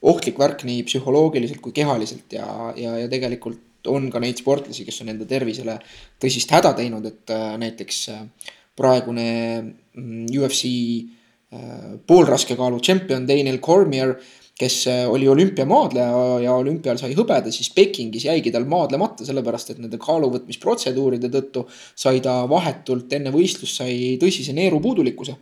ohtlik 0.00 0.38
värk 0.40 0.64
nii 0.64 0.84
psühholoogiliselt 0.88 1.60
kui 1.60 1.74
kehaliselt 1.76 2.32
ja, 2.32 2.46
ja, 2.76 2.96
ja 3.02 3.08
tegelikult 3.12 3.66
on 3.88 4.10
ka 4.12 4.20
neid 4.20 4.40
sportlasi, 4.40 4.84
kes 4.84 5.00
on 5.04 5.12
enda 5.12 5.26
tervisele 5.28 5.78
tõsist 6.20 6.52
häda 6.52 6.74
teinud, 6.76 7.06
et 7.08 7.32
äh, 7.32 7.54
näiteks 7.60 8.02
äh, 8.12 8.52
praegune 8.76 9.30
mm, 9.60 10.26
UFC 10.36 10.68
äh, 10.68 11.96
poolraskekaalu 12.06 12.80
tšempion 12.80 13.28
Daniel 13.28 13.60
Cormier, 13.64 14.16
kes 14.60 14.82
oli 15.08 15.24
olümpiamaadleja 15.24 16.16
ja 16.44 16.52
olümpial 16.52 16.98
sai 17.00 17.14
hõbeda, 17.16 17.48
siis 17.48 17.70
Pekingis 17.72 18.26
jäigi 18.26 18.50
tal 18.52 18.66
maadlemata, 18.68 19.24
sellepärast 19.24 19.72
et 19.72 19.78
nende 19.80 19.96
kaaluvõtmisprotseduuride 19.96 21.30
tõttu 21.32 21.62
sai 21.96 22.20
ta 22.20 22.42
vahetult 22.44 23.08
enne 23.16 23.32
võistlust 23.32 23.80
sai 23.80 24.18
tõsise 24.20 24.52
neerupuudulikkuse. 24.52 25.38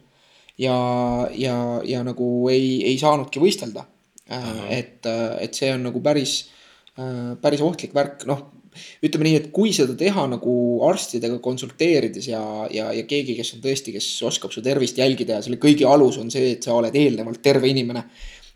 ja, 0.62 0.76
ja, 1.34 1.56
ja 1.82 2.04
nagu 2.06 2.28
ei, 2.52 2.78
ei 2.86 2.94
saanudki 2.98 3.42
võistelda 3.42 3.88
et, 4.28 5.06
äh, 5.06 5.42
et 5.44 5.56
see 5.56 5.72
on 5.72 5.88
nagu 5.88 6.02
päris, 6.04 6.38
äh, 6.98 7.34
päris 7.42 7.64
ohtlik 7.64 7.96
värk, 7.96 8.26
noh 8.28 8.46
ütleme 9.02 9.26
nii, 9.26 9.38
et 9.40 9.46
kui 9.54 9.72
seda 9.74 9.94
teha 9.98 10.24
nagu 10.30 10.54
arstidega 10.86 11.38
konsulteerides 11.42 12.28
ja, 12.30 12.42
ja, 12.70 12.90
ja 12.94 13.04
keegi, 13.08 13.36
kes 13.38 13.54
on 13.56 13.62
tõesti, 13.64 13.94
kes 13.96 14.08
oskab 14.28 14.54
su 14.54 14.62
tervist 14.64 14.98
jälgida 15.00 15.38
ja 15.38 15.44
selle 15.44 15.60
kõigi 15.62 15.86
alus 15.88 16.20
on 16.22 16.30
see, 16.30 16.52
et 16.54 16.66
sa 16.66 16.76
oled 16.76 16.94
eelnevalt 16.94 17.42
terve 17.42 17.70
inimene. 17.70 18.04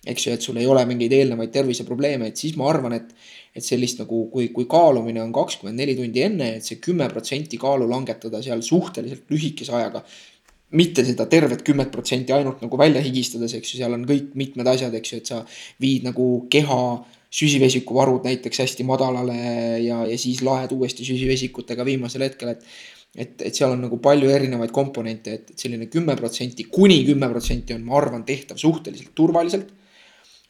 eks 0.03 0.25
ju, 0.27 0.33
et 0.35 0.43
sul 0.43 0.57
ei 0.59 0.67
ole 0.67 0.83
mingeid 0.83 1.13
eelnevaid 1.15 1.53
terviseprobleeme, 1.55 2.27
et 2.33 2.37
siis 2.37 2.57
ma 2.59 2.67
arvan, 2.67 2.97
et, 2.97 3.13
et 3.55 3.63
sellist 3.63 4.01
nagu, 4.01 4.25
kui, 4.33 4.49
kui 4.51 4.67
kaalumine 4.67 5.23
on 5.23 5.31
kakskümmend 5.33 5.79
neli 5.79 5.95
tundi 5.95 6.25
enne, 6.27 6.49
et 6.57 6.67
see 6.67 6.81
kümme 6.83 7.07
protsenti 7.13 7.59
kaalu 7.59 7.87
langetada 7.87 8.41
seal 8.43 8.65
suhteliselt 8.67 9.31
lühikese 9.31 9.77
ajaga 9.79 10.03
mitte 10.73 11.05
seda 11.07 11.27
tervet 11.31 11.65
kümmet 11.67 11.91
protsenti 11.93 12.35
ainult 12.35 12.63
nagu 12.65 12.79
välja 12.81 13.03
higistades, 13.05 13.55
eks 13.59 13.75
ju, 13.75 13.81
seal 13.83 13.97
on 13.97 14.07
kõik 14.09 14.33
mitmed 14.39 14.69
asjad, 14.73 14.95
eks 14.99 15.13
ju, 15.13 15.21
et 15.23 15.33
sa 15.33 15.43
viid 15.83 16.07
nagu 16.09 16.29
keha 16.53 16.81
süsivesikuvarud 17.33 18.27
näiteks 18.29 18.61
hästi 18.65 18.85
madalale 18.85 19.37
ja, 19.81 20.03
ja 20.09 20.19
siis 20.21 20.43
laed 20.45 20.73
uuesti 20.77 21.07
süsivesikutega 21.09 21.87
viimasel 21.89 22.29
hetkel, 22.29 22.57
et 22.57 22.67
et, 23.13 23.43
et 23.45 23.53
seal 23.53 23.75
on 23.75 23.83
nagu 23.85 23.99
palju 24.01 24.31
erinevaid 24.33 24.71
komponente, 24.73 25.35
et, 25.37 25.51
selline 25.61 25.85
kümme 25.93 26.15
protsenti, 26.17 26.65
kuni 26.73 27.03
kümme 27.05 27.29
protsenti 27.29 27.75
on, 27.77 27.83
ma 27.85 27.99
arvan, 27.99 28.25
tehtav 28.25 28.57
suhteliselt 28.61 29.13
turvaliselt. 29.15 29.69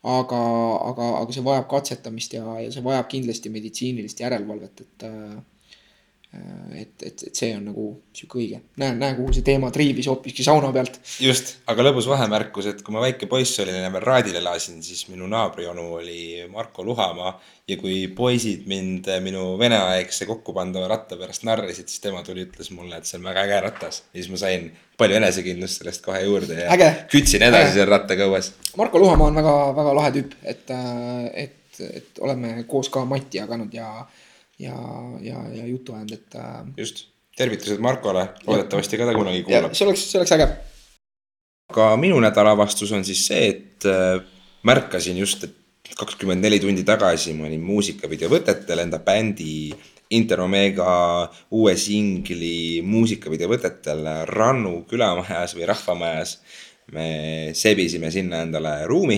aga, 0.02 0.38
aga, 0.82 1.08
aga 1.20 1.34
see 1.34 1.44
vajab 1.46 1.66
katsetamist 1.70 2.32
ja, 2.34 2.42
ja 2.58 2.70
see 2.74 2.82
vajab 2.82 3.06
kindlasti 3.10 3.50
meditsiinilist 3.54 4.22
järelevalvet, 4.22 4.80
et 4.82 5.04
Äh, 5.06 5.36
et, 6.32 7.02
et, 7.04 7.22
et 7.28 7.36
see 7.36 7.50
on 7.52 7.66
nagu 7.68 7.86
sihuke 8.16 8.38
õige, 8.40 8.58
näe, 8.80 8.94
näe, 8.96 9.12
kuhu 9.18 9.34
see 9.36 9.44
teema 9.44 9.68
triibis 9.74 10.06
hoopiski 10.08 10.44
sauna 10.46 10.70
pealt. 10.72 10.94
just, 11.20 11.58
aga 11.68 11.84
lõbus 11.84 12.08
vahemärkus, 12.08 12.70
et 12.70 12.80
kui 12.84 12.94
ma 12.94 13.02
väike 13.04 13.28
poiss 13.28 13.60
olin 13.60 13.76
ja 13.76 13.90
veel 13.92 14.06
raadil 14.06 14.38
elasin, 14.40 14.78
siis 14.84 15.04
minu 15.12 15.28
naabrionu 15.28 15.90
oli 15.98 16.46
Marko 16.52 16.86
Luhamaa. 16.88 17.34
ja 17.68 17.76
kui 17.78 18.08
poisid 18.16 18.64
mind 18.66 19.06
minu 19.22 19.58
veneaegse 19.60 20.26
kokkupandava 20.26 20.88
ratta 20.90 21.20
pärast 21.20 21.44
narrisid, 21.48 21.92
siis 21.92 22.00
tema 22.02 22.24
tuli, 22.24 22.46
ütles 22.48 22.72
mulle, 22.72 22.96
et 22.96 23.08
see 23.08 23.20
on 23.20 23.28
väga 23.28 23.44
äge 23.44 23.60
ratas. 23.68 24.02
ja 24.14 24.22
siis 24.22 24.32
ma 24.32 24.40
sain 24.40 24.70
palju 24.98 25.20
enesekindlust 25.20 25.82
sellest 25.82 26.04
kohe 26.06 26.24
juurde 26.24 26.62
ja 26.64 26.72
äge. 26.72 26.90
kütsin 27.12 27.44
edasi 27.44 27.76
seal 27.76 27.92
rattaga 27.92 28.30
õues. 28.32 28.54
Marko 28.80 29.04
Luhamaa 29.04 29.28
on 29.28 29.40
väga, 29.42 29.56
väga 29.76 29.96
lahe 30.00 30.16
tüüp, 30.16 30.36
et, 30.42 30.64
äh, 30.72 31.30
et, 31.44 31.86
et 31.92 32.24
oleme 32.24 32.62
koos 32.64 32.88
ka 32.88 33.04
Mati 33.04 33.42
jaganud 33.44 33.76
ja 33.76 33.92
ja, 34.62 34.76
ja, 35.20 35.40
ja 35.52 35.66
jutu 35.66 35.96
ajanud, 35.96 36.14
et. 36.18 36.38
Äh, 36.38 36.60
just, 36.76 37.06
tervitused 37.36 37.80
Markole, 37.80 38.26
loodetavasti 38.46 38.98
ka 39.00 39.08
ta 39.08 39.16
kunagi 39.16 39.42
kuulab. 39.46 39.72
see 39.74 39.86
oleks, 39.86 40.04
see 40.10 40.20
oleks 40.20 40.34
äge. 40.36 40.48
aga 41.72 41.88
minu 41.96 42.20
nädalavastus 42.20 42.92
on 42.92 43.04
siis 43.08 43.24
see, 43.26 43.46
et 43.48 43.88
äh, 43.88 44.20
märkasin 44.68 45.16
just, 45.18 45.44
et 45.48 45.94
kakskümmend 45.98 46.44
neli 46.44 46.60
tundi 46.60 46.84
tagasi 46.88 47.34
ma 47.36 47.48
olin 47.48 47.64
muusikavideo 47.64 48.30
võtetel 48.32 48.84
enda 48.84 49.00
bändi 49.02 49.72
Interomega 50.12 50.92
uue 51.56 51.72
singli 51.80 52.82
muusikavideo 52.84 53.48
võtetel 53.48 54.04
Rannu 54.28 54.82
külamajas 54.88 55.54
või 55.56 55.64
rahvamajas. 55.70 56.34
me 56.92 57.52
sebisime 57.56 58.10
sinna 58.10 58.42
endale 58.44 58.84
ruumi, 58.84 59.16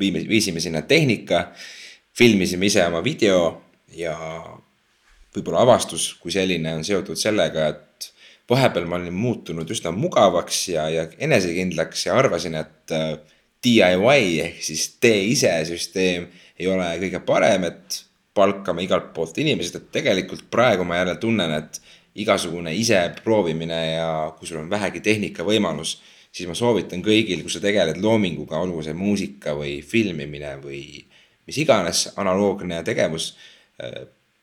viime, 0.00 0.24
viisime 0.26 0.60
sinna 0.60 0.82
tehnika, 0.82 1.52
filmisime 2.16 2.66
ise 2.66 2.82
oma 2.86 3.02
video 3.04 3.67
ja 3.96 4.16
võib-olla 5.34 5.64
avastus 5.66 6.12
kui 6.20 6.32
selline 6.34 6.74
on 6.78 6.84
seotud 6.86 7.18
sellega, 7.18 7.68
et 7.68 8.10
vahepeal 8.48 8.86
ma 8.88 8.96
olin 8.96 9.14
muutunud 9.14 9.70
üsna 9.70 9.92
mugavaks 9.92 10.62
ja, 10.72 10.88
ja 10.92 11.06
enesekindlaks 11.18 12.06
ja 12.08 12.16
arvasin, 12.18 12.56
et 12.60 12.94
äh, 12.96 13.18
DIY 13.64 14.40
ehk 14.44 14.60
siis 14.62 14.86
tee 15.02 15.24
ise 15.32 15.52
süsteem 15.68 16.28
ei 16.58 16.68
ole 16.70 16.88
kõige 17.02 17.20
parem, 17.26 17.66
et 17.68 18.02
palkame 18.38 18.84
igalt 18.84 19.10
poolt 19.14 19.38
inimesed, 19.42 19.76
et 19.76 19.90
tegelikult 19.98 20.46
praegu 20.50 20.86
ma 20.86 21.00
jälle 21.00 21.16
tunnen, 21.20 21.56
et 21.58 21.80
igasugune 22.18 22.72
ise 22.74 23.00
proovimine 23.22 23.80
ja 23.96 24.08
kui 24.38 24.48
sul 24.48 24.62
on 24.62 24.70
vähegi 24.70 25.02
tehnika 25.04 25.46
võimalus, 25.46 25.98
siis 26.32 26.48
ma 26.48 26.54
soovitan 26.58 27.02
kõigil, 27.04 27.42
kui 27.42 27.52
sa 27.52 27.62
tegeled 27.62 27.98
loominguga, 28.02 28.60
olgu 28.62 28.82
see 28.86 28.94
muusika 28.96 29.54
või 29.58 29.78
filmimine 29.86 30.56
või 30.62 30.82
mis 31.48 31.58
iganes 31.62 32.08
analoogne 32.20 32.82
tegevus 32.86 33.32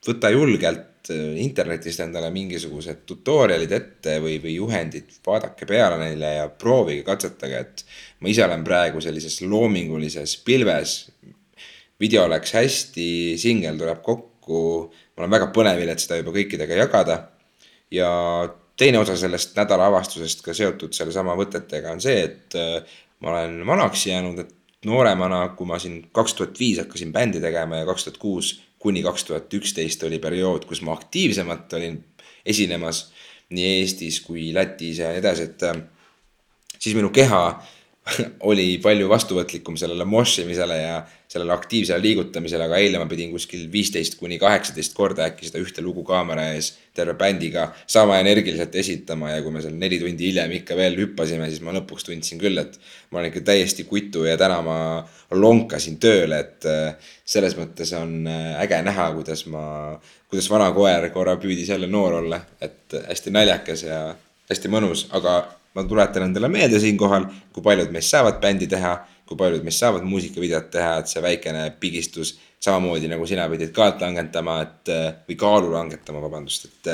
võta 0.05 0.29
julgelt 0.31 1.09
internetist 1.13 2.01
endale 2.01 2.31
mingisugused 2.33 3.03
tutorial'id 3.05 3.73
ette 3.75 4.17
või, 4.23 4.39
või 4.41 4.55
juhendid, 4.57 5.11
vaadake 5.25 5.67
peale 5.69 5.99
neile 6.01 6.31
ja 6.39 6.47
proovige, 6.49 7.03
katsetage, 7.05 7.59
et 7.61 7.83
ma 8.21 8.31
ise 8.31 8.45
olen 8.45 8.63
praegu 8.65 9.01
sellises 9.03 9.41
loomingulises 9.45 10.37
pilves. 10.45 11.11
video 11.99 12.25
läks 12.27 12.53
hästi, 12.53 13.37
singel 13.37 13.77
tuleb 13.77 14.01
kokku, 14.03 14.91
ma 15.15 15.23
olen 15.23 15.31
väga 15.37 15.51
põnevil, 15.53 15.89
et 15.89 15.99
seda 15.99 16.17
juba 16.19 16.33
kõikidega 16.35 16.81
jagada. 16.81 17.27
ja 17.91 18.09
teine 18.77 18.99
osa 18.99 19.15
sellest 19.17 19.55
nädala 19.55 19.87
avastusest 19.87 20.41
ka 20.43 20.53
seotud 20.53 20.93
sellesama 20.93 21.35
võtetega 21.37 21.91
on 21.91 22.01
see, 22.01 22.23
et 22.23 22.55
äh, 22.55 22.81
ma 23.21 23.31
olen 23.31 23.61
vanaks 23.67 24.07
jäänud, 24.07 24.39
et 24.39 24.85
nooremana, 24.85 25.49
kui 25.55 25.67
ma 25.67 25.79
siin 25.79 26.07
kaks 26.13 26.33
tuhat 26.33 26.59
viis 26.59 26.79
hakkasin 26.81 27.13
bändi 27.13 27.39
tegema 27.41 27.77
ja 27.77 27.85
kaks 27.85 28.03
tuhat 28.05 28.17
kuus 28.17 28.64
kuni 28.85 29.01
kaks 29.05 29.25
tuhat 29.25 29.53
üksteist 29.57 30.03
oli 30.05 30.19
periood, 30.21 30.67
kus 30.69 30.83
ma 30.85 30.93
aktiivsemalt 30.93 31.73
olin 31.73 31.97
esinemas 32.45 33.07
nii 33.55 33.79
Eestis 33.79 34.19
kui 34.21 34.51
Lätis 34.53 35.01
ja 35.01 35.09
nii 35.13 35.21
edasi, 35.23 35.49
et 35.49 35.65
äh, 35.65 35.79
siis 36.77 36.93
minu 36.97 37.09
keha 37.13 37.41
oli 38.49 38.77
palju 38.83 39.07
vastuvõtlikum 39.09 39.77
sellele 39.79 40.05
mošimisele 40.05 40.75
ja 40.77 40.97
sellele 41.31 41.55
aktiivsele 41.55 41.97
liigutamisele, 42.03 42.67
aga 42.67 42.77
eile 42.77 42.99
ma 43.01 43.07
pidin 43.09 43.31
kuskil 43.33 43.65
viisteist 43.73 44.19
kuni 44.19 44.37
kaheksateist 44.39 44.93
korda 44.95 45.25
äkki 45.25 45.49
seda 45.49 45.61
ühte 45.63 45.81
lugu 45.81 46.03
kaamera 46.05 46.45
ees 46.53 46.69
terve 46.95 47.15
bändiga 47.17 47.65
sama 47.89 48.19
energiliselt 48.21 48.77
esitama 48.77 49.33
ja 49.33 49.41
kui 49.43 49.55
me 49.55 49.63
seal 49.63 49.73
neli 49.81 49.97
tundi 50.03 50.29
hiljem 50.29 50.53
ikka 50.59 50.77
veel 50.77 50.99
hüppasime, 51.01 51.49
siis 51.49 51.65
ma 51.65 51.73
lõpuks 51.75 52.05
tundsin 52.05 52.41
küll, 52.41 52.61
et 52.61 52.77
ma 53.09 53.19
olen 53.19 53.31
ikka 53.33 53.43
täiesti 53.49 53.87
kutu 53.89 54.27
ja 54.29 54.37
täna 54.37 54.61
ma 54.65 54.77
lonkasin 55.33 55.97
tööle, 56.01 56.43
et 56.45 56.69
äh, 56.69 57.11
selles 57.25 57.57
mõttes 57.57 57.89
on 57.97 58.21
äh, 58.29 58.53
äge 58.61 58.83
näha, 58.85 59.09
kuidas 59.17 59.47
ma, 59.49 59.65
kuidas 60.29 60.51
vana 60.53 60.69
koer 60.77 61.09
korra 61.15 61.39
püüdis 61.41 61.73
jälle 61.73 61.89
noor 61.89 62.21
olla, 62.21 62.43
et 62.61 63.01
hästi 63.09 63.33
naljakas 63.33 63.87
ja 63.89 64.01
hästi 64.45 64.69
mõnus, 64.69 65.07
aga 65.17 65.39
ma 65.75 65.83
tuletan 65.83 66.29
endale 66.29 66.49
meelde 66.51 66.79
siinkohal, 66.79 67.27
kui 67.53 67.63
paljud 67.63 67.93
meist 67.93 68.13
saavad 68.13 68.41
bändi 68.41 68.67
teha, 68.71 68.95
kui 69.27 69.37
paljud 69.37 69.63
meist 69.65 69.83
saavad 69.83 70.05
muusikavideot 70.07 70.69
teha, 70.73 70.97
et 71.01 71.11
see 71.11 71.23
väikene 71.23 71.69
pigistus 71.79 72.35
samamoodi 72.65 73.09
nagu 73.11 73.25
sina 73.29 73.45
pidid 73.51 73.73
kaalt 73.75 74.01
langetama, 74.01 74.61
et 74.65 74.93
või 75.27 75.39
kaalu 75.39 75.73
langetama, 75.75 76.23
vabandust, 76.23 76.69
et 76.71 76.93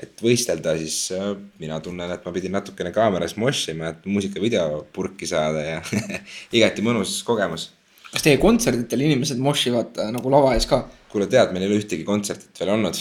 et 0.00 0.22
võistelda, 0.24 0.74
siis 0.80 1.10
äh, 1.12 1.34
mina 1.60 1.80
tunnen, 1.84 2.10
et 2.14 2.24
ma 2.24 2.32
pidin 2.32 2.54
natukene 2.56 2.92
kaameras 2.94 3.36
moshima, 3.40 3.92
et 3.92 4.06
muusikavideo 4.08 4.86
purki 4.94 5.28
saada 5.28 5.64
ja 5.66 5.82
igati 6.56 6.84
mõnus 6.84 7.18
kogemus. 7.26 7.70
kas 8.10 8.24
teie 8.24 8.40
kontserditel 8.42 9.04
inimesed 9.06 9.40
moshivad 9.42 10.00
äh, 10.00 10.08
nagu 10.14 10.32
lava 10.32 10.54
ees 10.56 10.68
ka? 10.70 10.86
Kuule, 11.10 11.26
tead, 11.30 11.52
meil 11.54 11.64
ei 11.64 11.70
ole 11.70 11.80
ühtegi 11.80 12.06
kontsertit 12.06 12.60
veel 12.60 12.72
olnud. 12.76 12.98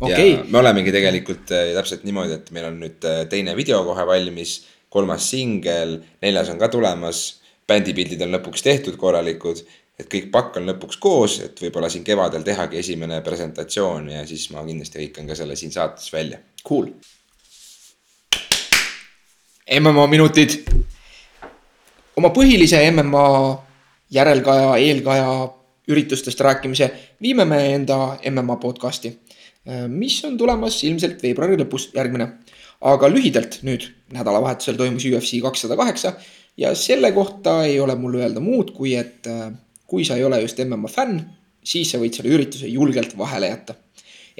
okay.. 0.00 0.38
me 0.48 0.60
olemegi 0.60 0.92
tegelikult 0.94 1.52
äh, 1.56 1.72
täpselt 1.76 2.04
niimoodi, 2.08 2.36
et 2.36 2.52
meil 2.54 2.68
on 2.68 2.78
nüüd 2.84 3.04
äh, 3.08 3.24
teine 3.32 3.56
video 3.56 3.80
kohe 3.86 4.04
valmis, 4.08 4.60
kolmas 4.92 5.28
singel, 5.32 5.98
neljas 6.24 6.52
on 6.52 6.60
ka 6.60 6.70
tulemas, 6.72 7.26
bändipildid 7.68 8.22
on 8.24 8.32
lõpuks 8.36 8.64
tehtud 8.64 8.96
korralikud, 9.00 9.60
et 9.98 10.08
kõik 10.08 10.30
pakk 10.32 10.60
on 10.60 10.68
lõpuks 10.70 11.00
koos, 11.02 11.38
et 11.44 11.60
võib-olla 11.60 11.90
siin 11.92 12.04
kevadel 12.06 12.44
tehagi 12.46 12.80
esimene 12.80 13.20
presentatsioon 13.24 14.12
ja 14.14 14.24
siis 14.28 14.48
ma 14.54 14.64
kindlasti 14.66 15.02
hõikan 15.02 15.28
ka 15.28 15.36
selle 15.38 15.56
siin 15.58 15.74
saates 15.74 16.12
välja. 16.12 16.40
Cool. 16.66 16.92
MMA 19.68 20.06
minutid. 20.08 20.60
oma 22.16 22.30
põhilise 22.34 22.80
MMA 22.90 23.28
järelkaja, 24.16 24.76
eelkaja 24.80 25.32
üritustest 25.88 26.40
rääkimise 26.40 26.90
viime 27.22 27.44
me 27.48 27.60
enda 27.74 28.18
MMA 28.30 28.56
podcasti, 28.56 29.12
mis 29.88 30.18
on 30.24 30.36
tulemas 30.38 30.76
ilmselt 30.84 31.22
veebruari 31.22 31.58
lõpus, 31.60 31.90
järgmine. 31.94 32.28
aga 32.80 33.08
lühidalt 33.10 33.58
nüüd, 33.66 33.88
nädalavahetusel 34.14 34.76
toimus 34.78 35.04
UFC 35.04 35.40
kakssada 35.42 35.76
kaheksa 35.76 36.12
ja 36.56 36.74
selle 36.78 37.10
kohta 37.12 37.64
ei 37.64 37.80
ole 37.80 37.96
mul 37.98 38.14
öelda 38.20 38.40
muud, 38.40 38.70
kui 38.76 38.94
et 38.94 39.26
kui 39.86 40.04
sa 40.04 40.16
ei 40.16 40.24
ole 40.24 40.40
just 40.40 40.60
MMA 40.64 40.88
fänn, 40.88 41.24
siis 41.64 41.90
sa 41.90 41.98
võid 41.98 42.14
selle 42.14 42.30
ürituse 42.36 42.68
julgelt 42.68 43.16
vahele 43.18 43.48
jätta. 43.50 43.74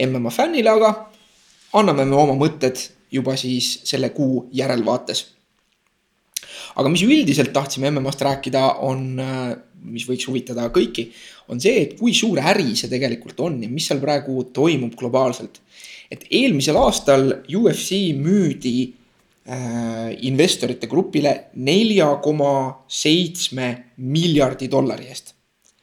MMA 0.06 0.30
fännile 0.30 0.70
aga 0.70 0.92
anname 1.74 2.04
me 2.04 2.16
oma 2.16 2.36
mõtted 2.38 2.78
juba 3.10 3.34
siis 3.36 3.80
selle 3.88 4.12
kuu 4.14 4.46
järelvaates 4.52 5.24
aga 6.78 6.90
mis 6.92 7.02
üldiselt 7.06 7.52
tahtsime 7.54 7.90
MM-ast 7.90 8.22
rääkida, 8.22 8.64
on, 8.86 9.18
äh, 9.18 9.56
mis 9.82 10.06
võiks 10.08 10.26
huvitada 10.28 10.68
kõiki, 10.74 11.08
on 11.52 11.60
see, 11.62 11.82
et 11.84 11.96
kui 11.98 12.14
suur 12.16 12.40
äri 12.40 12.74
see 12.76 12.90
tegelikult 12.90 13.40
on 13.46 13.60
ja 13.62 13.70
mis 13.70 13.88
seal 13.88 14.02
praegu 14.02 14.48
toimub 14.54 14.96
globaalselt. 14.98 15.60
et 16.10 16.24
eelmisel 16.30 16.76
aastal 16.80 17.42
UFC 17.52 18.14
müüdi 18.16 18.76
äh, 18.88 20.14
investorite 20.24 20.88
grupile 20.88 21.50
nelja 21.54 22.14
koma 22.24 22.84
seitsme 22.88 23.94
miljardi 23.96 24.68
dollari 24.68 25.10
eest 25.12 25.34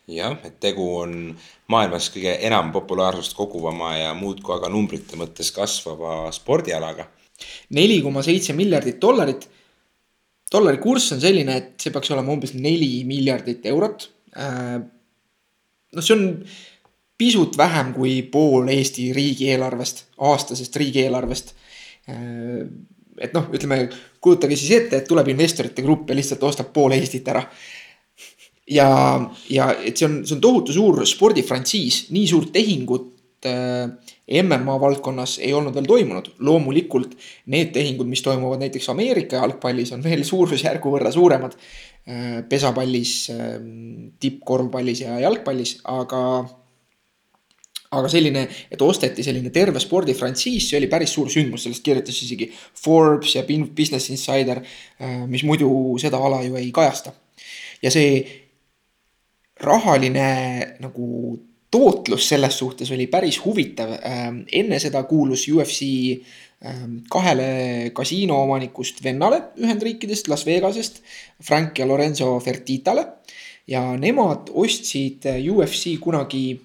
jah, 0.08 0.38
et 0.46 0.60
tegu 0.62 0.86
on 1.02 1.36
maailmas 1.72 2.10
kõige 2.14 2.36
enam 2.46 2.72
populaarsust 2.74 3.36
koguvama 3.38 3.96
ja 3.98 4.14
muudkui 4.18 4.56
aga 4.56 4.70
numbrite 4.70 5.18
mõttes 5.18 5.52
kasvava 5.56 6.32
spordialaga. 6.36 7.08
neli 7.70 8.02
koma 8.02 8.24
seitse 8.24 8.54
miljardit 8.54 9.00
dollarit 9.02 9.48
dollari 10.56 10.82
kurss 10.82 11.14
on 11.16 11.22
selline, 11.24 11.60
et 11.60 11.76
see 11.82 11.94
peaks 11.94 12.12
olema 12.16 12.34
umbes 12.34 12.56
neli 12.58 13.04
miljardit 13.08 13.66
eurot. 13.72 14.08
Äh, 14.40 14.80
noh, 15.96 16.06
see 16.06 16.16
on 16.16 16.26
pisut 17.20 17.56
vähem 17.60 17.94
kui 17.96 18.18
pool 18.32 18.72
Eesti 18.74 19.12
riigieelarvest, 19.16 20.06
aastasest 20.32 20.82
riigieelarvest. 20.82 21.56
Äh, 22.12 22.66
et 23.22 23.36
noh, 23.36 23.48
ütleme, 23.56 23.86
kujutage 24.24 24.58
siis 24.60 24.76
ette, 24.80 25.00
et 25.00 25.08
tuleb 25.08 25.30
investorite 25.32 25.84
grupp 25.86 26.10
ja 26.12 26.18
lihtsalt 26.18 26.44
ostab 26.44 26.74
pool 26.76 26.96
Eestit 26.98 27.28
ära. 27.32 27.46
ja, 28.72 28.88
ja 29.50 29.70
et 29.86 29.98
see 29.98 30.08
on, 30.10 30.22
see 30.26 30.36
on 30.36 30.42
tohutu 30.42 30.74
suur 30.74 31.04
spordifrantsiis, 31.08 32.08
nii 32.16 32.28
suurt 32.28 32.52
tehingut 32.56 33.46
äh, 33.46 33.92
MMA 34.26 34.80
valdkonnas 34.82 35.38
ei 35.40 35.54
olnud 35.54 35.76
veel 35.76 35.86
toimunud. 35.86 36.32
loomulikult 36.40 37.14
need 37.46 37.72
tehingud, 37.74 38.08
mis 38.10 38.24
toimuvad 38.26 38.64
näiteks 38.64 38.90
Ameerika 38.90 39.36
jalgpallis, 39.36 39.92
on 39.94 40.04
veel 40.04 40.24
suurusjärgu 40.32 40.92
võrra 40.98 41.12
suuremad. 41.14 41.58
Äh, 42.06 42.44
pesapallis, 42.50 43.32
ähm, 43.34 44.12
tippkorvpallis 44.22 45.02
ja 45.02 45.20
jalgpallis, 45.20 45.80
aga 45.90 46.22
aga 47.96 48.10
selline, 48.12 48.44
et 48.72 48.82
osteti 48.82 49.24
selline 49.24 49.50
terve 49.54 49.80
spordifrantsiis, 49.80 50.68
see 50.70 50.78
oli 50.78 50.90
päris 50.92 51.14
suur 51.16 51.30
sündmus, 51.32 51.64
sellest 51.66 51.84
kirjutas 51.86 52.18
isegi 52.26 52.50
Forbes 52.82 53.38
ja 53.38 53.44
Business 53.48 54.12
Insider, 54.14 54.62
äh, 55.00 55.24
mis 55.32 55.46
muidu 55.48 55.70
seda 56.02 56.20
ala 56.22 56.44
ju 56.44 56.58
ei 56.60 56.72
kajasta. 56.76 57.14
ja 57.82 57.92
see 57.92 58.24
rahaline 59.62 60.30
nagu 60.82 61.06
tootlus 61.76 62.30
selles 62.32 62.58
suhtes 62.58 62.92
oli 62.96 63.08
päris 63.12 63.40
huvitav. 63.44 63.98
Ähm, 64.00 64.44
enne 64.52 64.80
seda 64.80 65.04
kuulus 65.10 65.48
UFC 65.52 65.88
ähm, 66.64 67.02
kahele 67.12 67.92
kasiino 67.96 68.38
omanikust 68.46 69.04
vennale 69.04 69.42
Ühendriikidest, 69.60 70.30
Las 70.32 70.46
Vegasest, 70.48 71.02
Frank 71.44 71.80
ja 71.80 71.88
Lorenzo 71.88 72.38
Fertitale. 72.40 73.08
ja 73.68 73.82
nemad 73.98 74.52
ostsid 74.54 75.26
äh, 75.26 75.42
UFC 75.50 75.98
kunagi. 76.00 76.62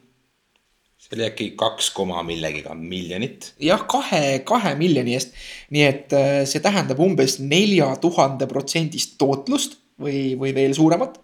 see 1.01 1.17
oli 1.17 1.25
äkki 1.25 1.47
kaks 1.57 1.89
koma 1.97 2.23
millegiga 2.23 2.75
miljonit. 2.75 3.55
jah, 3.59 3.87
kahe, 3.89 4.43
kahe 4.45 4.75
miljoni 4.77 5.17
eest. 5.17 5.33
nii 5.71 5.87
et 5.87 6.13
äh, 6.13 6.43
see 6.45 6.61
tähendab 6.61 7.01
umbes 7.01 7.39
nelja 7.41 7.89
tuhande 8.05 8.47
protsendist 8.47 9.17
tootlust 9.19 9.81
või, 9.99 10.37
või 10.37 10.55
veel 10.55 10.77
suuremat. 10.77 11.19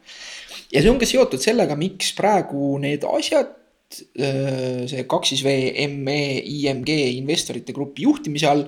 ja 0.72 0.82
see 0.82 0.91
on 0.91 0.99
ka 0.99 1.07
seotud 1.07 1.45
sellega, 1.45 1.76
miks 1.76 2.16
praegu 2.16 2.72
need 2.82 3.05
asjad 3.05 3.55
see 3.95 5.03
kaks 5.09 5.32
siis 5.32 5.43
V 5.47 5.53
ME 5.93 6.20
IMG 6.43 6.91
investorite 7.16 7.74
grupi 7.76 8.07
juhtimise 8.07 8.49
all 8.51 8.64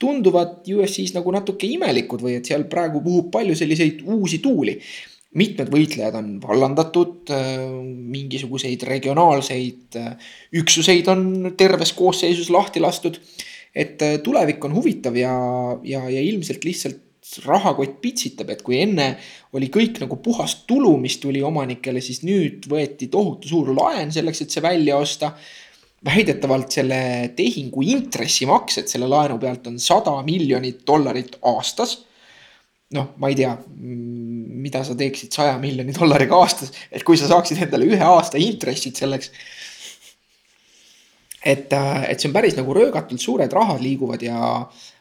tunduvad 0.00 0.64
UFC-s 0.64 1.12
nagu 1.16 1.32
natuke 1.34 1.68
imelikud 1.68 2.22
või 2.24 2.38
et 2.38 2.48
seal 2.48 2.64
praegu 2.72 3.02
puhub 3.04 3.28
palju 3.34 3.56
selliseid 3.58 4.04
uusi 4.06 4.40
tuuli. 4.42 4.78
mitmed 5.30 5.68
võitlejad 5.70 6.16
on 6.18 6.30
vallandatud, 6.42 7.30
äh, 7.30 7.60
mingisuguseid 8.14 8.82
regionaalseid 8.82 9.98
äh, 10.00 10.32
üksuseid 10.58 11.06
on 11.12 11.52
terves 11.56 11.92
koosseisus 11.92 12.50
lahti 12.50 12.80
lastud. 12.80 13.20
et 13.74 14.02
tulevik 14.24 14.64
on 14.64 14.72
huvitav 14.74 15.14
ja, 15.16 15.30
ja, 15.86 16.00
ja 16.10 16.20
ilmselt 16.20 16.64
lihtsalt 16.64 17.09
rahakott 17.46 18.00
pitsitab, 18.02 18.50
et 18.50 18.62
kui 18.66 18.80
enne 18.82 19.12
oli 19.56 19.70
kõik 19.72 20.00
nagu 20.02 20.18
puhas 20.22 20.56
tulu, 20.68 20.96
mis 21.00 21.18
tuli 21.22 21.42
omanikele, 21.46 22.02
siis 22.02 22.22
nüüd 22.26 22.66
võeti 22.70 23.10
tohutu 23.12 23.50
suur 23.50 23.72
laen 23.76 24.12
selleks, 24.14 24.44
et 24.44 24.54
see 24.54 24.64
välja 24.64 24.98
osta. 24.98 25.34
väidetavalt 26.00 26.72
selle 26.72 26.98
tehingu 27.36 27.82
intressimaksed 27.84 28.88
selle 28.88 29.04
laenu 29.04 29.34
pealt 29.38 29.66
on 29.68 29.74
sada 29.78 30.14
miljonit 30.24 30.78
dollarit 30.86 31.36
aastas. 31.44 32.06
noh, 32.90 33.12
ma 33.18 33.28
ei 33.28 33.36
tea, 33.38 33.52
mida 33.78 34.82
sa 34.84 34.96
teeksid 34.98 35.32
saja 35.32 35.58
miljoni 35.58 35.92
dollariga 35.94 36.34
aastas, 36.34 36.72
et 36.90 37.04
kui 37.04 37.16
sa 37.16 37.28
saaksid 37.28 37.62
endale 37.62 37.86
ühe 37.86 38.02
aasta 38.02 38.38
intressid 38.38 38.96
selleks 38.96 39.30
et, 41.44 41.72
et 41.72 42.20
see 42.20 42.28
on 42.28 42.34
päris 42.34 42.56
nagu 42.58 42.74
röögatult 42.76 43.22
suured 43.22 43.52
rahad 43.52 43.80
liiguvad 43.84 44.24
ja, 44.24 44.40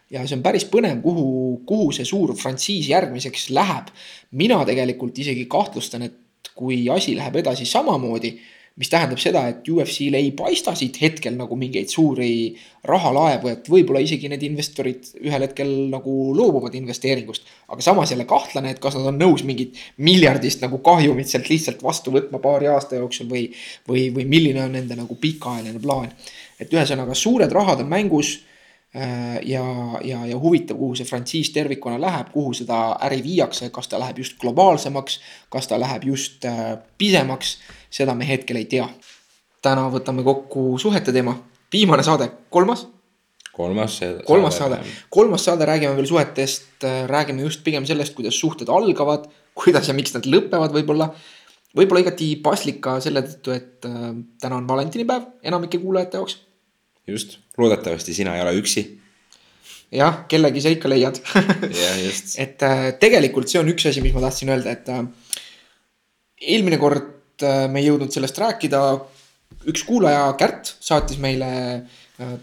ja 0.09 0.25
see 0.25 0.37
on 0.37 0.45
päris 0.45 0.65
põnev, 0.69 1.01
kuhu, 1.03 1.25
kuhu 1.69 1.91
see 1.95 2.07
suur 2.07 2.33
frantsiis 2.37 2.89
järgmiseks 2.89 3.49
läheb. 3.55 3.91
mina 4.31 4.63
tegelikult 4.65 5.17
isegi 5.17 5.45
kahtlustan, 5.45 6.07
et 6.09 6.53
kui 6.55 6.87
asi 6.89 7.15
läheb 7.17 7.35
edasi 7.41 7.65
samamoodi 7.65 8.33
mis 8.79 8.87
tähendab 8.87 9.19
seda, 9.19 9.41
et 9.51 9.67
UFC-l 9.67 10.15
ei 10.15 10.29
paista 10.37 10.71
siit 10.77 10.95
hetkel 11.01 11.35
nagu 11.35 11.55
mingeid 11.59 11.91
suuri 11.91 12.55
rahalaevu, 12.87 13.51
et 13.51 13.67
võib-olla 13.67 13.99
isegi 14.05 14.29
need 14.31 14.45
investorid 14.47 15.09
ühel 15.19 15.43
hetkel 15.43 15.73
nagu 15.91 16.13
loobuvad 16.35 16.77
investeeringust. 16.79 17.43
aga 17.67 17.83
samas 17.83 18.13
jälle 18.13 18.25
kahtlane, 18.29 18.71
et 18.71 18.79
kas 18.79 18.95
nad 18.95 19.09
on 19.11 19.19
nõus 19.19 19.43
mingit 19.43 19.75
miljardist 19.97 20.63
nagu 20.63 20.79
kahjumit 20.85 21.27
sealt 21.27 21.51
lihtsalt 21.51 21.83
vastu 21.83 22.13
võtma 22.15 22.39
paari 22.39 22.71
aasta 22.71 22.95
jooksul 22.95 23.27
või, 23.27 23.49
või, 23.87 24.07
või 24.15 24.25
milline 24.25 24.63
on 24.63 24.71
nende 24.71 24.95
nagu 24.95 25.15
pikaajaline 25.15 25.79
plaan. 25.83 26.13
et 26.59 26.71
ühesõnaga 26.73 27.15
suured 27.15 27.51
rahad 27.51 27.83
on 27.83 27.91
mängus 27.91 28.37
ja, 28.93 29.63
ja, 30.03 30.25
ja 30.25 30.37
huvitav, 30.39 30.77
kuhu 30.77 30.95
see 30.97 31.05
frantsiis 31.05 31.51
tervikuna 31.53 31.99
läheb, 32.01 32.31
kuhu 32.33 32.55
seda 32.57 32.79
äri 33.05 33.19
viiakse, 33.21 33.69
kas 33.73 33.89
ta 33.91 33.99
läheb 34.01 34.17
just 34.23 34.39
globaalsemaks, 34.41 35.19
kas 35.53 35.69
ta 35.69 35.77
läheb 35.79 36.07
just 36.09 36.45
äh, 36.49 36.73
pisemaks, 36.97 37.57
seda 37.93 38.15
me 38.17 38.27
hetkel 38.27 38.57
ei 38.57 38.65
tea. 38.65 38.89
täna 39.61 39.89
võtame 39.91 40.23
kokku 40.23 40.77
suhete 40.79 41.11
teema, 41.11 41.35
viimane 41.73 42.03
saade, 42.03 42.31
kolmas. 42.49 42.87
kolmas. 43.53 43.99
kolmas 44.25 44.57
saade, 44.57 44.79
kolmas 45.09 45.45
saade, 45.45 45.67
räägime 45.69 45.95
veel 45.95 46.09
suhetest, 46.09 46.71
äh, 46.83 47.05
räägime 47.05 47.45
just 47.45 47.63
pigem 47.63 47.85
sellest, 47.85 48.15
kuidas 48.17 48.39
suhted 48.39 48.73
algavad, 48.73 49.29
kuidas 49.53 49.87
ja 49.87 49.93
miks 49.93 50.17
nad 50.17 50.25
lõpevad 50.25 50.73
võib-olla. 50.73 51.11
võib-olla 51.77 52.01
igati 52.01 52.35
paslik 52.41 52.81
ka 52.81 52.97
selle 52.99 53.21
tõttu, 53.21 53.53
et 53.53 53.85
täna 54.41 54.55
on 54.57 54.67
valentinipäev 54.67 55.29
enamike 55.45 55.77
kuulajate 55.77 56.17
jaoks 56.17 56.39
just, 57.13 57.37
loodetavasti 57.57 58.15
sina 58.15 58.35
ei 58.37 58.43
ole 58.43 58.55
üksi. 58.59 58.85
jah, 59.95 60.23
kellegi 60.29 60.61
sa 60.61 60.73
ikka 60.73 60.89
leiad 60.91 61.17
et 62.43 62.65
äh, 62.65 62.83
tegelikult 63.01 63.49
see 63.49 63.61
on 63.61 63.71
üks 63.71 63.87
asi, 63.89 64.03
mis 64.05 64.13
ma 64.13 64.23
tahtsin 64.27 64.51
öelda, 64.53 64.75
et 64.75 64.91
äh, 64.93 65.05
eelmine 66.55 66.77
kord 66.81 67.45
äh, 67.45 67.65
me 67.71 67.81
ei 67.81 67.89
jõudnud 67.89 68.13
sellest 68.13 68.37
rääkida. 68.37 68.83
üks 69.69 69.83
kuulaja, 69.87 70.27
Kärt, 70.39 70.75
saatis 70.79 71.17
meile 71.19 71.49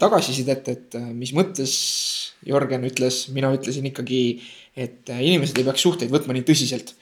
tagasisidet, 0.01 0.69
et 0.73 0.95
mis 1.13 1.29
mõttes 1.37 1.71
Jörgen 2.47 2.81
ütles, 2.87 3.27
mina 3.29 3.51
ütlesin 3.53 3.85
ikkagi, 3.85 4.41
et 4.73 5.09
inimesed 5.13 5.59
ei 5.59 5.65
peaks 5.67 5.83
suhteid 5.85 6.09
võtma 6.09 6.33
nii 6.33 6.45
tõsiselt 6.47 6.95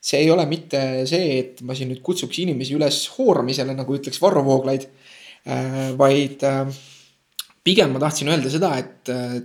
see 0.00 0.20
ei 0.22 0.30
ole 0.30 0.44
mitte 0.46 0.80
see, 1.10 1.38
et 1.40 1.62
ma 1.66 1.74
siin 1.74 1.90
nüüd 1.90 2.02
kutsuks 2.06 2.38
inimesi 2.44 2.76
üles 2.76 3.00
hooramisele, 3.16 3.74
nagu 3.76 3.96
ütleks 3.96 4.20
Varro 4.22 4.44
Vooglaid 4.46 4.86
vaid 5.98 6.44
pigem 7.68 7.92
ma 7.94 8.02
tahtsin 8.02 8.30
öelda 8.32 8.52
seda, 8.52 8.72
et 8.80 9.12
äh, 9.12 9.40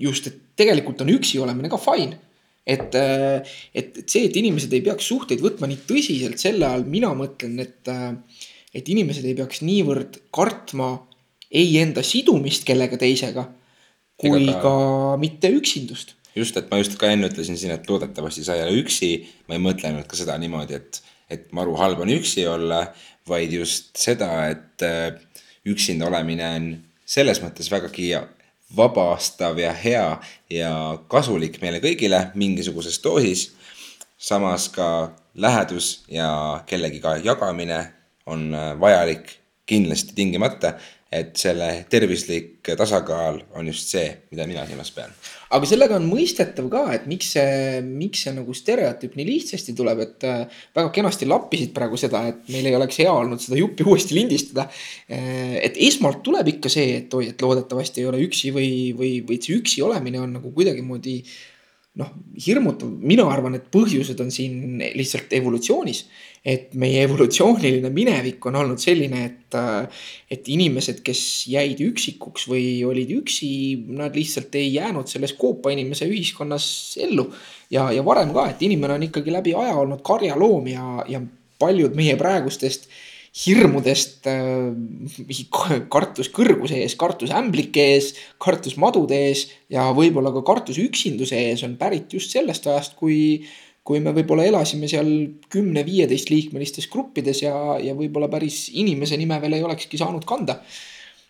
just, 0.00 0.30
et 0.30 0.40
tegelikult 0.58 1.02
on 1.04 1.12
üksi 1.12 1.40
olemine 1.42 1.70
ka 1.72 1.80
fine. 1.80 2.18
et, 2.66 2.96
äh, 2.98 3.46
et, 3.74 3.92
et 4.02 4.10
see, 4.10 4.24
et 4.26 4.36
inimesed 4.40 4.72
ei 4.74 4.82
peaks 4.82 5.06
suhteid 5.12 5.42
võtma 5.44 5.68
nii 5.70 5.84
tõsiselt, 5.86 6.40
selle 6.42 6.66
all 6.66 6.86
mina 6.90 7.12
mõtlen, 7.14 7.60
et, 7.62 7.82
äh, 7.92 8.42
et 8.74 8.88
inimesed 8.90 9.26
ei 9.28 9.36
peaks 9.38 9.62
niivõrd 9.62 10.18
kartma 10.34 10.96
ei 11.46 11.76
enda 11.78 12.02
sidumist 12.02 12.66
kellega 12.66 12.98
teisega, 12.98 13.46
kui 14.18 14.48
Ega 14.48 14.58
ka... 14.58 14.62
ka 14.64 15.18
mitte 15.22 15.52
üksindust 15.54 16.16
just, 16.36 16.56
et 16.58 16.72
ma 16.72 16.80
just 16.80 16.98
ka 17.00 17.12
enne 17.12 17.30
ütlesin 17.30 17.58
siin, 17.60 17.72
et 17.76 17.86
loodetavasti 17.88 18.44
sa 18.44 18.56
ei 18.56 18.64
ole 18.66 18.80
üksi. 18.82 19.12
ma 19.46 19.56
ei 19.56 19.62
mõtlenud 19.62 20.08
ka 20.10 20.18
seda 20.18 20.34
niimoodi, 20.40 20.80
et, 20.80 21.00
et 21.32 21.46
maru 21.56 21.78
halb 21.78 22.02
on 22.04 22.12
üksi 22.12 22.44
olla, 22.50 22.82
vaid 23.30 23.54
just 23.54 23.94
seda, 23.98 24.28
et 24.50 24.84
üksinda 25.66 26.10
olemine 26.10 26.50
on 26.58 26.66
selles 27.06 27.40
mõttes 27.42 27.70
vägagi 27.70 28.10
vabastav 28.76 29.58
ja 29.58 29.72
hea 29.72 30.06
ja 30.50 30.72
kasulik 31.08 31.60
meile 31.62 31.80
kõigile 31.80 32.30
mingisuguses 32.34 32.98
doosis. 33.02 33.52
samas 34.18 34.68
ka 34.68 35.12
lähedus 35.34 36.04
ja 36.08 36.62
kellegiga 36.66 37.16
jagamine 37.16 37.92
on 38.26 38.50
vajalik 38.80 39.38
kindlasti 39.66 40.14
tingimata 40.14 40.72
et 41.16 41.32
selle 41.40 41.68
tervislik 41.90 42.70
tasakaal 42.76 43.38
on 43.58 43.70
just 43.70 43.92
see, 43.92 44.04
mida 44.32 44.46
mina 44.48 44.64
silmas 44.68 44.90
pean. 44.94 45.14
aga 45.56 45.68
sellega 45.68 45.96
on 45.98 46.06
mõistetav 46.10 46.68
ka, 46.72 46.82
et 46.96 47.08
miks 47.10 47.32
see, 47.36 47.80
miks 47.86 48.24
see 48.26 48.34
nagu 48.36 48.54
stereotüüp 48.56 49.16
nii 49.18 49.26
lihtsasti 49.30 49.74
tuleb, 49.78 50.02
et 50.04 50.28
äh, 50.28 50.60
väga 50.76 50.92
kenasti 50.94 51.28
lappisid 51.30 51.74
praegu 51.76 51.98
seda, 52.00 52.24
et 52.32 52.46
meil 52.52 52.70
ei 52.70 52.78
oleks 52.78 53.00
hea 53.02 53.12
olnud 53.12 53.42
seda 53.42 53.58
juppi 53.60 53.86
uuesti 53.86 54.18
lindistada. 54.18 54.68
Äh, 55.08 55.58
et 55.62 55.80
esmalt 55.88 56.22
tuleb 56.26 56.56
ikka 56.56 56.72
see, 56.72 57.02
et 57.02 57.18
oi, 57.18 57.30
et 57.32 57.42
loodetavasti 57.46 58.02
ei 58.02 58.10
ole 58.10 58.22
üksi 58.26 58.54
või, 58.54 58.70
või, 58.96 59.12
või 59.26 59.38
et 59.38 59.46
see 59.46 59.60
üksi 59.60 59.84
olemine 59.86 60.22
on 60.22 60.38
nagu 60.40 60.54
kuidagimoodi 60.56 61.20
noh, 61.96 62.12
hirmutav, 62.46 62.90
mina 63.00 63.24
arvan, 63.32 63.56
et 63.56 63.68
põhjused 63.72 64.18
on 64.20 64.32
siin 64.34 64.82
lihtsalt 64.98 65.32
evolutsioonis 65.36 66.04
et 66.46 66.76
meie 66.78 67.00
evolutsiooniline 67.02 67.90
minevik 67.90 68.44
on 68.46 68.60
olnud 68.60 68.78
selline, 68.78 69.24
et, 69.26 69.56
et 70.30 70.50
inimesed, 70.54 71.00
kes 71.06 71.22
jäid 71.50 71.82
üksikuks 71.82 72.46
või 72.50 72.68
olid 72.86 73.10
üksi, 73.16 73.50
nad 73.98 74.14
lihtsalt 74.14 74.54
ei 74.60 74.70
jäänud 74.76 75.10
selles 75.10 75.34
koopainimese 75.38 76.06
ühiskonnas 76.06 76.68
ellu. 77.02 77.26
ja, 77.70 77.88
ja 77.90 78.04
varem 78.06 78.30
ka, 78.36 78.46
et 78.52 78.62
inimene 78.62 78.94
on 78.94 79.08
ikkagi 79.08 79.34
läbi 79.34 79.56
aja 79.58 79.74
olnud 79.74 80.04
karjaloom 80.06 80.70
ja, 80.70 80.86
ja 81.10 81.22
paljud 81.58 81.98
meie 81.98 82.14
praegustest 82.20 82.86
hirmudest 83.36 84.24
kartus 85.92 86.30
kõrguse 86.32 86.78
ees, 86.80 86.94
kartus 86.96 87.34
ämblike 87.36 87.82
ees, 87.92 88.14
kartus 88.40 88.78
madude 88.80 89.18
ees 89.28 89.48
ja 89.72 89.90
võib-olla 89.96 90.32
ka 90.32 90.44
kartus 90.46 90.78
üksinduse 90.80 91.36
ees 91.50 91.66
on 91.66 91.74
pärit 91.80 92.14
just 92.16 92.32
sellest 92.32 92.70
ajast, 92.70 92.96
kui 92.96 93.44
kui 93.86 94.02
me 94.02 94.12
võib-olla 94.16 94.46
elasime 94.48 94.88
seal 94.90 95.08
kümne-viieteist 95.52 96.32
liikmelistes 96.32 96.88
gruppides 96.90 97.44
ja, 97.44 97.54
ja 97.82 97.94
võib-olla 97.98 98.28
päris 98.32 98.66
inimese 98.74 99.18
nime 99.20 99.38
veel 99.42 99.58
ei 99.58 99.66
olekski 99.66 100.00
saanud 100.00 100.26
kanda. 100.26 100.58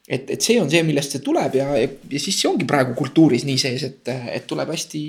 et, 0.08 0.30
et 0.30 0.40
see 0.40 0.56
on 0.62 0.70
see, 0.70 0.84
millest 0.86 1.16
see 1.16 1.24
tuleb 1.24 1.58
ja, 1.58 1.68
ja, 1.76 1.90
ja 1.90 2.22
siis 2.22 2.38
see 2.40 2.48
ongi 2.48 2.68
praegu 2.68 2.94
kultuuris 2.96 3.44
nii 3.44 3.58
sees, 3.60 3.84
et, 3.84 4.12
et 4.32 4.46
tuleb 4.48 4.70
hästi, 4.72 5.02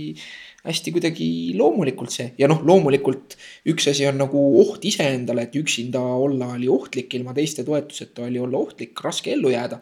hästi 0.68 0.94
kuidagi 0.96 1.30
loomulikult 1.56 2.12
see 2.12 2.32
ja 2.42 2.50
noh, 2.52 2.60
loomulikult 2.68 3.38
üks 3.72 3.88
asi 3.94 4.10
on 4.10 4.20
nagu 4.20 4.44
oht 4.66 4.84
iseendale, 4.90 5.48
et 5.48 5.56
üksinda 5.56 6.02
olla 6.02 6.52
oli 6.58 6.68
ohtlik, 6.68 7.14
ilma 7.16 7.38
teiste 7.38 7.64
toetuseta 7.68 8.28
oli 8.28 8.44
olla 8.44 8.60
ohtlik, 8.66 8.98
raske 9.06 9.32
ellu 9.38 9.54
jääda 9.54 9.80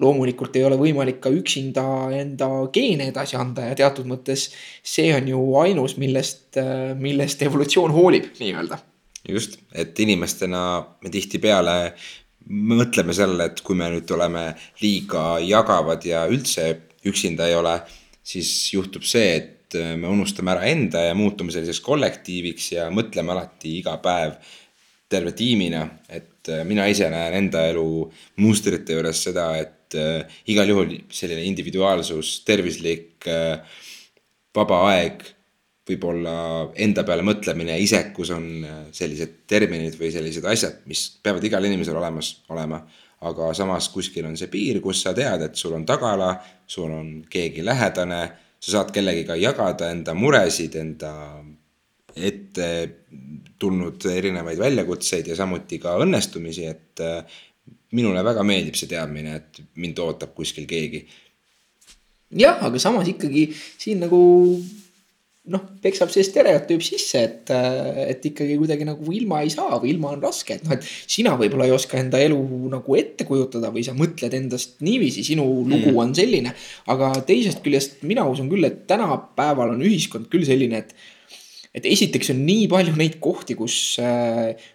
loomulikult 0.00 0.56
ei 0.56 0.64
ole 0.64 0.78
võimalik 0.80 1.20
ka 1.20 1.30
üksinda 1.32 1.84
enda 2.16 2.48
geene 2.72 3.10
edasi 3.12 3.36
anda 3.36 3.66
ja 3.68 3.76
teatud 3.76 4.08
mõttes 4.08 4.48
see 4.80 5.10
on 5.14 5.28
ju 5.28 5.42
ainus, 5.60 5.98
millest, 6.00 6.56
millest 6.98 7.44
evolutsioon 7.44 7.92
hoolib 7.92 8.30
nii-öelda. 8.40 8.78
just, 9.28 9.58
et 9.74 9.98
inimestena 10.00 10.62
me 11.02 11.12
tihtipeale 11.12 11.76
mõtleme 12.48 13.14
sellele, 13.14 13.50
et 13.50 13.60
kui 13.62 13.76
me 13.78 13.90
nüüd 13.92 14.10
oleme 14.16 14.48
liiga 14.82 15.36
jagavad 15.44 16.04
ja 16.06 16.24
üldse 16.30 16.72
üksinda 17.06 17.46
ei 17.48 17.54
ole, 17.58 17.76
siis 18.24 18.72
juhtub 18.72 19.04
see, 19.06 19.36
et 19.36 19.76
me 19.98 20.08
unustame 20.10 20.52
ära 20.52 20.66
enda 20.68 21.04
ja 21.06 21.14
muutume 21.16 21.52
selliseks 21.52 21.80
kollektiiviks 21.84 22.72
ja 22.74 22.88
mõtleme 22.92 23.32
alati 23.34 23.78
iga 23.78 23.96
päev 24.02 24.36
terve 25.12 25.32
tiimina, 25.36 25.84
et 26.08 26.48
mina 26.66 26.86
ise 26.90 27.08
näen 27.12 27.36
enda 27.44 27.66
elu 27.70 27.86
mustrite 28.42 28.96
juures 28.96 29.22
seda, 29.28 29.52
et 29.60 29.81
et 29.92 30.00
äh, 30.00 30.40
igal 30.52 30.68
juhul 30.68 30.96
selline 31.12 31.44
individuaalsus, 31.48 32.40
tervislik 32.46 33.28
äh, 33.28 33.60
vaba 34.56 34.82
aeg, 34.92 35.22
võib-olla 35.88 36.34
enda 36.78 37.02
peale 37.04 37.24
mõtlemine, 37.26 37.76
isekus 37.82 38.32
on 38.34 38.46
äh, 38.64 38.82
sellised 38.94 39.42
terminid 39.50 39.96
või 40.00 40.12
sellised 40.14 40.46
asjad, 40.48 40.82
mis 40.88 41.08
peavad 41.22 41.44
igal 41.44 41.64
inimesel 41.68 41.98
olemas 41.98 42.38
olema. 42.50 42.82
aga 43.22 43.52
samas 43.54 43.86
kuskil 43.94 44.26
on 44.26 44.36
see 44.36 44.48
piir, 44.50 44.80
kus 44.82 45.04
sa 45.04 45.12
tead, 45.14 45.42
et 45.42 45.54
sul 45.54 45.76
on 45.76 45.84
tagala, 45.86 46.32
sul 46.66 46.90
on 46.90 47.10
keegi 47.30 47.62
lähedane, 47.62 48.22
sa 48.58 48.72
saad 48.72 48.90
kellegiga 48.90 49.36
jagada 49.38 49.90
enda 49.94 50.14
muresid, 50.14 50.74
enda 50.74 51.12
ette 52.16 52.66
tulnud 53.58 54.02
erinevaid 54.10 54.58
väljakutseid 54.58 55.30
ja 55.30 55.36
samuti 55.38 55.78
ka 55.78 55.94
õnnestumisi, 56.02 56.66
et 56.66 57.02
minule 57.96 58.22
väga 58.24 58.44
meeldib 58.46 58.78
see 58.78 58.90
teadmine, 58.90 59.40
et 59.40 59.62
mind 59.80 59.98
ootab 60.02 60.34
kuskil 60.36 60.68
keegi. 60.68 61.04
jah, 62.32 62.62
aga 62.64 62.80
samas 62.80 63.08
ikkagi 63.12 63.50
siin 63.54 64.00
nagu 64.00 64.20
noh, 65.50 65.62
peksab 65.82 66.10
see 66.14 66.22
stereotüüp 66.22 66.84
sisse, 66.86 67.20
et, 67.26 67.50
et 67.50 68.26
ikkagi 68.30 68.54
kuidagi 68.60 68.86
nagu 68.86 69.14
ilma 69.14 69.40
ei 69.42 69.50
saa 69.50 69.80
või 69.82 69.90
ilma 69.90 70.12
on 70.14 70.22
raske, 70.22 70.54
et 70.54 70.66
noh, 70.66 70.76
et 70.76 70.86
sina 70.86 71.34
võib-olla 71.38 71.66
ei 71.66 71.74
oska 71.74 71.98
enda 71.98 72.20
elu 72.22 72.38
nagu 72.70 72.98
ette 72.98 73.26
kujutada 73.26 73.72
või 73.74 73.82
sa 73.86 73.94
mõtled 73.98 74.36
endast 74.38 74.78
niiviisi, 74.86 75.24
sinu 75.26 75.48
lugu 75.64 75.90
mm. 75.90 75.98
on 76.04 76.14
selline. 76.14 76.54
aga 76.94 77.10
teisest 77.26 77.64
küljest 77.64 78.06
mina 78.06 78.26
usun 78.28 78.50
küll, 78.52 78.68
et 78.68 78.84
tänapäeval 78.90 79.74
on 79.74 79.82
ühiskond 79.82 80.30
küll 80.30 80.46
selline, 80.46 80.84
et 80.84 80.94
et 81.72 81.86
esiteks 81.88 82.32
on 82.34 82.42
nii 82.44 82.66
palju 82.68 82.92
neid 82.98 83.16
kohti, 83.22 83.56
kus, 83.56 83.96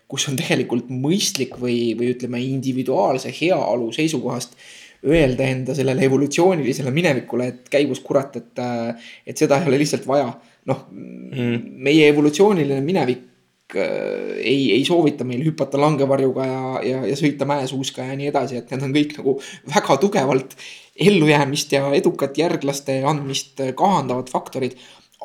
kus 0.10 0.28
on 0.32 0.39
tegelikult 0.39 0.89
mõistlik 0.89 1.56
või, 1.62 1.93
või 1.98 2.12
ütleme, 2.16 2.41
individuaalse 2.41 3.34
heaolu 3.38 3.91
seisukohast 3.95 4.58
öelda 5.06 5.45
enda 5.45 5.76
sellele 5.78 6.06
evolutsioonilisele 6.08 6.91
minevikule, 6.91 7.52
et 7.52 7.72
käigus 7.72 8.02
kurat, 8.06 8.36
et, 8.39 8.62
et 9.28 9.38
seda 9.38 9.62
ei 9.62 9.70
ole 9.70 9.82
lihtsalt 9.84 10.08
vaja. 10.10 10.32
noh 10.68 10.88
mm., 10.91 11.60
meie 11.86 12.10
evolutsiooniline 12.12 12.82
minevik 12.84 13.76
äh, 13.78 14.34
ei, 14.41 14.74
ei 14.74 14.82
soovita 14.86 15.24
meil 15.24 15.45
hüpata 15.45 15.80
langevarjuga 15.80 16.48
ja, 16.50 16.64
ja, 16.84 17.06
ja 17.08 17.16
sõita 17.20 17.48
mäesuuska 17.48 18.10
ja 18.10 18.18
nii 18.20 18.32
edasi, 18.34 18.58
et 18.60 18.74
need 18.74 18.84
on 18.84 18.95
kõik 18.98 19.16
nagu 19.22 19.38
väga 19.76 19.98
tugevalt 20.02 20.58
ellujäämist 21.08 21.78
ja 21.78 21.86
edukat 21.95 22.41
järglaste 22.41 23.00
andmist 23.08 23.62
kahandavad 23.78 24.34
faktorid 24.34 24.76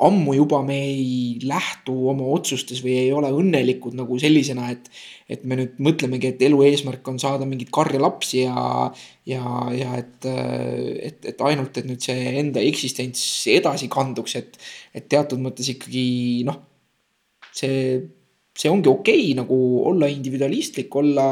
ammu 0.01 0.33
juba 0.33 0.63
me 0.65 0.75
ei 0.87 1.39
lähtu 1.45 1.93
oma 2.09 2.25
otsustes 2.33 2.81
või 2.81 2.95
ei 3.03 3.11
ole 3.13 3.29
õnnelikud 3.29 3.93
nagu 3.97 4.17
sellisena, 4.21 4.71
et, 4.73 4.89
et 5.29 5.43
me 5.45 5.57
nüüd 5.59 5.77
mõtlemegi, 5.85 6.31
et 6.33 6.41
elu 6.47 6.63
eesmärk 6.65 7.07
on 7.11 7.19
saada 7.21 7.45
mingeid 7.45 7.69
karjalapsi 7.73 8.41
ja, 8.41 8.87
ja, 9.29 9.43
ja 9.77 9.93
et, 10.01 10.25
et, 10.25 11.29
et 11.33 11.45
ainult, 11.45 11.77
et 11.77 11.85
nüüd 11.89 12.01
see 12.01 12.33
enda 12.41 12.63
eksistents 12.65 13.21
edasi 13.53 13.91
kanduks, 13.93 14.35
et, 14.41 14.57
et 14.97 15.05
teatud 15.13 15.41
mõttes 15.43 15.69
ikkagi 15.75 16.07
noh, 16.49 16.57
see, 17.53 18.01
see 18.57 18.73
ongi 18.73 18.89
okei 18.89 19.27
okay, 19.29 19.37
nagu 19.43 19.61
olla 19.93 20.09
individualistlik, 20.09 20.89
olla 21.03 21.29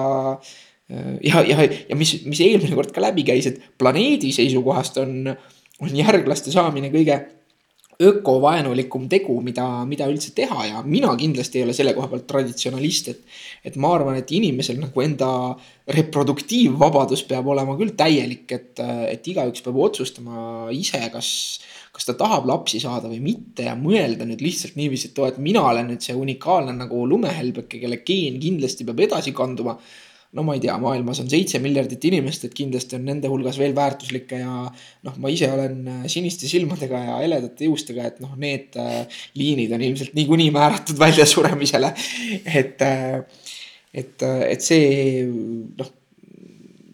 ja, 1.23 1.41
ja, 1.49 1.65
ja 1.65 1.97
mis, 1.97 2.19
mis 2.29 2.45
eelmine 2.45 2.77
kord 2.77 2.93
ka 2.93 3.01
läbi 3.01 3.25
käis, 3.25 3.49
et 3.49 3.61
planeedi 3.81 4.29
seisukohast 4.37 5.01
on, 5.01 5.33
on 5.81 5.95
järglaste 5.97 6.53
saamine 6.53 6.93
kõige 6.93 7.23
ökovaenulikum 8.01 9.07
tegu, 9.11 9.37
mida, 9.45 9.65
mida 9.89 10.07
üldse 10.09 10.33
teha 10.37 10.65
ja 10.67 10.81
mina 10.85 11.11
kindlasti 11.19 11.59
ei 11.59 11.65
ole 11.67 11.75
selle 11.77 11.93
koha 11.97 12.09
pealt 12.11 12.27
traditsionalist, 12.29 13.11
et. 13.13 13.21
et 13.65 13.77
ma 13.81 13.93
arvan, 13.95 14.17
et 14.19 14.31
inimesel 14.33 14.79
nagu 14.81 15.03
enda 15.03 15.29
reproduktiivvabadus 15.91 17.25
peab 17.29 17.49
olema 17.53 17.75
küll 17.79 17.95
täielik, 17.97 18.45
et, 18.51 18.81
et 19.11 19.31
igaüks 19.33 19.63
peab 19.65 19.79
otsustama 19.87 20.69
ise, 20.75 21.03
kas. 21.13 21.31
kas 21.91 22.07
ta 22.07 22.13
tahab 22.15 22.45
lapsi 22.47 22.79
saada 22.79 23.09
või 23.11 23.19
mitte 23.19 23.65
ja 23.65 23.73
mõelda 23.75 24.23
nüüd 24.23 24.39
lihtsalt 24.39 24.77
niiviisi, 24.79 25.09
et 25.11 25.17
oo, 25.19 25.25
et 25.27 25.41
mina 25.43 25.65
olen 25.67 25.89
nüüd 25.91 26.05
see 26.05 26.15
unikaalne 26.15 26.71
nagu 26.77 27.03
lumehelbeke, 27.03 27.81
kelle 27.81 27.99
geen 28.07 28.39
kindlasti 28.39 28.87
peab 28.87 29.03
edasi 29.09 29.33
kanduma 29.35 29.75
no 30.31 30.43
ma 30.47 30.55
ei 30.55 30.61
tea, 30.63 30.75
maailmas 30.79 31.19
on 31.23 31.29
seitse 31.31 31.59
miljardit 31.63 32.05
inimest, 32.07 32.45
et 32.47 32.55
kindlasti 32.55 32.95
on 32.97 33.03
nende 33.09 33.29
hulgas 33.31 33.57
veel 33.59 33.73
väärtuslikke 33.75 34.39
ja 34.39 34.53
noh, 34.67 35.15
ma 35.19 35.31
ise 35.31 35.49
olen 35.51 35.79
äh, 35.91 36.03
siniste 36.11 36.47
silmadega 36.47 37.01
ja 37.03 37.17
heledate 37.19 37.67
juustega, 37.67 38.07
et 38.07 38.21
noh, 38.23 38.37
need 38.39 38.77
äh, 38.79 39.01
liinid 39.39 39.73
on 39.75 39.83
ilmselt 39.89 40.15
niikuinii 40.15 40.51
määratud 40.55 40.99
väljasuremisele. 41.01 41.91
et, 42.45 42.85
äh, 42.87 43.49
et, 43.93 44.23
et 44.23 44.63
see 44.63 45.25
noh, 45.27 45.91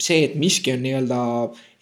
see, 0.02 0.24
et 0.24 0.34
miski 0.40 0.74
on 0.74 0.82
nii-öelda 0.86 1.20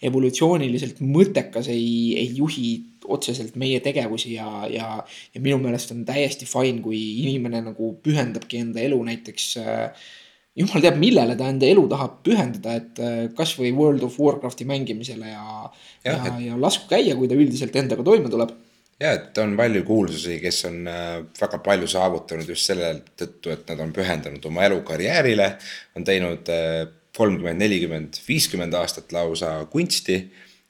evolutsiooniliselt 0.06 1.00
mõttekas, 1.04 1.70
ei, 1.72 2.12
ei 2.20 2.28
juhi 2.36 2.68
otseselt 3.16 3.56
meie 3.56 3.80
tegevusi 3.80 4.34
ja, 4.34 4.66
ja, 4.68 4.92
ja 5.32 5.40
minu 5.40 5.56
meelest 5.62 5.92
on 5.94 6.04
täiesti 6.04 6.48
fine, 6.48 6.82
kui 6.84 7.00
inimene 7.22 7.62
nagu 7.64 7.94
pühendabki 8.04 8.60
enda 8.60 8.82
elu 8.84 8.98
näiteks 9.08 9.50
äh, 9.62 10.06
jumal 10.56 10.84
teab, 10.84 11.00
millele 11.00 11.36
ta 11.36 11.48
enda 11.52 11.68
elu 11.68 11.84
tahab 11.90 12.20
pühendada, 12.26 12.76
et 12.80 13.00
äh, 13.02 13.16
kasvõi 13.36 13.72
World 13.76 14.06
of 14.06 14.16
Warcrafti 14.20 14.66
mängimisele 14.68 15.32
ja, 15.32 15.48
ja, 16.04 16.14
ja, 16.14 16.14
et... 16.30 16.38
ja 16.46 16.60
lasku 16.60 16.88
käia, 16.90 17.16
kui 17.18 17.28
ta 17.28 17.36
üldiselt 17.36 17.76
endaga 17.76 18.04
toime 18.06 18.32
tuleb. 18.32 18.54
ja, 19.02 19.12
et 19.12 19.36
on 19.42 19.52
palju 19.58 19.84
kuulsusi, 19.88 20.38
kes 20.40 20.62
on 20.70 20.78
äh, 20.88 21.10
väga 21.40 21.60
palju 21.64 21.90
saavutanud 21.92 22.48
just 22.54 22.70
selle 22.70 22.94
tõttu, 23.18 23.52
et 23.52 23.68
nad 23.72 23.82
on 23.84 23.92
pühendanud 23.96 24.48
oma 24.48 24.64
elu 24.68 24.80
karjäärile, 24.88 25.50
on 25.98 26.06
teinud 26.08 26.48
äh, 26.52 26.86
kolmkümmend, 27.16 27.60
nelikümmend, 27.60 28.20
viiskümmend 28.26 28.76
aastat 28.76 29.12
lausa 29.16 29.58
kunsti 29.72 30.18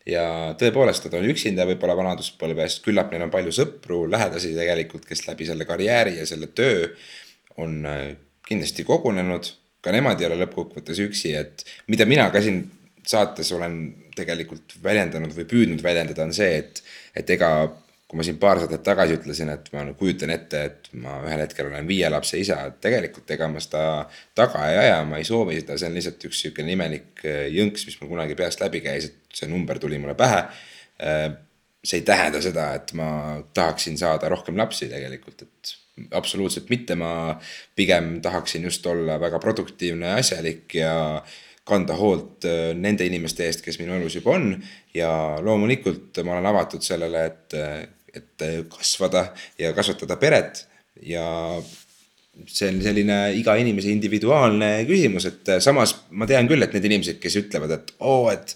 ja 0.07 0.55
tõepoolest, 0.59 1.07
nad 1.07 1.17
on 1.19 1.29
üksinda 1.31 1.67
võib-olla 1.67 1.95
vanaduspõlves, 1.99 2.81
küllap 2.83 3.11
neil 3.11 3.25
on 3.27 3.33
palju 3.33 3.55
sõpru, 3.55 4.05
lähedasi 4.11 4.53
tegelikult, 4.55 5.07
kes 5.07 5.25
läbi 5.27 5.47
selle 5.47 5.67
karjääri 5.67 6.19
ja 6.21 6.27
selle 6.27 6.51
töö 6.55 6.93
on 7.63 7.81
kindlasti 8.47 8.85
kogunenud 8.87 9.49
ka 9.87 9.95
nemad 9.95 10.21
ei 10.21 10.29
ole 10.29 10.41
lõppkokkuvõttes 10.43 11.01
üksi, 11.07 11.37
et 11.39 11.65
mida 11.93 12.09
mina 12.09 12.29
ka 12.35 12.43
siin 12.45 12.65
saates 13.07 13.53
olen 13.55 13.81
tegelikult 14.17 14.79
väljendanud 14.83 15.35
või 15.37 15.47
püüdnud 15.49 15.83
väljendada, 15.85 16.27
on 16.27 16.35
see, 16.35 16.57
et, 16.59 16.83
et 17.15 17.31
ega 17.37 17.51
kui 18.07 18.21
ma 18.21 18.25
siin 18.27 18.37
paar 18.39 18.61
saadet 18.63 18.85
tagasi 18.87 19.17
ütlesin, 19.19 19.49
et 19.51 19.67
ma 19.75 19.83
kujutan 19.99 20.31
ette, 20.31 20.61
et 20.69 20.91
ma 21.03 21.17
ühel 21.27 21.41
hetkel 21.43 21.67
olen 21.67 21.89
viie 21.89 22.07
lapse 22.13 22.39
isa, 22.39 22.61
et 22.69 22.77
tegelikult 22.83 23.33
ega 23.35 23.49
ma 23.51 23.63
seda 23.63 23.81
taga 24.39 24.63
ei 24.71 24.79
aja, 24.85 25.01
ma 25.09 25.19
ei 25.19 25.27
soovi 25.27 25.59
seda, 25.59 25.79
see 25.81 25.91
on 25.91 25.99
lihtsalt 25.99 26.29
üks 26.29 26.43
sihuke 26.45 26.67
imelik 26.71 27.25
äh, 27.27 27.49
jõnks, 27.55 27.89
mis 27.89 27.99
mul 28.01 28.13
kunagi 28.15 28.39
peast 28.39 28.63
läbi 28.63 28.83
käis, 28.85 29.11
et 29.11 29.41
see 29.41 29.51
number 29.51 29.83
tuli 29.83 29.99
mulle 30.03 30.15
pähe. 30.19 30.45
Äh, 31.03 31.27
see 31.87 31.99
ei 32.01 32.07
tähenda 32.07 32.39
seda, 32.43 32.69
et 32.79 32.95
ma 32.99 33.09
tahaksin 33.55 33.99
saada 33.99 34.31
rohkem 34.31 34.59
lapsi 34.59 34.87
tegelikult, 34.91 35.43
et 35.43 35.75
absoluutselt 36.11 36.71
mitte, 36.71 36.95
ma 36.95 37.39
pigem 37.77 38.21
tahaksin 38.23 38.65
just 38.69 38.87
olla 38.87 39.21
väga 39.21 39.39
produktiivne 39.43 40.13
ja 40.13 40.21
asjalik 40.21 40.75
ja 40.75 40.95
kanda 41.67 41.97
hoolt 41.99 42.47
äh, 42.47 42.71
nende 42.75 43.07
inimeste 43.07 43.47
eest, 43.47 43.65
kes 43.65 43.81
minu 43.83 43.97
elus 43.97 44.19
juba 44.19 44.37
on. 44.37 44.55
ja 44.95 45.11
loomulikult 45.43 46.23
ma 46.25 46.37
olen 46.37 46.53
avatud 46.53 46.85
sellele, 46.85 47.27
et, 47.27 47.59
et 48.15 48.47
kasvada 48.73 49.31
ja 49.59 49.73
kasvatada 49.77 50.17
peret 50.17 50.67
ja 51.03 51.27
see 52.45 52.69
on 52.69 52.81
selline 52.85 53.17
iga 53.39 53.55
inimese 53.59 53.91
individuaalne 53.93 54.69
küsimus, 54.89 55.27
et 55.31 55.51
äh, 55.55 55.61
samas 55.63 55.95
ma 56.19 56.29
tean 56.29 56.49
küll, 56.51 56.63
et 56.63 56.75
need 56.77 56.87
inimesed, 56.89 57.19
kes 57.23 57.39
ütlevad, 57.41 57.73
et 57.77 57.93
oo 57.99 58.27
oh,, 58.27 58.31
et. 58.33 58.53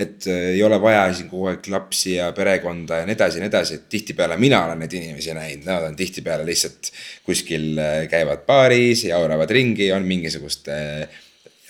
et 0.00 0.28
äh, 0.30 0.54
ei 0.54 0.62
ole 0.64 0.80
vaja 0.82 1.04
siin 1.14 1.28
kogu 1.30 1.50
aeg 1.52 1.68
lapsi 1.72 2.14
ja 2.16 2.30
perekonda 2.36 3.02
ja 3.02 3.08
nii 3.08 3.16
edasi 3.18 3.38
ja 3.38 3.44
nii 3.44 3.52
edasi, 3.52 3.80
et 3.80 3.88
tihtipeale 3.92 4.38
mina 4.40 4.62
olen 4.66 4.80
neid 4.84 4.96
inimesi 4.96 5.34
näinud, 5.36 5.66
nad 5.68 5.88
on 5.90 5.98
tihtipeale 5.98 6.46
lihtsalt 6.48 6.92
kuskil 7.26 7.74
äh, 7.78 7.98
käivad 8.10 8.46
baaris, 8.48 9.04
jauravad 9.10 9.52
ringi, 9.52 9.90
on 9.92 10.08
mingisuguste 10.08 10.80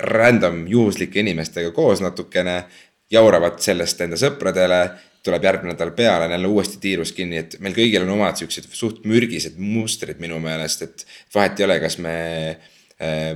random 0.06 0.64
juhuslike 0.70 1.20
inimestega 1.20 1.74
koos 1.76 2.00
natukene. 2.04 2.62
jauravad 3.10 3.56
sellest 3.58 4.00
enda 4.04 4.14
sõpradele 4.14 4.76
tuleb 5.24 5.44
järgmine 5.44 5.74
nädal 5.74 5.92
peale, 5.96 6.26
on 6.26 6.34
jälle 6.36 6.50
uuesti 6.50 6.78
tiirus 6.80 7.12
kinni, 7.16 7.40
et 7.42 7.56
meil 7.60 7.74
kõigil 7.76 8.04
on 8.06 8.14
omad 8.16 8.38
siuksed 8.40 8.68
suht 8.72 9.02
mürgised 9.08 9.58
mustrid 9.60 10.20
minu 10.22 10.38
meelest, 10.42 10.86
et 10.86 11.06
vahet 11.34 11.60
ei 11.60 11.66
ole, 11.66 11.80
kas 11.82 11.98
me 12.00 12.14
äh, 12.50 13.34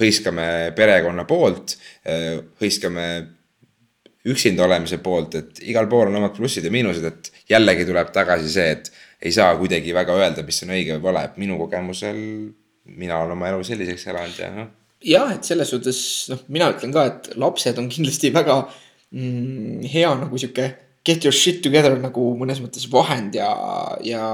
hõiskame 0.00 0.48
perekonna 0.76 1.24
poolt 1.28 1.76
äh,, 2.04 2.42
hõiskame 2.60 3.06
üksinda 4.28 4.66
olemise 4.68 5.00
poolt, 5.02 5.34
et 5.40 5.62
igal 5.66 5.88
pool 5.90 6.10
on 6.10 6.20
omad 6.20 6.36
plussid 6.36 6.66
ja 6.66 6.70
miinused, 6.74 7.06
et 7.08 7.32
jällegi 7.50 7.86
tuleb 7.88 8.12
tagasi 8.14 8.52
see, 8.52 8.68
et 8.76 8.92
ei 9.22 9.32
saa 9.34 9.54
kuidagi 9.58 9.94
väga 9.94 10.14
öelda, 10.18 10.44
mis 10.46 10.62
on 10.64 10.74
õige 10.76 10.98
või 10.98 11.08
vale, 11.08 11.24
et 11.26 11.40
minu 11.42 11.58
kogemusel 11.58 12.20
mina 12.84 13.18
olen 13.22 13.36
oma 13.36 13.50
elu 13.52 13.64
selliseks 13.66 14.06
elanud 14.10 14.38
ja 14.38 14.48
noh. 14.54 14.70
jah, 15.06 15.34
et 15.34 15.46
selles 15.46 15.70
suhtes 15.70 16.00
noh, 16.32 16.40
mina 16.54 16.70
ütlen 16.74 16.94
ka, 16.94 17.04
et 17.10 17.30
lapsed 17.38 17.78
on 17.82 17.90
kindlasti 17.92 18.32
väga 18.34 18.58
mm, 19.12 19.82
hea 19.92 20.12
nagu 20.18 20.40
sihuke 20.40 20.68
get 21.04 21.24
your 21.24 21.34
shit 21.34 21.62
together 21.64 21.96
nagu 22.00 22.32
mõnes 22.38 22.62
mõttes 22.62 22.86
vahend 22.90 23.34
ja, 23.38 23.50
ja, 24.06 24.24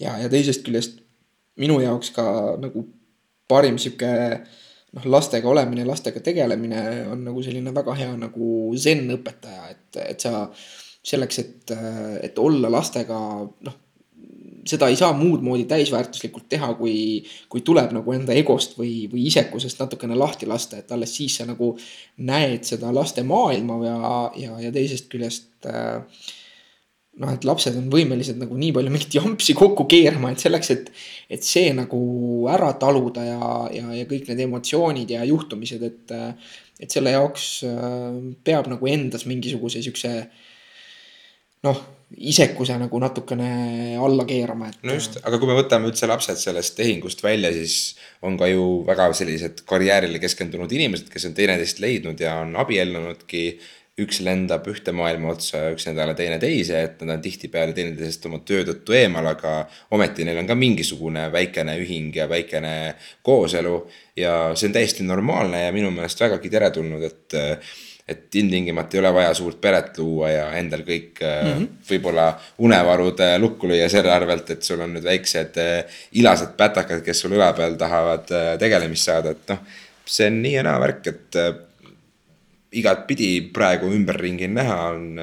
ja, 0.00 0.14
ja 0.22 0.30
teisest 0.32 0.64
küljest 0.66 1.00
minu 1.58 1.80
jaoks 1.82 2.12
ka 2.14 2.24
nagu 2.60 2.84
parim 3.50 3.78
sihuke 3.80 4.10
noh, 4.94 5.08
lastega 5.10 5.48
olemine, 5.50 5.86
lastega 5.88 6.22
tegelemine 6.24 6.82
on 7.12 7.24
nagu 7.30 7.42
selline 7.44 7.72
väga 7.74 7.96
hea 7.98 8.12
nagu 8.20 8.52
zen-õpetaja, 8.78 9.72
et, 9.74 10.00
et 10.04 10.26
sa 10.28 10.46
selleks, 11.08 11.38
et, 11.42 11.74
et 12.22 12.40
olla 12.42 12.70
lastega 12.72 13.18
noh 13.66 13.76
seda 14.70 14.88
ei 14.90 14.96
saa 14.98 15.12
muud 15.16 15.44
moodi 15.44 15.64
täisväärtuslikult 15.70 16.48
teha, 16.52 16.72
kui, 16.78 16.96
kui 17.50 17.62
tuleb 17.66 17.94
nagu 17.96 18.14
enda 18.14 18.36
egost 18.36 18.76
või, 18.78 19.06
või 19.12 19.26
isekusest 19.30 19.80
natukene 19.82 20.18
lahti 20.18 20.48
lasta, 20.48 20.80
et 20.80 20.92
alles 20.94 21.14
siis 21.16 21.38
sa 21.40 21.48
nagu 21.48 21.74
näed 22.28 22.68
seda 22.68 22.92
laste 22.94 23.24
maailma 23.26 23.78
ja, 23.86 23.98
ja, 24.44 24.58
ja 24.66 24.74
teisest 24.74 25.08
küljest 25.12 25.68
äh, 25.68 26.04
noh, 27.18 27.34
et 27.34 27.46
lapsed 27.46 27.76
on 27.78 27.88
võimelised 27.92 28.38
nagu 28.40 28.56
nii 28.58 28.72
palju 28.76 28.92
mingit 28.94 29.18
jampsi 29.18 29.54
kokku 29.58 29.88
keerama, 29.90 30.32
et 30.32 30.42
selleks, 30.42 30.72
et, 30.74 30.90
et 31.30 31.44
see 31.44 31.72
nagu 31.76 32.00
ära 32.50 32.70
taluda 32.80 33.24
ja, 33.26 33.52
ja, 33.74 33.92
ja 34.00 34.08
kõik 34.10 34.30
need 34.30 34.44
emotsioonid 34.46 35.14
ja 35.16 35.24
juhtumised, 35.28 35.84
et, 35.88 36.16
et 36.78 36.94
selle 36.94 37.14
jaoks 37.16 37.48
äh, 37.68 38.18
peab 38.46 38.70
nagu 38.70 38.90
endas 38.90 39.26
mingisuguse 39.30 39.82
siukse 39.84 40.14
noh 41.66 41.86
isekuse 42.16 42.76
nagu 42.80 42.98
natukene 43.02 43.96
alla 44.00 44.24
keerama, 44.28 44.70
et. 44.70 44.78
no 44.86 44.94
just, 44.96 45.18
aga 45.28 45.38
kui 45.40 45.50
me 45.50 45.56
võtame 45.58 45.90
üldse 45.90 46.08
lapsed 46.08 46.40
sellest 46.40 46.76
tehingust 46.78 47.20
välja, 47.24 47.50
siis 47.52 47.98
on 48.24 48.38
ka 48.40 48.48
ju 48.48 48.84
väga 48.88 49.10
sellised 49.16 49.60
karjäärile 49.68 50.20
keskendunud 50.22 50.72
inimesed, 50.72 51.10
kes 51.12 51.28
on 51.28 51.36
teineteist 51.36 51.82
leidnud 51.84 52.20
ja 52.24 52.38
on 52.44 52.56
abiellunudki. 52.64 53.50
üks 53.98 54.20
lendab 54.22 54.62
ühte 54.70 54.92
maailma 54.94 55.32
otsa, 55.32 55.72
üks 55.74 55.88
nädala 55.88 56.12
teine 56.14 56.36
teise, 56.38 56.84
et 56.86 57.00
nad 57.02 57.16
on 57.16 57.22
tihtipeale 57.22 57.72
teineteisest 57.74 58.28
oma 58.28 58.38
töö 58.46 58.60
tõttu 58.68 58.94
eemal, 58.94 59.26
aga 59.26 59.54
ometi 59.90 60.22
neil 60.22 60.38
on 60.38 60.46
ka 60.46 60.54
mingisugune 60.54 61.24
väikene 61.34 61.74
ühing 61.82 62.14
ja 62.14 62.28
väikene 62.30 62.94
kooselu. 63.26 63.74
ja 64.16 64.54
see 64.54 64.70
on 64.70 64.76
täiesti 64.78 65.02
normaalne 65.02 65.64
ja 65.64 65.74
minu 65.74 65.90
meelest 65.90 66.22
vägagi 66.22 66.50
teretulnud, 66.54 67.02
et 67.10 67.38
et 68.08 68.34
ilmtingimata 68.40 68.96
ei 68.96 69.00
ole 69.02 69.12
vaja 69.14 69.34
suurt 69.36 69.60
peret 69.60 69.98
luua 70.00 70.30
ja 70.32 70.44
endal 70.56 70.84
kõik 70.86 71.20
mm 71.20 71.50
-hmm. 71.50 71.66
võib-olla 71.90 72.26
unevarud 72.58 73.20
lukku 73.38 73.68
lüüa 73.68 73.88
selle 73.88 74.12
arvelt, 74.12 74.50
et 74.50 74.62
sul 74.62 74.80
on 74.80 74.94
nüüd 74.96 75.04
väiksed 75.04 75.60
ilased 76.12 76.56
pätakad, 76.56 77.02
kes 77.04 77.20
sul 77.20 77.36
õla 77.36 77.52
peal 77.56 77.76
tahavad 77.76 78.32
tegelemist 78.58 79.04
saada, 79.04 79.30
et 79.30 79.48
noh. 79.48 79.58
see 80.08 80.26
on 80.26 80.42
nii 80.42 80.54
ja 80.54 80.62
naa 80.62 80.80
värk, 80.80 81.06
et 81.06 81.36
igatpidi 82.72 83.50
praegu 83.52 83.92
ümberringi 83.92 84.48
näha 84.48 84.78
on, 84.92 85.20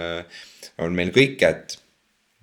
on 0.77 0.93
meil 0.93 1.09
kõike, 1.09 1.49
et 1.49 1.77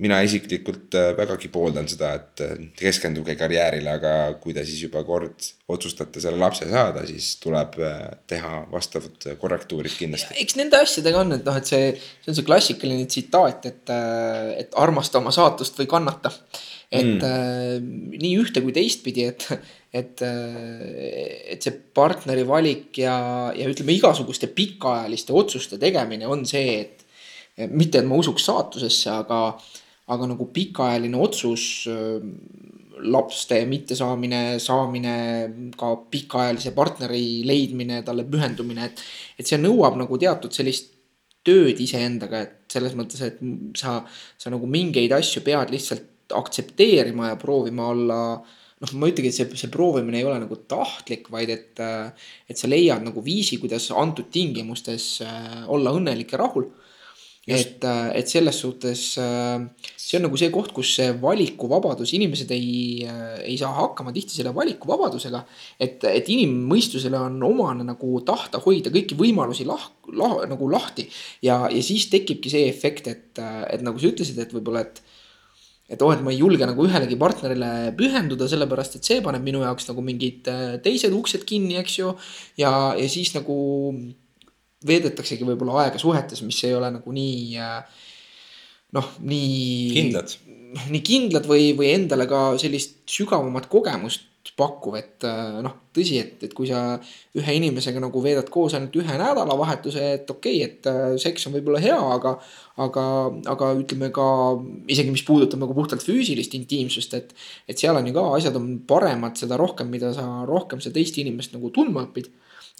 mina 0.03 0.19
isiklikult 0.25 0.95
äh, 0.99 1.11
vägagi 1.17 1.49
pooldan 1.53 1.87
seda, 1.91 2.13
et 2.19 2.43
äh, 2.43 2.55
keskenduge 2.79 3.37
karjäärile, 3.39 3.91
aga 3.99 4.13
kui 4.43 4.55
te 4.57 4.65
siis 4.67 4.83
juba 4.87 5.03
kord 5.07 5.47
otsustate 5.73 6.21
selle 6.23 6.41
lapse 6.41 6.67
saada, 6.71 7.05
siis 7.09 7.37
tuleb 7.43 7.79
äh, 7.83 8.01
teha 8.31 8.65
vastavad 8.73 9.29
korrektuurid 9.41 9.95
kindlasti. 9.99 10.35
eks 10.43 10.59
nende 10.59 10.81
asjadega 10.83 11.23
on, 11.23 11.37
et 11.39 11.47
noh, 11.47 11.59
et 11.59 11.71
see, 11.71 11.91
see 12.23 12.33
on 12.33 12.39
see 12.39 12.49
klassikaline 12.49 13.07
tsitaat, 13.11 13.69
et, 13.71 13.93
et 14.65 14.79
armasta 14.83 15.21
oma 15.23 15.35
saatust 15.35 15.79
või 15.83 15.91
kannata. 15.91 16.33
et 16.93 17.23
mm. 17.23 18.19
nii 18.21 18.33
ühte 18.43 18.61
kui 18.65 18.75
teistpidi, 18.77 19.25
et, 19.31 19.47
et, 19.97 20.25
et 21.55 21.63
see 21.65 21.79
partneri 21.97 22.43
valik 22.49 22.99
ja, 23.01 23.15
ja 23.57 23.71
ütleme, 23.71 23.95
igasuguste 23.97 24.51
pikaajaliste 24.53 25.33
otsuste 25.33 25.79
tegemine 25.81 26.29
on 26.29 26.45
see, 26.49 26.75
et 26.83 27.71
mitte, 27.73 28.01
et 28.01 28.09
ma 28.09 28.19
usuks 28.21 28.45
saatusesse, 28.49 29.09
aga 29.13 29.41
aga 30.11 30.29
nagu 30.33 30.49
pikaajaline 30.55 31.19
otsus, 31.19 31.67
laste 33.03 33.59
mittesaamine, 33.67 34.41
saamine, 34.63 35.15
ka 35.79 35.95
pikaajalise 36.13 36.73
partneri 36.77 37.43
leidmine, 37.47 38.03
talle 38.07 38.25
pühendumine, 38.29 38.89
et, 38.91 39.03
et 39.39 39.49
see 39.49 39.59
nõuab 39.61 39.99
nagu 40.01 40.19
teatud 40.21 40.55
sellist 40.55 40.93
tööd 41.47 41.81
iseendaga, 41.83 42.45
et 42.45 42.75
selles 42.75 42.95
mõttes, 42.99 43.23
et 43.27 43.41
sa, 43.79 44.01
sa 44.39 44.53
nagu 44.53 44.69
mingeid 44.71 45.15
asju 45.17 45.43
pead 45.47 45.73
lihtsalt 45.75 46.35
aktsepteerima 46.39 47.33
ja 47.33 47.39
proovima 47.41 47.89
olla 47.91 48.21
noh, 48.83 48.93
ma 48.99 49.09
ütlengi, 49.11 49.31
et 49.31 49.37
see, 49.37 49.49
see 49.59 49.71
proovimine 49.73 50.21
ei 50.21 50.27
ole 50.27 50.39
nagu 50.43 50.59
tahtlik, 50.71 51.29
vaid 51.35 51.51
et, 51.55 51.83
et 52.51 52.59
sa 52.59 52.71
leiad 52.71 53.03
nagu 53.05 53.23
viisi, 53.25 53.59
kuidas 53.63 53.91
antud 53.95 54.31
tingimustes 54.33 55.17
olla 55.71 55.95
õnnelik 55.99 56.35
ja 56.35 56.43
rahul 56.43 56.71
et, 57.47 57.83
äh, 57.83 58.11
et 58.15 58.29
selles 58.31 58.55
suhtes 58.55 59.19
äh, 59.19 59.59
see 59.99 60.19
on 60.19 60.29
nagu 60.29 60.39
see 60.39 60.51
koht, 60.55 60.71
kus 60.75 60.93
see 60.95 61.09
valikuvabadus, 61.19 62.13
inimesed 62.15 62.53
ei, 62.55 63.03
äh, 63.09 63.41
ei 63.49 63.57
saa 63.59 63.73
hakkama 63.81 64.15
tihti 64.15 64.37
selle 64.37 64.53
valikuvabadusega. 64.55 65.43
et, 65.83 66.05
et 66.07 66.31
inimmõistusele 66.31 67.19
on 67.19 67.41
omane 67.43 67.87
nagu 67.89 68.21
tahta 68.27 68.63
hoida 68.63 68.95
kõiki 68.95 69.19
võimalusi 69.19 69.67
lah-, 69.67 69.91
lah, 70.15 70.39
nagu 70.47 70.71
lahti. 70.71 71.09
ja, 71.43 71.65
ja 71.67 71.83
siis 71.83 72.07
tekibki 72.13 72.53
see 72.53 72.69
efekt, 72.71 73.11
et, 73.11 73.43
et 73.43 73.83
nagu 73.83 73.99
sa 73.99 74.13
ütlesid, 74.13 74.39
et 74.39 74.55
võib-olla, 74.55 74.87
et 74.87 75.03
et 75.93 76.01
oh, 76.01 76.09
et 76.15 76.23
ma 76.25 76.31
ei 76.33 76.39
julge 76.39 76.65
nagu 76.65 76.87
ühelegi 76.87 77.19
partnerile 77.21 77.91
pühenduda, 77.99 78.47
sellepärast 78.49 78.95
et 78.97 79.05
see 79.05 79.19
paneb 79.21 79.43
minu 79.45 79.61
jaoks 79.61 79.91
nagu 79.91 80.01
mingid 80.01 80.47
teised 80.81 81.13
uksed 81.13 81.43
kinni, 81.45 81.75
eks 81.83 81.99
ju. 81.99 82.15
ja, 82.57 82.71
ja 82.97 83.09
siis 83.13 83.35
nagu 83.35 83.59
veedetaksegi 84.89 85.47
võib-olla 85.49 85.85
aega 85.85 86.01
suhetes, 86.01 86.43
mis 86.47 86.59
ei 86.67 86.75
ole 86.79 86.91
nagu 86.95 87.15
nii 87.15 87.61
äh, 87.61 88.03
noh, 88.97 89.15
nii. 89.21 89.93
kindlad. 89.97 90.37
nii 90.89 91.05
kindlad 91.05 91.49
või, 91.49 91.73
või 91.77 91.95
endale 91.97 92.29
ka 92.31 92.53
sellist 92.61 93.03
sügavamat 93.11 93.69
kogemust 93.73 94.29
pakkuv, 94.59 94.97
et 94.99 95.25
äh, 95.25 95.61
noh, 95.65 95.73
tõsi, 95.97 96.19
et, 96.21 96.35
et 96.45 96.53
kui 96.53 96.67
sa 96.69 96.99
ühe 97.39 97.55
inimesega 97.57 98.01
nagu 98.03 98.21
veedad 98.21 98.51
koos 98.53 98.75
ainult 98.77 98.97
ühe 99.01 99.15
nädalavahetuse, 99.17 100.03
et 100.19 100.29
okei 100.29 100.59
okay,, 100.59 100.67
et 100.67 100.89
äh, 100.91 101.15
seks 101.23 101.47
on 101.49 101.55
võib-olla 101.57 101.81
hea, 101.81 101.97
aga. 102.17 102.35
aga, 102.83 103.05
aga 103.53 103.71
ütleme 103.79 104.11
ka 104.13 104.27
isegi, 104.93 105.13
mis 105.15 105.25
puudutab 105.29 105.63
nagu 105.63 105.77
puhtalt 105.77 106.05
füüsilist 106.05 106.57
intiimsust, 106.59 107.17
et, 107.17 107.33
et 107.69 107.81
seal 107.81 107.97
on 107.97 108.09
ju 108.09 108.15
ka 108.17 108.27
asjad 108.37 108.59
on 108.61 108.69
paremad, 108.89 109.39
seda 109.41 109.57
rohkem, 109.61 109.93
mida 109.93 110.13
sa 110.17 110.27
rohkem 110.49 110.83
seda 110.85 110.99
teist 110.99 111.17
inimest 111.23 111.57
nagu 111.57 111.73
tundma 111.73 112.07
õpid 112.09 112.29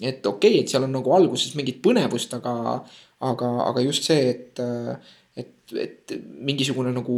et 0.01 0.25
okei 0.25 0.55
okay,, 0.57 0.61
et 0.63 0.71
seal 0.71 0.85
on 0.87 0.93
nagu 0.95 1.13
alguses 1.15 1.53
mingit 1.57 1.81
põnevust, 1.83 2.33
aga, 2.39 2.81
aga, 3.23 3.49
aga 3.69 3.83
just 3.85 4.07
see, 4.09 4.31
et, 4.31 4.61
et, 5.37 5.75
et 5.77 6.15
mingisugune 6.41 6.93
nagu 6.95 7.17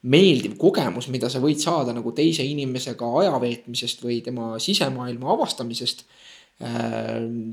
meeldiv 0.00 0.56
kogemus, 0.60 1.10
mida 1.12 1.28
sa 1.32 1.42
võid 1.42 1.60
saada 1.60 1.92
nagu 1.96 2.12
teise 2.16 2.44
inimesega 2.46 3.08
aja 3.20 3.34
veetmisest 3.40 4.04
või 4.04 4.20
tema 4.24 4.54
sisemaailma 4.60 5.34
avastamisest. 5.34 6.06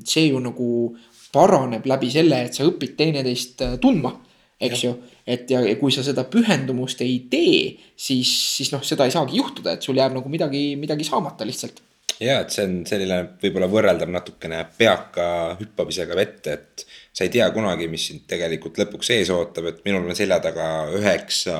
see 0.03 0.25
ju 0.27 0.39
nagu 0.43 0.69
paraneb 1.31 1.85
läbi 1.87 2.09
selle, 2.11 2.41
et 2.47 2.55
sa 2.55 2.65
õpid 2.67 2.95
teineteist 2.99 3.63
tundma, 3.83 4.13
eks 4.59 4.83
ja. 4.83 4.89
ju. 4.89 5.19
et 5.27 5.51
ja, 5.51 5.61
ja 5.63 5.75
kui 5.79 5.91
sa 5.91 6.03
seda 6.03 6.25
pühendumust 6.27 7.01
ei 7.05 7.19
tee, 7.31 7.77
siis, 7.95 8.31
siis 8.57 8.71
noh, 8.73 8.83
seda 8.83 9.05
ei 9.05 9.13
saagi 9.15 9.39
juhtuda, 9.39 9.75
et 9.75 9.83
sul 9.83 9.99
jääb 9.99 10.15
nagu 10.15 10.31
midagi, 10.31 10.75
midagi 10.79 11.07
saamata 11.07 11.47
lihtsalt 11.47 11.83
ja 12.23 12.39
et 12.41 12.53
see 12.53 12.65
on 12.65 12.77
selline 12.89 13.19
võib-olla 13.41 13.69
võrreldav 13.71 14.09
natukene 14.13 14.63
peaka 14.77 15.27
hüppamisega 15.59 16.17
vette, 16.17 16.55
et 16.55 16.85
sa 17.13 17.25
ei 17.25 17.33
tea 17.33 17.49
kunagi, 17.53 17.89
mis 17.91 18.07
sind 18.09 18.25
tegelikult 18.29 18.79
lõpuks 18.81 19.11
ees 19.15 19.31
ootab, 19.33 19.69
et 19.71 19.83
minul 19.85 20.07
on 20.07 20.17
selja 20.17 20.39
taga 20.43 20.87
üheksa 20.97 21.57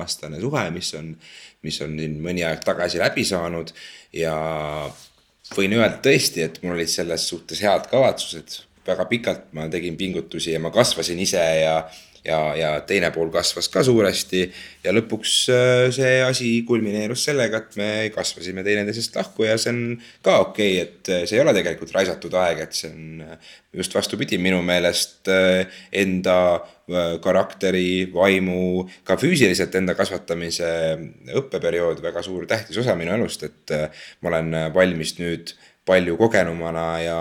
aastane 0.00 0.40
suhe, 0.42 0.64
mis 0.74 0.90
on, 0.98 1.12
mis 1.66 1.80
on 1.84 1.94
siin 1.98 2.18
mõni 2.24 2.44
aeg 2.46 2.64
tagasi 2.66 3.02
läbi 3.02 3.26
saanud 3.26 3.72
ja 4.16 4.34
võin 5.54 5.74
öelda 5.78 5.98
tõesti, 6.02 6.44
et 6.46 6.60
mul 6.62 6.76
olid 6.76 6.90
selles 6.90 7.26
suhtes 7.30 7.62
head 7.64 7.88
kavatsused. 7.90 8.64
väga 8.86 9.04
pikalt 9.06 9.42
ma 9.52 9.68
tegin 9.70 9.96
pingutusi 9.96 10.54
ja 10.54 10.60
ma 10.60 10.70
kasvasin 10.74 11.18
ise 11.20 11.42
ja 11.60 11.74
ja, 12.24 12.38
ja 12.56 12.70
teine 12.86 13.10
pool 13.14 13.30
kasvas 13.32 13.68
ka 13.72 13.82
suuresti. 13.86 14.44
ja 14.84 14.92
lõpuks 14.96 15.34
äh, 15.52 15.86
see 15.94 16.20
asi 16.24 16.50
kulmineerus 16.68 17.26
sellega, 17.28 17.62
et 17.62 17.78
me 17.80 17.90
kasvasime 18.14 18.64
teineteisest 18.64 19.16
lahku 19.16 19.44
ja 19.44 19.56
see 19.60 19.72
on 19.74 19.80
ka 20.24 20.38
okei 20.46 20.80
okay,, 20.80 20.84
et 20.84 21.12
äh, 21.12 21.24
see 21.28 21.38
ei 21.38 21.44
ole 21.44 21.54
tegelikult 21.56 21.94
raisatud 21.96 22.36
aeg, 22.40 22.64
et 22.64 22.76
see 22.76 22.90
on 22.90 23.24
äh, 23.26 23.54
just 23.76 23.94
vastupidi, 23.94 24.38
minu 24.42 24.60
meelest 24.66 25.28
enda 25.30 26.36
karakteri, 27.22 28.08
vaimu, 28.10 28.82
ka 29.06 29.14
füüsiliselt 29.14 29.76
enda 29.78 29.94
kasvatamise 29.94 30.70
õppeperiood 31.38 32.02
väga 32.02 32.24
suur 32.26 32.48
tähtis 32.50 32.80
osa 32.82 32.96
minu 32.98 33.14
elust, 33.14 33.44
et 33.46 33.74
ma 34.24 34.32
olen 34.32 34.56
valmis 34.74 35.14
nüüd 35.20 35.54
palju 35.90 36.16
kogenumana 36.20 36.86
ja 37.02 37.18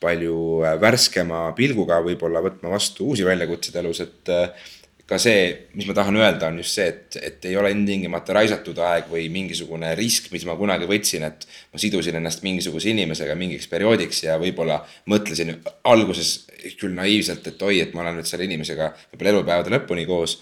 palju 0.00 0.64
äh, 0.64 0.78
värskema 0.80 1.48
pilguga 1.58 2.00
võib-olla 2.04 2.42
võtma 2.44 2.72
vastu 2.72 3.12
uusi 3.12 3.26
väljakutseid 3.28 3.78
elus, 3.82 4.02
et 4.06 4.32
äh, 4.32 4.68
ka 5.08 5.16
see, 5.16 5.44
mis 5.72 5.86
ma 5.88 5.94
tahan 5.96 6.18
öelda, 6.20 6.50
on 6.50 6.58
just 6.60 6.76
see, 6.76 6.84
et, 6.90 7.16
et 7.24 7.46
ei 7.48 7.56
ole 7.56 7.70
ilmtingimata 7.72 8.34
raisatud 8.36 8.76
aeg 8.84 9.08
või 9.08 9.24
mingisugune 9.32 9.94
risk, 9.96 10.28
mis 10.34 10.44
ma 10.44 10.56
kunagi 10.58 10.88
võtsin, 10.90 11.24
et 11.24 11.46
ma 11.72 11.80
sidusin 11.80 12.18
ennast 12.20 12.44
mingisuguse 12.44 12.92
inimesega 12.92 13.36
mingiks 13.38 13.70
perioodiks 13.72 14.20
ja 14.26 14.36
võib-olla 14.40 14.82
mõtlesin 15.08 15.54
alguses 15.88 16.34
küll 16.76 16.92
naiivselt, 16.92 17.48
et 17.48 17.64
oi, 17.64 17.80
et 17.86 17.96
ma 17.96 18.04
olen 18.04 18.20
nüüd 18.20 18.28
selle 18.28 18.44
inimesega 18.48 18.90
võib-olla 19.14 19.34
elupäevade 19.36 19.72
lõpuni 19.78 20.04
koos 20.08 20.36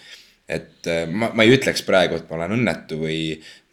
et 0.49 0.87
äh, 0.87 1.05
ma, 1.11 1.31
ma 1.35 1.43
ei 1.43 1.55
ütleks 1.57 1.83
praegu, 1.87 2.19
et 2.19 2.29
ma 2.31 2.39
olen 2.39 2.55
õnnetu 2.57 2.99
või, 3.01 3.21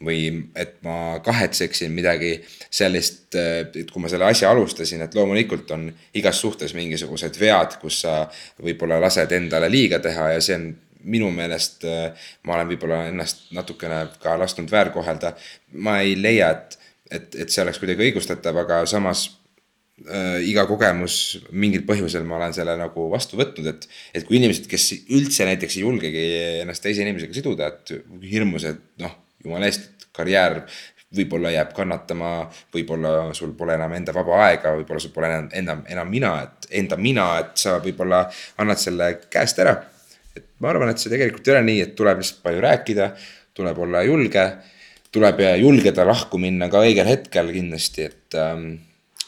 või 0.02 0.26
et 0.58 0.76
ma 0.82 1.20
kahetseksin 1.24 1.92
midagi 1.94 2.32
sellist, 2.66 3.28
äh, 3.38 3.60
et 3.68 3.92
kui 3.92 4.02
ma 4.02 4.10
selle 4.10 4.26
asja 4.26 4.50
alustasin, 4.50 5.04
et 5.06 5.14
loomulikult 5.14 5.70
on 5.76 5.86
igas 6.18 6.40
suhtes 6.42 6.74
mingisugused 6.74 7.38
vead, 7.40 7.78
kus 7.82 8.00
sa 8.04 8.24
võib-olla 8.62 8.98
lased 9.02 9.32
endale 9.38 9.70
liiga 9.70 10.02
teha 10.02 10.32
ja 10.34 10.42
see 10.42 10.58
on 10.58 10.72
minu 11.14 11.30
meelest, 11.34 11.86
äh, 11.86 12.26
ma 12.48 12.58
olen 12.58 12.72
võib-olla 12.72 13.04
ennast 13.12 13.46
natukene 13.54 14.08
ka 14.22 14.34
lasknud 14.40 14.70
väärkohelda. 14.72 15.34
ma 15.78 16.00
ei 16.02 16.18
leia, 16.18 16.50
et, 16.50 16.78
et, 17.10 17.34
et 17.44 17.50
see 17.50 17.62
oleks 17.62 17.78
kuidagi 17.78 18.08
õigustatav, 18.08 18.64
aga 18.64 18.82
samas 18.90 19.28
äh, 20.02 20.40
iga 20.48 20.66
kogemus, 20.70 21.18
mingil 21.52 21.84
põhjusel 21.88 22.26
ma 22.28 22.38
olen 22.38 22.56
selle 22.56 22.76
nagu 22.80 23.08
vastu 23.12 23.38
võtnud, 23.40 23.68
et. 23.70 23.88
et 24.14 24.26
kui 24.26 24.40
inimesed, 24.40 24.68
kes 24.70 24.90
üldse 25.14 25.46
näiteks 25.48 25.78
ei 25.78 25.84
julgegi 25.86 26.24
ennast 26.62 26.84
teise 26.84 27.04
inimesega 27.06 27.36
siduda, 27.36 27.70
et 27.72 27.94
hirmus, 28.26 28.66
et 28.70 28.82
noh, 29.02 29.14
jumala 29.44 29.70
eest, 29.70 29.90
karjäär 30.14 30.62
võib-olla 31.14 31.52
jääb 31.54 31.72
kannatama, 31.76 32.30
võib-olla 32.74 33.32
sul 33.36 33.54
pole 33.58 33.76
enam 33.78 33.92
enda 33.96 34.14
vaba 34.14 34.40
aega, 34.48 34.74
võib-olla 34.78 35.02
sul 35.02 35.12
pole 35.14 35.30
enam, 35.30 35.48
enam, 35.60 35.82
enam 35.90 36.10
mina, 36.10 36.32
et 36.46 36.70
enda 36.82 36.98
mina, 37.00 37.26
et 37.42 37.52
sa 37.60 37.76
võib-olla 37.82 38.24
annad 38.62 38.80
selle 38.82 39.10
käest 39.30 39.60
ära. 39.62 39.76
et 40.34 40.48
ma 40.58 40.72
arvan, 40.72 40.90
et 40.90 40.98
see 40.98 41.12
tegelikult 41.12 41.46
ei 41.46 41.54
ole 41.54 41.66
nii, 41.68 41.82
et 41.84 41.92
tuleb 41.94 42.18
lihtsalt 42.18 42.40
palju 42.42 42.62
rääkida, 42.64 43.12
tuleb 43.54 43.78
olla 43.86 44.02
julge, 44.02 44.46
tuleb 45.14 45.44
julgeda 45.60 46.06
lahku 46.08 46.40
minna 46.42 46.66
ka 46.72 46.82
õigel 46.82 47.06
hetkel 47.06 47.52
kindlasti, 47.54 48.08
et 48.10 48.38
ähm, 48.40 48.72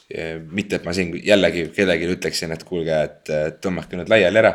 mitte, 0.06 0.78
et 0.78 0.84
ma 0.86 0.92
siin 0.94 1.14
jällegi 1.18 1.64
kellelegi 1.74 2.12
ütleksin, 2.14 2.52
et 2.54 2.62
kuulge, 2.66 2.98
et 3.08 3.58
tõmmake 3.62 3.98
nüüd 3.98 4.10
laiali 4.12 4.38
ära. 4.42 4.52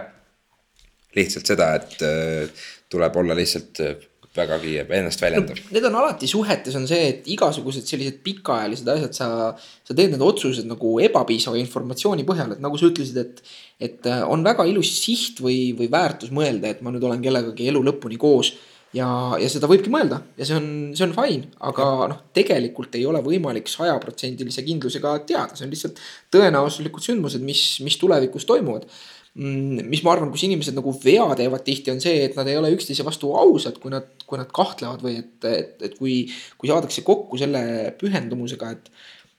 lihtsalt 1.16 1.50
seda, 1.50 1.74
et 1.76 2.00
äh, 2.08 2.68
tuleb 2.92 3.18
olla 3.20 3.36
lihtsalt 3.36 3.82
äh, 3.84 3.98
vägagi 4.36 4.78
ennast 4.80 5.22
väljendav 5.22 5.58
no,. 5.58 5.72
Need 5.76 5.88
on 5.90 5.98
alati 6.00 6.28
suhetes 6.30 6.76
on 6.80 6.86
see, 6.88 7.02
et 7.10 7.28
igasugused 7.34 7.84
sellised 7.84 8.22
pikaajalised 8.24 8.88
asjad, 8.94 9.18
sa, 9.18 9.28
sa 9.60 9.98
teed 9.98 10.14
need 10.14 10.24
otsused 10.24 10.70
nagu 10.70 10.94
ebapiisava 11.04 11.60
informatsiooni 11.60 12.24
põhjal, 12.28 12.56
et 12.56 12.64
nagu 12.64 12.80
sa 12.80 12.88
ütlesid, 12.88 13.20
et. 13.20 13.44
et 13.82 14.08
äh, 14.08 14.24
on 14.24 14.44
väga 14.46 14.64
ilus 14.70 14.94
siht 15.02 15.44
või, 15.44 15.74
või 15.76 15.92
väärtus 15.92 16.32
mõelda, 16.32 16.72
et 16.72 16.84
ma 16.86 16.94
nüüd 16.94 17.04
olen 17.08 17.24
kellegagi 17.24 17.68
elu 17.74 17.84
lõpuni 17.92 18.20
koos 18.22 18.54
ja, 18.98 19.08
ja 19.40 19.50
seda 19.52 19.70
võibki 19.72 19.94
mõelda 19.94 20.22
ja 20.40 20.48
see 20.48 20.58
on, 20.58 20.68
see 20.98 21.08
on 21.08 21.16
fine, 21.18 21.50
aga 21.70 21.88
noh, 22.12 22.22
tegelikult 22.36 22.98
ei 23.00 23.08
ole 23.10 23.24
võimalik 23.26 23.72
sajaprotsendilise 23.72 24.66
kindlusega 24.68 25.18
teada, 25.30 25.56
see 25.56 25.68
on 25.68 25.74
lihtsalt 25.74 26.04
tõenäosuslikud 26.34 27.08
sündmused, 27.08 27.44
mis, 27.46 27.66
mis 27.86 28.00
tulevikus 28.02 28.48
toimuvad 28.50 28.90
Mm, 29.32 29.86
mis 29.88 30.02
ma 30.04 30.12
arvan, 30.12 30.28
kus 30.34 30.44
inimesed 30.44 30.76
nagu 30.76 30.92
vea 31.00 31.24
teevad 31.40 31.62
tihti, 31.64 31.88
on 31.94 32.02
see, 32.04 32.26
et 32.26 32.34
nad 32.36 32.50
ei 32.52 32.58
ole 32.60 32.74
üksteise 32.76 33.06
vastu 33.08 33.30
ausad, 33.40 33.78
kui 33.80 33.94
nad, 33.94 34.10
kui 34.28 34.36
nad 34.36 34.50
kahtlevad 34.52 35.06
või 35.06 35.22
et, 35.22 35.38
et, 35.48 35.78
et 35.88 35.94
kui, 35.96 36.26
kui 36.60 36.68
saadakse 36.68 37.06
kokku 37.08 37.40
selle 37.40 37.62
pühendumusega, 38.02 38.74
et. 38.76 38.92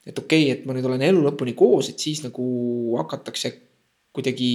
et 0.08 0.16
okei 0.18 0.46
okay,, 0.46 0.54
et 0.54 0.64
ma 0.66 0.72
nüüd 0.72 0.88
olen 0.88 1.04
elu 1.10 1.20
lõpuni 1.26 1.52
koos, 1.58 1.92
et 1.92 2.00
siis 2.00 2.24
nagu 2.24 2.46
hakatakse 3.02 3.52
kuidagi 4.16 4.48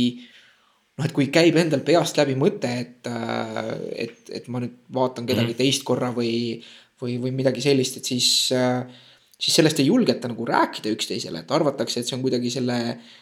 noh, 0.98 1.06
et 1.06 1.16
kui 1.16 1.30
käib 1.34 1.58
endal 1.62 1.84
peast 1.88 2.18
läbi 2.20 2.36
mõte, 2.40 2.72
et, 2.84 3.10
et, 4.06 4.32
et 4.42 4.48
ma 4.52 4.64
nüüd 4.64 4.80
vaatan 4.94 5.28
kedagi 5.30 5.54
mm. 5.54 5.60
teist 5.60 5.86
korra 5.88 6.12
või, 6.16 6.62
või, 7.02 7.20
või 7.22 7.36
midagi 7.42 7.64
sellist, 7.64 8.00
et 8.02 8.10
siis 8.10 8.30
äh, 8.56 8.82
siis 9.38 9.54
sellest 9.60 9.80
ei 9.82 9.90
julgeta 9.92 10.30
nagu 10.32 10.46
rääkida 10.50 10.90
üksteisele, 10.96 11.44
et 11.44 11.52
arvatakse, 11.54 12.02
et 12.02 12.10
see 12.10 12.18
on 12.18 12.24
kuidagi 12.24 12.50
selle, 12.54 12.78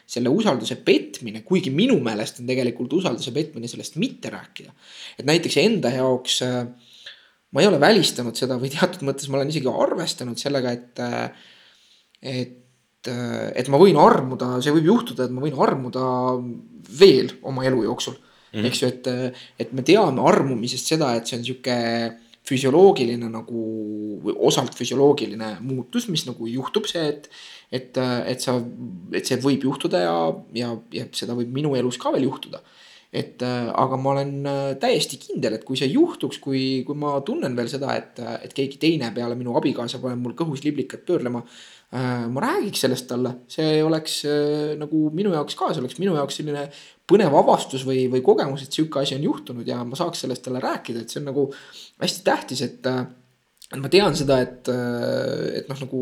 selle 0.09 0.31
usalduse 0.31 0.77
petmine, 0.87 1.43
kuigi 1.47 1.73
minu 1.75 1.97
meelest 2.03 2.39
on 2.39 2.47
tegelikult 2.49 2.95
usalduse 3.01 3.33
petmine 3.35 3.67
sellest 3.71 3.99
mitte 4.01 4.31
rääkida. 4.31 4.71
et 5.19 5.27
näiteks 5.27 5.57
enda 5.63 5.91
jaoks 5.91 6.41
äh, 6.45 6.61
ma 7.51 7.63
ei 7.63 7.67
ole 7.67 7.79
välistanud 7.79 8.37
seda 8.39 8.57
või 8.61 8.71
teatud 8.73 9.03
mõttes 9.07 9.27
ma 9.29 9.39
olen 9.39 9.51
isegi 9.51 9.71
arvestanud 9.71 10.39
sellega, 10.39 10.71
et, 10.71 11.03
äh, 11.03 11.49
et, 12.21 12.55
äh, 12.55 12.61
et 13.07 13.69
ma 13.71 13.79
võin 13.81 13.97
armuda, 14.01 14.55
see 14.63 14.73
võib 14.75 14.91
juhtuda, 14.91 15.27
et 15.27 15.33
ma 15.33 15.43
võin 15.43 15.57
armuda 15.65 16.05
veel 16.99 17.33
oma 17.45 17.65
elu 17.67 17.83
jooksul 17.87 18.15
mm. 18.17 18.59
-hmm. 18.59 18.67
eks 18.69 18.81
ju, 18.81 18.87
et, 18.87 19.09
et 19.59 19.73
me 19.73 19.83
teame 19.83 20.21
armumisest 20.21 20.93
seda, 20.93 21.15
et 21.15 21.27
see 21.27 21.39
on 21.39 21.45
sihuke 21.47 21.75
füsioloogiline 22.45 23.27
nagu 23.31 23.61
osalt 24.35 24.75
füsioloogiline 24.77 25.55
muutus, 25.65 26.07
mis 26.13 26.25
nagu 26.27 26.47
juhtub 26.47 26.85
see, 26.89 27.05
et. 27.09 27.29
et, 27.71 27.97
et 28.31 28.41
sa, 28.41 28.59
et 29.11 29.25
see 29.25 29.37
võib 29.41 29.63
juhtuda 29.65 30.01
ja, 30.03 30.17
ja, 30.53 30.73
ja 30.93 31.05
seda 31.11 31.33
võib 31.33 31.53
minu 31.53 31.73
elus 31.75 31.97
ka 31.97 32.11
veel 32.13 32.29
juhtuda. 32.29 32.61
et 33.15 33.41
aga 33.41 33.97
ma 33.97 34.11
olen 34.11 34.47
täiesti 34.79 35.17
kindel, 35.17 35.53
et 35.55 35.63
kui 35.63 35.77
see 35.79 35.87
juhtuks, 35.87 36.37
kui, 36.43 36.83
kui 36.85 36.95
ma 36.99 37.21
tunnen 37.25 37.55
veel 37.55 37.69
seda, 37.71 37.95
et, 37.95 38.19
et 38.43 38.53
keegi 38.53 38.77
teine 38.77 39.09
peale 39.15 39.37
minu 39.39 39.55
abikaasa 39.55 40.01
paneb 40.03 40.19
mul 40.19 40.35
kõhus 40.35 40.65
liblikad 40.67 41.05
pöörlema 41.07 41.41
Äh, 41.41 41.74
ma 42.31 42.41
räägiks 42.43 42.81
sellest 42.85 43.07
talle, 43.07 43.31
see 43.51 43.79
oleks 43.85 44.19
äh, 44.27 44.73
nagu 44.79 45.09
minu 45.15 45.33
jaoks 45.35 45.57
ka, 45.59 45.69
see 45.71 45.83
oleks 45.83 45.99
minu 46.01 46.15
jaoks 46.17 46.39
selline 46.39 46.65
põnev 47.07 47.35
avastus 47.39 47.85
või, 47.87 48.05
või 48.11 48.23
kogemus, 48.25 48.65
et 48.65 48.75
sihuke 48.75 49.03
asi 49.03 49.15
on 49.15 49.27
juhtunud 49.27 49.67
ja 49.69 49.83
ma 49.87 49.97
saaks 49.99 50.25
sellest 50.25 50.43
talle 50.47 50.63
rääkida, 50.63 51.03
et 51.03 51.13
see 51.13 51.21
on 51.21 51.29
nagu 51.31 51.45
hästi 52.01 52.25
tähtis, 52.25 52.65
et. 52.65 52.81
Äh, 52.91 53.05
et 53.65 53.79
ma 53.81 53.89
tean 53.89 54.13
seda, 54.13 54.35
et, 54.45 54.67
et 54.69 55.69
noh, 55.71 55.79
nagu 55.81 55.99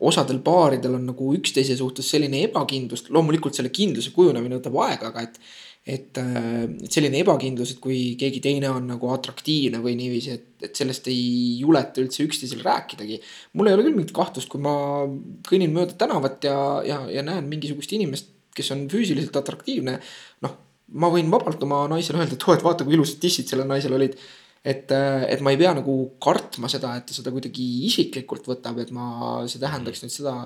osadel 0.00 0.40
paaridel 0.44 0.96
on 0.98 1.06
nagu 1.12 1.28
üksteise 1.36 1.76
suhtes 1.78 2.08
selline 2.10 2.42
ebakindlus, 2.48 3.06
loomulikult 3.14 3.54
selle 3.54 3.70
kindluse 3.74 4.10
kujunemine 4.16 4.58
võtab 4.58 4.80
aega, 4.86 5.12
aga 5.12 5.28
et 5.28 5.38
et, 5.84 6.16
äh, 6.16 6.62
et 6.80 6.92
selline 6.92 7.18
ebakindlus, 7.20 7.74
et 7.74 7.80
kui 7.82 8.14
keegi 8.20 8.40
teine 8.44 8.70
on 8.72 8.86
nagu 8.88 9.10
atraktiivne 9.12 9.82
või 9.84 9.92
niiviisi, 9.98 10.32
et, 10.32 10.46
et 10.64 10.80
sellest 10.80 11.10
ei 11.12 11.58
juleta 11.60 12.00
üldse 12.00 12.24
üksteisel 12.24 12.62
rääkidagi. 12.64 13.20
mul 13.52 13.68
ei 13.68 13.76
ole 13.76 13.84
küll 13.84 13.98
mingit 13.98 14.14
kahtlust, 14.16 14.48
kui 14.48 14.62
ma 14.64 15.04
kõnnin 15.44 15.74
mööda 15.76 15.96
tänavat 16.00 16.48
ja, 16.48 16.56
ja, 16.88 17.02
ja 17.12 17.24
näen 17.26 17.50
mingisugust 17.50 17.92
inimest, 17.92 18.32
kes 18.56 18.72
on 18.72 18.86
füüsiliselt 18.88 19.36
atraktiivne. 19.36 19.98
noh, 20.46 20.56
ma 20.96 21.10
võin 21.12 21.28
vabalt 21.32 21.62
oma 21.66 21.84
naisele 21.92 22.22
öelda, 22.22 22.38
et 22.38 22.48
oo, 22.48 22.56
et 22.56 22.64
vaata, 22.64 22.86
kui 22.86 22.96
ilusad 22.96 23.20
tissid 23.20 23.50
sellel 23.50 23.68
naisel 23.68 23.92
olid. 23.96 24.16
Et, 24.64 24.92
äh, 24.96 25.26
et 25.28 25.42
ma 25.44 25.52
ei 25.52 25.60
pea 25.60 25.74
nagu 25.76 25.96
kartma 26.22 26.70
seda, 26.72 26.94
et 26.96 27.06
ta 27.08 27.16
seda 27.16 27.32
kuidagi 27.34 27.66
isiklikult 27.90 28.48
võtab, 28.48 28.80
et 28.80 28.94
ma, 28.96 29.08
see 29.50 29.62
tähendaks 29.62 30.04
nüüd 30.04 30.14
seda 30.14 30.38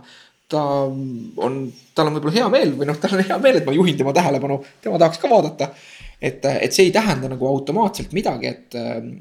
ta 0.49 0.63
on, 0.89 1.61
tal 1.95 2.09
on 2.09 2.17
võib-olla 2.17 2.39
hea 2.39 2.49
meel 2.53 2.73
või 2.79 2.89
noh, 2.89 2.97
tal 3.01 3.19
on 3.19 3.25
hea 3.25 3.37
meel, 3.43 3.61
et 3.61 3.69
ma 3.69 3.75
juhin 3.77 3.99
tema 3.99 4.15
tähelepanu, 4.17 4.59
tema 4.85 5.01
tahaks 5.01 5.21
ka 5.21 5.31
vaadata. 5.31 5.71
et, 6.19 6.45
et 6.45 6.75
see 6.75 6.89
ei 6.89 6.95
tähenda 6.95 7.29
nagu 7.31 7.47
automaatselt 7.47 8.15
midagi, 8.17 8.51
et, 8.51 8.77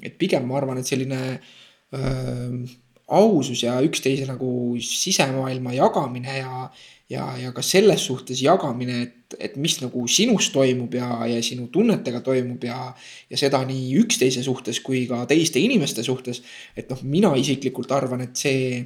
et 0.08 0.16
pigem 0.18 0.48
ma 0.48 0.58
arvan, 0.62 0.80
et 0.80 0.88
selline 0.88 1.20
äh, 1.36 2.78
ausus 3.20 3.64
ja 3.64 3.76
üksteise 3.84 4.26
nagu 4.28 4.50
sisemaailma 4.84 5.76
jagamine 5.76 6.40
ja, 6.40 6.70
ja, 7.12 7.28
ja 7.44 7.54
ka 7.56 7.64
selles 7.64 8.08
suhtes 8.08 8.42
jagamine, 8.44 9.02
et, 9.04 9.17
et 9.40 9.58
mis 9.60 9.76
nagu 9.82 10.06
sinus 10.08 10.52
toimub 10.54 10.94
ja, 10.96 11.10
ja 11.28 11.42
sinu 11.44 11.68
tunnetega 11.74 12.22
toimub 12.26 12.64
ja, 12.64 12.94
ja 13.30 13.40
seda 13.40 13.64
nii 13.68 13.92
üksteise 14.02 14.44
suhtes 14.46 14.80
kui 14.86 15.06
ka 15.10 15.26
teiste 15.30 15.60
inimeste 15.60 16.04
suhtes. 16.04 16.44
et 16.78 16.90
noh, 16.90 17.04
mina 17.04 17.36
isiklikult 17.36 17.92
arvan, 17.92 18.24
et 18.28 18.36
see 18.40 18.84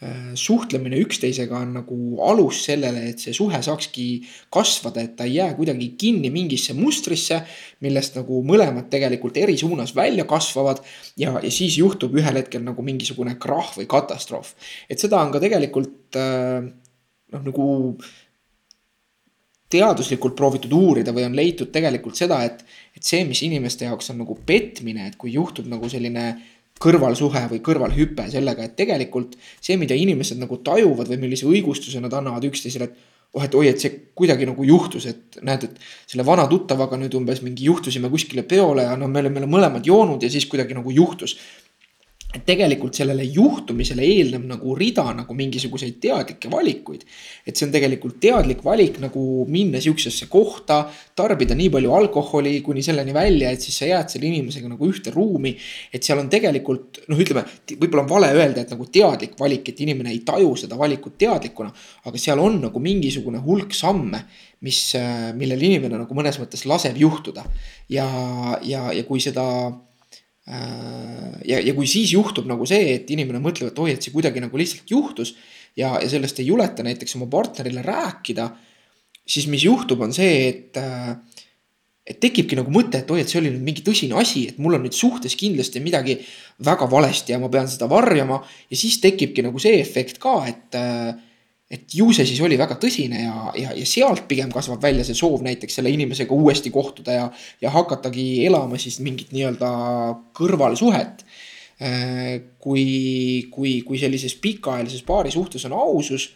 Äh, 0.00 0.32
suhtlemine 0.32 0.96
üksteisega 0.96 1.58
on 1.60 1.74
nagu 1.76 1.96
alus 2.24 2.62
sellele, 2.64 3.02
et 3.10 3.20
see 3.20 3.34
suhe 3.36 3.58
saakski 3.60 4.04
kasvada, 4.48 5.02
et 5.04 5.12
ta 5.18 5.26
ei 5.28 5.34
jää 5.34 5.50
kuidagi 5.58 5.90
kinni 6.00 6.30
mingisse 6.32 6.72
mustrisse, 6.72 7.42
millest 7.84 8.16
nagu 8.16 8.38
mõlemad 8.48 8.88
tegelikult 8.88 9.36
eri 9.36 9.58
suunas 9.60 9.92
välja 9.92 10.24
kasvavad. 10.24 10.80
ja, 11.20 11.34
ja 11.44 11.50
siis 11.52 11.76
juhtub 11.76 12.16
ühel 12.16 12.40
hetkel 12.40 12.64
nagu 12.64 12.80
mingisugune 12.80 13.36
krahh 13.36 13.76
või 13.76 13.84
katastroof. 13.92 14.54
et 14.88 14.98
seda 14.98 15.20
on 15.20 15.34
ka 15.36 15.44
tegelikult 15.44 16.16
äh, 16.16 16.64
noh, 17.34 17.44
nagu 17.50 17.68
teaduslikult 19.70 20.34
proovitud 20.38 20.72
uurida 20.74 21.14
või 21.14 21.26
on 21.28 21.36
leitud 21.38 21.70
tegelikult 21.72 22.18
seda, 22.18 22.40
et, 22.46 22.64
et 22.96 23.06
see, 23.06 23.22
mis 23.28 23.42
inimeste 23.46 23.86
jaoks 23.86 24.10
on 24.12 24.22
nagu 24.24 24.36
petmine, 24.46 25.06
et 25.10 25.18
kui 25.20 25.34
juhtub 25.36 25.68
nagu 25.70 25.88
selline 25.90 26.32
kõrvalsuhe 26.80 27.44
või 27.52 27.60
kõrvalhüpe 27.64 28.26
sellega, 28.32 28.64
et 28.66 28.74
tegelikult 28.78 29.36
see, 29.60 29.76
mida 29.80 29.94
inimesed 29.94 30.40
nagu 30.40 30.58
tajuvad 30.64 31.10
või 31.12 31.20
millise 31.26 31.46
õigustuse 31.48 32.00
nad 32.02 32.14
annavad 32.16 32.46
üksteisele, 32.48 32.88
et 32.88 33.08
oh, 33.34 33.44
et 33.44 33.54
oi, 33.54 33.68
et 33.70 33.82
see 33.82 33.92
kuidagi 34.16 34.48
nagu 34.48 34.64
juhtus, 34.66 35.06
et 35.10 35.40
näed, 35.46 35.68
et 35.68 35.80
selle 36.10 36.26
vana 36.26 36.46
tuttavaga 36.50 36.98
nüüd 36.98 37.14
umbes 37.18 37.44
mingi 37.44 37.68
juhtusime 37.68 38.10
kuskile 38.10 38.42
peole 38.48 38.88
ja 38.88 38.96
no 38.98 39.08
me 39.08 39.22
oleme 39.22 39.46
mõlemad 39.46 39.86
joonud 39.86 40.22
ja 40.22 40.30
siis 40.32 40.48
kuidagi 40.50 40.74
nagu 40.74 40.90
juhtus 40.94 41.36
et 42.30 42.44
tegelikult 42.46 42.94
sellele 42.94 43.24
juhtumisele 43.26 44.04
eelneb 44.06 44.44
nagu 44.52 44.74
rida 44.78 45.02
nagu 45.16 45.34
mingisuguseid 45.34 45.96
teadlikke 46.02 46.50
valikuid. 46.52 47.02
et 47.46 47.56
see 47.56 47.66
on 47.66 47.72
tegelikult 47.74 48.20
teadlik 48.22 48.62
valik 48.64 49.00
nagu 49.02 49.22
minna 49.50 49.80
sihukesesse 49.82 50.28
kohta, 50.30 50.84
tarbida 51.16 51.56
nii 51.58 51.70
palju 51.74 51.94
alkoholi 51.96 52.60
kuni 52.62 52.84
selleni 52.86 53.14
välja, 53.14 53.50
et 53.50 53.66
siis 53.66 53.80
sa 53.82 53.90
jääd 53.90 54.14
selle 54.14 54.30
inimesega 54.30 54.70
nagu 54.70 54.90
ühte 54.92 55.10
ruumi. 55.14 55.56
et 55.92 56.06
seal 56.06 56.22
on 56.22 56.30
tegelikult 56.30 57.02
noh, 57.10 57.18
ütleme 57.18 57.44
võib-olla 57.72 58.06
on 58.06 58.12
vale 58.14 58.30
öelda, 58.36 58.62
et 58.62 58.70
nagu 58.76 58.86
teadlik 58.86 59.34
valik, 59.40 59.68
et 59.68 59.82
inimene 59.82 60.14
ei 60.14 60.22
taju 60.26 60.54
seda 60.56 60.78
valikut 60.78 61.18
teadlikuna. 61.18 61.74
aga 62.06 62.18
seal 62.18 62.38
on 62.38 62.60
nagu 62.68 62.78
mingisugune 62.78 63.42
hulk 63.42 63.74
samme, 63.74 64.22
mis, 64.62 64.94
millel 65.34 65.62
inimene 65.62 65.98
nagu 65.98 66.14
mõnes 66.14 66.38
mõttes 66.38 66.66
laseb 66.68 66.98
juhtuda 67.00 67.42
ja, 67.88 68.06
ja, 68.62 68.90
ja 68.94 69.02
kui 69.08 69.18
seda 69.18 69.46
Äh, 69.70 69.89
ja, 70.46 71.60
ja 71.60 71.72
kui 71.76 71.86
siis 71.86 72.14
juhtub 72.14 72.48
nagu 72.48 72.66
see, 72.66 72.94
et 72.96 73.10
inimene 73.12 73.42
mõtleb, 73.42 73.70
et 73.70 73.80
oi, 73.82 73.92
et 73.94 74.02
see 74.02 74.14
kuidagi 74.14 74.42
nagu 74.42 74.56
lihtsalt 74.58 74.88
juhtus 74.90 75.34
ja, 75.76 75.96
ja 76.00 76.08
sellest 76.10 76.40
ei 76.40 76.48
juleta 76.48 76.84
näiteks 76.86 77.16
oma 77.18 77.28
partnerile 77.30 77.82
rääkida. 77.82 78.50
siis 79.30 79.46
mis 79.46 79.62
juhtub, 79.64 80.00
on 80.00 80.12
see, 80.12 80.48
et, 80.48 80.76
äh, 80.76 81.14
et 82.06 82.18
tekibki 82.20 82.56
nagu 82.58 82.72
mõte, 82.74 82.98
et 82.98 83.10
oi, 83.10 83.20
et 83.22 83.28
see 83.30 83.38
oli 83.38 83.52
nüüd 83.52 83.62
mingi 83.62 83.84
tõsine 83.86 84.16
asi, 84.18 84.48
et 84.48 84.58
mul 84.58 84.74
on 84.74 84.82
nüüd 84.82 84.96
suhtes 84.96 85.36
kindlasti 85.38 85.82
midagi 85.84 86.18
väga 86.66 86.88
valesti 86.90 87.36
ja 87.36 87.38
ma 87.38 87.50
pean 87.52 87.68
seda 87.70 87.86
varjama. 87.90 88.40
ja 88.70 88.76
siis 88.76 88.98
tekibki 89.00 89.44
nagu 89.46 89.58
see 89.62 89.78
efekt 89.80 90.18
ka, 90.18 90.40
et 90.48 90.74
äh, 90.74 91.14
et 91.70 91.94
ju 91.94 92.08
see 92.14 92.26
siis 92.26 92.40
oli 92.42 92.58
väga 92.58 92.74
tõsine 92.82 93.22
ja, 93.22 93.34
ja, 93.54 93.74
ja 93.78 93.86
sealt 93.86 94.24
pigem 94.30 94.50
kasvab 94.50 94.82
välja 94.82 95.04
see 95.06 95.18
soov 95.18 95.44
näiteks 95.46 95.78
selle 95.78 95.92
inimesega 95.94 96.34
uuesti 96.34 96.72
kohtuda 96.74 97.14
ja, 97.14 97.28
ja 97.62 97.70
hakatagi 97.70 98.44
elama 98.48 98.78
siis 98.80 98.98
mingit 99.04 99.30
nii-öelda 99.36 99.70
kõrvalsuhet. 100.36 101.22
Äh, 101.80 102.32
kui, 102.60 103.46
kui, 103.54 103.78
kui 103.86 104.00
sellises 104.02 104.34
pikaajalises 104.42 105.04
paari 105.06 105.30
suhtes 105.32 105.62
on 105.64 105.78
ausus, 105.78 106.26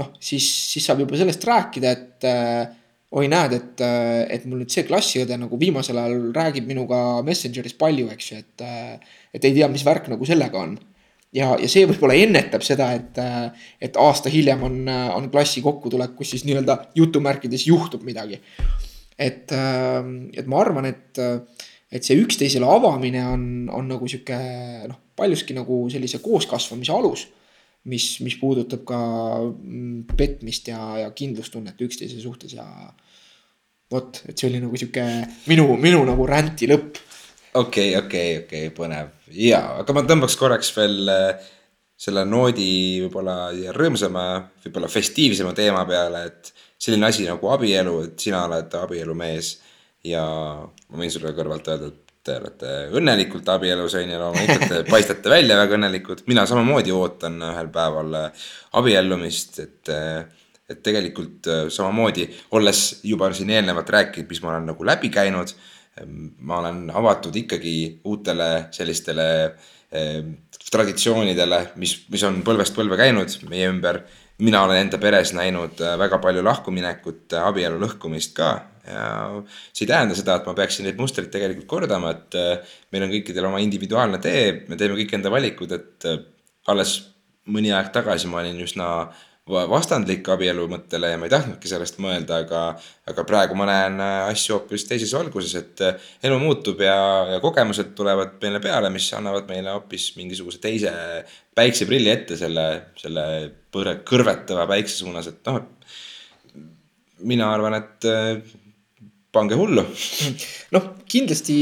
noh, 0.00 0.14
siis, 0.22 0.46
siis 0.70 0.86
saab 0.86 1.02
juba 1.02 1.18
sellest 1.20 1.44
rääkida, 1.44 1.90
et 1.90 2.28
äh, 2.30 2.70
oi, 3.10 3.26
näed, 3.28 3.56
et, 3.58 3.82
äh, 3.84 4.22
et 4.36 4.46
mul 4.48 4.62
nüüd 4.62 4.72
see 4.72 4.86
klassiõde 4.88 5.36
nagu 5.36 5.58
viimasel 5.60 5.98
ajal 6.00 6.30
räägib 6.36 6.70
minuga 6.70 7.20
Messengeris 7.26 7.74
palju, 7.76 8.06
eks 8.14 8.30
ju, 8.30 8.40
et, 8.40 8.64
äh, 8.64 9.18
et 9.34 9.44
ei 9.44 9.58
tea, 9.58 9.68
mis 9.68 9.84
värk 9.84 10.08
nagu 10.14 10.28
sellega 10.28 10.62
on 10.62 10.78
ja, 11.36 11.54
ja 11.60 11.70
see 11.70 11.86
võib-olla 11.88 12.16
ennetab 12.18 12.64
seda, 12.66 12.90
et, 12.98 13.18
et 13.82 13.98
aasta 14.00 14.32
hiljem 14.32 14.62
on, 14.66 14.78
on 14.88 15.28
klassi 15.32 15.62
kokkutulek, 15.64 16.14
kus 16.18 16.34
siis 16.34 16.46
nii-öelda 16.48 16.78
jutumärkides 16.98 17.66
juhtub 17.68 18.06
midagi. 18.06 18.40
et, 19.18 19.52
et 19.52 20.46
ma 20.48 20.62
arvan, 20.62 20.88
et, 20.90 21.20
et 21.90 22.06
see 22.06 22.18
üksteisele 22.22 22.66
avamine 22.66 23.24
on, 23.26 23.44
on 23.74 23.90
nagu 23.90 24.08
sihuke 24.08 24.38
noh, 24.88 24.98
paljuski 25.20 25.56
nagu 25.56 25.84
sellise 25.92 26.22
kooskasvamise 26.24 26.96
alus. 26.96 27.28
mis, 27.84 28.20
mis 28.20 28.34
puudutab 28.36 28.82
ka 28.84 28.96
mm, 29.40 30.16
petmist 30.16 30.66
ja, 30.68 30.80
ja 31.00 31.10
kindlustunnet 31.16 31.80
üksteise 31.80 32.18
suhtes 32.20 32.52
ja 32.52 32.66
vot, 33.90 34.20
et 34.28 34.36
see 34.36 34.50
oli 34.50 34.60
nagu 34.60 34.76
sihuke 34.76 35.04
minu, 35.48 35.64
minu 35.80 36.02
nagu 36.08 36.26
ränti 36.28 36.68
lõpp. 36.70 37.00
Okei 37.54 37.96
okei 37.98 38.36
okei 38.44 38.70
põnev. 38.74 39.14
Ja, 39.34 39.62
aga 39.82 39.96
ma 39.96 40.04
tõmbaks 40.06 40.36
korraks 40.38 40.72
veel 40.76 41.10
äh, 41.10 41.48
selle 42.00 42.24
noodi 42.24 43.00
võib-olla 43.04 43.50
rõõmsama, 43.76 44.26
võib-olla 44.64 44.88
festiivsema 44.88 45.52
teema 45.56 45.84
peale, 45.88 46.24
et 46.30 46.52
selline 46.80 47.10
asi 47.10 47.26
nagu 47.28 47.50
abielu, 47.52 47.96
et 48.06 48.22
sina 48.22 48.46
oled 48.46 48.76
abielumees 48.80 49.58
ja 50.08 50.22
ma 50.64 51.02
võin 51.02 51.12
sulle 51.12 51.34
kõrvalt 51.36 51.68
öelda, 51.68 51.90
et 51.90 52.16
te 52.24 52.36
olete 52.36 52.72
õnnelikult 52.96 53.48
abielus, 53.52 53.96
on 53.96 54.12
ju, 54.12 54.20
loomulikult 54.20 54.68
te 54.68 54.80
paistate 54.88 55.32
välja 55.32 55.56
väga 55.60 55.76
õnnelikult, 55.76 56.24
mina 56.28 56.46
samamoodi 56.48 56.92
ootan 56.92 57.40
ühel 57.50 57.70
päeval 57.72 58.16
äh, 58.18 58.46
abiellumist, 58.80 59.60
et 59.64 59.92
äh, 59.92 60.22
et 60.70 60.84
tegelikult 60.86 61.48
äh, 61.50 61.64
samamoodi, 61.72 62.28
olles 62.54 63.00
juba 63.02 63.32
siin 63.34 63.50
eelnevalt 63.56 63.88
rääkinud, 63.90 64.28
mis 64.30 64.42
ma 64.44 64.52
olen 64.52 64.68
nagu 64.70 64.86
läbi 64.86 65.10
käinud, 65.12 65.52
ma 66.38 66.60
olen 66.62 66.84
avatud 66.94 67.34
ikkagi 67.36 67.74
uutele 68.04 68.68
sellistele 68.72 69.26
traditsioonidele, 70.70 71.58
mis, 71.82 71.96
mis 72.12 72.22
on 72.24 72.40
põlvest 72.46 72.76
põlve 72.76 72.94
käinud 73.00 73.32
meie 73.50 73.66
ümber. 73.72 74.04
mina 74.40 74.62
olen 74.64 74.86
enda 74.86 74.98
peres 74.98 75.34
näinud 75.36 75.82
väga 75.98 76.18
palju 76.22 76.44
lahkuminekut, 76.46 77.34
abielu 77.42 77.80
lõhkumist 77.82 78.32
ka 78.36 78.52
ja 78.86 79.04
see 79.72 79.84
ei 79.84 79.90
tähenda 79.90 80.16
seda, 80.18 80.38
et 80.38 80.48
ma 80.48 80.54
peaksin 80.56 80.86
neid 80.86 81.00
mustreid 81.00 81.30
tegelikult 81.32 81.68
kordama, 81.70 82.14
et 82.14 82.36
äh, 82.38 82.76
meil 82.92 83.06
on 83.06 83.12
kõikidel 83.12 83.48
oma 83.50 83.62
individuaalne 83.62 84.20
tee, 84.22 84.44
me 84.68 84.78
teeme 84.80 84.98
kõik 84.98 85.16
enda 85.18 85.32
valikud, 85.32 85.74
et 85.76 86.08
äh, 86.08 86.22
alles 86.70 86.96
mõni 87.50 87.72
aeg 87.74 87.90
tagasi 87.94 88.30
ma 88.30 88.40
olin 88.42 88.60
üsna 88.64 88.88
vastandlik 89.50 90.28
abielu 90.32 90.66
mõttele 90.70 91.12
ja 91.12 91.18
ma 91.20 91.28
ei 91.28 91.32
tahtnudki 91.32 91.70
sellest 91.70 91.98
mõelda, 92.02 92.40
aga, 92.44 92.62
aga 93.10 93.24
praegu 93.28 93.58
ma 93.58 93.66
näen 93.70 93.98
äh, 94.04 94.30
asju 94.30 94.56
hoopis 94.56 94.86
teises 94.88 95.12
valguses, 95.16 95.56
et 95.58 95.84
elu 96.26 96.38
muutub 96.42 96.80
ja, 96.84 96.96
ja 97.34 97.42
kogemused 97.42 97.92
tulevad 97.98 98.38
meile 98.42 98.62
peale, 98.64 98.92
mis 98.94 99.10
annavad 99.16 99.50
meile 99.50 99.74
hoopis 99.76 100.12
mingisuguse 100.20 100.62
teise 100.62 100.94
päikseprilli 101.56 102.12
ette 102.12 102.38
selle, 102.40 102.66
selle 103.00 103.26
põre, 103.72 103.98
kõrvetava 104.06 104.68
päikse 104.70 105.02
suunas, 105.02 105.28
et 105.30 105.50
noh, 105.50 105.60
mina 107.28 107.50
arvan, 107.52 107.76
et 107.76 108.08
pange 109.32 109.58
hullu. 109.58 109.84
noh, 110.74 110.90
kindlasti 111.10 111.56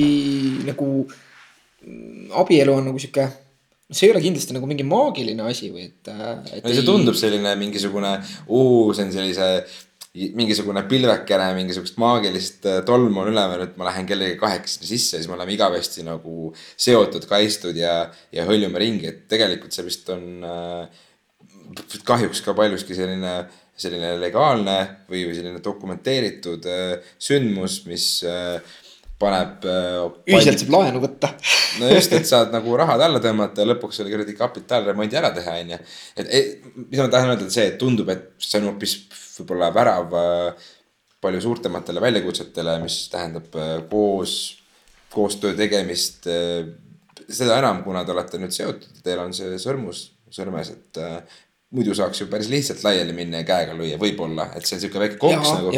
nagu 0.68 0.88
mm, 1.04 2.30
abielu 2.40 2.74
on 2.74 2.90
nagu 2.90 3.02
sihuke, 3.02 3.28
see 3.90 4.08
ei 4.08 4.14
ole 4.14 4.22
kindlasti 4.24 4.56
nagu 4.56 4.68
mingi 4.68 4.86
maagiline 4.86 5.44
asi 5.48 5.70
või 5.72 5.88
et, 5.88 6.08
et. 6.08 6.64
see 6.64 6.80
ei... 6.82 6.86
tundub 6.86 7.16
selline 7.18 7.54
mingisugune, 7.60 8.16
see 8.24 9.04
on 9.06 9.14
sellise 9.14 9.50
mingisugune 10.38 10.82
pilvekene 10.90 11.50
mingisugust 11.54 11.98
maagilist 12.00 12.64
äh, 12.66 12.80
tolmu 12.86 13.22
on 13.22 13.30
üleval, 13.30 13.62
et 13.66 13.76
ma 13.78 13.86
lähen 13.90 14.08
kellegagi 14.08 14.40
kahekesi 14.40 14.88
sisse, 14.88 15.20
siis 15.20 15.28
me 15.30 15.36
oleme 15.36 15.54
igavesti 15.54 16.02
nagu 16.06 16.50
seotud, 16.56 17.28
kaitstud 17.30 17.76
ja, 17.78 18.08
ja 18.34 18.48
hõljume 18.48 18.80
ringi, 18.82 19.12
et 19.12 19.24
tegelikult 19.30 19.76
see 19.76 19.86
vist 19.86 20.10
on 20.12 20.26
äh, 20.48 21.06
kahjuks 22.08 22.42
ka 22.42 22.56
paljuski 22.58 22.96
selline 22.98 23.34
äh, 23.44 23.64
selline 23.78 24.16
legaalne 24.18 24.78
või, 25.08 25.24
või 25.28 25.36
selline 25.38 25.62
dokumenteeritud 25.64 26.66
äh, 26.68 27.08
sündmus, 27.22 27.82
mis 27.88 28.10
äh, 28.26 28.58
paneb 29.18 29.66
äh,. 29.66 30.04
ühiselt 30.30 30.62
saab 30.62 30.74
laenu 30.76 31.02
võtta 31.02 31.32
no 31.80 31.90
just, 31.90 32.12
et 32.14 32.28
saad 32.28 32.52
nagu 32.54 32.76
rahad 32.78 33.02
alla 33.04 33.20
tõmmata 33.22 33.64
ja 33.64 33.70
lõpuks 33.72 34.00
selle 34.00 34.12
kuradi 34.12 34.36
kapitaalremondi 34.38 35.18
ära 35.18 35.32
teha, 35.34 35.56
onju. 35.64 35.78
et, 36.16 36.26
et 36.26 36.68
mis 36.84 37.00
ma 37.00 37.08
tahan 37.12 37.32
öelda, 37.34 37.48
et 37.48 37.56
see, 37.56 37.66
et 37.72 37.78
tundub, 37.80 38.10
et 38.14 38.30
see 38.42 38.60
on 38.62 38.70
hoopis 38.70 38.94
võib-olla 39.38 39.72
värav 39.74 40.14
äh, 40.18 40.68
palju 41.22 41.42
suurtematele 41.42 42.02
väljakutsetele, 42.02 42.78
mis 42.84 43.00
tähendab 43.12 43.58
äh, 43.58 43.74
koos, 43.90 44.36
koostöö 45.14 45.56
tegemist 45.58 46.28
seda 47.28 47.58
enam, 47.58 47.82
kuna 47.84 48.04
te 48.06 48.14
olete 48.14 48.38
nüüd 48.40 48.54
seotud, 48.54 49.02
teil 49.04 49.20
on 49.22 49.34
see 49.36 49.58
sõrmus 49.60 50.08
sõrmes, 50.32 50.70
et 50.74 51.00
muidu 51.74 51.94
saaks 51.96 52.22
ju 52.22 52.28
päris 52.30 52.48
lihtsalt 52.52 52.84
laiali 52.84 53.14
minna 53.16 53.42
ja 53.42 53.48
käega 53.48 53.74
lüüa, 53.76 53.98
võib-olla, 54.00 54.50
et 54.56 54.68
see 54.68 54.76
on 54.78 54.84
sihuke 54.84 55.02
väike 55.02 55.18
konks 55.20 55.50
nagu. 55.56 55.72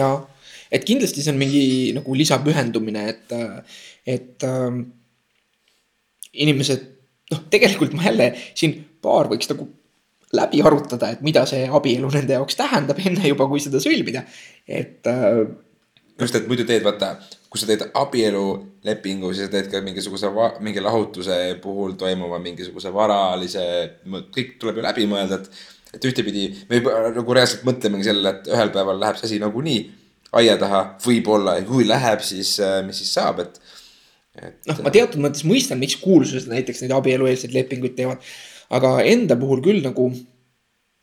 Et 0.70 0.86
kindlasti 0.86 1.24
see 1.24 1.34
on 1.34 1.40
mingi 1.40 1.64
nagu 1.96 2.14
lisapühendumine, 2.16 3.04
et, 3.10 3.34
et 4.06 4.46
äh, 4.46 4.80
inimesed, 6.44 6.86
noh, 7.32 7.44
tegelikult 7.52 7.94
ma 7.96 8.06
jälle 8.08 8.30
siin 8.54 8.76
paar 9.02 9.30
võiks 9.30 9.50
nagu 9.50 9.68
läbi 10.36 10.62
arutada, 10.62 11.10
et 11.10 11.24
mida 11.26 11.42
see 11.48 11.64
abielu 11.66 12.10
nende 12.14 12.36
jaoks 12.36 12.58
tähendab, 12.58 13.00
enne 13.02 13.32
juba, 13.32 13.48
kui 13.50 13.62
seda 13.62 13.82
sõlmida, 13.82 14.22
et 14.68 15.06
äh,. 15.10 15.42
just, 16.20 16.38
et 16.38 16.46
muidu 16.46 16.66
teed, 16.68 16.84
vaata, 16.86 17.16
kui 17.50 17.58
sa 17.58 17.66
teed 17.66 17.82
abielulepingu, 17.98 19.32
siis 19.34 19.48
sa 19.48 19.54
teed 19.56 19.72
ka 19.72 19.82
mingisuguse, 19.82 20.30
mingi 20.62 20.84
lahutuse 20.84 21.40
puhul 21.62 21.96
toimuva 21.98 22.38
mingisuguse 22.42 22.94
varalise, 22.94 23.66
kõik 24.06 24.54
tuleb 24.62 24.78
ju 24.78 24.86
läbi 24.86 25.10
mõelda, 25.10 25.42
et 25.42 25.76
et 25.90 26.04
ühtepidi 26.06 26.44
me 26.70 26.78
juba 26.78 27.08
nagu 27.10 27.34
reaalselt 27.34 27.64
mõtlemegi 27.66 28.06
sellele, 28.06 28.30
et 28.30 28.50
ühel 28.52 28.68
päeval 28.70 29.00
läheb 29.02 29.16
see 29.18 29.26
asi 29.26 29.38
nagunii 29.42 29.80
aia 30.39 30.57
taha, 30.61 30.83
võib-olla 31.03 31.57
ja 31.59 31.66
kui 31.66 31.87
läheb, 31.89 32.22
siis 32.24 32.55
äh, 32.62 32.81
mis 32.87 33.01
siis 33.03 33.12
saab, 33.16 33.43
et, 33.45 33.59
et. 34.39 34.59
noh, 34.70 34.83
ma 34.87 34.93
teatud 34.95 35.22
mõttes 35.22 35.45
mõistan, 35.49 35.81
miks 35.83 35.99
kuulsused 36.03 36.51
näiteks 36.51 36.85
neid 36.85 36.95
abielueelseid 36.95 37.55
lepinguid 37.57 37.97
teevad. 37.99 38.22
aga 38.70 38.95
enda 39.11 39.37
puhul 39.39 39.62
küll 39.64 39.83
nagu, 39.83 40.11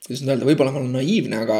kuidas 0.05 0.23
nüüd 0.23 0.33
öelda, 0.33 0.47
võib-olla 0.47 0.73
ma 0.73 0.81
olen 0.81 0.95
naiivne, 0.95 1.41
aga, 1.43 1.57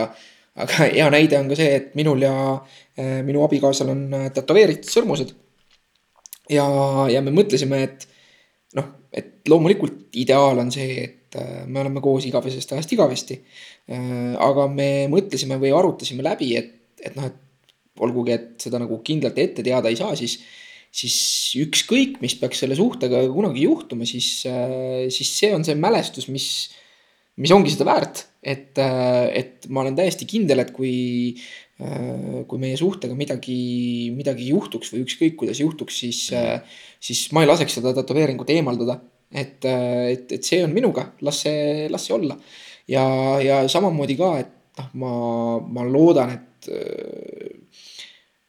aga 0.63 0.87
hea 0.95 1.09
näide 1.13 1.39
on 1.41 1.51
ka 1.51 1.57
see, 1.59 1.73
et 1.81 1.89
minul 1.99 2.23
ja 2.23 2.35
äh, 2.55 3.19
minu 3.27 3.43
abikaasal 3.45 3.91
on 3.93 4.05
äh, 4.15 4.29
tätoveeritud 4.35 4.91
sõrmused. 4.91 5.35
ja, 6.53 6.67
ja 7.11 7.23
me 7.25 7.35
mõtlesime, 7.35 7.81
et 7.83 8.07
noh, 8.79 8.93
et 9.11 9.49
loomulikult 9.51 10.15
ideaal 10.23 10.63
on 10.63 10.71
see, 10.71 11.01
et 11.03 11.35
äh, 11.35 11.65
me 11.67 11.83
oleme 11.83 11.99
koos 12.03 12.29
igavesest 12.29 12.71
ajast 12.71 12.95
igavesti. 12.95 13.41
Äh, 13.91 14.31
aga 14.39 14.69
me 14.71 14.89
mõtlesime 15.11 15.59
või 15.59 15.73
arutasime 15.75 16.23
läbi, 16.23 16.53
et, 16.55 16.71
et 17.03 17.19
noh, 17.19 17.27
et 17.27 17.43
olgugi, 18.03 18.35
et 18.35 18.65
seda 18.67 18.81
nagu 18.81 18.99
kindlalt 19.05 19.37
ette 19.41 19.65
teada 19.65 19.91
ei 19.91 19.99
saa, 19.99 20.15
siis, 20.19 20.37
siis 20.93 21.17
ükskõik, 21.63 22.19
mis 22.23 22.37
peaks 22.39 22.63
selle 22.63 22.77
suhtega 22.79 23.23
kunagi 23.33 23.67
juhtuma, 23.67 24.07
siis, 24.09 24.29
siis 25.13 25.31
see 25.31 25.53
on 25.55 25.65
see 25.67 25.77
mälestus, 25.79 26.29
mis, 26.33 26.47
mis 27.41 27.53
ongi 27.55 27.73
seda 27.73 27.87
väärt. 27.89 28.25
et, 28.47 28.79
et 28.79 29.65
ma 29.69 29.83
olen 29.83 29.97
täiesti 29.97 30.25
kindel, 30.29 30.63
et 30.63 30.71
kui, 30.71 31.35
kui 32.47 32.61
meie 32.61 32.77
suhtega 32.79 33.17
midagi, 33.17 33.57
midagi 34.15 34.47
juhtuks 34.53 34.93
või 34.93 35.03
ükskõik, 35.03 35.35
kuidas 35.41 35.59
juhtuks, 35.59 35.99
siis, 36.05 36.23
siis 37.03 37.27
ma 37.35 37.43
ei 37.43 37.51
laseks 37.51 37.79
seda 37.79 37.91
tätoveeringut 37.97 38.55
eemaldada 38.55 39.01
et, 39.31 39.65
et, 39.65 40.31
et 40.31 40.43
see 40.43 40.63
on 40.63 40.73
minuga, 40.73 41.11
las 41.25 41.43
see, 41.43 41.87
las 41.91 42.07
see 42.07 42.15
olla. 42.15 42.37
ja, 42.87 43.03
ja 43.43 43.61
samamoodi 43.69 44.15
ka, 44.19 44.31
et 44.43 44.53
noh, 44.79 44.91
ma, 45.01 45.13
ma 45.79 45.87
loodan, 45.87 46.35
et, 46.37 46.69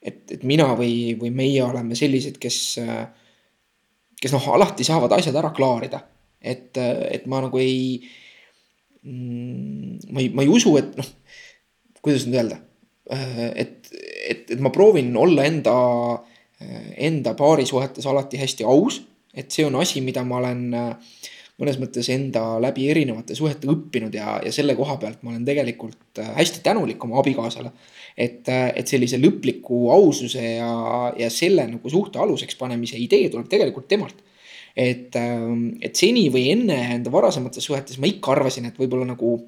et, 0.02 0.22
et 0.34 0.44
mina 0.46 0.68
või, 0.78 1.16
või 1.20 1.32
meie 1.34 1.64
oleme 1.64 1.98
sellised, 1.98 2.38
kes, 2.42 2.78
kes 4.20 4.34
noh, 4.36 4.48
alati 4.54 4.86
saavad 4.86 5.12
asjad 5.18 5.36
ära 5.40 5.52
klaarida. 5.56 6.02
et, 6.40 6.76
et 6.78 7.26
ma 7.26 7.42
nagu 7.42 7.58
ei, 7.58 7.98
mm, 9.02 9.98
ma 10.14 10.22
ei, 10.22 10.30
ma 10.30 10.46
ei 10.46 10.50
usu, 10.54 10.76
et 10.78 10.94
noh, 10.98 11.12
kuidas 12.02 12.28
nüüd 12.28 12.38
öelda, 12.38 12.60
et, 13.10 13.90
et, 13.90 14.50
et 14.54 14.60
ma 14.62 14.70
proovin 14.70 15.10
olla 15.16 15.44
enda, 15.48 15.76
enda 16.98 17.34
paarisuhetes 17.34 18.06
alati 18.06 18.38
hästi 18.38 18.66
aus 18.68 19.00
et 19.38 19.52
see 19.52 19.66
on 19.66 19.76
asi, 19.80 20.02
mida 20.04 20.24
ma 20.26 20.40
olen 20.40 20.64
mõnes 21.58 21.78
mõttes 21.82 22.08
enda 22.14 22.42
läbi 22.62 22.86
erinevate 22.90 23.36
suhete 23.38 23.68
õppinud 23.70 24.14
ja, 24.14 24.38
ja 24.44 24.52
selle 24.54 24.76
koha 24.78 24.96
pealt 25.00 25.24
ma 25.24 25.32
olen 25.32 25.46
tegelikult 25.46 26.20
hästi 26.38 26.62
tänulik 26.64 27.02
oma 27.04 27.18
abikaasale. 27.22 27.72
Et, 28.18 28.48
äh, 28.50 28.72
et 28.80 28.90
sellise 28.90 29.20
lõpliku 29.22 29.86
aususe 29.94 30.42
ja, 30.56 30.72
ja 31.18 31.28
selle 31.30 31.68
nagu 31.70 31.92
suhte 31.92 32.18
aluseks 32.18 32.58
panemise 32.58 32.98
idee 32.98 33.30
tuleb 33.30 33.46
tegelikult 33.50 33.86
temalt. 33.90 34.24
et, 34.78 35.14
ähm, 35.18 35.78
et 35.82 35.96
seni 35.98 36.28
või 36.30 36.50
enne 36.52 36.76
enda 36.98 37.10
varasemates 37.10 37.64
suhetes 37.64 37.98
ma 37.98 38.10
ikka 38.10 38.34
arvasin, 38.36 38.68
et 38.68 38.76
võib-olla 38.78 39.08
nagu 39.14 39.38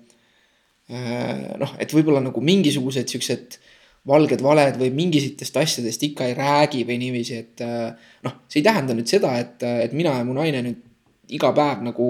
noh, 0.91 1.75
et 1.79 1.93
võib-olla 1.95 2.19
nagu 2.19 2.41
mingisugused 2.43 3.13
siuksed 3.13 3.61
valged 4.09 4.41
valed 4.43 4.79
või 4.81 4.91
mingisugustest 4.97 5.59
asjadest 5.61 6.05
ikka 6.09 6.29
ei 6.31 6.37
räägi 6.37 6.85
või 6.89 6.97
niiviisi, 7.03 7.41
et 7.45 7.65
äh, 7.65 7.91
noh, 8.25 8.39
see 8.49 8.63
ei 8.63 8.67
tähenda 8.67 8.97
nüüd 8.97 9.11
seda, 9.11 9.35
et, 9.43 9.61
et 9.61 9.93
mina 9.97 10.15
ja 10.17 10.27
mu 10.27 10.37
naine 10.39 10.63
nüüd 10.65 10.87
iga 11.31 11.53
päev 11.55 11.85
nagu 11.87 12.07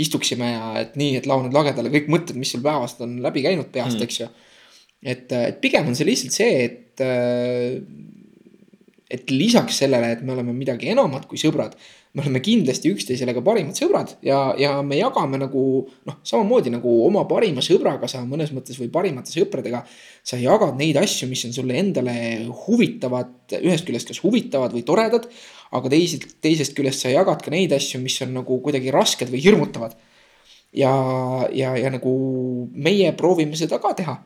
istuksime 0.00 0.52
ja 0.54 0.68
et 0.84 0.94
nii, 0.96 1.18
et 1.18 1.26
nüüd 1.28 1.56
lagedale 1.56 1.90
kõik 1.92 2.06
mõtted, 2.12 2.38
mis 2.38 2.54
sul 2.54 2.62
päevast 2.64 3.02
on 3.04 3.18
läbi 3.24 3.42
käinud 3.44 3.68
peast 3.74 3.98
mm., 3.98 4.06
eks 4.06 4.20
ju. 4.22 4.28
Et, 5.02 5.30
et 5.32 5.60
pigem 5.62 5.88
on 5.88 5.96
see 5.98 6.08
lihtsalt 6.08 6.34
see, 6.34 6.68
et 6.68 7.04
et 9.08 9.30
lisaks 9.32 9.78
sellele, 9.80 10.10
et 10.12 10.22
me 10.22 10.34
oleme 10.34 10.52
midagi 10.52 10.90
enamat 10.92 11.24
kui 11.28 11.40
sõbrad, 11.40 11.72
me 12.12 12.22
oleme 12.22 12.40
kindlasti 12.44 12.90
üksteisele 12.92 13.32
ka 13.36 13.42
parimad 13.44 13.76
sõbrad 13.78 14.14
ja, 14.24 14.38
ja 14.60 14.78
me 14.84 14.98
jagame 14.98 15.40
nagu 15.40 15.62
noh, 16.08 16.16
samamoodi 16.26 16.72
nagu 16.74 16.92
oma 17.06 17.22
parima 17.28 17.64
sõbraga 17.64 18.08
sa 18.10 18.20
mõnes 18.26 18.52
mõttes 18.56 18.78
või 18.80 18.90
parimate 18.92 19.32
sõpradega. 19.32 19.84
sa 20.24 20.36
jagad 20.40 20.76
neid 20.80 20.96
asju, 21.00 21.28
mis 21.28 21.44
on 21.48 21.54
sulle 21.56 21.76
endale 21.80 22.16
huvitavad, 22.66 23.32
ühest 23.60 23.88
küljest 23.88 24.12
kas 24.12 24.22
huvitavad 24.24 24.76
või 24.76 24.84
toredad. 24.84 25.28
aga 25.70 25.88
teisest, 25.88 26.40
teisest 26.40 26.76
küljest 26.76 27.04
sa 27.04 27.12
jagad 27.12 27.44
ka 27.44 27.50
neid 27.50 27.72
asju, 27.72 28.00
mis 28.00 28.20
on 28.24 28.34
nagu 28.40 28.60
kuidagi 28.60 28.92
rasked 28.92 29.28
või 29.28 29.44
hirmutavad. 29.44 29.96
ja, 30.72 30.92
ja, 31.52 31.76
ja 31.76 31.90
nagu 31.90 32.12
meie 32.72 33.12
proovime 33.12 33.56
seda 33.56 33.78
ka 33.78 33.94
teha. 33.94 34.18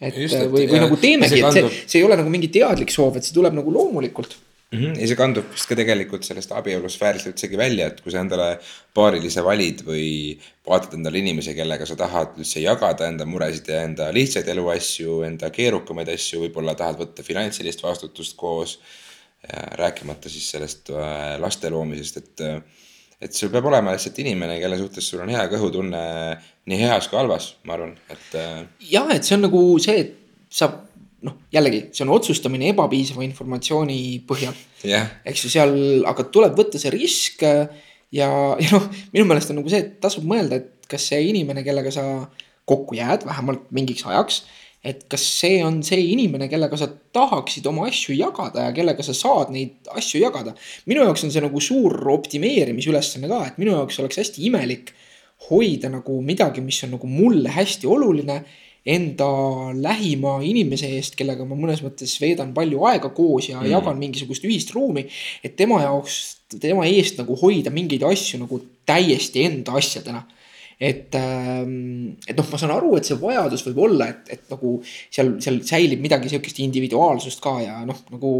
Et 0.00 0.16
Just, 0.16 0.36
et, 0.38 0.50
või, 0.50 0.66
või 0.70 0.82
nagu 0.84 0.98
teemegi, 1.00 1.40
et 1.42 1.56
see, 1.56 1.70
see 1.84 2.02
ei 2.02 2.06
ole 2.06 2.18
nagu 2.20 2.30
mingi 2.30 2.50
teadlik 2.54 2.92
soov, 2.94 3.18
et 3.18 3.26
see 3.26 3.34
tuleb 3.34 3.56
nagu 3.56 3.72
loomulikult 3.74 4.36
mm. 4.70 4.78
-hmm. 4.78 5.00
ja 5.00 5.08
see 5.10 5.18
kandub 5.18 5.50
vist 5.54 5.68
ka 5.68 5.76
tegelikult 5.78 6.26
sellest 6.26 6.52
abielusfäärist 6.56 7.30
üldsegi 7.32 7.58
välja, 7.60 7.88
et 7.88 8.00
kui 8.04 8.12
sa 8.12 8.22
endale 8.22 8.48
paarilise 8.94 9.44
valid 9.44 9.82
või 9.86 10.08
vaatad 10.68 10.98
endale 10.98 11.22
inimese, 11.22 11.54
kellega 11.56 11.86
sa 11.88 11.96
tahad 11.96 12.38
üldse 12.38 12.62
jagada 12.64 13.08
enda 13.08 13.26
muresid 13.26 13.70
ja 13.72 13.82
enda 13.88 14.10
lihtsaid 14.14 14.48
eluasju, 14.54 15.22
enda 15.28 15.50
keerukamaid 15.54 16.12
asju, 16.14 16.44
võib-olla 16.46 16.76
tahad 16.78 17.00
võtta 17.02 17.26
finantsilist 17.26 17.82
vastutust 17.82 18.36
koos. 18.36 18.78
rääkimata 19.78 20.28
siis 20.28 20.48
sellest 20.50 20.88
äh, 20.90 21.36
laste 21.38 21.70
loomisest, 21.70 22.16
et, 22.16 22.40
et 23.22 23.32
sul 23.32 23.52
peab 23.54 23.68
olema 23.70 23.92
lihtsalt 23.94 24.18
inimene, 24.18 24.56
kelle 24.58 24.78
suhtes 24.80 25.06
sul 25.08 25.20
on 25.22 25.30
hea 25.30 25.44
kõhutunne 25.52 26.00
nii 26.68 26.82
heas 26.84 27.08
kui 27.08 27.18
halvas, 27.20 27.52
ma 27.68 27.78
arvan, 27.78 27.96
et. 28.12 28.28
Äh, 28.36 28.62
jah, 28.92 29.08
et 29.14 29.24
see 29.26 29.38
on 29.38 29.46
nagu 29.48 29.62
see, 29.82 30.04
et 30.04 30.52
sa 30.52 30.70
noh, 31.26 31.34
jällegi 31.52 31.88
see 31.92 32.04
on 32.06 32.14
otsustamine 32.14 32.70
ebapiisava 32.72 33.24
informatsiooni 33.26 33.98
põhjal 34.28 34.54
yeah.. 34.86 35.08
eks 35.26 35.44
ju, 35.44 35.52
seal, 35.56 35.74
aga 36.06 36.26
tuleb 36.34 36.54
võtta 36.58 36.80
see 36.80 36.92
risk 36.94 37.42
ja, 37.42 38.28
ja 38.62 38.68
noh, 38.70 38.86
minu 39.14 39.26
meelest 39.26 39.52
on 39.52 39.60
nagu 39.60 39.72
see, 39.72 39.82
et 39.82 39.98
tasub 40.02 40.26
mõelda, 40.28 40.60
et 40.60 40.88
kas 40.88 41.10
see 41.10 41.26
inimene, 41.32 41.64
kellega 41.66 41.92
sa 41.94 42.04
kokku 42.68 42.96
jääd, 42.96 43.26
vähemalt 43.28 43.68
mingiks 43.74 44.06
ajaks. 44.06 44.42
et 44.84 45.02
kas 45.10 45.24
see 45.40 45.58
on 45.66 45.80
see 45.82 45.98
inimene, 46.12 46.46
kellega 46.48 46.76
sa 46.78 46.86
tahaksid 46.86 47.66
oma 47.66 47.88
asju 47.88 48.14
jagada 48.14 48.68
ja 48.68 48.74
kellega 48.76 49.02
sa 49.02 49.16
saad 49.16 49.50
neid 49.52 49.90
asju 49.98 50.22
jagada. 50.22 50.54
minu 50.86 51.02
jaoks 51.02 51.26
on 51.26 51.34
see 51.34 51.42
nagu 51.44 51.60
suur 51.60 51.98
optimeerimisülesanne 52.14 53.28
ka, 53.28 53.42
et 53.50 53.58
minu 53.58 53.74
jaoks 53.74 53.98
oleks 54.04 54.22
hästi 54.22 54.46
imelik 54.48 54.94
hoida 55.46 55.90
nagu 55.92 56.18
midagi, 56.24 56.64
mis 56.64 56.80
on 56.84 56.96
nagu 56.96 57.10
mulle 57.10 57.52
hästi 57.54 57.86
oluline 57.86 58.40
enda 58.88 59.28
lähima 59.76 60.38
inimese 60.46 60.88
eest, 60.96 61.16
kellega 61.18 61.44
ma 61.44 61.58
mõnes 61.58 61.82
mõttes 61.84 62.14
veedan 62.22 62.54
palju 62.56 62.86
aega 62.88 63.10
koos 63.14 63.50
ja 63.50 63.58
mm. 63.58 63.68
jagan 63.74 64.00
mingisugust 64.00 64.46
ühist 64.48 64.72
ruumi. 64.74 65.04
et 65.44 65.56
tema 65.56 65.82
jaoks, 65.82 66.18
tema 66.56 66.86
eest 66.88 67.20
nagu 67.20 67.36
hoida 67.36 67.70
mingeid 67.74 68.06
asju 68.08 68.40
nagu 68.46 68.62
täiesti 68.88 69.44
enda 69.44 69.76
asjadena 69.76 70.24
et, 70.80 71.14
ähm, 71.18 72.16
et 72.26 72.36
noh, 72.38 72.46
ma 72.46 72.60
saan 72.60 72.72
aru, 72.76 72.94
et 72.96 73.08
see 73.08 73.18
vajadus 73.18 73.64
võib 73.66 73.80
olla, 73.88 74.08
et, 74.12 74.28
et 74.36 74.52
nagu 74.52 74.76
seal, 74.86 75.34
seal 75.42 75.58
säilib 75.66 76.02
midagi 76.04 76.30
sihukest 76.30 76.60
individuaalsust 76.62 77.42
ka 77.42 77.56
ja 77.64 77.80
noh, 77.88 77.98
nagu 78.14 78.32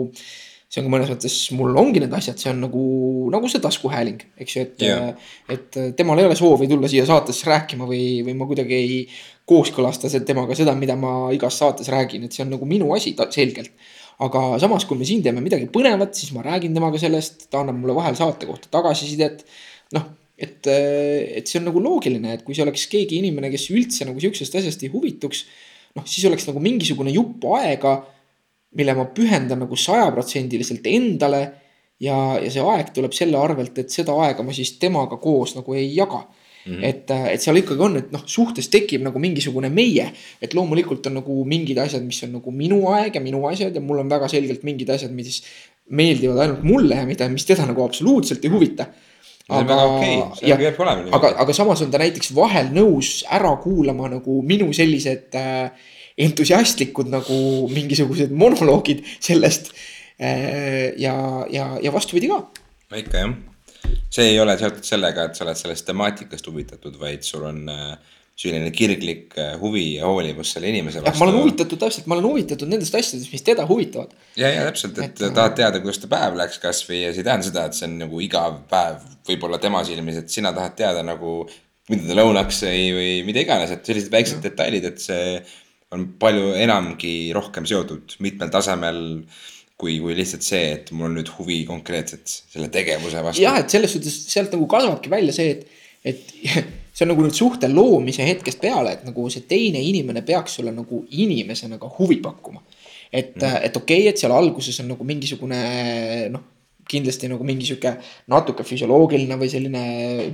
see 0.69 0.83
on 0.83 0.89
ka 0.89 0.93
mõnes 0.93 1.09
mõttes, 1.09 1.35
mul 1.57 1.77
ongi 1.81 2.03
need 2.03 2.13
asjad, 2.13 2.37
see 2.41 2.51
on 2.53 2.59
nagu, 2.67 2.83
nagu 3.33 3.49
see 3.49 3.63
taskuhääling, 3.65 4.21
eks 4.45 4.57
ju, 4.57 4.65
et 4.67 4.85
yeah., 4.85 5.31
et 5.49 5.79
temal 5.97 6.21
ei 6.21 6.29
ole 6.29 6.37
soovi 6.37 6.69
tulla 6.69 6.91
siia 6.93 7.07
saatesse 7.09 7.49
rääkima 7.49 7.89
või, 7.89 8.21
või 8.27 8.35
ma 8.37 8.49
kuidagi 8.51 8.77
ei 8.77 8.99
kooskõlasta 9.49 10.11
temaga 10.29 10.57
seda, 10.59 10.75
mida 10.77 10.97
ma 11.01 11.31
igas 11.33 11.57
saates 11.63 11.89
räägin, 11.93 12.27
et 12.27 12.37
see 12.37 12.45
on 12.45 12.53
nagu 12.53 12.69
minu 12.69 12.91
asi 12.97 13.15
selgelt. 13.17 13.73
aga 14.19 14.59
samas, 14.59 14.85
kui 14.85 14.99
me 14.99 15.07
siin 15.07 15.23
teeme 15.23 15.41
midagi 15.41 15.69
põnevat, 15.73 16.13
siis 16.19 16.33
ma 16.35 16.43
räägin 16.43 16.75
temaga 16.75 16.99
sellest, 16.99 17.47
ta 17.53 17.63
annab 17.63 17.79
mulle 17.79 17.95
vahel 17.97 18.17
saate 18.19 18.49
kohta 18.51 18.69
tagasisidet. 18.75 19.45
noh, 19.97 20.05
et, 20.37 20.67
et 20.69 21.49
see 21.49 21.63
on 21.63 21.69
nagu 21.71 21.81
loogiline, 21.81 22.35
et 22.35 22.45
kui 22.45 22.55
see 22.55 22.67
oleks 22.67 22.85
keegi 22.93 23.23
inimene, 23.23 23.49
kes 23.55 23.71
üldse 23.73 24.05
nagu 24.09 24.21
sihukesest 24.21 24.61
asjast 24.61 24.85
ei 24.85 24.93
huvituks. 24.93 25.47
noh, 25.97 26.05
siis 26.05 26.29
oleks 26.29 26.45
nagu 26.51 26.61
mingisugune 26.61 27.15
jupp 27.15 27.47
aega, 27.57 28.03
mille 28.77 28.95
ma 28.95 29.07
pühendan 29.15 29.65
nagu 29.65 29.77
sajaprotsendiliselt 29.77 30.87
endale. 30.87 31.43
ja, 32.01 32.39
ja 32.39 32.51
see 32.51 32.63
aeg 32.63 32.93
tuleb 32.95 33.13
selle 33.17 33.39
arvelt, 33.39 33.79
et 33.79 33.91
seda 33.91 34.15
aega 34.23 34.45
ma 34.47 34.53
siis 34.55 34.77
temaga 34.79 35.17
koos 35.19 35.57
nagu 35.57 35.75
ei 35.75 35.89
jaga 35.97 36.27
Mm 36.69 36.75
-hmm. 36.75 36.85
et, 36.85 37.11
äh, 37.11 37.33
et 37.33 37.41
seal 37.41 37.57
ikkagi 37.57 37.81
on, 37.81 37.97
et 37.97 38.11
noh, 38.13 38.23
suhtes 38.27 38.69
tekib 38.69 39.03
nagu 39.03 39.19
mingisugune 39.19 39.69
meie. 39.71 40.13
et 40.43 40.55
loomulikult 40.55 41.07
on 41.07 41.15
nagu 41.15 41.45
mingid 41.45 41.79
asjad, 41.79 42.03
mis 42.05 42.23
on 42.23 42.33
nagu 42.33 42.51
minu 42.51 42.83
aeg 42.93 43.15
ja 43.15 43.21
minu 43.21 43.47
asjad 43.49 43.75
ja 43.75 43.81
mul 43.81 43.99
on 43.99 44.11
väga 44.11 44.29
selgelt 44.29 44.63
mingid 44.63 44.91
asjad, 44.91 45.13
mis 45.13 45.43
meeldivad 45.91 46.39
ainult 46.39 46.63
mulle 46.63 46.95
ja 46.95 47.07
mida, 47.07 47.29
mis 47.29 47.47
teda 47.49 47.67
nagu 47.67 47.85
absoluutselt 47.85 48.45
ei 48.45 48.51
huvita. 48.51 48.87
aga, 49.49 49.77
okay. 49.85 50.17
aga, 51.13 51.29
aga 51.41 51.53
samas 51.53 51.83
on 51.83 51.91
ta 51.91 51.99
näiteks 51.99 52.35
vahel 52.37 52.69
nõus 52.69 53.23
ära 53.31 53.55
kuulama 53.57 54.11
nagu 54.13 54.43
minu 54.43 54.69
sellised 54.77 55.35
äh, 55.41 55.71
entusiastlikud 56.19 57.11
nagu 57.13 57.39
mingisugused 57.73 58.35
monoloogid 58.35 59.05
sellest 59.19 59.71
äh,. 60.19 60.95
ja, 60.99 61.15
ja, 61.51 61.71
ja 61.83 61.95
vastupidi 61.95 62.33
ka. 62.33 62.43
ikka 62.99 63.25
jah 63.25 63.37
see 64.13 64.33
ei 64.33 64.39
ole 64.41 64.57
seotud 64.59 64.87
sellega, 64.87 65.29
et 65.29 65.39
sa 65.39 65.45
oled 65.47 65.59
sellest 65.59 65.87
temaatikast 65.89 66.47
huvitatud, 66.49 66.97
vaid 67.01 67.27
sul 67.27 67.45
on 67.49 67.61
äh, 67.73 68.17
selline 68.39 68.71
kirglik 68.75 69.37
äh, 69.39 69.55
huvi 69.61 69.85
ja 69.99 70.09
hoolivus 70.09 70.55
selle 70.55 70.71
inimese 70.71 71.03
vastu. 71.03 71.21
ma 71.21 71.29
olen 71.29 71.41
huvitatud 71.43 71.81
täpselt, 71.83 72.09
ma 72.11 72.17
olen 72.17 72.29
huvitatud 72.31 72.71
nendest 72.71 72.95
asjadest, 72.95 73.33
mis 73.35 73.45
teda 73.47 73.67
huvitavad. 73.69 74.13
ja, 74.39 74.51
ja 74.55 74.67
täpselt, 74.69 74.99
et, 75.03 75.15
et 75.19 75.37
tahad 75.37 75.57
teada, 75.59 75.83
kuidas 75.85 76.01
ta 76.03 76.11
päev 76.11 76.39
läks 76.41 76.61
kasvõi 76.63 77.03
ja 77.03 77.15
see 77.15 77.25
ei 77.25 77.29
tähenda 77.29 77.49
seda, 77.49 77.65
et 77.69 77.79
see 77.79 77.89
on 77.89 77.97
nagu 78.05 78.21
igav 78.25 78.61
päev 78.71 79.09
võib-olla 79.29 79.61
tema 79.63 79.83
silmis, 79.87 80.21
et 80.23 80.33
sina 80.33 80.55
tahad 80.57 80.77
teada 80.79 81.07
nagu. 81.07 81.41
mida 81.89 82.05
ta 82.05 82.19
lõunaks 82.19 82.59
sõi 82.61 82.89
või 82.93 83.13
mida 83.25 83.41
iganes, 83.41 83.71
et 83.73 83.87
sellised 83.89 84.13
väiksed 84.13 84.43
detailid, 84.45 84.85
et 84.85 85.01
see 85.01 85.39
on 85.95 86.05
palju 86.21 86.53
enamgi 86.61 87.15
rohkem 87.37 87.67
seotud 87.69 88.19
mitmel 88.25 88.51
tasemel 88.53 89.01
kui, 89.79 89.99
kui 90.03 90.17
lihtsalt 90.19 90.45
see, 90.45 90.65
et 90.75 90.91
mul 90.93 91.09
on 91.09 91.17
nüüd 91.21 91.31
huvi 91.39 91.63
konkreetselt 91.69 92.27
selle 92.29 92.69
tegevuse 92.75 93.23
vastu. 93.25 93.45
jah, 93.45 93.61
et 93.63 93.71
selles 93.73 93.95
suhtes 93.95 94.17
sealt 94.33 94.53
nagu 94.55 94.67
kasvabki 94.71 95.13
välja 95.13 95.35
see, 95.37 95.55
et, 95.55 95.87
et 96.13 96.35
see 96.99 97.07
on 97.07 97.13
nagu 97.15 97.25
nüüd 97.25 97.37
suhte 97.39 97.71
loomise 97.71 98.27
hetkest 98.27 98.61
peale, 98.63 98.97
et 98.97 99.07
nagu 99.07 99.29
see 99.33 99.47
teine 99.49 99.81
inimene 99.85 100.25
peaks 100.27 100.59
sulle 100.59 100.75
nagu 100.75 101.05
inimesena 101.09 101.79
ka 101.81 101.91
huvi 101.99 102.19
pakkuma. 102.25 102.65
et 103.13 103.37
mm., 103.37 103.65
et 103.65 103.77
okei 103.77 104.03
okay,, 104.03 104.13
et 104.13 104.21
seal 104.21 104.35
alguses 104.35 104.83
on 104.83 104.91
nagu 104.93 105.07
mingisugune 105.07 105.61
noh, 106.35 106.43
kindlasti 106.89 107.29
nagu 107.31 107.45
mingi 107.47 107.69
sihuke 107.69 107.95
natuke 108.33 108.65
füsioloogiline 108.67 109.37
või 109.39 109.49
selline 109.53 109.85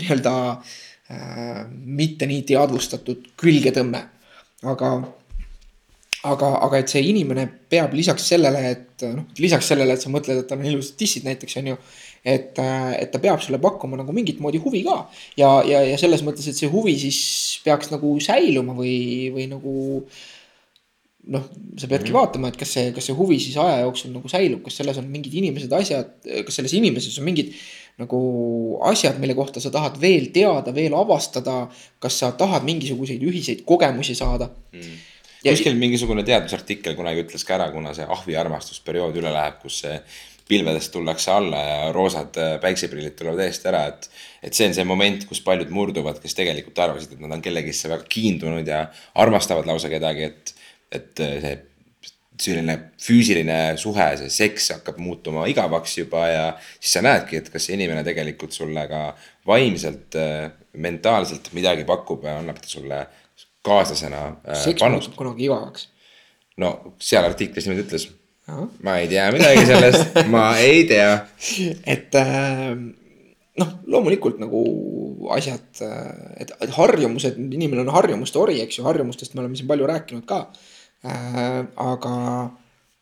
nii-öelda 0.00 0.34
äh, 0.54 1.60
mitte 1.68 2.26
nii 2.30 2.42
teadvustatud 2.48 3.28
külgetõmme. 3.38 4.00
aga 4.64 4.90
aga, 6.30 6.50
aga 6.66 6.80
et 6.80 6.92
see 6.92 7.02
inimene 7.10 7.44
peab 7.70 7.94
lisaks 7.96 8.26
sellele, 8.32 8.60
et 8.72 9.04
noh, 9.10 9.26
lisaks 9.40 9.68
sellele, 9.72 9.96
et 9.96 10.04
sa 10.04 10.12
mõtled, 10.12 10.40
et 10.40 10.48
tal 10.50 10.62
on 10.62 10.68
ilusad 10.70 10.96
tissid 11.00 11.26
näiteks 11.28 11.58
on 11.60 11.72
ju. 11.74 11.78
et, 12.24 12.56
et 12.56 13.10
ta 13.12 13.20
peab 13.20 13.42
sulle 13.44 13.60
pakkuma 13.60 13.98
nagu 14.00 14.14
mingit 14.16 14.40
moodi 14.40 14.60
huvi 14.64 14.80
ka 14.86 15.02
ja, 15.36 15.58
ja, 15.68 15.82
ja 15.84 15.98
selles 16.00 16.24
mõttes, 16.24 16.48
et 16.48 16.56
see 16.56 16.70
huvi 16.72 16.96
siis 17.02 17.18
peaks 17.66 17.92
nagu 17.92 18.14
säiluma 18.24 18.76
või, 18.78 18.96
või 19.34 19.44
nagu 19.50 19.74
noh, 21.34 21.44
sa 21.76 21.88
peadki 21.88 22.08
mm 22.08 22.14
-hmm. 22.14 22.18
vaatama, 22.18 22.48
et 22.48 22.60
kas 22.60 22.72
see, 22.78 22.90
kas 22.96 23.08
see 23.08 23.16
huvi 23.16 23.38
siis 23.40 23.56
aja 23.60 23.82
jooksul 23.84 24.12
nagu 24.16 24.28
säilub, 24.28 24.64
kas 24.64 24.80
selles 24.80 24.98
on 25.00 25.08
mingid 25.12 25.36
inimesed, 25.40 25.72
asjad, 25.72 26.12
kas 26.24 26.60
selles 26.60 26.72
inimeses 26.76 27.18
on 27.20 27.28
mingid 27.28 27.52
nagu 28.00 28.18
asjad, 28.90 29.20
mille 29.22 29.36
kohta 29.38 29.60
sa 29.60 29.70
tahad 29.70 30.00
veel 30.00 30.32
teada, 30.34 30.72
veel 30.74 30.94
avastada. 30.98 31.68
kas 31.98 32.18
sa 32.18 32.32
tahad 32.32 32.64
mingisuguseid 32.64 33.22
ühiseid 33.22 33.64
kogemusi 33.64 34.14
saada 34.14 34.48
mm. 34.72 34.80
-hmm 34.80 35.13
kuskil 35.44 35.76
mingisugune 35.80 36.24
teadusartikkel 36.26 36.96
kunagi 36.98 37.24
ütles 37.24 37.44
ka 37.46 37.58
ära, 37.58 37.70
kuna 37.74 37.94
see 37.96 38.06
ahvi 38.08 38.36
armastusperiood 38.40 39.18
üle 39.20 39.32
läheb, 39.34 39.60
kus 39.62 39.82
see 39.84 39.98
pilvedest 40.48 40.92
tullakse 40.92 41.30
alla 41.32 41.60
ja 41.64 41.92
roosad 41.92 42.36
äh, 42.36 42.56
päikseprillid 42.60 43.16
tulevad 43.16 43.44
eest 43.46 43.64
ära, 43.68 43.86
et. 43.92 44.08
et 44.44 44.56
see 44.56 44.68
on 44.68 44.74
see 44.76 44.84
moment, 44.84 45.24
kus 45.28 45.40
paljud 45.44 45.70
murduvad, 45.72 46.18
kes 46.20 46.36
tegelikult 46.36 46.80
arvasid, 46.84 47.14
et 47.14 47.22
nad 47.24 47.32
on 47.32 47.44
kellegisse 47.44 47.88
väga 47.88 48.04
kiindunud 48.12 48.68
ja 48.68 48.82
armastavad 49.24 49.68
lausa 49.68 49.88
kedagi, 49.92 50.28
et, 50.28 50.54
et 50.92 51.24
äh, 51.24 51.38
see 51.40 51.54
selline 52.44 52.74
füüsiline 52.98 53.58
suhe, 53.78 54.06
see 54.18 54.32
seks 54.32 54.72
hakkab 54.74 54.98
muutuma 55.02 55.46
igavaks 55.50 55.98
juba 56.00 56.26
ja 56.26 56.44
siis 56.80 56.96
sa 56.96 57.02
näedki, 57.06 57.38
et 57.38 57.50
kas 57.52 57.68
see 57.68 57.76
inimene 57.78 58.02
tegelikult 58.06 58.52
sulle 58.52 58.86
ka 58.90 59.04
vaimselt, 59.46 60.18
äh, 60.18 60.48
mentaalselt 60.74 61.52
midagi 61.56 61.86
pakub 61.88 62.26
ja 62.26 62.38
annab 62.40 62.58
ta 62.60 62.68
sulle 62.68 63.04
kaaslasena 63.64 64.26
äh,. 64.44 64.58
seks 64.64 64.84
muutub 64.84 65.16
kunagi 65.18 65.48
igavaks. 65.48 65.88
no 66.60 66.74
seal 67.02 67.26
artiklis 67.26 67.66
niimoodi 67.68 67.86
ütles. 67.86 68.08
ma 68.84 68.98
ei 69.00 69.08
tea 69.08 69.30
midagi 69.34 69.64
sellest 69.70 70.20
ma 70.34 70.50
ei 70.60 70.84
tea. 70.90 71.14
et 71.94 72.18
äh, 72.20 72.74
noh, 73.60 73.70
loomulikult 73.86 74.40
nagu 74.42 74.64
asjad, 75.34 75.66
äh, 75.86 76.10
et, 76.44 76.52
et 76.66 76.74
harjumused, 76.76 77.38
inimene 77.38 77.86
on 77.86 77.94
harjumuste 77.94 78.40
ori, 78.42 78.60
eks 78.64 78.80
ju, 78.80 78.86
harjumustest 78.88 79.34
me 79.34 79.44
oleme 79.44 79.58
siin 79.58 79.70
palju 79.70 79.88
rääkinud 79.90 80.28
ka 80.28 80.44
äh,. 81.06 81.64
aga, 81.80 82.14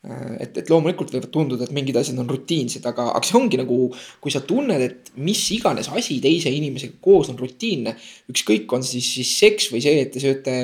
et, 0.03 0.57
et 0.59 0.71
loomulikult 0.71 1.13
võivad 1.15 1.31
tunduda, 1.31 1.67
et 1.67 1.75
mingid 1.75 1.97
asjad 1.99 2.19
on 2.19 2.31
rutiinsed, 2.31 2.83
aga, 2.91 3.07
aga 3.15 3.27
see 3.27 3.37
ongi 3.39 3.59
nagu, 3.61 3.77
kui 4.23 4.35
sa 4.35 4.43
tunned, 4.47 4.83
et 4.83 5.13
mis 5.23 5.41
iganes 5.55 5.91
asi 5.95 6.19
teise 6.23 6.51
inimesega 6.51 6.99
koos 7.03 7.31
on 7.31 7.39
rutiinne. 7.39 7.95
ükskõik, 8.33 8.67
on 8.75 8.83
siis, 8.87 9.07
siis 9.19 9.31
seks 9.39 9.71
või 9.71 9.83
see, 9.85 10.01
et 10.03 10.11
te 10.15 10.23
sööte 10.23 10.55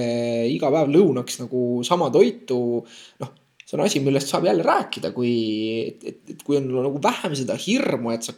iga 0.50 0.72
päev 0.74 0.90
lõunaks 0.90 1.38
nagu 1.44 1.84
sama 1.86 2.10
toitu. 2.14 2.82
noh, 3.22 3.30
see 3.62 3.76
on 3.78 3.84
asi, 3.84 4.02
millest 4.02 4.32
saab 4.32 4.48
jälle 4.48 4.66
rääkida, 4.66 5.12
kui, 5.14 5.30
et, 5.86 6.02
et, 6.02 6.18
et 6.34 6.42
kui 6.42 6.58
on 6.58 6.66
nagu 6.74 6.98
vähem 7.04 7.36
seda 7.38 7.54
hirmu, 7.54 8.10
et 8.16 8.26
sa 8.26 8.34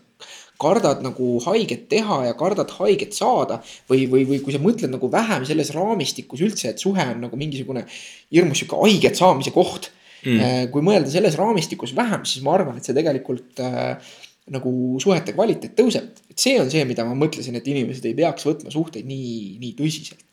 kardad 0.61 1.01
nagu 1.01 1.39
haiget 1.47 1.87
teha 1.89 2.19
ja 2.27 2.35
kardad 2.37 2.75
haiget 2.77 3.17
saada. 3.17 3.63
või, 3.89 4.05
või, 4.05 4.27
või 4.29 4.43
kui 4.45 4.53
sa 4.53 4.61
mõtled 4.61 4.93
nagu 4.93 5.09
vähem 5.09 5.49
selles 5.49 5.73
raamistikus 5.73 6.45
üldse, 6.45 6.75
et 6.75 6.85
suhe 6.85 7.09
on 7.15 7.25
nagu 7.25 7.41
mingisugune 7.41 7.87
hirmus 8.29 8.61
sihuke 8.61 8.83
haiget 8.85 9.17
saamise 9.17 9.55
koht 9.57 9.89
mm.. 10.25 10.41
Äh, 10.41 10.65
kui 10.73 10.85
mõelda 10.87 11.13
selles 11.13 11.39
raamistikus 11.41 11.95
vähem, 11.97 12.25
siis 12.29 12.45
ma 12.47 12.57
arvan, 12.59 12.79
et 12.79 12.87
see 12.87 12.97
tegelikult 12.97 13.63
äh, 13.65 14.17
nagu 14.51 14.73
suhete 15.03 15.35
kvaliteet 15.37 15.77
tõuseb. 15.79 16.11
et 16.31 16.39
see 16.41 16.57
on 16.61 16.71
see, 16.73 16.83
mida 16.89 17.07
ma 17.07 17.15
mõtlesin, 17.19 17.57
et 17.59 17.71
inimesed 17.71 18.07
ei 18.09 18.17
peaks 18.19 18.47
võtma 18.49 18.73
suhteid 18.75 19.09
nii, 19.09 19.59
nii 19.63 19.77
tõsiselt 19.79 20.25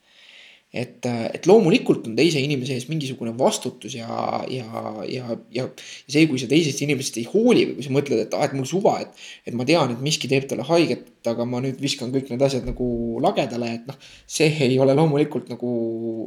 et, 0.75 1.05
et 1.07 1.47
loomulikult 1.47 2.09
on 2.09 2.15
teise 2.17 2.41
inimese 2.43 2.75
ees 2.75 2.87
mingisugune 2.89 3.31
vastutus 3.39 3.93
ja, 3.95 4.07
ja, 4.51 4.67
ja, 5.07 5.37
ja 5.55 5.65
see, 5.79 6.25
kui 6.27 6.41
sa 6.41 6.49
teisest 6.51 6.81
inimesest 6.83 7.21
ei 7.21 7.27
hooli 7.29 7.63
või 7.69 7.77
kui 7.77 7.85
sa 7.85 7.93
mõtled, 7.95 8.23
et 8.25 8.35
aa 8.35 8.43
ah,, 8.43 8.49
et 8.49 8.57
mul 8.57 8.67
suva, 8.67 8.97
et. 9.05 9.23
et 9.47 9.55
ma 9.55 9.63
tean, 9.67 9.93
et 9.95 10.01
miski 10.03 10.27
teeb 10.31 10.49
talle 10.49 10.65
haiget, 10.67 11.07
aga 11.31 11.47
ma 11.47 11.61
nüüd 11.63 11.79
viskan 11.83 12.11
kõik 12.11 12.33
need 12.33 12.43
asjad 12.43 12.67
nagu 12.67 12.87
lagedale, 13.23 13.71
et 13.79 13.87
noh. 13.87 13.99
see 14.27 14.51
ei 14.67 14.75
ole 14.83 14.95
loomulikult 14.97 15.47
nagu 15.53 15.71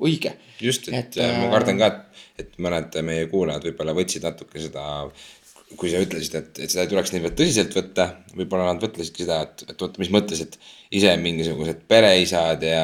õige. 0.00 0.32
just, 0.60 0.88
et, 0.88 1.20
et 1.20 1.44
ma 1.44 1.52
kardan 1.52 1.82
ka, 1.82 1.92
et, 1.92 2.24
et 2.46 2.56
mõned 2.64 2.96
meie 3.04 3.28
kuulajad 3.28 3.68
võib-olla 3.68 3.96
võtsid 4.00 4.24
natuke 4.24 4.62
seda 4.62 4.86
kui 5.78 5.90
sa 5.92 6.00
ütlesid, 6.02 6.34
et, 6.34 6.58
et 6.64 6.72
seda 6.72 6.82
ei 6.82 6.90
tuleks 6.90 7.12
niivõrd 7.14 7.36
tõsiselt 7.38 7.74
võtta, 7.76 8.06
võib-olla 8.34 8.66
nad 8.66 8.82
mõtlesidki 8.82 9.22
seda, 9.22 9.36
et, 9.46 9.62
et 9.70 9.82
oota, 9.84 10.00
mis 10.02 10.10
mõttes, 10.10 10.40
et 10.42 10.56
ise 10.98 11.12
mingisugused 11.22 11.84
pereisad 11.90 12.64
ja, 12.66 12.82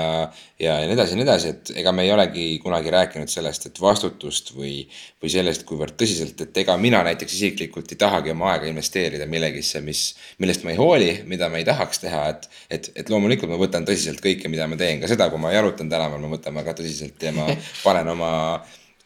ja, 0.62 0.76
ja 0.78 0.86
nii 0.86 0.94
edasi 0.94 1.16
ja 1.16 1.18
nii 1.18 1.26
edasi, 1.26 1.50
et 1.50 1.72
ega 1.82 1.90
me 1.96 2.04
ei 2.06 2.12
olegi 2.14 2.44
kunagi 2.62 2.94
rääkinud 2.94 3.32
sellest, 3.32 3.66
et 3.66 3.80
vastutust 3.82 4.54
või, 4.54 4.76
või 5.22 5.32
sellest, 5.34 5.66
kuivõrd 5.66 5.98
tõsiselt, 5.98 6.46
et 6.46 6.62
ega 6.62 6.78
mina 6.78 7.02
näiteks 7.08 7.34
isiklikult 7.40 7.90
ei 7.90 8.00
tahagi 8.06 8.34
oma 8.36 8.52
aega 8.52 8.70
investeerida 8.70 9.26
millegisse, 9.30 9.82
mis, 9.82 10.06
millest 10.38 10.62
ma 10.62 10.74
ei 10.76 10.78
hooli, 10.78 11.12
mida 11.26 11.50
ma 11.50 11.58
ei 11.58 11.66
tahaks 11.66 12.04
teha, 12.06 12.24
et, 12.36 12.50
et, 12.70 12.90
et 13.02 13.10
loomulikult 13.10 13.50
ma 13.50 13.58
võtan 13.58 13.88
tõsiselt 13.88 14.22
kõike, 14.22 14.52
mida 14.52 14.70
ma 14.70 14.78
teen, 14.78 15.02
ka 15.02 15.10
seda, 15.10 15.26
kui 15.32 15.42
ma 15.42 15.50
jalutan 15.56 15.90
tänaval, 15.90 16.22
ma 16.22 16.36
võtan 16.38 16.54
väga 16.62 16.78
tõsiselt 16.78 17.18
ja 17.18 17.34
ma 17.34 17.50
panen 17.86 18.14
oma 18.14 18.34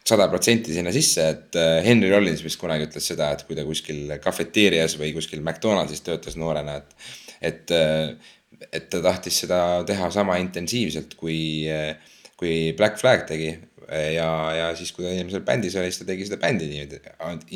sada 0.07 0.27
protsenti 0.31 0.73
sinna 0.73 0.91
sisse, 0.93 1.27
et 1.29 1.57
äh, 1.59 1.79
Henry 1.85 2.09
Rollins 2.11 2.41
vist 2.43 2.59
kunagi 2.61 2.87
ütles 2.87 3.05
seda, 3.11 3.31
et 3.35 3.43
kui 3.47 3.57
ta 3.57 3.65
kuskil 3.67 4.15
kafeteerias 4.23 4.97
või 4.99 5.13
kuskil 5.15 5.43
McDonaldsis 5.43 6.01
töötas 6.05 6.37
noorena, 6.41 6.79
et, 6.81 7.11
et, 7.51 7.73
äh, 7.75 8.33
et 8.71 8.89
ta 8.91 9.01
tahtis 9.05 9.43
seda 9.43 9.59
teha 9.87 10.09
sama 10.13 10.39
intensiivselt 10.41 11.15
kui, 11.19 11.39
äh, 11.69 11.93
kui 12.39 12.71
Black 12.77 13.01
Flag 13.01 13.27
tegi. 13.29 13.53
ja, 13.91 14.27
ja 14.55 14.67
siis, 14.77 14.93
kui 14.95 15.03
ta 15.03 15.09
eelmisel 15.11 15.41
bändis 15.43 15.73
oli, 15.75 15.89
siis 15.91 15.99
ta 15.99 16.05
tegi 16.07 16.23
seda 16.23 16.37
bändi 16.39 16.69
niimoodi 16.69 17.01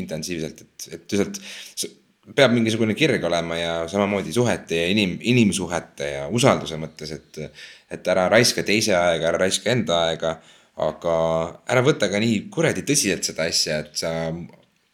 intensiivselt, 0.01 0.65
et, 0.65 0.88
et 0.97 1.13
lihtsalt 1.13 1.38
peab 2.35 2.51
mingisugune 2.51 2.95
kirg 2.97 3.23
olema 3.23 3.55
ja 3.55 3.76
samamoodi 3.88 4.34
suhete 4.34 4.81
ja 4.81 4.89
inim, 4.91 5.13
inimsuhete 5.22 6.09
ja 6.09 6.26
usalduse 6.27 6.76
mõttes, 6.81 7.13
et, 7.15 7.39
et 7.93 8.09
ära 8.11 8.26
raiska 8.34 8.65
teise 8.67 8.97
aega, 8.97 9.30
ära 9.30 9.39
raiska 9.45 9.72
enda 9.72 10.01
aega 10.09 10.34
aga 10.76 11.15
ära 11.72 11.81
võta 11.85 12.10
ka 12.11 12.19
nii 12.19 12.45
kuradi 12.52 12.84
tõsiselt 12.88 13.27
seda 13.27 13.47
asja, 13.47 13.80
et 13.85 13.99
sa 13.99 14.11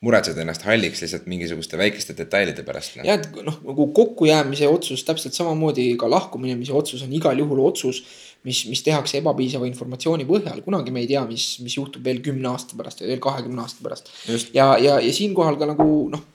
muretsed 0.01 0.37
ennast 0.41 0.63
halliks 0.65 1.03
lihtsalt 1.03 1.27
mingisuguste 1.29 1.77
väikeste 1.77 2.15
detailide 2.17 2.63
pärast 2.65 2.97
no.. 2.97 3.05
ja, 3.05 3.19
et 3.19 3.27
noh, 3.45 3.59
nagu 3.67 3.85
kokkujäämise 3.93 4.69
otsus 4.69 5.03
täpselt 5.05 5.37
samamoodi 5.37 5.91
ka 6.01 6.09
lahkuminemise 6.09 6.73
otsus 6.77 7.03
on 7.05 7.13
igal 7.13 7.37
juhul 7.37 7.61
otsus, 7.67 8.01
mis, 8.47 8.63
mis 8.69 8.81
tehakse 8.85 9.19
ebapiisava 9.21 9.69
informatsiooni 9.69 10.25
põhjal, 10.29 10.63
kunagi 10.65 10.93
me 10.93 11.03
ei 11.03 11.09
tea, 11.11 11.21
mis, 11.29 11.53
mis 11.61 11.77
juhtub 11.77 12.05
veel 12.05 12.21
kümne 12.25 12.49
aasta 12.49 12.77
pärast 12.77 13.03
või 13.03 13.13
veel 13.13 13.23
kahekümne 13.27 13.61
aasta 13.61 13.85
pärast. 13.85 14.09
ja, 14.57 14.71
ja, 14.81 14.97
ja 14.97 15.13
siinkohal 15.13 15.61
ka 15.61 15.69
nagu 15.69 15.87
noh, 16.13 16.25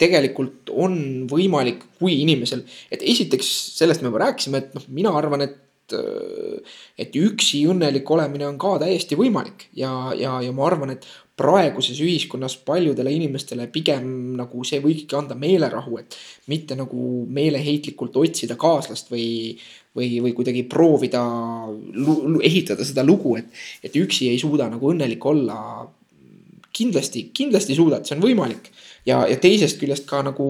tegelikult 0.00 0.72
on 0.72 0.96
võimalik, 1.28 1.84
kui 2.00 2.22
inimesel, 2.22 2.64
et 2.88 3.04
esiteks 3.04 3.50
sellest 3.76 4.00
me 4.00 4.08
juba 4.08 4.24
rääkisime, 4.24 4.64
et 4.64 4.72
noh, 4.76 4.86
mina 4.88 5.12
arvan, 5.16 5.44
et 5.44 5.60
et 5.94 7.16
üksi 7.16 7.64
õnnelik 7.70 8.10
olemine 8.10 8.46
on 8.48 8.58
ka 8.60 8.76
täiesti 8.82 9.18
võimalik 9.18 9.68
ja, 9.76 10.12
ja, 10.16 10.38
ja 10.44 10.52
ma 10.54 10.66
arvan, 10.68 10.94
et 10.94 11.06
praeguses 11.40 12.00
ühiskonnas 12.04 12.58
paljudele 12.66 13.12
inimestele 13.16 13.66
pigem 13.72 14.08
nagu 14.36 14.64
see 14.66 14.80
võikski 14.84 15.16
anda 15.16 15.36
meelerahu, 15.38 16.00
et 16.02 16.16
mitte 16.52 16.76
nagu 16.76 17.24
meeleheitlikult 17.32 18.18
otsida 18.20 18.58
kaaslast 18.60 19.08
või, 19.12 19.54
või, 19.96 20.10
või 20.26 20.34
kuidagi 20.36 20.66
proovida 20.68 21.22
ehitada 22.44 22.84
seda 22.84 23.06
lugu, 23.06 23.38
et, 23.40 23.48
et 23.84 23.96
üksi 23.96 24.28
ei 24.32 24.42
suuda 24.42 24.68
nagu 24.72 24.92
õnnelik 24.92 25.24
olla. 25.26 25.88
kindlasti, 26.72 27.30
kindlasti 27.34 27.74
suudad, 27.74 28.04
see 28.06 28.14
on 28.16 28.22
võimalik 28.22 28.70
ja, 29.08 29.24
ja 29.28 29.36
teisest 29.40 29.80
küljest 29.80 30.06
ka 30.08 30.22
nagu 30.24 30.46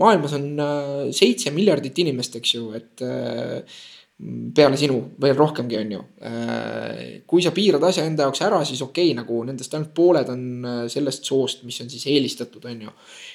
maailmas 0.00 0.36
on 0.36 0.46
äh, 0.60 1.10
seitse 1.16 1.52
miljardit 1.54 1.98
inimest, 2.04 2.36
eks 2.38 2.54
ju, 2.54 2.70
et 2.76 3.04
äh, 3.04 3.78
peale 4.16 4.78
sinu 4.80 4.96
veel 5.20 5.34
rohkemgi, 5.36 5.76
on 5.76 5.90
ju. 5.92 5.98
Äh, 6.24 7.00
kui 7.28 7.42
sa 7.44 7.50
piirad 7.52 7.82
asja 7.84 8.06
enda 8.08 8.24
jaoks 8.24 8.40
ära, 8.46 8.62
siis 8.64 8.80
okei 8.80 9.10
okay,, 9.10 9.16
nagu 9.18 9.42
nendest 9.44 9.76
ainult 9.76 9.92
pooled 9.96 10.30
on 10.32 10.46
äh, 10.64 10.78
sellest 10.92 11.28
soost, 11.28 11.66
mis 11.68 11.82
on 11.84 11.92
siis 11.92 12.06
eelistatud, 12.14 12.64
on 12.64 12.86
ju. 12.86 12.94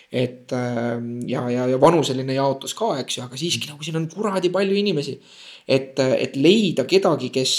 et 0.10 0.52
äh, 0.58 0.96
ja, 1.30 1.46
ja, 1.54 1.68
ja 1.70 1.78
vanuseline 1.82 2.34
jaotus 2.34 2.74
ka, 2.78 2.96
eks 3.04 3.20
ju, 3.20 3.28
aga 3.28 3.38
siiski 3.38 3.70
nagu 3.70 3.86
siin 3.86 4.02
on 4.02 4.10
kuradi 4.10 4.50
palju 4.54 4.82
inimesi. 4.82 5.20
et, 5.70 6.02
et 6.02 6.36
leida 6.42 6.88
kedagi, 6.90 7.30
kes, 7.30 7.54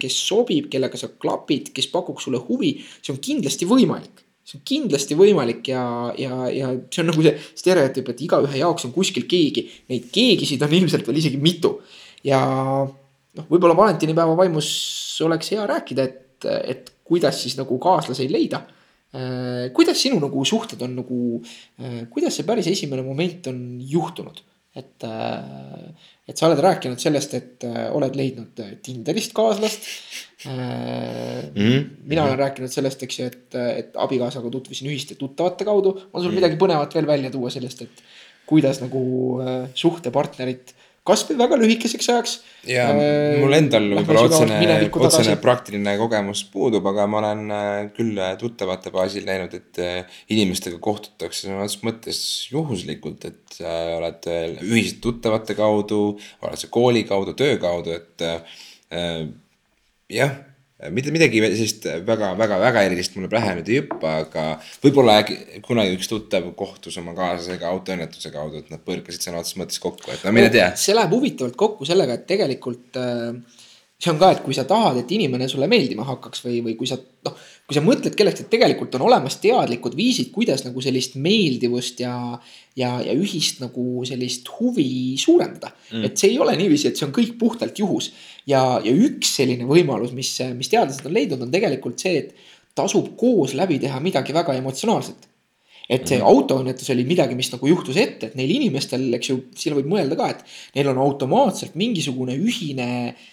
kes 0.00 0.16
sobib, 0.24 0.70
kellega 0.72 0.96
sa 0.96 1.12
klapid, 1.12 1.68
kes 1.76 1.90
pakuks 1.92 2.24
sulle 2.24 2.40
huvi, 2.48 2.72
see 3.04 3.12
on 3.12 3.20
kindlasti 3.20 3.68
võimalik 3.68 4.24
see 4.40 4.56
on 4.56 4.62
kindlasti 4.66 5.14
võimalik 5.14 5.68
ja, 5.68 5.84
ja, 6.18 6.46
ja 6.50 6.72
see 6.88 7.04
on 7.04 7.12
nagu 7.12 7.22
see 7.22 7.36
stereotüüp, 7.60 8.08
et 8.10 8.22
igaühe 8.24 8.62
jaoks 8.64 8.88
on 8.88 8.94
kuskil 8.96 9.28
keegi. 9.30 9.68
Neid 9.92 10.08
keegisid 10.10 10.64
on 10.64 10.72
ilmselt 10.80 11.06
veel 11.06 11.20
isegi 11.20 11.38
mitu 11.38 11.76
ja 12.24 12.40
noh, 13.36 13.46
võib-olla 13.50 13.76
valentinipäeva 13.76 14.36
vaimus 14.38 14.68
oleks 15.24 15.52
hea 15.54 15.66
rääkida, 15.68 16.04
et, 16.04 16.46
et 16.64 16.92
kuidas 17.10 17.42
siis 17.42 17.56
nagu 17.58 17.78
kaaslaseid 17.82 18.32
leida. 18.32 18.62
Äh, 19.10 19.72
kuidas 19.74 19.98
sinu 19.98 20.20
nagu 20.22 20.44
suhted 20.46 20.80
on 20.86 20.94
nagu, 21.00 21.40
äh, 21.82 22.04
kuidas 22.12 22.36
see 22.38 22.46
päris 22.46 22.68
esimene 22.70 23.02
moment 23.06 23.52
on 23.52 23.60
juhtunud? 23.82 24.46
et, 24.70 25.02
äh, 25.02 26.10
et 26.30 26.38
sa 26.38 26.46
oled 26.46 26.60
rääkinud 26.62 27.00
sellest, 27.02 27.32
et 27.34 27.64
oled 27.90 28.14
leidnud 28.14 28.60
Tinderist 28.86 29.32
kaaslast 29.34 29.88
mm. 30.44 30.52
-hmm. 31.56 31.88
mina 32.06 32.22
olen 32.22 32.38
rääkinud 32.38 32.70
sellest, 32.70 33.02
eks 33.02 33.18
ju, 33.18 33.26
et, 33.26 33.56
et 33.58 33.98
abikaasaga 33.98 34.46
tutvusin 34.50 34.86
ühiste 34.92 35.18
tuttavate 35.18 35.66
kaudu. 35.66 35.90
on 35.90 36.22
sul 36.22 36.30
mm 36.30 36.30
-hmm. 36.30 36.34
midagi 36.38 36.60
põnevat 36.62 36.94
veel 36.94 37.06
välja 37.06 37.30
tuua 37.34 37.50
sellest, 37.50 37.82
et 37.82 38.04
kuidas 38.46 38.78
nagu 38.80 39.02
suhtepartnerit 39.74 40.74
kasvõi 41.10 41.36
väga 41.40 41.58
lühikeseks 41.60 42.08
ajaks. 42.14 42.34
ja 42.68 42.86
äh, 42.92 43.38
mul 43.42 43.56
endal 43.56 43.88
võib-olla 43.98 44.24
otsene, 44.28 44.60
otsene 44.88 45.36
praktiline 45.42 45.96
kogemus 46.00 46.42
puudub, 46.52 46.86
aga 46.92 47.06
ma 47.10 47.20
olen 47.22 47.44
äh, 47.56 47.70
küll 47.96 48.18
äh, 48.18 48.34
tuttavate 48.40 48.92
baasil 48.94 49.26
näinud, 49.28 49.54
et 49.58 49.82
äh, 49.82 50.20
inimestega 50.32 50.80
kohtutakse 50.82 51.46
sõna 51.46 51.64
otseses 51.64 51.86
mõttes 51.86 52.22
juhuslikult, 52.52 53.26
et 53.30 53.62
äh, 53.62 53.94
oled 53.98 54.30
ühised 54.66 55.02
tuttavate 55.04 55.58
kaudu, 55.58 56.02
oled 56.44 56.60
sa 56.60 56.70
kooli 56.72 57.04
kaudu, 57.08 57.36
töö 57.38 57.58
kaudu, 57.62 57.96
et 57.96 58.26
äh, 58.26 59.26
jah 60.10 60.38
mitte 60.88 61.12
midagi 61.12 61.42
sellist 61.42 61.86
väga-väga-väga 62.08 62.84
erilist 62.88 63.16
mulle 63.16 63.28
pähe 63.32 63.52
nüüd 63.58 63.68
ei 63.68 63.80
hüppa, 63.82 64.14
aga 64.24 64.44
võib-olla 64.84 65.18
äkki 65.20 65.62
kunagi 65.66 65.96
üks 65.98 66.08
tuttav 66.10 66.46
kohtus 66.56 66.96
oma 67.00 67.12
kaaslasega 67.18 67.68
autoõnnetuse 67.68 68.32
kaudu, 68.32 68.62
et 68.62 68.72
nad 68.72 68.82
põrkasid 68.86 69.26
sõna 69.26 69.42
otseses 69.42 69.60
mõttes 69.60 69.82
kokku, 69.82 70.12
et 70.14 70.24
no 70.24 70.32
mine 70.36 70.48
tea. 70.52 70.70
see 70.80 70.96
läheb 70.96 71.12
huvitavalt 71.16 71.58
kokku 71.60 71.88
sellega, 71.88 72.16
et 72.16 72.26
tegelikult 72.30 72.96
äh, 73.00 73.59
see 74.00 74.12
on 74.12 74.18
ka, 74.20 74.30
et 74.32 74.40
kui 74.44 74.56
sa 74.56 74.64
tahad, 74.68 74.96
et 75.02 75.10
inimene 75.12 75.46
sulle 75.50 75.68
meeldima 75.68 76.06
hakkaks 76.08 76.44
või, 76.46 76.60
või 76.64 76.74
kui 76.78 76.88
sa 76.88 76.96
noh, 76.96 77.34
kui 77.68 77.76
sa 77.76 77.82
mõtled 77.84 78.14
kellelegi, 78.16 78.46
et 78.46 78.52
tegelikult 78.52 78.94
on 78.96 79.04
olemas 79.10 79.36
teadlikud 79.42 79.96
viisid, 79.96 80.30
kuidas 80.32 80.64
nagu 80.64 80.80
sellist 80.84 81.18
meeldivust 81.20 82.00
ja, 82.00 82.14
ja, 82.80 82.94
ja 83.04 83.12
ühist 83.12 83.60
nagu 83.60 84.04
sellist 84.08 84.48
huvi 84.56 85.18
suurendada. 85.20 85.74
Mm.. 85.90 86.06
et 86.08 86.20
see 86.20 86.32
ei 86.32 86.38
ole 86.40 86.56
niiviisi, 86.56 86.88
et 86.88 87.00
see 87.00 87.08
on 87.08 87.16
kõik 87.16 87.34
puhtalt 87.40 87.82
juhus. 87.82 88.12
Ja, 88.48 88.62
ja 88.84 88.94
üks 88.94 89.34
selline 89.36 89.68
võimalus, 89.68 90.14
mis, 90.16 90.32
mis 90.56 90.72
teadlased 90.72 91.04
on 91.04 91.16
leidnud, 91.16 91.44
on 91.44 91.52
tegelikult 91.52 92.00
see, 92.00 92.24
et 92.24 92.78
tasub 92.78 93.12
koos 93.20 93.52
läbi 93.58 93.76
teha 93.82 94.00
midagi 94.00 94.32
väga 94.32 94.56
emotsionaalset. 94.62 95.28
et 95.90 96.06
see 96.06 96.20
mm. 96.20 96.26
autoõnnetus 96.30 96.86
oli 96.94 97.02
midagi, 97.02 97.34
mis 97.34 97.48
nagu 97.50 97.66
juhtus 97.66 97.96
ette, 97.98 98.28
et 98.30 98.36
neil 98.38 98.50
inimestel, 98.54 99.08
eks 99.16 99.30
ju, 99.32 99.40
siin 99.58 99.74
võib 99.74 99.88
mõelda 99.90 100.14
ka, 100.14 100.28
et 100.30 100.76
neil 100.76 100.86
on 100.92 101.00
automaatselt 101.02 101.74
mingisugune 101.74 102.36
ühine 102.38 102.86
äh, 103.10 103.24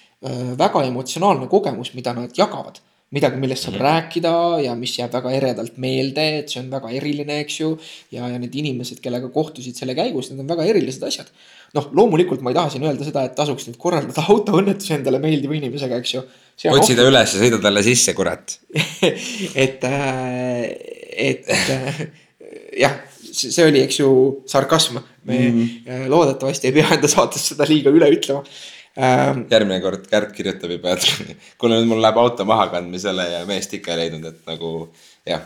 väga 0.58 0.84
emotsionaalne 0.88 1.48
kogemus, 1.48 1.94
mida 1.94 2.14
nad 2.18 2.32
jagavad 2.38 2.80
midagi, 3.16 3.40
millest 3.40 3.64
saab 3.64 3.76
mm 3.76 3.80
-hmm. 3.80 3.88
rääkida 3.88 4.34
ja 4.66 4.76
mis 4.76 4.98
jääb 5.00 5.14
väga 5.14 5.32
eredalt 5.32 5.78
meelde, 5.78 6.26
et 6.40 6.50
see 6.50 6.60
on 6.60 6.70
väga 6.72 6.90
eriline, 6.92 7.40
eks 7.40 7.60
ju. 7.60 7.70
ja, 8.12 8.28
ja 8.28 8.40
need 8.40 8.56
inimesed, 8.56 9.00
kellega 9.00 9.30
kohtusid 9.30 9.76
selle 9.76 9.96
käigus, 9.96 10.30
need 10.30 10.40
on 10.44 10.48
väga 10.48 10.66
erilised 10.66 11.04
asjad. 11.08 11.32
noh, 11.74 11.90
loomulikult 11.94 12.42
ma 12.42 12.52
ei 12.52 12.56
taha 12.56 12.70
siin 12.70 12.84
öelda 12.84 13.06
seda, 13.08 13.24
et 13.24 13.36
tasuks 13.36 13.68
nüüd 13.68 13.78
korraldada 13.78 14.26
autoõnnetusi 14.34 14.94
endale 15.00 15.20
meeldiva 15.24 15.56
inimesega, 15.56 15.98
eks 16.04 16.14
ju. 16.14 16.24
otsi 16.72 16.96
ta 16.96 17.08
üles 17.08 17.34
ja 17.36 17.44
sõida 17.44 17.62
talle 17.64 17.84
sisse, 17.84 18.14
kurat 18.14 18.60
et 19.66 19.84
äh,, 19.84 20.64
et 21.32 21.48
äh, 21.50 22.02
jah, 22.84 23.00
see 23.32 23.64
oli, 23.64 23.86
eks 23.88 24.00
ju, 24.00 24.10
sarkasm. 24.48 25.00
me 25.24 25.40
mm 25.40 25.62
-hmm. 25.62 26.10
loodetavasti 26.10 26.68
ei 26.68 26.74
pea 26.74 26.94
enda 26.96 27.08
saates 27.08 27.48
seda 27.50 27.66
liiga 27.68 27.90
üle 27.90 28.12
ütlema 28.12 28.44
ähm,. 28.98 29.46
järgmine 29.52 29.82
kord 29.84 30.08
Kärt 30.12 30.34
kirjutab 30.36 30.74
juba, 30.74 30.98
et 30.98 31.06
kuule 31.60 31.80
nüüd 31.80 31.92
mul 31.92 32.04
läheb 32.04 32.22
auto 32.22 32.46
maha 32.50 32.70
kandmisele 32.74 33.30
ja 33.34 33.46
meest 33.50 33.74
ikka 33.78 33.94
ei 33.94 34.04
leidnud, 34.04 34.26
et 34.32 34.50
nagu 34.50 34.74
jah, 35.28 35.46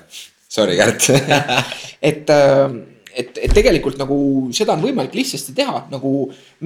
sorry 0.50 0.78
Kärt 0.80 1.10
et 2.12 2.34
äh, 2.34 2.80
et, 3.18 3.38
et 3.38 3.54
tegelikult 3.54 4.00
nagu 4.00 4.18
seda 4.56 4.76
on 4.76 4.84
võimalik 4.86 5.16
lihtsasti 5.18 5.54
teha, 5.58 5.86
nagu 5.92 6.12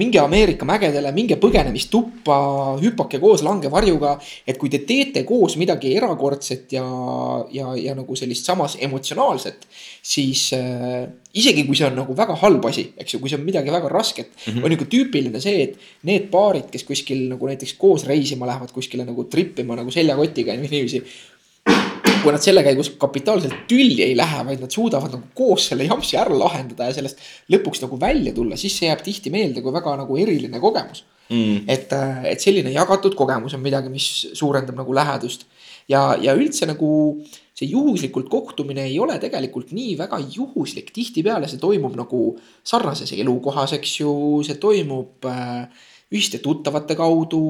minge 0.00 0.20
Ameerika 0.22 0.66
mägedele, 0.68 1.12
minge 1.16 1.38
põgenemistuppa, 1.42 2.38
hüpake 2.82 3.20
koos 3.22 3.44
langevarjuga. 3.46 4.16
et 4.46 4.58
kui 4.58 4.70
te 4.72 4.78
teete 4.86 5.24
koos 5.24 5.56
midagi 5.60 5.94
erakordset 5.96 6.72
ja, 6.76 6.86
ja, 7.52 7.74
ja 7.76 7.94
nagu 7.98 8.16
sellist 8.16 8.46
samas 8.46 8.76
emotsionaalset, 8.80 9.66
siis 10.02 10.48
äh, 10.56 11.06
isegi 11.36 11.66
kui 11.66 11.76
see 11.76 11.88
on 11.88 11.98
nagu 12.00 12.16
väga 12.16 12.36
halb 12.42 12.66
asi, 12.70 12.88
eks 12.96 13.16
ju, 13.16 13.22
kui 13.22 13.32
see 13.32 13.38
on 13.40 13.46
midagi 13.46 13.72
väga 13.72 13.90
rasket 13.92 14.30
mm, 14.32 14.52
-hmm. 14.52 14.64
on 14.64 14.76
nagu 14.76 14.84
tüüpiline 14.84 15.40
see, 15.40 15.62
et 15.62 15.78
need 16.02 16.30
paarid, 16.30 16.70
kes 16.72 16.84
kuskil 16.84 17.28
nagu 17.32 17.46
näiteks 17.46 17.74
koos 17.78 18.06
reisima 18.06 18.46
lähevad 18.46 18.72
kuskile 18.72 19.04
nagu 19.04 19.24
trip 19.24 19.58
ima 19.58 19.76
nagu 19.76 19.90
seljakotiga 19.90 20.56
niiviisi 20.56 21.02
kui 22.26 22.34
nad 22.34 22.42
selle 22.42 22.64
käigus 22.66 22.90
kapitaalselt 22.98 23.66
tülli 23.70 24.02
ei 24.02 24.16
lähe, 24.18 24.42
vaid 24.48 24.62
nad 24.64 24.74
suudavad 24.74 25.14
nagu 25.14 25.30
koos 25.38 25.68
selle 25.70 25.86
jampsi 25.86 26.18
ära 26.18 26.34
lahendada 26.34 26.90
ja 26.90 26.96
sellest 26.96 27.22
lõpuks 27.54 27.84
nagu 27.84 27.98
välja 28.02 28.34
tulla, 28.34 28.58
siis 28.58 28.74
see 28.78 28.90
jääb 28.90 29.04
tihti 29.06 29.30
meelde 29.34 29.62
kui 29.62 29.74
väga 29.74 29.94
nagu 30.02 30.18
eriline 30.18 30.62
kogemus. 30.62 31.04
Mm.. 31.26 31.64
et, 31.66 31.90
äh, 31.90 32.20
et 32.30 32.42
selline 32.42 32.70
jagatud 32.70 33.16
kogemus 33.18 33.56
on 33.56 33.62
midagi, 33.64 33.90
mis 33.90 34.04
suurendab 34.38 34.76
nagu 34.78 34.94
lähedust. 34.94 35.48
ja, 35.90 36.14
ja 36.22 36.34
üldse 36.38 36.68
nagu 36.70 36.90
see 37.56 37.66
juhuslikult 37.70 38.28
kohtumine 38.30 38.84
ei 38.86 38.98
ole 39.02 39.16
tegelikult 39.18 39.72
nii 39.74 39.96
väga 39.98 40.20
juhuslik, 40.34 40.92
tihtipeale 40.94 41.48
see 41.50 41.58
toimub 41.58 41.96
nagu 41.98 42.20
sarnases 42.62 43.10
elukohas, 43.16 43.74
eks 43.74 44.00
ju, 44.00 44.12
see 44.46 44.58
toimub 44.62 45.26
äh, 45.26 45.66
ühiste 46.12 46.38
tuttavate 46.42 46.94
kaudu 46.98 47.40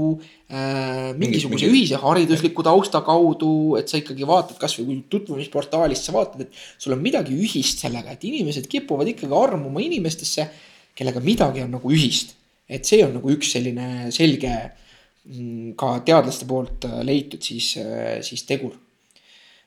äh,. 0.49 1.13
mingisuguse 1.19 1.67
mingi... 1.67 1.83
ühise 1.83 2.01
haridusliku 2.01 2.65
tausta 2.65 3.03
kaudu, 3.05 3.77
et 3.81 3.93
sa 3.93 4.01
ikkagi 4.01 4.29
vaatad 4.29 4.57
kasvõi 4.61 4.87
kui 4.87 5.03
tutvumisportaalist 5.13 6.09
sa 6.09 6.17
vaatad, 6.17 6.47
et 6.47 6.63
sul 6.81 6.97
on 6.97 7.05
midagi 7.05 7.37
ühist 7.37 7.85
sellega, 7.85 8.17
et 8.17 8.25
inimesed 8.25 8.69
kipuvad 8.73 9.13
ikkagi 9.13 9.37
armuma 9.37 9.85
inimestesse, 9.85 10.49
kellega 10.97 11.21
midagi 11.25 11.67
on 11.67 11.77
nagu 11.77 11.93
ühist. 11.93 12.35
et 12.67 12.89
see 12.89 13.05
on 13.05 13.13
nagu 13.15 13.31
üks 13.31 13.53
selline 13.55 14.09
selge 14.11 14.51
mm, 14.51 15.77
ka 15.79 16.01
teadlaste 16.09 16.49
poolt 16.49 16.89
äh, 16.89 16.99
leitud 17.07 17.45
siis, 17.45 17.77
äh, 17.79 18.19
siis 18.27 18.43
tegur 18.49 18.73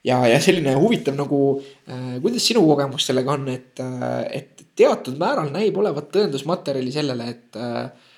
ja, 0.03 0.19
ja 0.27 0.39
selline 0.43 0.73
huvitav 0.79 1.17
nagu 1.17 1.39
äh,, 1.59 2.17
kuidas 2.23 2.45
sinu 2.49 2.63
kogemus 2.67 3.07
sellega 3.09 3.35
on, 3.35 3.47
et, 3.53 3.79
äh, 3.83 4.21
et 4.41 4.65
teatud 4.79 5.17
määral 5.19 5.51
näib 5.53 5.77
olevat 5.79 6.09
tõendusmaterjali 6.13 6.93
sellele, 6.93 7.29
et 7.33 7.59
äh, 7.59 8.08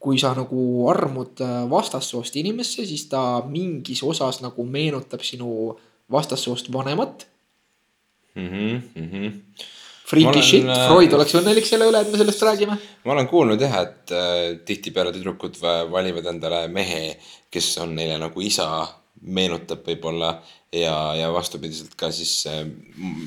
kui 0.00 0.18
sa 0.20 0.32
nagu 0.36 0.62
armud 0.88 1.42
äh, 1.44 1.56
vastassoost 1.70 2.38
inimesse, 2.40 2.86
siis 2.88 3.04
ta 3.12 3.42
mingis 3.48 4.00
osas 4.06 4.40
nagu 4.40 4.64
meenutab 4.64 5.24
sinu 5.26 5.74
vastassoost 6.10 6.72
vanemat 6.72 7.26
mm. 8.34 8.48
-hmm, 8.48 8.80
mm 8.94 9.10
-hmm. 9.10 9.32
Freaky 10.10 10.42
shit, 10.42 10.64
äh, 10.64 10.88
Freud 10.88 11.12
oleks 11.12 11.34
õnnelik 11.34 11.66
selle 11.66 11.86
üle, 11.86 12.00
et 12.00 12.12
me 12.12 12.18
sellest 12.18 12.42
räägime. 12.42 12.78
ma 13.04 13.12
olen 13.12 13.28
kuulnud 13.28 13.60
jah, 13.60 13.76
et 13.82 14.10
äh, 14.10 14.56
tihtipeale 14.64 15.12
tüdrukud 15.12 15.60
valivad 15.90 16.26
endale 16.26 16.68
mehe, 16.68 17.16
kes 17.50 17.78
on 17.78 17.94
neile 17.94 18.18
nagu 18.18 18.40
isa, 18.40 18.88
meenutab 19.20 19.84
võib-olla 19.86 20.42
ja, 20.72 21.14
ja 21.14 21.32
vastupidiselt 21.32 21.94
ka 21.94 22.10
siis 22.10 22.46
äh, 22.46 22.66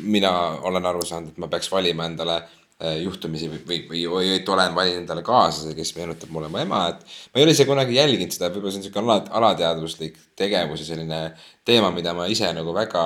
mina 0.04 0.58
olen 0.62 0.86
aru 0.86 1.06
saanud, 1.06 1.30
et 1.30 1.38
ma 1.38 1.48
peaks 1.48 1.72
valima 1.72 2.06
endale 2.06 2.42
Äh, 2.42 2.63
juhtumisi 3.04 3.48
või, 3.52 3.62
või, 3.68 3.80
või, 3.88 4.02
või 4.12 4.40
olen 4.56 4.76
valinud 4.76 5.04
endale 5.04 5.24
kaaslase, 5.26 5.76
kes 5.78 5.94
meenutab 5.96 6.32
mulle 6.34 6.50
mu 6.52 6.60
ema, 6.60 6.88
et. 6.92 7.06
ma 7.32 7.40
ei 7.40 7.46
ole 7.46 7.54
ise 7.56 7.68
kunagi 7.70 7.96
jälginud 7.96 8.34
seda, 8.36 8.50
võib-olla 8.52 8.74
see 8.74 8.82
on 8.82 8.88
sihuke 8.88 9.02
ala, 9.04 9.20
alateadvuslik 9.40 10.18
tegevus 10.40 10.84
ja 10.84 10.90
selline 10.90 11.22
teema, 11.68 11.94
mida 11.96 12.16
ma 12.18 12.28
ise 12.32 12.50
nagu 12.56 12.76
väga. 12.76 13.06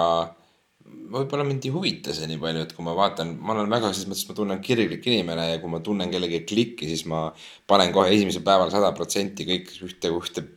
võib-olla 0.88 1.44
mind 1.48 1.68
ei 1.68 1.72
huvita 1.76 2.16
see 2.16 2.30
nii 2.32 2.40
palju, 2.42 2.64
et 2.64 2.74
kui 2.74 2.88
ma 2.88 2.96
vaatan, 2.98 3.36
ma 3.44 3.54
olen 3.54 3.70
väga 3.72 3.92
selles 3.92 4.08
mõttes, 4.10 4.26
ma 4.30 4.40
tunnen 4.40 4.64
kirglik 4.64 5.06
inimene 5.08 5.50
ja 5.52 5.62
kui 5.62 5.72
ma 5.72 5.84
tunnen 5.84 6.12
kellegi 6.12 6.42
klikki, 6.48 6.88
siis 6.88 7.06
ma 7.12 7.28
panen 7.68 7.94
kohe 7.96 8.10
esimesel 8.16 8.44
päeval 8.48 8.72
sada 8.74 8.94
protsenti 8.96 9.46
kõik 9.48 9.72
ühte, 9.84 10.12
ühte 10.16 10.48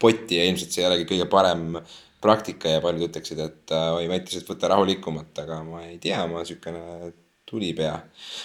potti 0.00 0.38
ja 0.38 0.44
ilmselt 0.48 0.74
see 0.74 0.84
ei 0.84 0.90
olegi 0.90 1.08
kõige 1.14 1.26
parem 1.30 1.78
praktika 2.20 2.76
ja 2.76 2.84
paljud 2.84 3.08
ütleksid, 3.08 3.40
et 3.40 3.72
äh, 3.72 3.88
oi, 3.96 4.06
Mattias, 4.10 4.42
et 4.42 4.48
võta 4.48 4.68
rahulikumalt, 4.74 5.32
aga 5.40 5.62
ma 5.64 5.86
ei 5.86 5.96
tea, 6.02 6.20
ma 6.28 6.44
siukene 6.44 7.12
tuli 7.50 7.72
pea. 7.74 7.96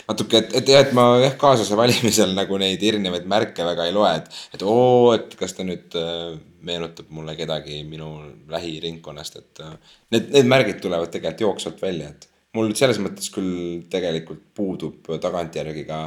natuke, 0.10 0.42
et, 0.42 0.54
et 0.60 0.70
jah, 0.74 0.84
et 0.86 0.94
ma 0.98 1.06
jah, 1.22 1.36
kaaslase 1.42 1.78
valimisel 1.78 2.34
nagu 2.38 2.58
neid 2.62 2.84
erinevaid 2.84 3.28
märke 3.30 3.66
väga 3.68 3.88
ei 3.88 3.96
loe, 3.96 4.12
et, 4.18 4.30
et 4.58 4.66
oo, 4.66 5.12
et 5.16 5.36
kas 5.40 5.54
ta 5.58 5.66
nüüd 5.68 5.98
äh, 6.00 6.38
meenutab 6.66 7.12
mulle 7.14 7.36
kedagi 7.38 7.84
minu 7.88 8.12
lähiringkonnast, 8.52 9.42
et 9.42 9.66
äh, 9.66 9.76
need, 10.16 10.32
need 10.34 10.50
märgid 10.50 10.82
tulevad 10.84 11.14
tegelikult 11.14 11.46
jooksvalt 11.46 11.86
välja, 11.86 12.10
et 12.14 12.30
mul 12.56 12.74
selles 12.78 13.02
mõttes 13.04 13.30
küll 13.34 13.84
tegelikult 13.92 14.42
puudub 14.58 15.12
tagantjärgi 15.22 15.86
ka 15.88 16.00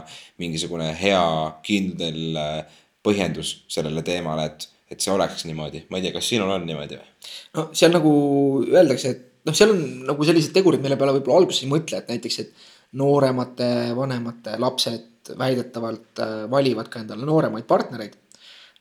mingisugune 0.43 0.91
hea 0.99 1.23
kindel 1.67 2.41
äh, 2.41 2.83
põhjendus 3.07 3.61
sellele 3.71 4.03
teemale, 4.07 4.49
et, 4.51 4.69
et 4.91 5.05
see 5.05 5.15
oleks 5.15 5.47
niimoodi. 5.47 5.87
ma 5.89 6.01
ei 6.01 6.09
tea, 6.09 6.17
kas 6.17 6.35
sinul 6.35 6.51
on 6.51 6.67
niimoodi 6.67 6.99
või? 6.99 7.17
no 7.55 7.69
seal 7.77 7.95
nagu 7.95 8.13
öeldakse, 8.67 9.15
et 9.15 9.25
noh, 9.49 9.57
seal 9.57 9.73
on 9.75 9.85
nagu 10.09 10.27
sellised 10.27 10.55
tegurid, 10.57 10.83
mille 10.85 10.99
peale 11.01 11.15
võib-olla 11.19 11.45
alguses 11.45 11.65
ei 11.65 11.71
mõtle, 11.71 12.01
et 12.01 12.11
näiteks, 12.13 12.39
et 12.43 12.67
nooremate, 12.97 13.69
vanemate 13.97 14.57
lapsed 14.61 15.35
väidetavalt 15.37 16.23
äh, 16.25 16.47
valivad 16.51 16.89
ka 16.89 17.03
endale 17.03 17.27
nooremaid 17.29 17.67
partnereid. 17.69 18.15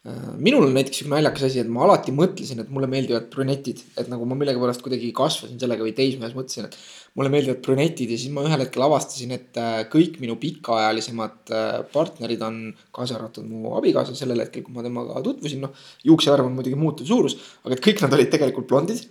Äh, 0.08 0.30
minul 0.40 0.68
on 0.68 0.76
näiteks 0.78 1.02
sihuke 1.02 1.12
naljakas 1.12 1.48
asi, 1.50 1.60
et 1.60 1.72
ma 1.72 1.84
alati 1.84 2.14
mõtlesin, 2.16 2.62
et 2.64 2.70
mulle 2.72 2.88
meeldivad 2.92 3.28
brünetid, 3.34 3.82
et 4.00 4.08
nagu 4.12 4.28
ma 4.30 4.38
millegipärast 4.40 4.84
kuidagi 4.86 5.10
kasvasin 5.16 5.60
sellega 5.60 5.84
või 5.84 5.96
teismees 5.98 6.36
mõtlesin, 6.38 6.70
et 6.70 6.78
mulle 7.20 7.34
meeldivad 7.34 7.60
brünetid 7.66 8.14
ja 8.14 8.20
siis 8.22 8.32
ma 8.36 8.46
ühel 8.48 8.64
hetkel 8.64 8.86
avastasin, 8.88 9.34
et 9.36 9.60
äh, 9.60 9.82
kõik 9.92 10.22
minu 10.24 10.38
pikaajalisemad 10.40 11.52
partnerid 11.92 12.46
on, 12.48 12.62
kaasa 12.96 13.18
arvatud 13.18 13.50
mu 13.50 13.76
abikaasa 13.80 14.16
sellel 14.16 14.46
hetkel, 14.46 14.64
kui 14.64 14.78
ma 14.78 14.86
temaga 14.86 15.20
tutvusin, 15.26 15.68
noh. 15.68 15.76
juuksevärv 16.08 16.48
on 16.48 16.56
muidugi 16.56 16.80
muutuv 16.80 17.12
suurus, 17.12 17.36
aga 17.66 17.76
et 17.76 17.84
kõik 17.84 18.06
nad 18.06 18.16
olid 18.16 18.32
tegelikult 18.32 18.72
blondid 18.72 19.04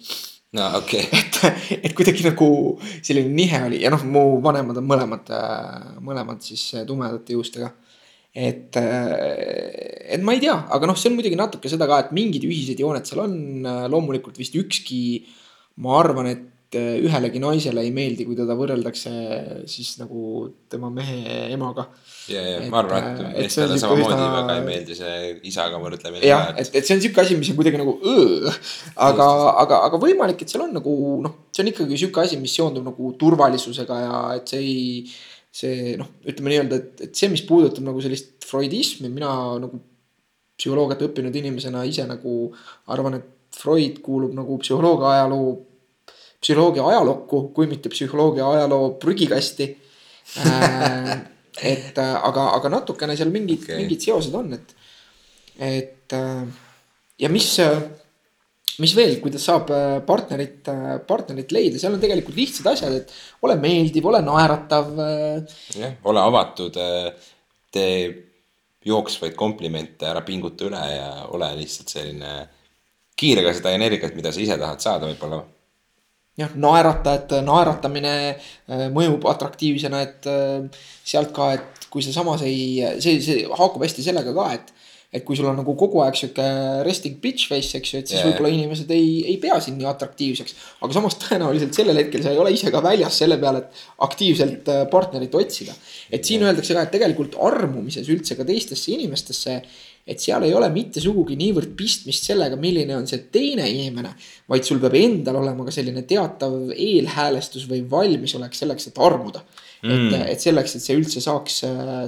no 0.57 0.69
okei 0.81 1.05
okay. 1.07 1.21
et, 1.77 1.81
et 1.91 1.97
kuidagi 1.97 2.25
nagu 2.27 2.49
selline 3.05 3.33
nihe 3.33 3.61
oli 3.69 3.83
ja 3.85 3.93
noh, 3.93 4.03
mu 4.09 4.25
vanemad 4.45 4.81
on 4.81 4.89
mõlemad, 4.89 5.33
mõlemad 6.05 6.43
siis 6.45 6.69
tumedate 6.89 7.37
juustega. 7.37 7.71
et, 8.37 8.77
et 8.77 10.23
ma 10.25 10.37
ei 10.37 10.43
tea, 10.43 10.57
aga 10.77 10.89
noh, 10.89 10.99
see 10.99 11.13
on 11.13 11.17
muidugi 11.19 11.39
natuke 11.39 11.73
seda 11.73 11.89
ka, 11.89 12.03
et 12.05 12.17
mingid 12.17 12.45
ühised 12.49 12.81
jooned 12.83 13.09
seal 13.09 13.25
on, 13.25 13.39
loomulikult 13.93 14.39
vist 14.41 14.57
ükski. 14.59 15.01
ma 15.85 15.99
arvan, 16.01 16.31
et 16.33 16.45
ühelegi 17.07 17.41
naisele 17.43 17.83
ei 17.85 17.93
meeldi, 17.95 18.27
kui 18.29 18.37
teda 18.39 18.57
võrreldakse 18.59 19.13
siis 19.71 19.95
nagu 20.01 20.47
tema 20.73 20.91
mehe 20.93 21.47
emaga 21.55 21.87
ja, 22.33 22.43
ja 22.43 22.61
ma 22.73 22.81
arvan, 22.83 23.07
et 23.11 23.23
meestele 23.41 23.79
samamoodi 23.81 24.15
üsna... 24.15 24.29
väga 24.35 24.57
ei 24.59 24.65
meeldi 24.67 24.99
see 24.99 25.17
isaga 25.51 25.81
võrdlemine. 25.83 26.25
jah, 26.27 26.51
et, 26.55 26.71
et 26.73 26.89
see 26.89 26.97
on 26.97 27.05
sihuke 27.05 27.23
asi, 27.25 27.39
mis 27.41 27.53
on 27.53 27.59
kuidagi 27.61 27.81
nagu 27.81 27.97
õõ, 28.01 28.55
aga, 29.09 29.29
aga, 29.65 29.81
aga 29.91 30.03
võimalik, 30.03 30.43
et 30.43 30.53
seal 30.53 30.67
on 30.67 30.75
nagu 30.77 30.97
noh, 31.25 31.37
see 31.55 31.65
on 31.65 31.73
ikkagi 31.73 32.01
sihuke 32.05 32.25
asi, 32.25 32.41
mis 32.41 32.57
seondub 32.57 32.87
nagu 32.87 33.13
turvalisusega 33.21 34.01
ja 34.05 34.23
et 34.39 34.55
see 34.55 34.63
ei. 34.65 34.87
see 35.57 35.95
noh, 35.97 36.11
ütleme 36.29 36.53
nii-öelda, 36.53 36.81
et, 36.83 37.07
et 37.09 37.17
see, 37.17 37.31
mis 37.33 37.41
puudutab 37.49 37.87
nagu 37.87 38.03
sellist 38.05 38.45
freudismi, 38.45 39.09
mina 39.09 39.31
nagu 39.63 39.81
psühholoogiat 40.57 41.07
õppinud 41.07 41.37
inimesena 41.41 41.85
ise 41.89 42.05
nagu 42.09 42.37
arvan, 42.93 43.17
et 43.21 43.33
Freud 43.57 44.01
kuulub 44.05 44.35
nagu 44.37 44.59
psühholoogia 44.61 45.15
ajaloo, 45.15 45.55
psühholoogia 46.41 46.85
ajalukku, 46.93 47.49
kui 47.57 47.71
mitte 47.71 47.91
psühholoogia 47.93 48.49
ajaloo 48.57 48.93
prügikasti 49.03 49.71
äh, 50.43 51.17
et 51.63 51.99
äh, 51.99 52.17
aga, 52.29 52.51
aga 52.57 52.73
natukene 52.73 53.17
seal 53.17 53.31
mingid 53.35 53.65
okay., 53.65 53.79
mingid 53.81 54.05
seosed 54.05 54.35
on, 54.37 54.53
et, 54.57 54.75
et 55.57 56.17
äh, 56.17 56.43
ja 57.23 57.31
mis, 57.33 57.49
äh, 57.65 57.79
mis 58.83 58.93
veel, 58.97 59.17
kuidas 59.23 59.47
saab 59.49 59.73
partnerit, 60.09 60.69
partnerit 61.09 61.55
leida, 61.57 61.81
seal 61.81 61.97
on 61.97 62.03
tegelikult 62.03 62.37
lihtsad 62.37 62.69
asjad, 62.75 62.99
et 63.01 63.47
ole 63.47 63.57
meeldiv, 63.61 64.11
ole 64.11 64.21
naeratav. 64.25 64.93
jah, 65.79 65.97
ole 66.05 66.25
avatud, 66.25 66.77
tee 67.73 67.97
jooksvaid 68.87 69.35
komplimente, 69.35 70.07
ära 70.07 70.21
pinguta 70.23 70.69
üle 70.69 70.83
ja 70.93 71.09
ole 71.35 71.49
lihtsalt 71.57 71.91
selline 71.91 72.35
kiirega 73.17 73.55
seda 73.57 73.73
energiat, 73.75 74.13
mida 74.15 74.31
sa 74.31 74.43
ise 74.45 74.59
tahad 74.61 74.85
saada 74.85 75.09
võib-olla. 75.09 75.41
Jah, 76.37 76.57
naerata, 76.61 77.17
et 77.21 77.37
naeratamine 77.47 78.15
äh, 78.29 78.87
mõjub 78.95 79.27
atraktiivsena, 79.31 80.03
et 80.07 80.31
äh, 80.31 80.87
sealt 81.07 81.33
ka, 81.37 81.53
et 81.57 81.89
kui 81.93 82.05
sa 82.05 82.15
samas 82.15 82.45
ei, 82.47 82.83
see, 83.01 83.21
see 83.25 83.47
haakub 83.49 83.85
hästi 83.87 84.05
sellega 84.05 84.35
ka, 84.37 84.51
et 84.59 84.75
et 85.15 85.25
kui 85.25 85.37
sul 85.39 85.47
on 85.49 85.55
nagu 85.57 85.73
kogu 85.79 86.01
aeg 86.03 86.17
sihuke 86.19 86.45
resting 86.85 87.21
bitch 87.23 87.47
face, 87.49 87.71
eks 87.79 87.93
ju, 87.93 88.01
et 88.03 88.11
siis 88.11 88.19
yeah. 88.19 88.27
võib-olla 88.29 88.51
inimesed 88.53 88.91
ei, 88.93 89.23
ei 89.31 89.37
pea 89.41 89.57
sind 89.63 89.79
nii 89.81 89.89
atraktiivseks. 89.89 90.57
aga 90.83 90.97
samas 90.97 91.17
tõenäoliselt 91.23 91.79
sellel 91.79 92.01
hetkel 92.03 92.25
sa 92.25 92.35
ei 92.35 92.41
ole 92.43 92.53
ise 92.53 92.73
ka 92.75 92.83
väljas 92.85 93.21
selle 93.23 93.39
peale, 93.41 93.63
et 93.63 93.85
aktiivselt 94.07 94.69
äh, 94.73 94.83
partnerit 94.93 95.35
otsida. 95.39 95.77
et 96.11 96.27
siin 96.27 96.43
yeah. 96.43 96.51
öeldakse 96.51 96.77
ka, 96.77 96.85
et 96.85 96.95
tegelikult 96.99 97.39
armumises 97.49 98.11
üldse 98.13 98.37
ka 98.39 98.45
teistesse 98.49 98.93
inimestesse 98.97 99.61
et 100.07 100.23
seal 100.23 100.45
ei 100.47 100.55
ole 100.55 100.69
mitte 100.71 101.03
sugugi 101.03 101.35
niivõrd 101.39 101.73
pistmist 101.79 102.29
sellega, 102.29 102.59
milline 102.61 102.95
on 102.95 103.09
see 103.11 103.25
teine 103.35 103.67
inimene, 103.67 104.13
vaid 104.51 104.67
sul 104.67 104.79
peab 104.83 104.95
endal 104.99 105.41
olema 105.41 105.67
ka 105.67 105.75
selline 105.75 106.05
teatav 106.07 106.71
eelhäälestus 106.71 107.67
või 107.71 107.83
valmisolek 107.91 108.55
selleks, 108.55 108.91
et 108.91 109.01
armuda 109.03 109.43
mm.. 109.83 110.13
et, 110.15 110.29
et 110.35 110.45
selleks, 110.47 110.77
et 110.77 110.85
see 110.85 110.97
üldse 110.99 111.23
saaks, 111.25 111.59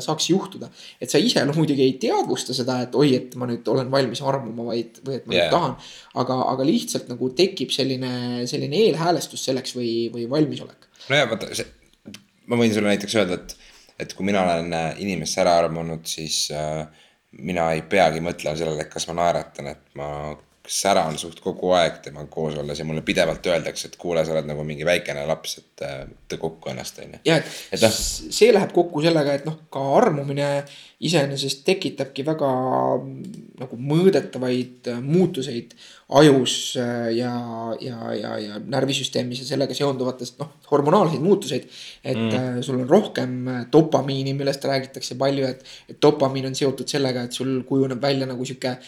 saaks 0.04 0.28
juhtuda. 0.30 0.70
et 1.02 1.10
sa 1.10 1.20
ise 1.22 1.42
no 1.46 1.56
muidugi 1.56 1.84
ei 1.84 1.96
teadvusta 2.00 2.54
seda, 2.56 2.80
et 2.86 2.94
oi, 2.98 3.10
et 3.18 3.34
ma 3.40 3.48
nüüd 3.50 3.66
olen 3.72 3.90
valmis 3.90 4.22
armuma, 4.22 4.68
vaid, 4.70 5.00
või 5.02 5.18
et 5.18 5.26
ma 5.26 5.34
yeah. 5.34 5.48
nüüd 5.48 5.56
tahan. 5.56 5.74
aga, 6.22 6.38
aga 6.54 6.68
lihtsalt 6.68 7.10
nagu 7.10 7.32
tekib 7.38 7.74
selline, 7.74 8.12
selline 8.50 8.84
eelhäälestus 8.86 9.48
selleks 9.50 9.74
või, 9.78 9.90
või 10.14 10.28
valmisolek. 10.30 10.88
nojah, 11.08 11.28
vaata 11.34 11.50
see, 11.50 11.66
ma 12.46 12.60
võin 12.60 12.72
sulle 12.74 12.94
näiteks 12.94 13.18
öelda, 13.18 13.42
et, 13.42 13.58
et 14.06 14.16
kui 14.16 14.26
mina 14.28 14.46
olen 14.46 14.72
äh, 14.76 14.88
inimesse 15.04 15.42
ära 15.42 15.58
armunud, 15.64 16.06
siis 16.08 16.46
äh, 16.54 16.86
mina 17.38 17.70
ei 17.74 17.82
peagi 17.82 18.20
mõtlema 18.24 18.58
sellele, 18.58 18.84
et 18.84 18.92
kas 18.92 19.08
ma 19.08 19.18
naeratan, 19.20 19.72
et 19.72 19.98
ma 19.98 20.08
säran 20.68 21.16
suht 21.18 21.40
kogu 21.40 21.70
aeg 21.76 22.02
temaga 22.04 22.28
koos 22.30 22.56
olles 22.60 22.78
ja 22.78 22.84
mulle 22.84 23.02
pidevalt 23.06 23.46
öeldakse, 23.48 23.88
et 23.88 23.96
kuule, 24.00 24.24
sa 24.24 24.34
oled 24.34 24.48
nagu 24.50 24.64
mingi 24.68 24.84
väikene 24.84 25.24
laps, 25.28 25.56
et 25.62 25.84
võta 25.84 26.36
äh, 26.36 26.40
kokku 26.40 26.72
ennast, 26.72 27.00
on 27.02 27.14
ju. 27.16 27.20
jah, 27.28 27.54
et 27.72 27.82
noh. 27.82 27.94
see 27.94 28.52
läheb 28.52 28.74
kokku 28.76 29.02
sellega, 29.04 29.38
et 29.38 29.48
noh, 29.48 29.56
ka 29.72 29.82
armumine 29.96 30.50
iseenesest 31.08 31.64
tekitabki 31.66 32.26
väga 32.26 32.50
nagu 33.62 33.80
mõõdetavaid 33.92 34.92
äh, 34.92 35.00
muutuseid 35.04 35.72
ajus 36.08 36.76
äh, 36.80 37.10
ja, 37.16 37.32
ja, 37.80 38.12
ja, 38.16 38.30
ja 38.40 38.60
närvisüsteemis 38.64 39.42
ja 39.42 39.48
sellega 39.50 39.74
seonduvatest 39.76 40.38
noh, 40.40 40.54
hormonaalseid 40.70 41.20
muutuseid. 41.20 41.66
et 42.04 42.16
mm. 42.16 42.62
sul 42.64 42.80
on 42.80 42.88
rohkem 42.88 43.34
dopamiini, 43.72 44.32
millest 44.34 44.64
räägitakse 44.64 45.18
palju, 45.20 45.44
et, 45.50 45.64
et 45.88 46.00
dopamiin 46.02 46.48
on 46.48 46.56
seotud 46.56 46.88
sellega, 46.88 47.26
et 47.28 47.36
sul 47.36 47.60
kujuneb 47.68 48.00
välja 48.02 48.28
nagu 48.30 48.44
sihuke 48.48 48.78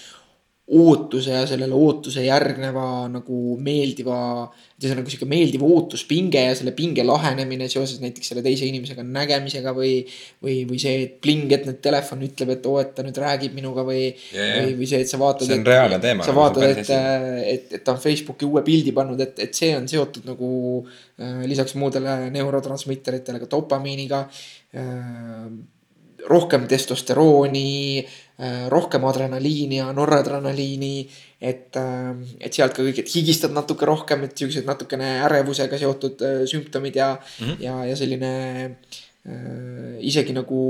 ootuse 0.71 1.33
ja 1.35 1.47
sellele 1.51 1.75
ootuse 1.75 2.23
järgneva 2.23 2.85
nagu 3.11 3.57
meeldiva, 3.59 4.19
ühesõnaga 4.79 5.11
sihuke 5.11 5.27
meeldiv 5.29 5.65
ootuspinge 5.67 6.45
ja 6.47 6.53
selle 6.55 6.71
pinge 6.77 7.03
lahenemine 7.07 7.67
seoses 7.71 7.99
näiteks 8.03 8.31
selle 8.31 8.45
teise 8.45 8.69
inimesega 8.69 9.03
nägemisega 9.03 9.75
või. 9.77 9.97
või, 10.45 10.61
või 10.69 10.79
see, 10.83 10.95
et 11.07 11.17
pling, 11.25 11.51
et 11.53 11.67
nüüd 11.67 11.81
telefon 11.83 12.23
ütleb, 12.27 12.55
et 12.55 12.69
oo, 12.71 12.77
et 12.83 12.95
ta 12.95 13.05
nüüd 13.07 13.19
räägib 13.19 13.57
minuga 13.57 13.83
või 13.87 14.05
yeah,, 14.07 14.61
või, 14.61 14.77
või 14.79 14.91
see, 14.93 15.03
et 15.03 15.11
sa 15.11 15.19
vaatad. 15.21 15.49
see 15.49 15.59
on 15.59 15.67
reaalne 15.67 15.99
teema. 16.03 16.25
sa 16.25 16.31
nagu 16.31 16.45
vaatad, 16.45 16.69
et, 16.71 16.95
et, 17.57 17.75
et 17.81 17.85
ta 17.85 17.97
on 17.97 18.01
Facebooki 18.05 18.47
uue 18.47 18.63
pildi 18.67 18.95
pannud, 18.97 19.21
et, 19.27 19.43
et 19.43 19.59
see 19.59 19.75
on 19.77 19.91
seotud 19.91 20.31
nagu 20.31 20.53
äh, 20.87 21.43
lisaks 21.51 21.75
muudele 21.81 22.31
neurotransmitteritele 22.37 23.43
ka 23.43 23.51
dopamiiniga 23.51 24.23
äh, 24.79 25.51
rohkem 26.29 26.67
testosterooni, 26.69 28.05
äh, 28.41 28.69
rohkem 28.73 29.05
adrenaliini 29.05 29.81
ja 29.81 29.93
noradrenaliini. 29.93 31.09
et, 31.41 31.77
äh, 31.77 32.17
et 32.41 32.53
sealt 32.53 32.75
ka 32.77 32.85
kõik, 32.85 32.99
et 33.01 33.15
higistad 33.15 33.55
natuke 33.57 33.87
rohkem, 33.89 34.27
et 34.27 34.37
siuksed 34.37 34.67
natukene 34.69 35.23
ärevusega 35.25 35.79
seotud 35.81 36.21
äh, 36.21 36.43
sümptomid 36.45 36.97
ja 36.97 37.15
mm, 37.15 37.47
-hmm. 37.47 37.63
ja, 37.65 37.85
ja 37.89 37.97
selline 37.97 38.33
äh, 39.25 39.97
isegi 40.05 40.35
nagu 40.37 40.61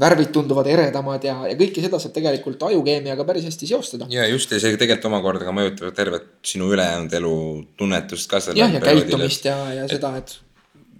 värvid 0.00 0.32
tunduvad 0.34 0.66
eredamad 0.66 1.24
ja, 1.24 1.36
ja 1.46 1.54
kõike 1.54 1.84
seda 1.84 1.98
saab 2.02 2.16
tegelikult 2.18 2.62
ajukeemiaga 2.62 3.24
päris 3.24 3.44
hästi 3.44 3.66
seostada. 3.66 4.06
ja 4.10 4.26
just 4.26 4.50
ja 4.50 4.60
see 4.60 4.76
tegelikult 4.76 5.06
omakorda 5.12 5.44
ka 5.44 5.54
mõjutab 5.54 5.94
tervet 5.94 6.28
sinu 6.42 6.72
ülejäänud 6.74 7.14
elu 7.20 7.36
tunnetust 7.76 8.30
ka. 8.30 8.42
jah, 8.54 8.74
ja 8.74 8.80
käitumist 8.80 9.44
ja, 9.44 9.56
ja 9.74 9.84
et 9.84 9.90
seda, 9.90 10.16
et. 10.16 10.38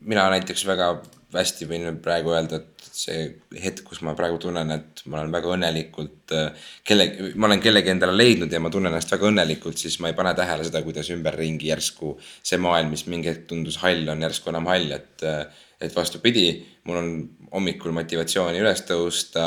mina 0.03 0.31
näiteks 0.31 0.67
väga 0.67 0.95
hästi 1.41 1.69
võin 1.71 1.99
praegu 2.03 2.33
öelda, 2.35 2.61
et 2.61 2.77
see 2.97 3.27
hetk, 3.61 3.85
kus 3.91 4.01
ma 4.07 4.15
praegu 4.17 4.39
tunnen, 4.41 4.71
et 4.73 5.03
ma 5.11 5.21
olen 5.21 5.35
väga 5.35 5.53
õnnelikult 5.57 6.35
äh, 6.37 6.69
kelle, 6.87 7.09
ma 7.37 7.51
olen 7.51 7.63
kellegi 7.65 7.93
endale 7.93 8.17
leidnud 8.17 8.53
ja 8.53 8.61
ma 8.63 8.71
tunnen 8.73 8.93
ennast 8.93 9.13
väga 9.13 9.29
õnnelikult, 9.31 9.79
siis 9.81 9.99
ma 10.01 10.11
ei 10.13 10.17
pane 10.19 10.33
tähele 10.39 10.65
seda, 10.67 10.83
kuidas 10.87 11.11
ümberringi 11.13 11.71
järsku 11.73 12.15
see 12.41 12.61
maailm, 12.63 12.95
mis 12.95 13.07
mingi 13.11 13.31
hetk 13.33 13.49
tundus 13.51 13.81
hall, 13.83 14.07
on 14.13 14.25
järsku 14.25 14.53
enam 14.53 14.71
hall, 14.73 14.97
et, 14.97 15.27
äh, 15.27 15.67
et 15.81 15.97
vastupidi, 15.97 16.49
mul 16.89 17.03
on 17.03 17.13
hommikul 17.53 17.95
motivatsiooni 17.97 18.63
üles 18.65 18.85
tõusta, 18.89 19.47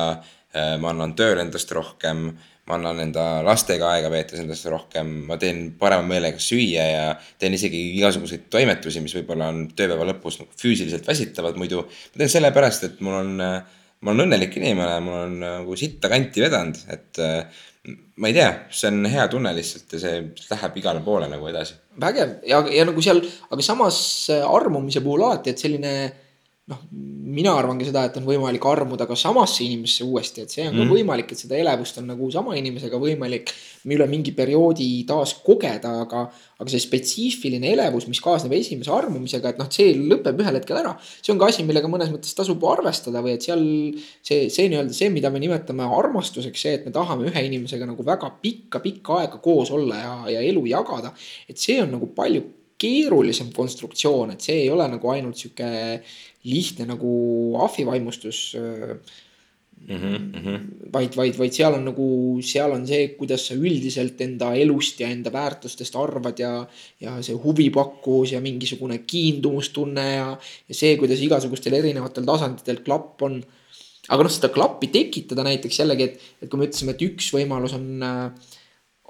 äh, 0.53 0.75
ma 0.81 0.93
annan 0.93 1.17
tööle 1.17 1.45
endast 1.47 1.73
rohkem 1.75 2.29
ma 2.69 2.77
annan 2.77 3.01
enda 3.01 3.23
lastega 3.45 3.87
aega 3.95 4.11
veetes 4.13 4.43
endast 4.43 4.67
rohkem, 4.69 5.09
ma 5.29 5.39
teen 5.41 5.71
parema 5.79 6.05
meelega 6.05 6.41
süüa 6.43 6.85
ja 6.85 7.07
teen 7.41 7.55
isegi 7.57 7.81
igasuguseid 7.97 8.45
toimetusi, 8.53 9.01
mis 9.01 9.15
võib-olla 9.17 9.49
on 9.49 9.63
tööpäeva 9.73 10.05
lõpus 10.11 10.37
nagu 10.41 10.53
füüsiliselt 10.59 11.09
väsitavad 11.09 11.57
muidu. 11.57 11.81
ma 11.87 12.21
teen 12.21 12.35
sellepärast, 12.35 12.85
et 12.85 13.01
mul 13.05 13.17
on, 13.23 13.33
ma 13.39 14.13
olen 14.13 14.27
õnnelik 14.27 14.53
inimene, 14.61 15.01
mul 15.01 15.17
on 15.23 15.35
nagu 15.41 15.79
sitta 15.81 16.13
kanti 16.13 16.45
vedanud, 16.45 16.77
et 16.93 17.23
ma 18.19 18.29
ei 18.29 18.37
tea, 18.37 18.49
see 18.75 18.91
on 18.91 19.09
hea 19.09 19.25
tunne 19.31 19.51
lihtsalt 19.55 19.95
ja 19.95 20.01
see 20.03 20.23
läheb 20.51 20.79
igale 20.81 21.01
poole 21.03 21.29
nagu 21.31 21.49
edasi. 21.49 21.79
vägev 21.99 22.37
ja, 22.47 22.61
ja 22.69 22.85
nagu 22.85 23.01
seal, 23.01 23.23
aga 23.49 23.65
samas 23.65 24.01
armumise 24.29 25.01
puhul 25.01 25.25
alati, 25.25 25.55
et 25.55 25.65
selline 25.65 25.93
noh, 26.69 26.81
mina 27.29 27.53
arvangi 27.57 27.87
seda, 27.87 28.03
et 28.05 28.17
on 28.19 28.25
võimalik 28.27 28.63
armuda 28.69 29.07
ka 29.09 29.15
samasse 29.17 29.63
inimesse 29.65 30.05
uuesti, 30.05 30.43
et 30.45 30.53
see 30.53 30.65
on 30.67 30.73
mm. 30.73 30.77
ka 30.77 30.85
mhm. 30.85 30.93
võimalik, 30.97 31.31
et 31.33 31.41
seda 31.41 31.57
elevust 31.57 31.97
on 32.01 32.09
nagu 32.11 32.29
sama 32.33 32.55
inimesega 32.59 32.99
võimalik 33.01 33.53
üle 33.89 34.05
mingi 34.11 34.33
perioodi 34.37 34.87
taas 35.09 35.33
kogeda, 35.45 35.95
aga, 36.03 36.25
aga 36.59 36.73
see 36.73 36.83
spetsiifiline 36.83 37.71
elevus, 37.73 38.05
mis 38.11 38.21
kaasneb 38.23 38.53
esimese 38.59 38.93
armumisega, 38.93 39.53
et 39.53 39.61
noh, 39.61 39.69
see 39.73 39.95
lõpeb 39.97 40.43
ühel 40.43 40.59
hetkel 40.59 40.81
ära. 40.81 40.93
see 41.01 41.33
on 41.33 41.41
ka 41.41 41.49
asi, 41.49 41.65
millega 41.67 41.89
mõnes 41.91 42.13
mõttes 42.13 42.37
tasub 42.37 42.63
arvestada 42.69 43.23
või 43.25 43.37
et 43.37 43.49
seal 43.49 43.65
see, 44.21 44.45
see 44.53 44.69
nii-öelda 44.69 44.95
see, 44.95 45.09
mida 45.13 45.33
me 45.33 45.41
nimetame 45.41 45.89
armastuseks, 45.99 46.65
see, 46.67 46.77
et 46.77 46.85
me 46.85 46.93
tahame 46.95 47.31
ühe 47.31 47.45
inimesega 47.49 47.89
nagu 47.89 48.05
väga 48.05 48.29
pikka-pikka 48.45 49.23
aega 49.23 49.41
koos 49.41 49.73
olla 49.73 50.03
ja, 50.03 50.15
ja 50.37 50.45
elu 50.51 50.65
jagada. 50.69 51.13
et 51.49 51.57
see 51.57 51.81
on 51.81 51.97
nagu 51.97 52.13
palju 52.13 52.45
keerulisem 52.79 53.51
konstruktsioon, 53.55 54.33
et 54.33 54.43
see 54.43 54.61
ei 54.63 54.69
ole 54.71 54.85
nagu 54.87 55.11
ainult 55.11 55.39
sihuke 55.39 55.67
lihtne 56.43 56.85
nagu 56.87 57.11
ahvivaimustus 57.59 58.55
mm. 59.87 60.31
-hmm. 60.33 60.91
vaid, 60.93 61.15
vaid, 61.15 61.37
vaid 61.37 61.53
seal 61.53 61.73
on 61.73 61.85
nagu, 61.87 62.07
seal 62.41 62.71
on 62.75 62.85
see, 62.87 63.07
kuidas 63.19 63.47
sa 63.47 63.55
üldiselt 63.55 64.21
enda 64.21 64.51
elust 64.55 64.99
ja 64.99 65.09
enda 65.11 65.31
väärtustest 65.33 65.95
arvad 65.95 66.39
ja, 66.39 66.51
ja 66.99 67.17
see 67.23 67.35
huvipakkus 67.35 68.33
ja 68.35 68.41
mingisugune 68.41 69.01
kiindumustunne 69.07 70.07
ja, 70.15 70.27
ja 70.67 70.75
see, 70.75 70.97
kuidas 70.97 71.23
igasugustel 71.23 71.77
erinevatel 71.79 72.27
tasanditel 72.27 72.83
klapp 72.85 73.21
on. 73.27 73.41
aga 74.09 74.23
noh, 74.25 74.31
seda 74.33 74.49
klappi 74.49 74.87
tekitada 74.89 75.43
näiteks 75.45 75.83
jällegi, 75.83 76.03
et, 76.03 76.29
et 76.41 76.49
kui 76.49 76.57
me 76.59 76.65
ütlesime, 76.65 76.95
et 76.95 77.03
üks 77.05 77.27
võimalus 77.35 77.75
on, 77.77 78.01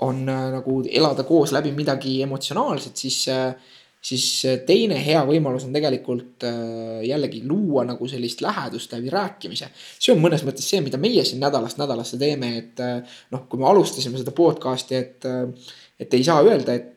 on 0.04 0.18
nagu 0.28 0.82
elada 0.92 1.24
koos 1.24 1.54
läbi 1.56 1.72
midagi 1.72 2.18
emotsionaalset, 2.26 3.00
siis 3.00 3.22
äh, 3.32 3.54
siis 4.02 4.26
äh, 4.48 4.60
teine 4.68 5.00
hea 5.04 5.22
võimalus 5.28 5.66
on 5.68 5.74
tegelikult 5.76 6.46
äh, 6.48 7.02
jällegi 7.08 7.42
luua 7.48 7.84
nagu 7.88 8.08
sellist 8.08 8.44
lähedust 8.44 8.94
läbi 8.96 9.12
rääkimise. 9.14 9.70
see 9.76 10.14
on 10.14 10.22
mõnes 10.24 10.46
mõttes 10.48 10.68
see, 10.72 10.80
mida 10.86 11.00
meie 11.02 11.26
siin 11.28 11.42
nädalast 11.44 11.82
nädalasse 11.82 12.20
teeme, 12.22 12.54
et 12.62 12.80
äh, 12.84 13.20
noh, 13.36 13.46
kui 13.52 13.60
me 13.60 13.68
alustasime 13.70 14.20
seda 14.22 14.34
podcast'i, 14.36 15.00
et, 15.00 15.28
et 16.00 16.16
ei 16.16 16.24
saa 16.24 16.44
öelda, 16.46 16.80
et 16.80 16.96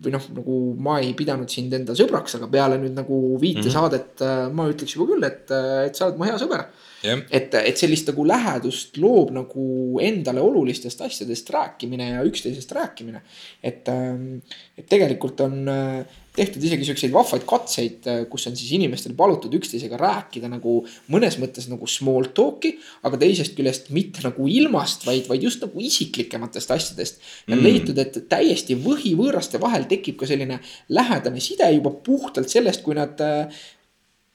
või 0.00 0.12
noh, 0.14 0.26
nagu 0.36 0.58
ma 0.78 0.98
ei 1.02 1.14
pidanud 1.18 1.50
sind 1.50 1.72
enda 1.74 1.96
sõbraks, 1.98 2.36
aga 2.38 2.48
peale 2.50 2.76
nüüd 2.78 2.94
nagu 2.98 3.16
viite 3.40 3.64
mm 3.64 3.66
-hmm. 3.66 3.74
saadet 3.74 4.54
ma 4.54 4.68
ütleks 4.70 4.94
juba 4.94 5.08
küll, 5.10 5.24
et, 5.26 5.50
et 5.86 5.96
sa 5.96 6.06
oled 6.06 6.20
mu 6.20 6.28
hea 6.28 6.38
sõber. 6.38 6.66
Et, 7.02 7.54
et 7.54 7.80
sellist 7.80 8.10
nagu 8.10 8.24
lähedust 8.28 8.98
loob 9.00 9.32
nagu 9.32 9.66
endale 10.04 10.42
olulistest 10.44 11.00
asjadest 11.06 11.50
rääkimine 11.54 12.10
ja 12.10 12.24
üksteisest 12.28 12.72
rääkimine. 12.76 13.22
et, 13.62 13.88
ähm, 13.88 14.42
et 14.76 14.86
tegelikult 14.88 15.40
on 15.40 15.68
äh, 15.68 16.04
tehtud 16.36 16.62
isegi 16.62 16.86
siukseid 16.86 17.12
vahvaid 17.12 17.44
katseid, 17.48 18.06
äh, 18.08 18.20
kus 18.30 18.46
on 18.50 18.56
siis 18.56 18.70
inimestel 18.76 19.14
palutud 19.18 19.54
üksteisega 19.58 19.98
rääkida 20.00 20.50
nagu 20.52 20.76
mõnes 21.10 21.38
mõttes 21.40 21.66
nagu 21.70 21.88
small 21.90 22.30
talk'i, 22.36 22.76
aga 23.06 23.18
teisest 23.20 23.56
küljest 23.58 23.90
mitte 23.94 24.22
nagu 24.26 24.46
ilmast, 24.50 25.06
vaid, 25.08 25.26
vaid 25.30 25.48
just 25.48 25.64
nagu 25.64 25.82
isiklikematest 25.82 26.76
asjadest. 26.76 27.20
ja 27.48 27.56
mm. 27.56 27.64
leitud, 27.64 27.98
et 27.98 28.22
täiesti 28.30 28.78
võhivõõraste 28.78 29.60
vahel 29.62 29.88
tekib 29.90 30.20
ka 30.20 30.30
selline 30.30 30.60
lähedane 30.92 31.42
side 31.42 31.72
juba 31.74 31.92
puhtalt 32.04 32.52
sellest, 32.52 32.84
kui 32.86 32.96
nad 32.98 33.20
äh, 33.24 33.62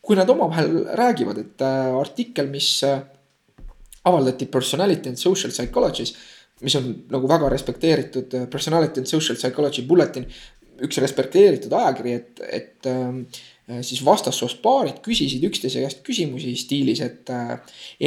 kui 0.05 0.17
nad 0.17 0.29
omavahel 0.29 0.83
räägivad, 0.97 1.41
et 1.41 1.65
äh, 1.65 1.91
artikkel, 1.97 2.49
mis 2.53 2.69
äh, 2.85 2.99
avaldati 4.05 4.45
Personality 4.53 5.09
and 5.09 5.17
Social 5.17 5.51
Psychologys 5.51 6.13
mis 6.63 6.75
on 6.79 6.91
nagu 7.11 7.27
väga 7.29 7.49
respekteeritud 7.51 8.35
äh, 8.37 8.45
Personality 8.51 9.01
and 9.01 9.09
Social 9.09 9.37
Psychology 9.37 9.83
Bulletin, 9.87 10.27
üks 10.85 10.99
respekteeritud 11.03 11.73
ajakiri, 11.75 12.15
et, 12.15 12.41
et 12.47 12.89
äh, 12.91 13.81
siis 13.83 14.03
vastassoost 14.05 14.61
paarid 14.63 15.01
küsisid 15.05 15.43
üksteise 15.47 15.83
käest 15.83 16.03
küsimusi 16.05 16.55
stiilis, 16.59 17.01
et 17.03 17.31
äh, 17.33 17.57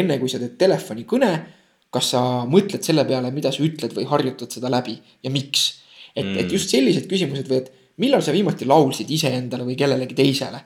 enne 0.01 0.19
kui 0.21 0.33
sa 0.33 0.41
teed 0.41 0.57
telefonikõne, 0.61 1.33
kas 1.93 2.13
sa 2.13 2.23
mõtled 2.49 2.85
selle 2.85 3.05
peale, 3.09 3.33
mida 3.33 3.53
sa 3.53 3.65
ütled 3.65 3.95
või 3.97 4.09
harjutad 4.09 4.53
seda 4.53 4.73
läbi 4.73 4.99
ja 5.25 5.33
miks. 5.33 5.71
et 6.15 6.25
mm., 6.25 6.41
et 6.41 6.53
just 6.53 6.73
sellised 6.73 7.09
küsimused 7.09 7.49
või 7.49 7.63
et 7.63 7.71
millal 8.01 8.23
sa 8.25 8.33
viimati 8.33 8.69
laulsid 8.69 9.09
iseendale 9.11 9.65
või 9.65 9.77
kellelegi 9.77 10.17
teisele 10.17 10.61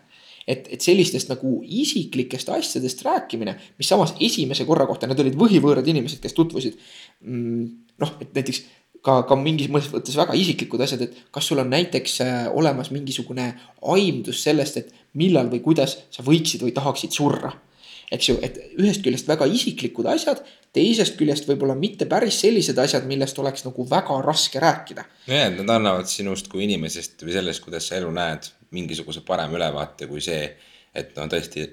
et, 0.47 0.69
et 0.75 0.83
sellistest 0.83 1.31
nagu 1.31 1.61
isiklikest 1.63 2.51
asjadest 2.53 3.03
rääkimine, 3.07 3.57
mis 3.79 3.89
samas 3.89 4.15
esimese 4.21 4.67
korra 4.69 4.87
kohta, 4.91 5.09
need 5.11 5.21
olid 5.23 5.39
võhivõõrad 5.39 5.89
inimesed, 5.93 6.23
kes 6.23 6.37
tutvusid. 6.37 6.79
Mm, 7.27 7.67
noh, 8.03 8.15
et 8.23 8.33
näiteks 8.35 8.63
ka, 9.05 9.19
ka 9.29 9.39
mingis 9.39 9.71
mõttes 9.73 10.17
väga 10.19 10.37
isiklikud 10.39 10.83
asjad, 10.85 11.07
et 11.07 11.19
kas 11.35 11.51
sul 11.51 11.63
on 11.63 11.71
näiteks 11.73 12.17
äh, 12.25 12.39
olemas 12.55 12.93
mingisugune 12.95 13.53
aimdus 13.95 14.43
sellest, 14.47 14.81
et 14.81 14.95
millal 15.19 15.51
või 15.53 15.63
kuidas 15.65 15.99
sa 16.15 16.25
võiksid 16.27 16.65
või 16.67 16.75
tahaksid 16.77 17.15
surra. 17.15 17.53
eks 18.13 18.29
ju, 18.29 18.35
et 18.45 18.59
ühest 18.77 19.01
küljest 19.01 19.29
väga 19.29 19.47
isiklikud 19.49 20.05
asjad, 20.13 20.43
teisest 20.77 21.15
küljest 21.17 21.47
võib-olla 21.49 21.73
mitte 21.75 22.05
päris 22.05 22.43
sellised 22.43 22.77
asjad, 22.79 23.07
millest 23.09 23.39
oleks 23.41 23.65
nagu 23.65 23.87
väga 23.89 24.19
raske 24.25 24.61
rääkida. 24.61 25.05
nojah, 25.27 25.47
et 25.49 25.57
nad 25.61 25.77
annavad 25.79 26.11
sinust 26.11 26.49
kui 26.53 26.67
inimesest 26.67 27.25
või 27.25 27.39
sellest, 27.39 27.65
kuidas 27.65 27.89
sa 27.89 27.97
elu 27.97 28.11
näed, 28.13 28.51
mingisuguse 28.73 29.23
parema 29.27 29.57
ülevaate 29.59 30.09
kui 30.11 30.21
see, 30.25 30.43
et 30.95 31.15
no 31.17 31.29
tõesti 31.31 31.67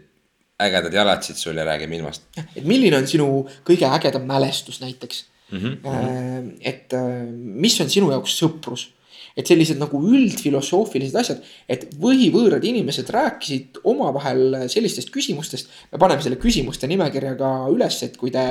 ägedad 0.60 0.94
jalatsid 0.94 1.40
sul 1.40 1.58
ja 1.58 1.66
räägime 1.68 2.00
ilmast. 2.00 2.28
et 2.38 2.64
milline 2.68 2.98
on 2.98 3.08
sinu 3.08 3.28
kõige 3.68 3.88
ägedam 3.88 4.26
mälestus 4.28 4.82
näiteks 4.82 5.26
mm? 5.52 5.60
-hmm. 5.60 6.56
et 6.62 6.94
äh, 6.94 7.28
mis 7.34 7.80
on 7.82 7.90
sinu 7.90 8.12
jaoks 8.12 8.36
sõprus 8.42 8.90
et 9.38 9.48
sellised 9.48 9.80
nagu 9.82 10.00
üldfilosoofilised 10.00 11.18
asjad, 11.20 11.44
et 11.70 11.86
võhivõõrad 12.02 12.64
inimesed 12.66 13.10
rääkisid 13.14 13.82
omavahel 13.90 14.66
sellistest 14.72 15.12
küsimustest. 15.14 15.70
me 15.92 16.00
paneme 16.02 16.22
selle 16.22 16.40
küsimuste 16.42 16.88
nimekirja 16.88 17.36
ka 17.40 17.52
üles, 17.74 18.02
et 18.04 18.18
kui 18.18 18.32
te 18.32 18.46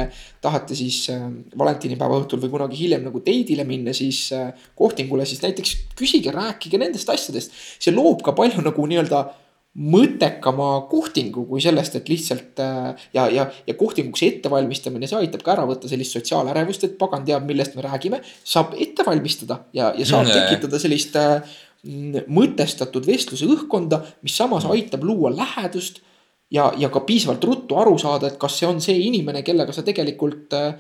tahate 0.45 0.77
siis 0.79 1.09
äh, 1.15 1.27
valentinipäeva 1.59 2.21
õhtul 2.23 2.43
või 2.45 2.55
kunagi 2.55 2.79
hiljem 2.85 3.05
nagu 3.09 3.23
date'ile 3.25 3.67
minna, 3.69 3.93
siis 3.97 4.29
äh, 4.37 4.53
kohtingule, 4.79 5.27
siis 5.27 5.43
näiteks 5.43 5.77
küsige, 5.99 6.33
rääkige 6.35 6.79
nendest 6.79 7.09
asjadest. 7.09 7.53
see 7.79 7.95
loob 7.95 8.23
ka 8.23 8.33
palju 8.33 8.63
nagu 8.65 8.87
nii-öelda 8.87 9.27
mõttekama 9.79 10.89
kohtingu 10.91 11.45
kui 11.47 11.63
sellest, 11.63 11.95
et 12.01 12.09
lihtsalt 12.11 12.59
äh, 12.63 13.07
ja, 13.15 13.29
ja, 13.31 13.47
ja 13.67 13.77
kohtinguks 13.79 14.25
ettevalmistamine, 14.27 15.07
see 15.07 15.21
aitab 15.21 15.45
ka 15.47 15.55
ära 15.55 15.67
võtta 15.69 15.91
sellist 15.91 16.17
sotsiaalärevust, 16.17 16.89
et 16.89 16.99
pagan 16.99 17.25
teab, 17.29 17.47
millest 17.47 17.77
me 17.79 17.85
räägime. 17.87 18.21
saab 18.43 18.75
ette 18.79 19.07
valmistada 19.07 19.63
ja, 19.77 19.93
ja 19.95 20.09
saab 20.09 20.33
tekitada 20.33 20.83
sellist 20.83 21.17
äh, 21.21 21.57
mõtestatud 22.27 23.07
vestluse 23.07 23.47
õhkkonda, 23.47 24.03
mis 24.27 24.37
samas 24.37 24.67
aitab 24.67 25.07
luua 25.07 25.31
lähedust. 25.37 26.03
ja, 26.51 26.73
ja 26.77 26.89
ka 26.89 27.05
piisavalt 27.05 27.45
ruttu 27.45 27.77
aru 27.77 27.99
saada, 27.99 28.27
et 28.27 28.39
kas 28.41 28.59
see 28.59 28.67
on 28.67 28.81
see 28.81 28.97
inimene, 29.07 29.45
kellega 29.47 29.73
sa 29.73 29.85
tegelikult 29.87 30.55
äh, 30.57 30.75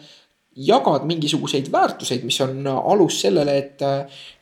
jagad 0.58 1.04
mingisuguseid 1.06 1.70
väärtuseid, 1.72 2.24
mis 2.26 2.40
on 2.42 2.66
alus 2.66 3.20
sellele, 3.22 3.54
et, 3.58 3.84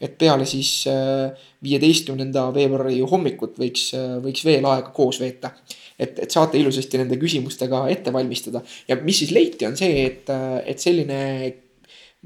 et 0.01 0.15
peale 0.19 0.47
siis 0.49 0.87
äh, 0.91 1.49
viieteistkümnenda 1.65 2.49
veebruari 2.55 3.03
hommikut 3.11 3.59
võiks, 3.61 3.91
võiks 4.25 4.47
veel 4.47 4.67
aega 4.71 4.95
koos 4.97 5.21
veeta. 5.21 5.53
et, 5.99 6.19
et 6.19 6.31
saate 6.31 6.59
ilusasti 6.61 6.99
nende 7.01 7.17
küsimustega 7.17 7.87
ette 7.89 8.13
valmistada 8.13 8.61
ja 8.89 8.99
mis 9.01 9.23
siis 9.23 9.33
leiti, 9.33 9.67
on 9.67 9.77
see, 9.77 10.05
et, 10.07 10.33
et 10.67 10.79
selline 10.81 11.21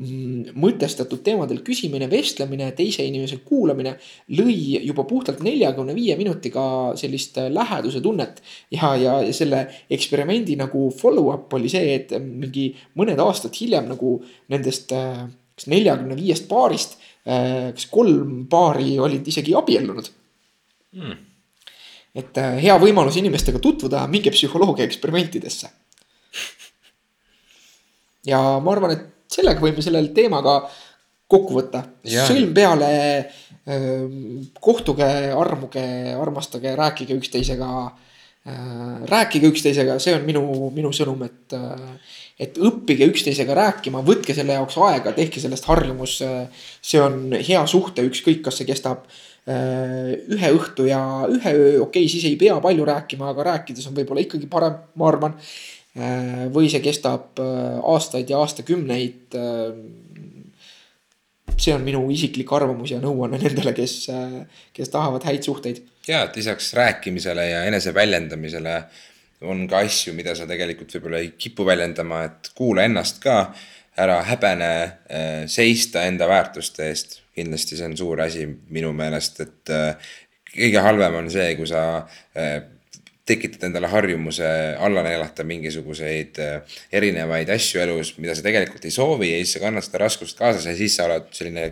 mõtestatud 0.00 1.20
teemadel 1.24 1.60
küsimine, 1.66 2.06
vestlemine, 2.08 2.70
teise 2.72 3.04
inimese 3.04 3.40
kuulamine 3.44 3.96
lõi 4.32 4.78
juba 4.86 5.04
puhtalt 5.04 5.42
neljakümne 5.44 5.94
viie 5.96 6.16
minutiga 6.16 6.62
sellist 6.96 7.36
läheduse 7.50 8.00
tunnet. 8.00 8.40
ja, 8.70 8.94
ja 8.96 9.18
selle 9.32 9.66
eksperimendi 9.90 10.56
nagu 10.56 10.88
follow-up 10.96 11.52
oli 11.58 11.68
see, 11.68 11.94
et 11.98 12.14
mingi 12.22 12.70
mõned 12.96 13.20
aastad 13.20 13.52
hiljem 13.60 13.90
nagu 13.90 14.16
nendest 14.48 14.94
kas 14.94 15.68
neljakümne 15.68 16.16
viiest 16.16 16.48
paarist, 16.48 16.96
kas 17.24 17.86
kolm 17.92 18.46
paari 18.48 18.96
olid 18.98 19.26
isegi 19.28 19.52
abiellunud 19.58 20.08
hmm.. 20.96 21.18
et 22.16 22.40
hea 22.62 22.78
võimalus 22.80 23.20
inimestega 23.20 23.60
tutvuda, 23.60 24.06
minge 24.08 24.32
psühholoogia 24.32 24.88
eksperimentidesse. 24.88 25.68
ja 28.24 28.40
ma 28.64 28.72
arvan, 28.72 28.96
et 28.96 29.08
sellega 29.31 29.62
võime 29.62 29.85
sellel 29.85 30.11
teemaga 30.16 30.61
kokku 31.31 31.59
võtta. 31.61 31.85
sõlm 32.05 32.52
peale, 32.55 32.90
kohtuge, 34.61 35.11
armuge, 35.36 35.86
armastage, 36.19 36.74
rääkige 36.78 37.19
üksteisega. 37.20 37.70
Rääkige 39.11 39.51
üksteisega, 39.52 39.98
see 40.01 40.15
on 40.16 40.23
minu, 40.24 40.43
minu 40.73 40.89
sõnum, 40.97 41.20
et, 41.27 41.52
et 42.40 42.57
õppige 42.57 43.05
üksteisega 43.12 43.52
rääkima, 43.55 44.01
võtke 44.02 44.32
selle 44.35 44.57
jaoks 44.57 44.78
aega, 44.81 45.12
tehke 45.12 45.43
sellest 45.43 45.69
harjumus. 45.69 46.15
see 46.81 47.02
on 47.05 47.35
hea 47.36 47.61
suhte, 47.69 48.02
ükskõik, 48.09 48.40
kas 48.47 48.62
see 48.62 48.70
kestab 48.70 49.05
ühe 49.51 50.51
õhtu 50.57 50.89
ja 50.89 51.01
ühe 51.28 51.52
öö, 51.52 51.69
okei 51.82 52.05
okay,, 52.05 52.09
siis 52.09 52.24
ei 52.28 52.36
pea 52.40 52.57
palju 52.61 52.85
rääkima, 52.89 53.28
aga 53.32 53.47
rääkides 53.52 53.86
on 53.89 53.97
võib-olla 53.97 54.24
ikkagi 54.24 54.48
parem, 54.51 54.77
ma 55.01 55.09
arvan 55.09 55.36
või 55.94 56.70
see 56.70 56.82
kestab 56.84 57.40
äh, 57.42 57.78
aastaid 57.82 58.30
ja 58.30 58.38
aastakümneid. 58.38 59.34
Äh, 59.34 59.74
see 61.60 61.74
on 61.74 61.82
minu 61.84 62.04
isiklik 62.14 62.48
arvamus 62.56 62.94
ja 62.94 63.00
nõuanne 63.02 63.40
nendele, 63.42 63.74
kes, 63.76 64.06
kes 64.72 64.88
tahavad 64.88 65.26
häid 65.28 65.44
suhteid. 65.44 65.82
ja, 66.08 66.22
et 66.24 66.36
lisaks 66.38 66.72
rääkimisele 66.78 67.48
ja 67.50 67.64
eneseväljendamisele 67.68 68.76
on 69.50 69.66
ka 69.68 69.82
asju, 69.84 70.14
mida 70.16 70.32
sa 70.36 70.46
tegelikult 70.48 70.94
võib-olla 70.94 71.20
ei 71.20 71.34
kipu 71.36 71.66
väljendama, 71.66 72.22
et 72.28 72.52
kuula 72.54 72.86
ennast 72.88 73.20
ka. 73.22 73.52
ära 74.00 74.22
häbene 74.24 75.46
seista 75.50 76.06
enda 76.08 76.24
väärtuste 76.28 76.86
eest, 76.88 77.18
kindlasti 77.36 77.76
see 77.76 77.88
on 77.90 77.96
suur 77.98 78.20
asi 78.22 78.46
minu 78.72 78.94
meelest, 78.96 79.40
et 79.44 79.72
kõige 80.54 80.84
halvem 80.86 81.18
on 81.18 81.28
see, 81.30 81.50
kui 81.58 81.68
sa 81.68 81.82
tekitad 83.28 83.64
endale 83.68 83.88
harjumuse 83.90 84.48
alla 84.80 85.02
neelata 85.05 85.44
mingisuguseid 85.47 86.38
äh, 86.42 86.78
erinevaid 86.97 87.51
asju 87.52 87.82
elus, 87.82 88.14
mida 88.18 88.34
sa 88.36 88.44
tegelikult 88.44 88.86
ei 88.88 88.94
soovi 88.94 89.30
ja 89.32 89.40
siis 89.42 89.56
sa 89.56 89.62
kannad 89.64 89.86
seda 89.86 90.02
raskust 90.05 90.38
kaasas 90.38 90.66
ja 90.70 90.74
siis 90.78 90.97
sa 90.97 91.06
oled 91.09 91.28
selline 91.36 91.66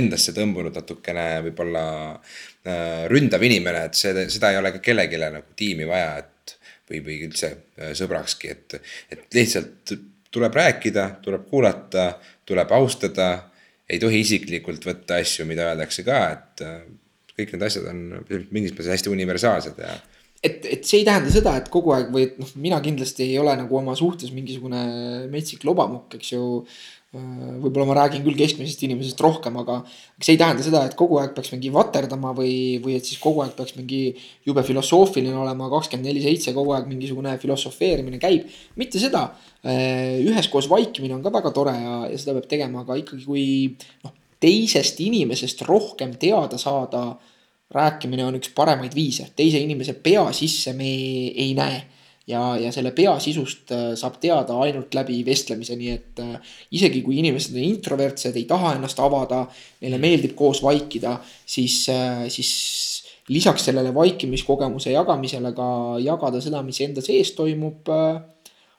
endasse 0.00 0.34
tõmbunud 0.36 0.74
natukene 0.78 1.26
võib-olla 1.48 1.84
äh, 2.14 3.04
ründav 3.12 3.44
inimene, 3.46 3.86
et 3.88 3.98
see, 4.00 4.26
seda 4.32 4.52
ei 4.52 4.60
ole 4.60 4.74
ka 4.76 4.82
kellelegi 4.84 5.20
nagu 5.24 5.54
tiimi 5.58 5.88
vaja, 5.88 6.16
et 6.24 6.56
või, 6.90 7.04
või 7.04 7.20
üldse 7.28 7.52
äh, 7.52 7.92
sõbrakski, 7.98 8.54
et, 8.56 8.78
et 9.12 9.38
lihtsalt 9.38 9.94
tuleb 10.34 10.56
rääkida, 10.56 11.08
tuleb 11.22 11.44
kuulata, 11.50 12.14
tuleb 12.48 12.72
austada, 12.74 13.28
ei 13.86 14.00
tohi 14.02 14.24
isiklikult 14.24 14.88
võtta 14.88 15.20
asju, 15.22 15.44
mida 15.46 15.68
öeldakse 15.68 16.02
ka, 16.02 16.24
et 16.32 16.64
kõik 17.36 17.52
need 17.54 17.64
asjad 17.66 17.86
on 17.90 18.00
mingis 18.54 18.72
mõttes 18.72 18.90
hästi 18.94 19.12
universaalsed 19.12 19.78
ja 19.78 19.92
et, 20.44 20.66
et 20.68 20.84
see 20.86 21.00
ei 21.00 21.06
tähenda 21.06 21.32
seda, 21.32 21.54
et 21.58 21.70
kogu 21.72 21.94
aeg 21.94 22.10
või 22.12 22.26
et 22.28 22.36
noh, 22.40 22.50
mina 22.60 22.80
kindlasti 22.84 23.24
ei 23.26 23.38
ole 23.40 23.54
nagu 23.58 23.78
oma 23.78 23.96
suhtes 23.98 24.32
mingisugune 24.34 24.82
metsik 25.32 25.64
lobamukk, 25.68 26.18
eks 26.18 26.34
ju. 26.34 26.44
võib-olla 27.14 27.84
ma 27.86 27.94
räägin 27.94 28.24
küll 28.24 28.34
keskmisest 28.34 28.80
inimesest 28.82 29.20
rohkem, 29.22 29.54
aga 29.60 29.76
see 30.18 30.32
ei 30.34 30.38
tähenda 30.40 30.64
seda, 30.66 30.80
et 30.88 30.96
kogu 30.98 31.20
aeg 31.20 31.30
peaks 31.36 31.52
mingi 31.52 31.70
vaterdama 31.70 32.32
või, 32.34 32.80
või 32.82 32.96
et 32.98 33.06
siis 33.06 33.20
kogu 33.22 33.44
aeg 33.44 33.52
peaks 33.54 33.76
mingi 33.76 34.00
jube 34.48 34.64
filosoofiline 34.66 35.36
olema, 35.38 35.68
kakskümmend 35.70 36.10
neli 36.10 36.24
seitse 36.24 36.50
kogu 36.56 36.74
aeg 36.74 36.88
mingisugune 36.90 37.36
filosofeerimine 37.38 38.18
käib. 38.18 38.50
mitte 38.74 38.98
seda, 38.98 39.28
üheskoos 39.62 40.66
vaikimine 40.72 41.14
on 41.14 41.22
ka 41.22 41.30
väga 41.38 41.54
tore 41.54 41.76
ja, 41.78 41.94
ja 42.10 42.18
seda 42.18 42.34
peab 42.40 42.50
tegema, 42.50 42.82
aga 42.82 42.98
ikkagi, 43.04 43.22
kui 43.30 43.46
noh, 44.02 44.16
teisest 44.42 44.98
inimesest 45.06 45.62
rohkem 45.70 46.18
teada 46.18 46.58
saada 46.58 47.12
rääkimine 47.74 48.24
on 48.24 48.38
üks 48.38 48.52
paremaid 48.54 48.94
viise, 48.94 49.28
teise 49.36 49.60
inimese 49.62 49.96
pea 50.02 50.24
sisse 50.36 50.72
me 50.76 50.88
ei 51.34 51.52
näe. 51.56 51.82
ja, 52.26 52.40
ja 52.56 52.70
selle 52.72 52.94
pea 52.96 53.12
sisust 53.20 53.72
äh, 53.76 53.90
saab 54.00 54.14
teada 54.20 54.54
ainult 54.64 54.94
läbi 54.96 55.18
vestlemise, 55.26 55.74
nii 55.76 55.90
et 55.92 56.20
äh, 56.24 56.52
isegi 56.72 57.02
kui 57.04 57.18
inimesed 57.20 57.52
on 57.52 57.66
introvertsed, 57.66 58.38
ei 58.40 58.46
taha 58.48 58.70
ennast 58.78 59.00
avada, 59.04 59.42
neile 59.84 59.98
meeldib 60.00 60.32
koos 60.38 60.62
vaikida, 60.64 61.18
siis, 61.44 61.82
äh, 61.92 62.22
siis 62.32 62.52
lisaks 63.28 63.66
sellele 63.68 63.92
vaikimiskogemuse 63.94 64.94
jagamisele 64.94 65.52
ka 65.56 65.66
jagada 66.00 66.40
seda, 66.40 66.62
mis 66.64 66.80
enda 66.86 67.04
sees 67.04 67.34
toimub. 67.36 67.92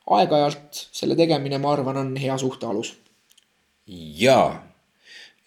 aeg-ajalt 0.06 0.82
selle 0.94 1.16
tegemine, 1.18 1.58
ma 1.58 1.72
arvan, 1.74 1.98
on 1.98 2.12
hea 2.18 2.38
suhte 2.38 2.66
alus. 2.66 2.96
ja, 3.86 4.40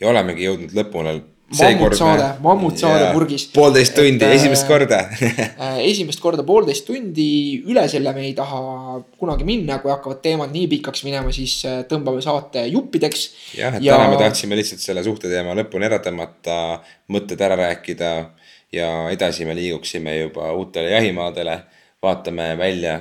ja 0.00 0.08
olemegi 0.10 0.46
jõudnud 0.46 0.74
lõpule 0.74 1.18
mammutsaade, 1.56 2.26
mammutsaade 2.44 3.12
purgis. 3.14 3.46
poolteist 3.54 3.94
tundi, 3.96 4.24
äh, 4.24 4.34
esimest 4.36 4.66
korda 4.68 4.98
Äh, 5.64 5.78
esimest 5.86 6.20
korda 6.20 6.44
poolteist 6.46 6.84
tundi, 6.86 7.28
üle 7.68 7.86
selle 7.88 8.12
me 8.16 8.26
ei 8.26 8.34
taha 8.36 8.98
kunagi 9.20 9.46
minna, 9.48 9.78
kui 9.82 9.92
hakkavad 9.92 10.20
teemad 10.24 10.52
nii 10.52 10.66
pikaks 10.74 11.04
minema, 11.08 11.32
siis 11.34 11.56
äh, 11.68 11.80
tõmbame 11.88 12.20
saate 12.24 12.66
juppideks. 12.68 13.28
jah, 13.56 13.78
et 13.78 13.86
ja... 13.86 13.96
täna 13.96 14.12
me 14.12 14.20
tahtsime 14.20 14.58
lihtsalt 14.58 14.84
selle 14.84 15.04
suhteteema 15.06 15.56
lõpuni 15.62 15.88
ära 15.88 16.02
tõmmata, 16.04 16.58
mõtted 17.14 17.40
ära 17.44 17.56
rääkida 17.62 18.12
ja 18.72 18.90
edasi 19.12 19.48
me 19.48 19.56
liiguksime 19.56 20.18
juba 20.18 20.52
uutele 20.52 20.92
jahimaadele. 20.92 21.62
vaatame 22.02 22.52
välja, 22.58 23.00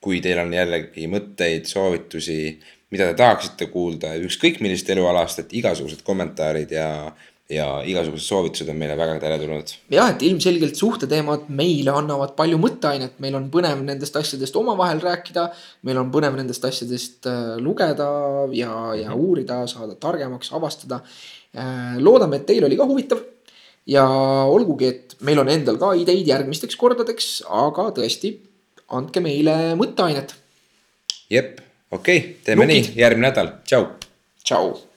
kui 0.00 0.20
teil 0.22 0.38
on 0.38 0.52
jällegi 0.54 1.08
mõtteid, 1.10 1.64
soovitusi, 1.66 2.58
mida 2.94 3.08
te 3.08 3.16
tahaksite 3.18 3.66
kuulda, 3.72 4.12
ükskõik 4.28 4.60
millisest 4.62 4.92
elualast, 4.94 5.40
et 5.42 5.56
igasugused 5.58 6.04
kommentaarid 6.06 6.70
ja, 6.70 6.86
ja 7.48 7.66
igasugused 7.88 8.28
soovitused 8.28 8.68
on 8.68 8.76
meile 8.76 8.96
väga 8.98 9.14
teretulnud. 9.22 9.70
jah, 9.92 10.10
et 10.12 10.22
ilmselgelt 10.28 10.76
suhteteemad 10.76 11.46
meile 11.48 11.94
annavad 11.96 12.34
palju 12.36 12.58
mõtteainet, 12.60 13.16
meil 13.24 13.38
on 13.38 13.46
põnev 13.52 13.80
nendest 13.86 14.16
asjadest 14.20 14.56
omavahel 14.60 15.00
rääkida. 15.00 15.48
meil 15.88 16.00
on 16.02 16.12
põnev 16.12 16.36
nendest 16.36 16.64
asjadest 16.68 17.28
äh, 17.30 17.56
lugeda 17.56 18.08
ja, 18.52 18.72
ja 19.00 19.16
uurida, 19.16 19.62
saada 19.66 19.96
targemaks, 19.96 20.52
avastada. 20.52 21.00
loodame, 21.98 22.36
et 22.36 22.46
teil 22.46 22.64
oli 22.64 22.76
ka 22.76 22.84
huvitav. 22.84 23.22
ja 23.86 24.04
olgugi, 24.44 24.88
et 24.92 25.16
meil 25.24 25.40
on 25.40 25.48
endal 25.48 25.80
ka 25.80 25.94
ideid 25.96 26.28
järgmisteks 26.28 26.76
kordadeks, 26.76 27.30
aga 27.48 27.88
tõesti, 27.96 28.34
andke 28.92 29.24
meile 29.24 29.72
mõtteainet. 29.80 30.36
jep, 31.32 31.64
okei 31.90 32.18
okay,, 32.18 32.36
teeme 32.44 32.68
Nukid. 32.68 32.92
nii, 32.92 33.00
järgmine 33.00 33.30
nädal, 33.30 33.56
tšau 33.64 33.88
tšau 34.44 34.87